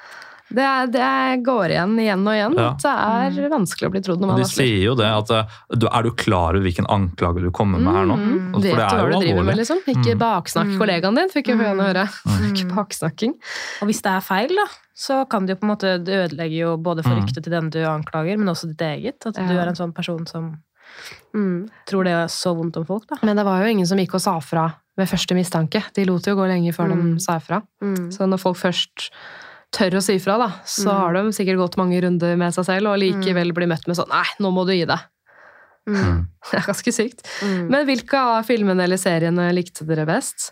Det, 0.54 0.62
er, 0.62 0.86
det 0.92 1.42
går 1.42 1.72
igjen 1.72 1.94
igjen 1.98 2.20
og 2.28 2.34
igjen. 2.36 2.52
Ja. 2.60 2.66
At 2.76 2.82
det 2.84 3.40
er 3.42 3.48
vanskelig 3.50 3.88
å 3.88 3.90
bli 3.90 4.00
trodd 4.04 4.20
når 4.20 4.28
man 4.28 4.36
de 4.36 4.42
varsler. 4.44 4.66
sier 4.68 4.82
jo 4.84 4.92
det 4.94 5.08
at 5.10 5.30
eh, 5.34 5.54
Er 5.88 6.02
du 6.04 6.10
klar 6.14 6.54
over 6.54 6.60
hvilken 6.62 6.86
anklage 6.86 7.40
du 7.42 7.48
kommer 7.50 7.80
med 7.82 7.90
her 7.96 8.04
nå? 8.06 8.14
Mm, 8.20 8.52
For 8.52 8.60
vet 8.60 8.62
det 8.62 8.76
du 8.76 8.82
er 8.84 8.86
hva 8.86 9.00
jo 9.00 9.08
du 9.08 9.24
driver 9.24 9.24
med, 9.24 9.40
alvorlig. 9.40 9.56
liksom? 9.58 9.78
Ikke 9.88 10.14
Mm. 10.14 10.20
baksnakk 10.20 10.68
Mm. 10.68 10.78
kollegaen 10.78 11.16
din, 11.18 11.28
fikk 11.32 11.46
jo 11.48 11.56
Mm. 11.56 11.80
høre. 11.82 12.04
Mm. 12.28 12.44
Ikke 12.52 12.68
baksnakking. 12.76 13.34
Og 13.82 13.88
hvis 13.88 14.02
det 14.04 14.12
er 14.12 14.20
feil, 14.20 14.48
da, 14.54 14.66
så 14.94 15.28
kan 15.28 15.46
det 15.46 15.56
jo 15.56 15.60
på 15.60 15.64
en 15.66 15.74
måte 15.74 16.04
Det 16.04 16.14
ødelegger 16.30 16.58
jo 16.60 16.76
både 16.76 17.02
for 17.02 17.10
Mm. 17.16 17.24
ryktet 17.24 17.42
til 17.42 17.50
den 17.50 17.70
du 17.70 17.78
anklager, 17.82 18.38
men 18.38 18.46
også 18.46 18.68
ditt 18.68 18.78
eget. 18.84 19.26
At 19.26 19.34
du 19.34 19.58
er 19.58 19.66
en 19.66 19.74
sånn 19.74 19.94
person 19.94 20.24
som 20.26 20.58
mm, 21.34 21.68
tror 21.88 22.04
det 22.04 22.12
er 22.12 22.26
så 22.30 22.54
vondt 22.54 22.76
om 22.76 22.84
folk, 22.84 23.08
da. 23.08 23.16
Men 23.24 23.34
det 23.36 23.44
var 23.44 23.64
jo 23.64 23.70
ingen 23.72 23.86
som 23.86 23.98
gikk 23.98 24.14
og 24.14 24.20
sa 24.20 24.38
fra 24.38 24.72
ved 24.96 25.08
første 25.10 25.34
mistanke. 25.34 25.82
De 25.94 26.04
lot 26.06 26.26
jo 26.26 26.36
gå 26.38 26.46
lenge 26.48 26.72
før 26.74 26.92
Mm. 26.94 27.14
de 27.16 27.20
sa 27.20 27.38
fra. 27.38 27.62
Mm. 27.82 28.10
Så 28.12 28.28
når 28.28 28.38
folk 28.40 28.56
først 28.56 29.10
tør 29.74 29.96
å 29.98 30.02
si 30.02 30.18
fra, 30.22 30.38
da, 30.38 30.48
så 30.64 30.86
Mm. 30.92 31.00
har 31.00 31.12
de 31.14 31.32
sikkert 31.32 31.58
gått 31.58 31.76
mange 31.76 32.00
runder 32.00 32.36
med 32.36 32.54
seg 32.54 32.64
selv, 32.64 32.86
og 32.92 32.98
likevel 33.00 33.52
blir 33.52 33.66
møtt 33.66 33.86
med 33.88 33.96
sånn 33.96 34.08
Nei, 34.08 34.24
nå 34.40 34.52
må 34.54 34.64
du 34.66 34.72
gi 34.72 34.84
deg. 34.86 35.00
Mm. 35.88 36.26
Det 36.50 36.58
er 36.60 36.66
ganske 36.72 36.92
sykt. 36.92 37.24
Mm. 37.42 37.68
Men 37.70 37.86
hvilke 37.86 38.14
av 38.14 38.44
filmene 38.46 38.84
eller 38.84 38.96
seriene 38.96 39.52
likte 39.52 39.84
dere 39.86 40.06
best? 40.06 40.50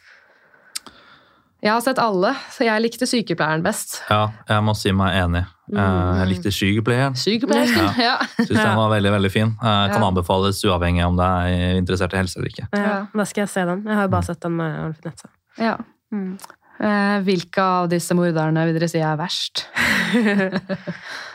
Jeg 1.62 1.70
har 1.70 1.80
sett 1.84 1.98
alle, 2.02 2.32
så 2.50 2.64
jeg 2.66 2.82
likte 2.82 3.06
Sykepleieren 3.06 3.62
best. 3.62 4.00
Ja, 4.10 4.24
jeg 4.48 4.62
må 4.66 4.72
si 4.76 4.90
meg 4.92 5.14
enig. 5.22 5.44
Eh, 5.46 5.48
Mm. 5.72 6.16
Jeg 6.18 6.26
likte 6.28 6.50
Sykepleieren. 6.52 7.14
Sykepleieren, 7.16 7.94
ja. 8.08 8.16
Syns 8.36 8.50
den 8.58 8.74
var 8.76 8.90
veldig 8.92 9.12
veldig 9.14 9.30
fin. 9.32 9.52
Jeg 9.62 9.92
Kan 9.92 10.02
Ja. 10.02 10.08
anbefales 10.10 10.58
uavhengig 10.68 11.06
om 11.06 11.16
det 11.16 11.24
er 11.24 11.78
interessert 11.78 12.12
i 12.12 12.18
helse 12.18 12.36
eller 12.40 12.50
ikke. 12.50 12.66
Ja, 12.76 13.06
da 13.14 13.24
skal 13.24 13.42
jeg 13.46 13.48
se 13.54 13.64
den. 13.70 13.84
Jeg 13.86 13.94
har 13.96 14.02
jo 14.02 14.12
bare 14.12 14.26
sett 14.26 14.40
den 14.42 14.56
med 14.58 14.74
Arnfinn 14.82 15.08
Netze. 15.12 15.30
ja. 15.58 15.76
Mm. 16.12 16.34
Eh, 16.82 17.20
Hvilke 17.22 17.62
av 17.62 17.88
disse 17.88 18.12
morderne 18.18 18.66
vil 18.66 18.74
dere 18.76 18.88
si 18.90 18.98
er 18.98 19.16
verst? 19.16 19.66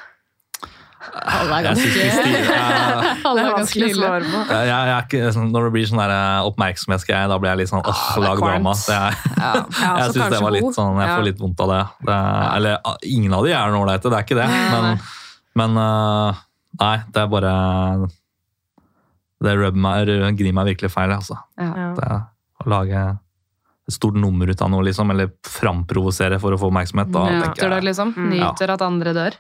Alle 1.18 1.58
er 1.60 1.66
ganske 1.68 2.04
eh, 2.04 3.08
Alle 3.28 3.44
er 3.44 3.56
ganske 3.58 3.82
ille. 3.88 4.10
på. 4.28 4.42
jeg, 4.52 4.70
jeg 4.70 5.06
ikke, 5.08 5.32
sånn- 5.36 5.50
Når 5.54 5.68
det 5.68 5.72
blir 5.78 5.88
sånn 5.90 6.02
eh, 6.06 6.48
oppmerksomhetsgreie, 6.52 7.28
da 7.32 7.38
blir 7.42 7.52
jeg 7.54 7.62
litt 7.64 7.72
sånn 7.74 7.82
åh, 7.84 8.04
Ah, 8.08 8.20
lag 8.24 8.42
drama. 8.44 8.74
Ja. 8.88 9.02
Ja, 9.38 9.52
jeg 10.02 10.08
så 10.08 10.14
syns 10.18 10.32
det 10.36 10.42
var 10.46 10.56
litt 10.58 10.70
sånn, 10.78 11.02
jeg 11.02 11.14
får 11.16 11.28
litt 11.30 11.42
vondt 11.44 11.64
av 11.66 11.74
det. 11.74 11.82
det 12.10 12.18
er, 12.18 12.48
eller 12.60 12.80
ingen 13.04 13.34
av 13.38 13.46
de 13.48 13.54
er 13.58 13.78
ålreite, 13.82 14.12
det 14.14 14.20
er 14.22 14.28
ikke 14.28 14.40
det. 14.40 14.48
Men, 14.74 15.00
men 15.64 15.80
uh, 15.82 16.42
nei, 16.84 16.96
det 17.14 17.24
er 17.24 17.30
bare 17.32 17.54
Det 19.44 19.54
rubber 19.58 19.78
meg, 19.88 20.12
gnir 20.40 20.54
meg 20.58 20.72
virkelig 20.74 20.90
feil, 20.94 21.12
altså. 21.14 21.38
Ja. 21.62 21.72
Ja. 21.78 21.90
Det 21.98 22.12
å 22.66 22.70
lage 22.74 23.02
et 23.88 23.94
stort 23.94 24.18
nummer 24.20 24.50
ut 24.50 24.62
av 24.66 24.72
noe, 24.74 24.84
liksom, 24.84 25.12
eller 25.14 25.30
framprovosere 25.48 26.40
for 26.42 26.52
å 26.56 26.58
få 26.60 26.68
oppmerksomhet. 26.72 27.12
Da, 27.14 27.28
tenker 27.30 27.54
Nyter 27.54 27.70
det, 27.76 27.82
liksom. 27.88 28.10
Mm. 28.18 28.32
Nyter 28.34 28.74
at 28.74 28.82
andre 28.84 29.14
dør. 29.16 29.38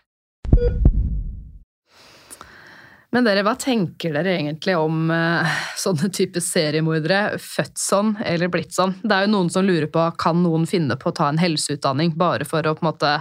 Men 3.15 3.23
dere, 3.23 3.43
hva 3.47 3.53
tenker 3.55 4.11
dere 4.17 4.33
egentlig 4.35 4.75
om 4.75 5.11
uh, 5.13 5.57
sånne 5.83 6.09
type 6.13 6.41
seriemordere? 6.43 7.37
Født 7.41 7.79
sånn 7.79 8.15
eller 8.25 8.51
blitt 8.51 8.75
sånn? 8.75 8.97
Det 9.03 9.13
er 9.15 9.27
jo 9.27 9.35
noen 9.35 9.51
som 9.53 9.65
lurer 9.67 9.87
på 9.91 10.09
kan 10.19 10.41
noen 10.43 10.67
finne 10.69 10.99
på 10.99 11.11
å 11.11 11.15
ta 11.15 11.29
en 11.31 11.41
helseutdanning 11.41 12.17
bare 12.19 12.47
for 12.47 12.67
å 12.67 12.75
på 12.75 12.83
en 12.83 12.91
måte 12.91 13.13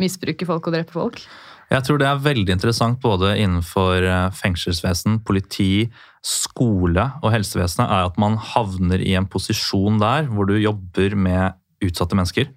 misbruke 0.00 0.48
folk 0.48 0.68
og 0.68 0.76
drepe 0.76 0.96
folk? 0.96 1.22
Jeg 1.70 1.86
tror 1.86 2.00
det 2.02 2.08
er 2.08 2.22
veldig 2.24 2.54
interessant 2.56 2.98
både 3.02 3.36
innenfor 3.38 4.02
eh, 4.02 4.32
fengselsvesen, 4.34 5.20
politi, 5.22 5.86
skole 6.26 7.04
og 7.22 7.30
helsevesenet, 7.30 7.86
er 7.86 8.08
at 8.08 8.18
man 8.20 8.34
havner 8.42 9.00
i 9.04 9.14
en 9.18 9.28
posisjon 9.30 10.00
der 10.02 10.26
hvor 10.32 10.50
du 10.50 10.56
jobber 10.58 11.14
med 11.14 11.54
utsatte 11.80 12.18
mennesker, 12.18 12.50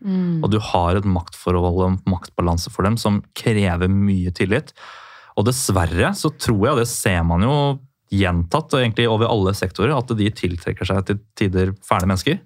og 0.44 0.50
du 0.52 0.58
har 0.60 0.98
et 1.00 1.06
maktforhold 1.08 1.78
og 1.86 2.10
maktbalanse 2.12 2.74
for 2.74 2.84
dem 2.84 2.98
som 3.00 3.22
krever 3.40 3.88
mye 3.88 4.34
tillit. 4.36 4.74
Og 5.38 5.48
dessverre 5.48 6.14
så 6.18 6.32
tror 6.36 6.62
jeg, 6.68 6.76
og 6.76 6.82
det 6.84 6.90
ser 6.92 7.24
man 7.28 7.46
jo 7.46 7.56
gjentatt 8.14 8.76
egentlig 8.78 9.08
over 9.10 9.30
alle 9.32 9.54
sektorer, 9.58 9.96
at 9.96 10.12
de 10.18 10.28
tiltrekker 10.36 10.86
seg 10.86 11.06
til 11.08 11.22
tider 11.38 11.72
fæle 11.86 12.10
mennesker. 12.10 12.38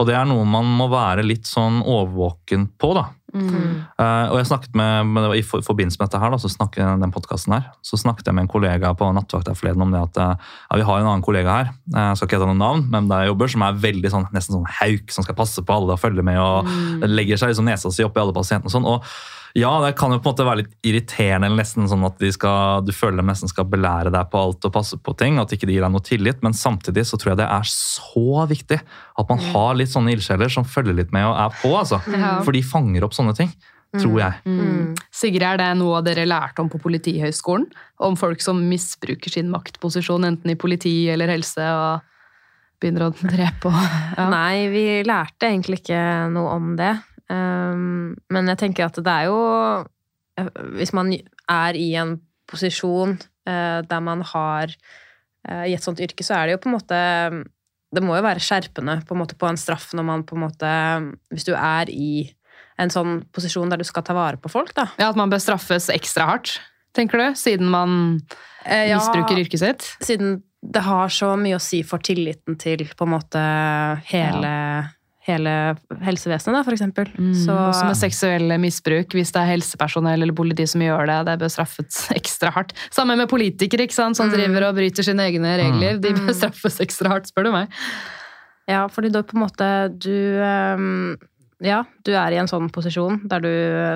Og 0.00 0.08
det 0.08 0.16
er 0.16 0.28
noe 0.28 0.44
man 0.48 0.68
må 0.76 0.90
være 0.92 1.24
litt 1.24 1.48
sånn 1.48 1.80
overvåken 1.80 2.70
på, 2.80 2.92
da. 2.96 3.06
Mm. 3.30 3.84
Uh, 3.94 4.26
og 4.32 4.40
jeg 4.40 4.48
snakket 4.48 4.74
med, 4.74 5.10
med 5.14 5.28
I 5.38 5.42
for, 5.46 5.62
forbindelse 5.62 6.00
med 6.00 6.08
dette 6.08 6.20
her, 6.22 6.32
da, 6.34 6.38
så 6.42 6.50
snakket, 6.50 6.82
den 7.02 7.14
podcasten 7.14 7.54
her, 7.54 7.68
så 7.86 7.98
snakket 8.00 8.26
jeg 8.26 8.36
med 8.36 8.46
en 8.46 8.52
kollega 8.52 8.92
på 8.98 9.10
nattevakt 9.14 9.52
her 9.52 9.58
forleden 9.58 9.84
om 9.86 9.92
det 9.94 10.00
at 10.02 10.20
eh, 10.20 10.48
ja, 10.66 10.78
vi 10.80 10.86
har 10.88 11.00
en 11.00 11.10
annen 11.12 11.24
kollega 11.24 11.58
her, 11.60 11.74
eh, 11.94 12.08
jeg 12.10 12.18
skal 12.18 12.30
ikke 12.30 12.40
hete 12.40 12.48
noen 12.50 12.64
navn, 12.64 12.86
men 12.90 13.10
der 13.12 13.24
jeg 13.24 13.32
jobber, 13.32 13.52
som 13.54 13.66
er 13.66 13.82
veldig 13.86 14.14
sånn, 14.16 14.30
nesten 14.34 14.58
sånn 14.58 14.72
hauk, 14.80 15.14
som 15.14 15.26
skal 15.26 15.38
passe 15.38 15.62
på 15.62 15.76
alle 15.76 15.94
og 15.94 16.02
følge 16.02 16.26
med 16.26 16.40
og 16.42 17.06
legger 17.06 17.40
seg 17.40 17.52
liksom 17.52 17.70
nesa 17.70 17.92
si 17.94 18.06
oppi 18.06 18.22
alle 18.22 18.34
pasientene 18.36 18.72
og 18.72 18.74
sånn. 18.74 18.88
og 18.90 19.06
ja, 19.58 19.70
det 19.82 19.96
kan 19.98 20.12
jo 20.14 20.20
på 20.20 20.28
en 20.28 20.34
måte 20.34 20.46
være 20.46 20.62
litt 20.62 20.86
irriterende, 20.86 21.48
eller 21.48 21.62
nesten 21.62 21.88
sånn 21.90 22.04
at 22.06 22.20
de 22.22 22.30
skal, 22.34 22.84
du 22.86 22.92
føler 22.94 23.18
de 23.18 23.26
nesten 23.30 23.50
skal 23.50 23.66
belære 23.70 24.12
deg 24.14 24.30
på 24.30 24.42
alt 24.44 24.68
og 24.68 24.74
passe 24.74 24.98
på 25.00 25.14
ting, 25.18 25.40
at 25.42 25.50
ikke 25.54 25.66
de 25.66 25.74
gir 25.74 25.86
deg 25.86 25.94
noe 25.94 26.06
tillit, 26.06 26.38
men 26.46 26.54
samtidig 26.56 27.06
så 27.08 27.18
tror 27.18 27.32
jeg 27.32 27.40
det 27.42 27.48
er 27.50 27.72
så 27.72 28.46
viktig 28.50 28.78
at 28.80 29.32
man 29.32 29.42
har 29.50 29.74
litt 29.78 29.90
sånne 29.92 30.14
ildsjeler 30.14 30.52
som 30.52 30.68
følger 30.68 31.00
litt 31.00 31.14
med 31.16 31.26
og 31.26 31.34
er 31.34 31.58
på, 31.62 31.74
altså. 31.80 31.98
Ja. 32.14 32.38
For 32.46 32.54
de 32.54 32.62
fanger 32.66 33.06
opp 33.06 33.16
sånne 33.16 33.34
ting, 33.38 33.50
tror 33.96 34.20
jeg. 34.22 34.38
Mm. 34.46 34.92
Sigrid, 35.10 35.46
er 35.46 35.58
det 35.58 35.72
noe 35.80 35.98
dere 36.06 36.28
lærte 36.28 36.62
om 36.62 36.70
på 36.70 36.78
Politihøgskolen? 36.82 37.66
Om 38.06 38.20
folk 38.20 38.44
som 38.44 38.62
misbruker 38.70 39.34
sin 39.34 39.50
maktposisjon, 39.50 40.28
enten 40.28 40.54
i 40.54 40.58
politi 40.60 40.94
eller 41.10 41.32
helse, 41.34 41.66
og 41.74 42.06
begynner 42.80 43.08
å 43.08 43.12
drepe 43.12 43.68
og 43.68 43.76
ja. 43.76 44.26
Nei, 44.32 44.68
vi 44.72 44.84
lærte 45.06 45.50
egentlig 45.50 45.82
ikke 45.82 46.00
noe 46.32 46.54
om 46.56 46.72
det. 46.78 46.94
Um, 47.30 48.16
men 48.32 48.50
jeg 48.50 48.58
tenker 48.58 48.88
at 48.88 48.96
det 48.98 49.12
er 49.12 49.28
jo 49.28 49.36
eh, 50.34 50.48
Hvis 50.80 50.90
man 50.96 51.12
er 51.14 51.76
i 51.78 51.92
en 52.00 52.16
posisjon 52.50 53.12
uh, 53.14 53.80
der 53.86 54.00
man 54.02 54.24
har 54.26 54.72
uh, 55.46 55.62
I 55.62 55.76
et 55.76 55.84
sånt 55.84 56.02
yrke, 56.02 56.26
så 56.26 56.40
er 56.40 56.48
det 56.48 56.56
jo 56.56 56.62
på 56.64 56.70
en 56.72 56.74
måte 56.74 56.98
Det 57.94 58.02
må 58.02 58.18
jo 58.18 58.26
være 58.26 58.42
skjerpende 58.42 58.98
på 59.06 59.14
en 59.14 59.22
måte 59.22 59.38
på 59.38 59.46
en 59.46 59.60
straff 59.60 59.92
når 59.94 60.08
man 60.08 60.26
på 60.26 60.34
en 60.34 60.44
måte 60.48 60.74
Hvis 61.30 61.46
du 61.46 61.54
er 61.54 61.92
i 61.94 62.26
en 62.82 62.90
sånn 62.90 63.20
posisjon 63.30 63.70
der 63.70 63.78
du 63.78 63.86
skal 63.86 64.02
ta 64.02 64.16
vare 64.16 64.40
på 64.40 64.50
folk, 64.50 64.72
da. 64.74 64.88
ja, 64.96 65.10
at 65.12 65.18
man 65.20 65.30
bør 65.30 65.42
straffes 65.42 65.90
ekstra 65.92 66.24
hardt, 66.30 66.54
tenker 66.96 67.20
du? 67.20 67.26
Siden 67.36 67.68
man 67.68 67.90
ja, 68.64 68.96
misbruker 68.96 69.36
yrket 69.36 69.60
sitt? 69.60 69.84
Siden 70.00 70.38
det 70.60 70.80
har 70.86 71.12
så 71.12 71.34
mye 71.36 71.58
å 71.58 71.60
si 71.60 71.82
for 71.84 72.00
tilliten 72.04 72.56
til 72.60 72.86
på 72.96 73.04
en 73.04 73.12
måte 73.12 73.42
hele, 74.08 74.54
hele 75.26 75.52
helsevesenet, 76.00 76.56
da, 76.56 76.62
for 76.64 76.72
eksempel. 76.72 77.10
Så, 77.36 77.44
Så 77.44 77.56
Også 77.68 77.84
med 77.86 77.96
seksuelle 78.00 78.56
misbruk, 78.58 79.12
hvis 79.12 79.32
det 79.34 79.42
er 79.42 79.50
helsepersonell 79.52 80.22
eller 80.24 80.32
politi 80.34 80.64
som 80.66 80.80
gjør 80.80 81.06
det, 81.06 81.18
det 81.28 81.38
bør 81.42 81.52
straffes 81.52 82.06
ekstra 82.20 82.50
hardt. 82.54 82.72
Samme 82.90 83.16
med 83.20 83.28
politikere, 83.28 83.84
ikke 83.86 83.98
sant, 83.98 84.16
som 84.16 84.30
Mm. 84.30 84.32
driver 84.38 84.68
og 84.70 84.74
bryter 84.80 85.02
sine 85.04 85.26
egne 85.28 85.56
regler. 85.60 86.00
De 86.00 86.14
bør 86.16 86.30
Mm. 86.30 86.34
straffes 86.40 86.80
ekstra 86.80 87.08
hardt, 87.12 87.28
spør 87.28 87.44
du 87.44 87.52
meg. 87.52 87.68
Ja, 88.68 88.86
fordi 88.86 89.10
da 89.12 89.22
på 89.22 89.34
en 89.36 89.42
måte 89.42 89.68
du 89.98 90.40
ehm, 90.40 91.16
Ja, 91.60 91.82
du 92.06 92.14
er 92.16 92.32
i 92.32 92.38
en 92.40 92.48
sånn 92.48 92.70
posisjon 92.72 93.18
der 93.28 93.42
du 93.44 93.50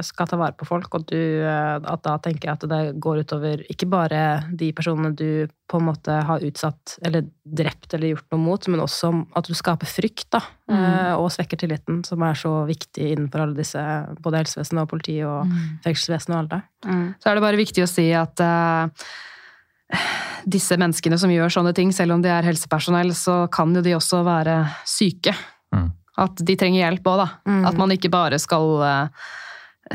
skal 0.05 0.29
ta 0.29 0.37
vare 0.37 0.53
på 0.59 0.67
folk, 0.69 0.93
og 0.99 1.07
du 1.09 1.17
eh, 1.17 1.77
At 1.81 2.03
da 2.05 2.19
tenker 2.21 2.51
jeg 2.51 2.59
at 2.59 2.67
det 2.69 2.81
går 3.01 3.23
utover 3.25 3.63
ikke 3.73 3.89
bare 3.89 4.21
de 4.53 4.69
personene 4.77 5.15
du 5.17 5.49
på 5.71 5.81
en 5.81 5.87
måte 5.89 6.13
har 6.29 6.45
utsatt 6.45 6.99
eller 7.05 7.25
drept 7.45 7.97
eller 7.97 8.13
gjort 8.13 8.29
noe 8.35 8.43
mot, 8.43 8.69
men 8.69 8.85
også 8.85 9.11
at 9.33 9.49
du 9.49 9.57
skaper 9.57 9.89
frykt, 9.89 10.29
da. 10.37 10.43
Mm. 10.69 10.77
eh, 10.77 11.13
Og 11.17 11.31
svekker 11.33 11.61
tilliten, 11.61 12.03
som 12.05 12.23
er 12.27 12.37
så 12.37 12.53
viktig 12.69 13.15
innenfor 13.15 13.47
alle 13.47 13.57
disse, 13.57 13.81
både 14.21 14.43
helsevesenet 14.43 14.85
og 14.85 14.93
politiet 14.93 15.25
og 15.29 15.57
fengselsvesenet 15.87 16.37
og 16.37 16.43
alle. 16.43 16.63
Så 17.17 17.31
er 17.31 17.39
det 17.39 17.47
bare 17.49 17.61
viktig 17.61 17.87
å 17.87 17.89
si 17.89 18.11
at 18.13 18.45
uh, 18.45 19.09
disse 20.45 20.77
menneskene 20.81 21.17
som 21.21 21.33
gjør 21.33 21.53
sånne 21.57 21.73
ting, 21.77 21.93
selv 21.97 22.17
om 22.17 22.25
de 22.25 22.29
er 22.33 22.47
helsepersonell, 22.47 23.15
så 23.17 23.45
kan 23.53 23.73
jo 23.73 23.83
de 23.85 23.97
også 23.97 24.21
være 24.27 24.61
syke. 24.89 25.33
Mm. 25.73 25.89
At 26.17 26.37
de 26.47 26.55
trenger 26.57 26.85
hjelp 26.85 27.09
òg, 27.11 27.19
da. 27.25 27.29
Mm. 27.51 27.65
At 27.67 27.77
man 27.81 27.91
ikke 27.91 28.11
bare 28.13 28.39
skal 28.39 28.69
uh, 28.79 29.09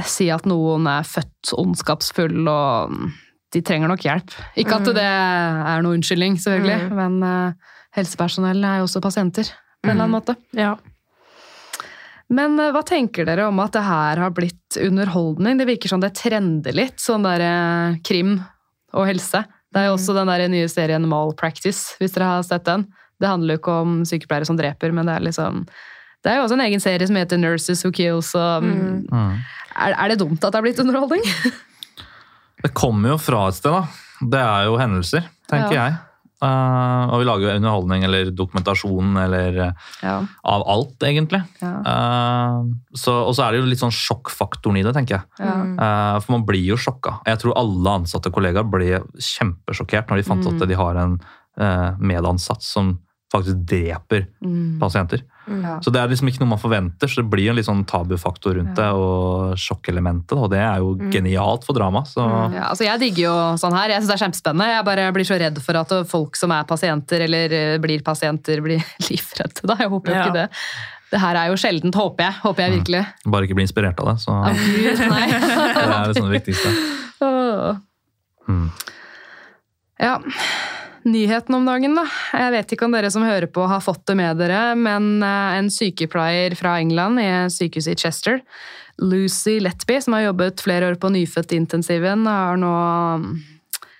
si 0.05 0.27
at 0.29 0.45
noen 0.49 0.85
er 0.91 1.07
født 1.07 1.53
ondskapsfull 1.57 2.41
og 2.51 2.91
mm, 2.91 3.11
de 3.55 3.61
trenger 3.65 3.87
nok 3.89 4.03
hjelp. 4.05 4.35
Ikke 4.59 4.75
at 4.75 4.85
Mm. 4.89 4.93
det 4.99 5.05
er 5.07 5.81
noe 5.81 5.95
unnskyldning, 5.97 6.35
selvfølgelig, 6.37 6.89
Mm. 6.91 6.95
men 6.99 7.23
uh, 7.23 7.53
helsepersonell 7.95 8.63
er 8.63 8.77
jo 8.81 8.87
også 8.89 9.01
pasienter 9.01 9.47
på 9.81 9.89
en 9.89 9.95
eller 9.95 10.03
annen 10.03 10.11
Mm. 10.11 10.17
måte. 10.19 10.35
Ja. 10.53 10.75
Men 12.29 12.59
eh, 12.61 12.69
hva 12.75 12.83
tenker 12.85 13.25
dere 13.25 13.47
om 13.49 13.59
at 13.63 13.73
det 13.73 13.81
her 13.87 14.19
har 14.21 14.33
blitt 14.37 14.77
underholdning? 14.77 15.57
Det 15.57 15.65
virker 15.65 15.89
som 15.89 16.01
det 16.03 16.11
trender 16.19 16.75
litt, 16.77 16.99
sånn 17.01 17.23
der 17.25 17.97
krim 18.05 18.35
og 18.93 19.07
helse. 19.09 19.41
Det 19.73 19.81
er 19.81 19.87
jo 19.89 19.95
også 19.97 20.13
den 20.17 20.29
der 20.29 20.47
nye 20.51 20.67
serien 20.69 21.07
Malpractice, 21.09 21.95
hvis 21.97 22.13
dere 22.13 22.29
har 22.35 22.43
sett 22.45 22.65
den. 22.69 22.85
Det 23.19 23.27
handler 23.29 23.55
jo 23.57 23.61
ikke 23.63 23.79
om 23.81 23.95
sykepleiere 24.05 24.45
som 24.45 24.57
dreper, 24.57 24.93
men 24.93 25.09
det 25.09 25.15
er 25.17 25.25
liksom 25.25 25.63
Det 26.23 26.31
er 26.33 26.35
jo 26.39 26.43
også 26.47 26.57
en 26.57 26.65
egen 26.67 26.81
serie 26.83 27.07
som 27.07 27.15
heter 27.15 27.39
Nurses 27.39 27.83
Who 27.85 27.91
Kills. 27.95 28.33
Og, 28.35 28.63
Mm. 28.63 29.07
Mm. 29.11 29.39
er, 29.79 29.93
er 29.95 30.07
det 30.09 30.19
dumt 30.19 30.43
at 30.43 30.51
det 30.51 30.55
har 30.59 30.65
blitt 30.67 30.79
underholdning? 30.83 31.23
Det 32.63 32.73
kommer 32.75 33.13
jo 33.13 33.17
fra 33.23 33.45
et 33.47 33.55
sted, 33.55 33.71
da. 33.71 33.85
Det 34.33 34.39
er 34.43 34.65
jo 34.67 34.73
hendelser, 34.81 35.23
tenker 35.47 35.71
Ja. 35.77 35.83
jeg. 35.87 35.97
Uh, 36.39 37.11
og 37.11 37.19
vi 37.19 37.25
lager 37.27 37.43
jo 37.49 37.55
underholdning 37.59 38.03
eller 38.07 38.29
dokumentasjon 38.31 39.17
eller 39.19 39.57
eh, 39.59 39.71
Ja. 40.03 40.13
av 40.47 40.63
alt, 40.71 40.99
egentlig. 41.03 41.41
ja, 41.61 41.71
Uh, 41.83 42.67
så, 42.95 43.11
og 43.27 43.33
så 43.35 43.43
er 43.45 43.51
det 43.51 43.59
jo 43.61 43.65
litt 43.67 43.79
sånn 43.79 43.91
sjokkfaktoren 43.91 44.77
i 44.79 44.83
det, 44.83 44.93
tenker 44.95 45.17
jeg. 45.17 45.23
ja. 45.39 45.55
Uh, 45.79 46.19
for 46.19 46.31
man 46.37 46.45
blir 46.47 46.63
jo 46.63 46.75
sjokka. 46.79 47.17
Jeg 47.27 47.39
tror 47.39 47.57
alle 47.59 47.95
ansatte 48.01 48.31
kollegaer 48.31 48.67
ble 48.71 49.01
kjempesjokkert 49.19 50.07
når 50.11 50.15
de 50.21 50.27
fant 50.29 50.43
Mm. 50.47 50.61
at 50.61 50.67
de 50.67 50.75
har 50.75 50.95
en 50.97 51.19
medansatt 51.99 52.61
som 52.63 52.99
faktisk 53.33 53.59
dreper 53.69 54.25
Mm. 54.43 54.79
pasienter. 54.81 55.21
Ja. 55.49 55.79
Så 55.81 55.91
det 55.91 55.97
er 56.01 56.07
liksom 56.11 56.27
ikke 56.29 56.39
noe 56.43 56.49
man 56.51 56.59
forventer, 56.61 57.09
så 57.09 57.21
det 57.23 57.29
blir 57.31 57.49
en 57.49 57.55
litt 57.57 57.65
sånn 57.65 57.83
tabufaktor 57.89 58.53
rundt 58.57 58.75
det, 58.77 58.85
og 58.93 59.55
sjokkelementet, 59.57 60.37
og 60.37 60.49
det 60.51 60.59
er 60.61 60.77
jo 60.77 60.91
genialt 61.09 61.63
for 61.65 61.73
drama. 61.73 62.03
Så 62.05 62.21
Ja, 62.53 62.67
altså 62.69 62.85
jeg 62.85 62.99
digger 62.99 63.23
jo 63.23 63.33
sånn 63.57 63.73
her. 63.73 63.89
Jeg 63.89 64.01
synes 64.03 64.11
det 64.13 64.17
er 64.21 64.25
kjempespennende. 64.27 64.67
Jeg 64.75 64.85
bare 64.85 65.11
blir 65.13 65.25
så 65.25 65.39
redd 65.41 65.57
for 65.61 65.77
at 65.77 65.95
folk 66.07 66.35
som 66.35 66.51
er 66.51 66.63
pasienter, 66.69 67.21
eller 67.25 67.51
eh, 67.51 67.77
blir 67.81 68.01
pasienter, 68.05 68.61
blir 68.65 68.83
livredde. 69.09 69.61
Da. 69.65 69.75
Jeg 69.79 69.89
håper 69.89 70.11
jo 70.13 70.15
Ja. 70.15 70.23
ikke 70.25 70.33
det. 70.33 70.49
Det 71.09 71.19
her 71.19 71.35
er 71.35 71.47
jo 71.49 71.55
sjeldent, 71.57 71.95
håper 71.97 72.21
jeg. 72.27 72.33
Håper 72.43 72.61
jeg 72.67 72.71
virkelig. 72.83 73.05
bare 73.25 73.41
ikke 73.47 73.55
bli 73.57 73.65
inspirert 73.65 73.99
av 73.99 74.05
det. 74.13 74.17
Så 74.21 74.29
Av 74.29 74.53
Gud, 74.53 74.99
nei. 75.09 75.27
det 75.73 75.89
er 75.89 76.13
liksom 76.13 76.29
det 76.29 76.41
viktigste. 76.41 76.69
Mm. 78.49 78.71
Ja, 79.99 80.15
nyheten 81.07 81.55
om 81.55 81.65
dagen 81.67 81.95
da. 81.97 82.03
Jeg 82.33 82.51
vet 82.55 82.73
ikke 82.75 82.87
om 82.87 82.95
dere 82.95 83.11
som 83.13 83.23
hører 83.23 83.47
på 83.51 83.65
har 83.69 83.81
fått 83.83 84.03
det 84.09 84.15
med 84.19 84.39
dere, 84.41 84.75
men 84.79 85.21
eh, 85.23 85.57
en 85.59 85.69
sykepleier 85.73 86.55
fra 86.59 86.77
England 86.81 87.21
i 87.23 87.29
sykehuset 87.53 87.95
i 87.95 88.01
Chester, 88.03 88.41
Lucy 88.99 89.59
Letby, 89.63 89.99
som 90.03 90.17
har 90.17 90.25
jobbet 90.27 90.59
flere 90.63 90.89
år 90.91 90.97
på 90.99 91.11
nyfødtintensiven, 91.15 92.25
har 92.27 92.59
nå 92.59 92.73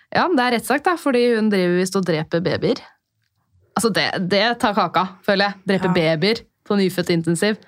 Ja, 0.10 0.26
det 0.34 0.42
er 0.42 0.56
rettssak, 0.58 0.82
da, 0.84 0.96
fordi 0.98 1.36
hun 1.36 1.52
driver 1.52 1.76
visst 1.78 1.96
og 2.00 2.08
dreper 2.08 2.42
babyer. 2.42 2.80
Altså, 3.78 3.92
det, 3.94 4.08
det 4.32 4.42
tar 4.60 4.74
kaka, 4.74 5.04
føler 5.24 5.52
jeg. 5.52 5.60
Dreper 5.70 5.92
Ja. 5.92 6.16
babyer 6.18 6.42
på 6.66 6.76
nyfødtintensiv. 6.80 7.60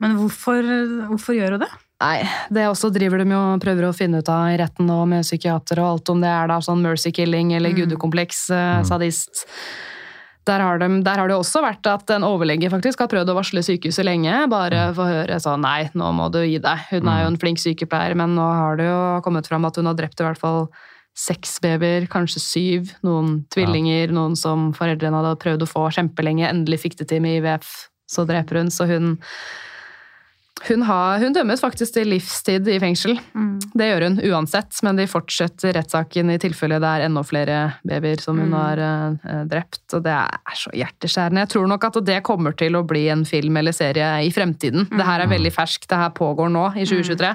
Men 0.00 0.16
hvorfor, 0.16 0.64
hvorfor 1.10 1.36
gjør 1.36 1.58
hun 1.58 1.60
det? 1.66 1.68
Nei, 2.00 2.24
det 2.48 2.64
også 2.64 2.88
driver 2.94 3.20
de 3.20 3.28
jo 3.34 3.40
prøver 3.60 3.84
å 3.84 3.92
finne 3.96 4.22
ut 4.22 4.32
av 4.32 4.54
i 4.54 4.56
retten 4.60 4.88
nå 4.88 5.02
med 5.10 5.26
psykiater 5.26 5.82
og 5.82 5.88
alt 5.90 6.12
om 6.14 6.22
det 6.22 6.30
er 6.32 6.48
da 6.48 6.56
sånn 6.64 6.80
mercy 6.80 7.12
killing 7.12 7.52
eller 7.58 7.76
gudekompleks, 7.76 8.46
eh, 8.56 8.78
sadist. 8.88 9.44
Der 10.48 10.64
har, 10.64 10.80
de, 10.80 10.88
der 11.04 11.20
har 11.20 11.28
det 11.28 11.36
også 11.36 11.60
vært 11.60 11.84
at 11.86 12.10
en 12.14 12.24
overlege 12.24 12.70
faktisk 12.72 13.02
har 13.04 13.10
prøvd 13.12 13.28
å 13.28 13.36
varsle 13.36 13.60
sykehuset 13.62 14.06
lenge, 14.08 14.32
bare 14.50 14.86
for 14.96 15.04
å 15.04 15.18
høre 15.20 15.36
sånn 15.44 15.60
nei, 15.62 15.90
nå 15.92 16.08
må 16.16 16.30
du 16.32 16.40
gi 16.40 16.56
deg. 16.64 16.88
Hun 16.88 17.12
er 17.12 17.26
jo 17.26 17.34
en 17.34 17.38
flink 17.42 17.60
sykepleier, 17.60 18.16
men 18.16 18.32
nå 18.38 18.48
har 18.48 18.80
det 18.80 18.88
jo 18.88 19.02
kommet 19.26 19.50
fram 19.50 19.68
at 19.68 19.76
hun 19.76 19.92
har 19.92 20.00
drept 20.00 20.24
i 20.24 20.26
hvert 20.26 20.40
fall 20.40 20.70
seks 21.20 21.58
babyer, 21.60 22.08
kanskje 22.08 22.40
syv, 22.40 22.94
noen 23.04 23.42
tvillinger, 23.52 24.14
noen 24.16 24.38
som 24.38 24.70
foreldrene 24.72 25.20
hadde 25.20 25.38
prøvd 25.42 25.66
å 25.66 25.68
få 25.68 25.88
kjempelenge, 25.92 26.48
endelig 26.48 26.86
fikk 26.86 27.02
det 27.02 27.10
til 27.12 27.20
med 27.20 27.42
IVF, 27.42 27.74
så 28.08 28.24
dreper 28.24 28.62
hun, 28.62 28.72
så 28.72 28.88
hun 28.88 29.18
hun, 30.68 30.82
har, 30.82 31.18
hun 31.22 31.32
dømmes 31.32 31.62
faktisk 31.62 31.94
til 31.94 32.10
livstid 32.12 32.68
i 32.68 32.76
fengsel. 32.82 33.14
Det 33.72 33.86
gjør 33.86 34.04
hun 34.06 34.18
uansett, 34.28 34.76
men 34.84 34.98
de 34.98 35.06
fortsetter 35.08 35.72
rettssaken 35.76 36.32
i 36.34 36.38
tilfelle 36.42 36.80
det 36.82 36.90
er 36.90 37.04
enda 37.06 37.22
flere 37.24 37.58
babyer 37.86 38.20
som 38.20 38.40
hun 38.42 38.52
har 38.56 38.82
uh, 38.82 39.30
drept. 39.48 39.86
Og 39.96 40.04
det 40.04 40.16
er 40.16 40.58
så 40.60 40.72
hjerteskjærende. 40.76 41.46
Jeg 41.46 41.52
tror 41.54 41.70
nok 41.70 41.86
at 41.88 42.00
det 42.04 42.18
kommer 42.26 42.56
til 42.60 42.76
å 42.76 42.84
bli 42.84 43.06
en 43.12 43.24
film 43.28 43.56
eller 43.56 43.76
serie 43.76 44.10
i 44.26 44.32
fremtiden. 44.34 44.88
Det 44.90 45.06
her 45.06 45.24
er 45.24 45.32
veldig 45.32 45.54
ferskt. 45.54 45.88
Det 45.88 46.02
her 46.02 46.12
pågår 46.16 46.52
nå, 46.52 46.66
i 46.76 46.84
2023. 46.84 47.32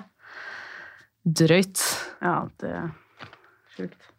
Drøyt. 1.41 1.81
Ja, 2.21 2.37
det 2.61 2.73
er 2.77 2.89
sjukt. 3.73 4.11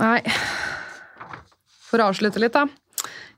Nei. 0.00 0.18
For 1.90 2.02
å 2.02 2.10
avslutte 2.10 2.42
litt, 2.42 2.54
da. 2.54 2.66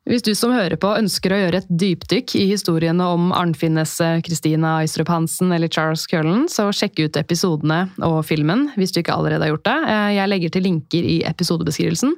Hvis 0.03 0.25
du 0.27 0.33
som 0.35 0.51
hører 0.51 0.75
på 0.83 0.89
ønsker 0.99 1.31
å 1.31 1.37
gjøre 1.39 1.61
et 1.61 1.69
dypdykk 1.79 2.33
i 2.41 2.49
historiene 2.49 3.05
om 3.07 3.29
Arnfinnes, 3.39 3.93
Kristina 4.27 4.73
Eistrup 4.81 5.13
Hansen 5.13 5.53
eller 5.55 5.71
Charles 5.71 6.09
Cullen, 6.11 6.49
så 6.51 6.65
sjekk 6.75 7.05
ut 7.05 7.19
episodene 7.21 7.85
og 8.03 8.17
filmen 8.27 8.65
hvis 8.75 8.91
du 8.91 8.99
ikke 8.99 9.15
allerede 9.15 9.47
har 9.47 9.53
gjort 9.53 9.69
det. 9.69 9.77
Jeg 10.17 10.33
legger 10.33 10.55
til 10.57 10.67
linker 10.67 11.07
i 11.07 11.21
episodebeskrivelsen. 11.31 12.17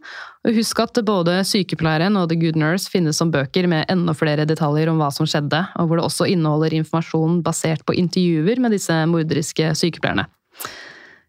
Og 0.49 0.57
husk 0.57 0.81
at 0.81 1.03
både 1.05 1.37
Sykepleieren 1.45 2.17
og 2.17 2.31
The 2.33 2.41
Good 2.41 2.57
Nurse 2.61 2.89
finnes 2.89 3.21
som 3.21 3.33
bøker 3.35 3.69
med 3.69 3.85
enda 3.93 4.17
flere 4.17 4.49
detaljer 4.49 4.89
om 4.89 5.05
hva 5.05 5.11
som 5.13 5.29
skjedde, 5.29 5.61
og 5.77 5.91
hvor 5.91 6.01
det 6.01 6.09
også 6.09 6.31
inneholder 6.33 6.79
informasjon 6.81 7.43
basert 7.45 7.85
på 7.85 7.99
intervjuer 8.01 8.65
med 8.65 8.73
disse 8.79 8.97
morderiske 9.13 9.75
sykepleierne. 9.77 10.25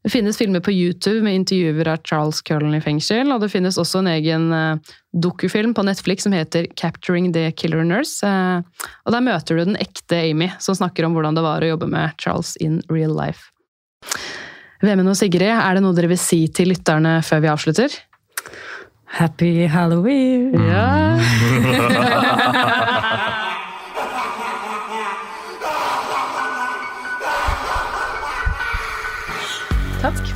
Det 0.05 0.11
finnes 0.13 0.37
filmer 0.37 0.59
på 0.61 0.69
YouTube 0.71 1.23
med 1.25 1.33
intervjuer 1.35 1.87
av 1.89 1.97
Charles 2.05 2.41
Cullen 2.45 2.75
i 2.77 2.81
fengsel, 2.81 3.31
og 3.33 3.39
det 3.41 3.47
finnes 3.49 3.79
også 3.81 4.03
en 4.03 4.09
egen 4.11 4.43
uh, 4.53 4.77
dokufilm 5.17 5.73
på 5.73 5.81
Netflix 5.87 6.27
som 6.27 6.35
heter 6.37 6.67
Capturing 6.77 7.31
the 7.33 7.47
Killer 7.57 7.81
Nurse. 7.81 8.21
Uh, 8.21 8.61
og 9.01 9.15
der 9.15 9.25
møter 9.25 9.57
du 9.57 9.63
den 9.63 9.79
ekte 9.81 10.19
Amy, 10.27 10.51
som 10.61 10.77
snakker 10.77 11.07
om 11.07 11.17
hvordan 11.17 11.33
det 11.33 11.41
var 11.47 11.65
å 11.65 11.71
jobbe 11.71 11.89
med 11.89 12.13
Charles 12.21 12.53
in 12.61 12.83
real 12.85 13.17
life. 13.17 13.49
Vemund 14.85 15.09
og 15.09 15.17
Sigrid, 15.17 15.49
er 15.49 15.73
det 15.73 15.81
noe 15.81 15.97
dere 15.97 16.13
vil 16.13 16.21
si 16.21 16.43
til 16.53 16.69
lytterne 16.75 17.17
før 17.25 17.41
vi 17.41 17.53
avslutter? 17.55 17.97
Happy 19.17 19.65
halloween! 19.65 20.53
Ja. 20.69 21.17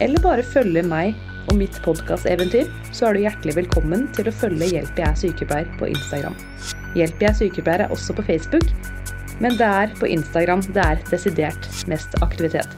eller 0.00 0.22
bare 0.24 0.46
følge 0.46 0.82
meg 0.86 1.14
og 1.50 1.58
mitt 1.58 1.76
podkasteventyr, 1.84 2.70
så 2.94 3.08
er 3.08 3.16
du 3.16 3.24
hjertelig 3.24 3.56
velkommen 3.58 4.06
til 4.16 4.30
å 4.30 4.34
følge 4.34 4.70
Hjelp 4.72 5.00
jeg 5.00 5.08
er 5.10 5.20
sykepleier 5.20 5.68
på 5.80 5.90
Instagram. 5.92 6.36
Hjelp 6.96 7.20
jeg 7.22 7.30
er 7.30 7.38
sykepleier 7.40 7.84
er 7.84 7.94
også 7.94 8.16
på 8.16 8.24
Facebook, 8.26 8.70
men 9.42 9.58
det 9.58 9.68
er 9.68 9.92
på 9.98 10.08
Instagram 10.08 10.62
det 10.72 10.82
er 10.84 11.02
desidert 11.10 11.68
mest 11.90 12.16
aktivitet. 12.24 12.70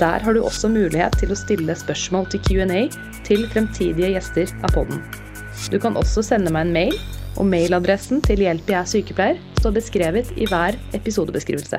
Der 0.00 0.20
har 0.20 0.36
du 0.36 0.42
også 0.42 0.68
mulighet 0.68 1.14
til 1.20 1.32
å 1.32 1.38
stille 1.38 1.76
spørsmål 1.78 2.28
til 2.32 2.42
Q&A 2.44 2.82
til 3.28 3.46
fremtidige 3.52 4.12
gjester 4.16 4.50
av 4.60 4.74
podden. 4.76 5.00
Du 5.72 5.78
kan 5.80 5.96
også 6.00 6.24
sende 6.24 6.52
meg 6.54 6.68
en 6.68 6.74
mail, 6.74 6.98
og 7.38 7.46
mailadressen 7.46 8.20
til 8.24 8.42
Hjelp 8.42 8.68
jeg 8.68 8.80
er 8.80 8.92
sykepleier 8.92 9.40
står 9.60 9.78
beskrevet 9.78 10.34
i 10.36 10.48
hver 10.50 10.76
episodebeskrivelse. 10.96 11.78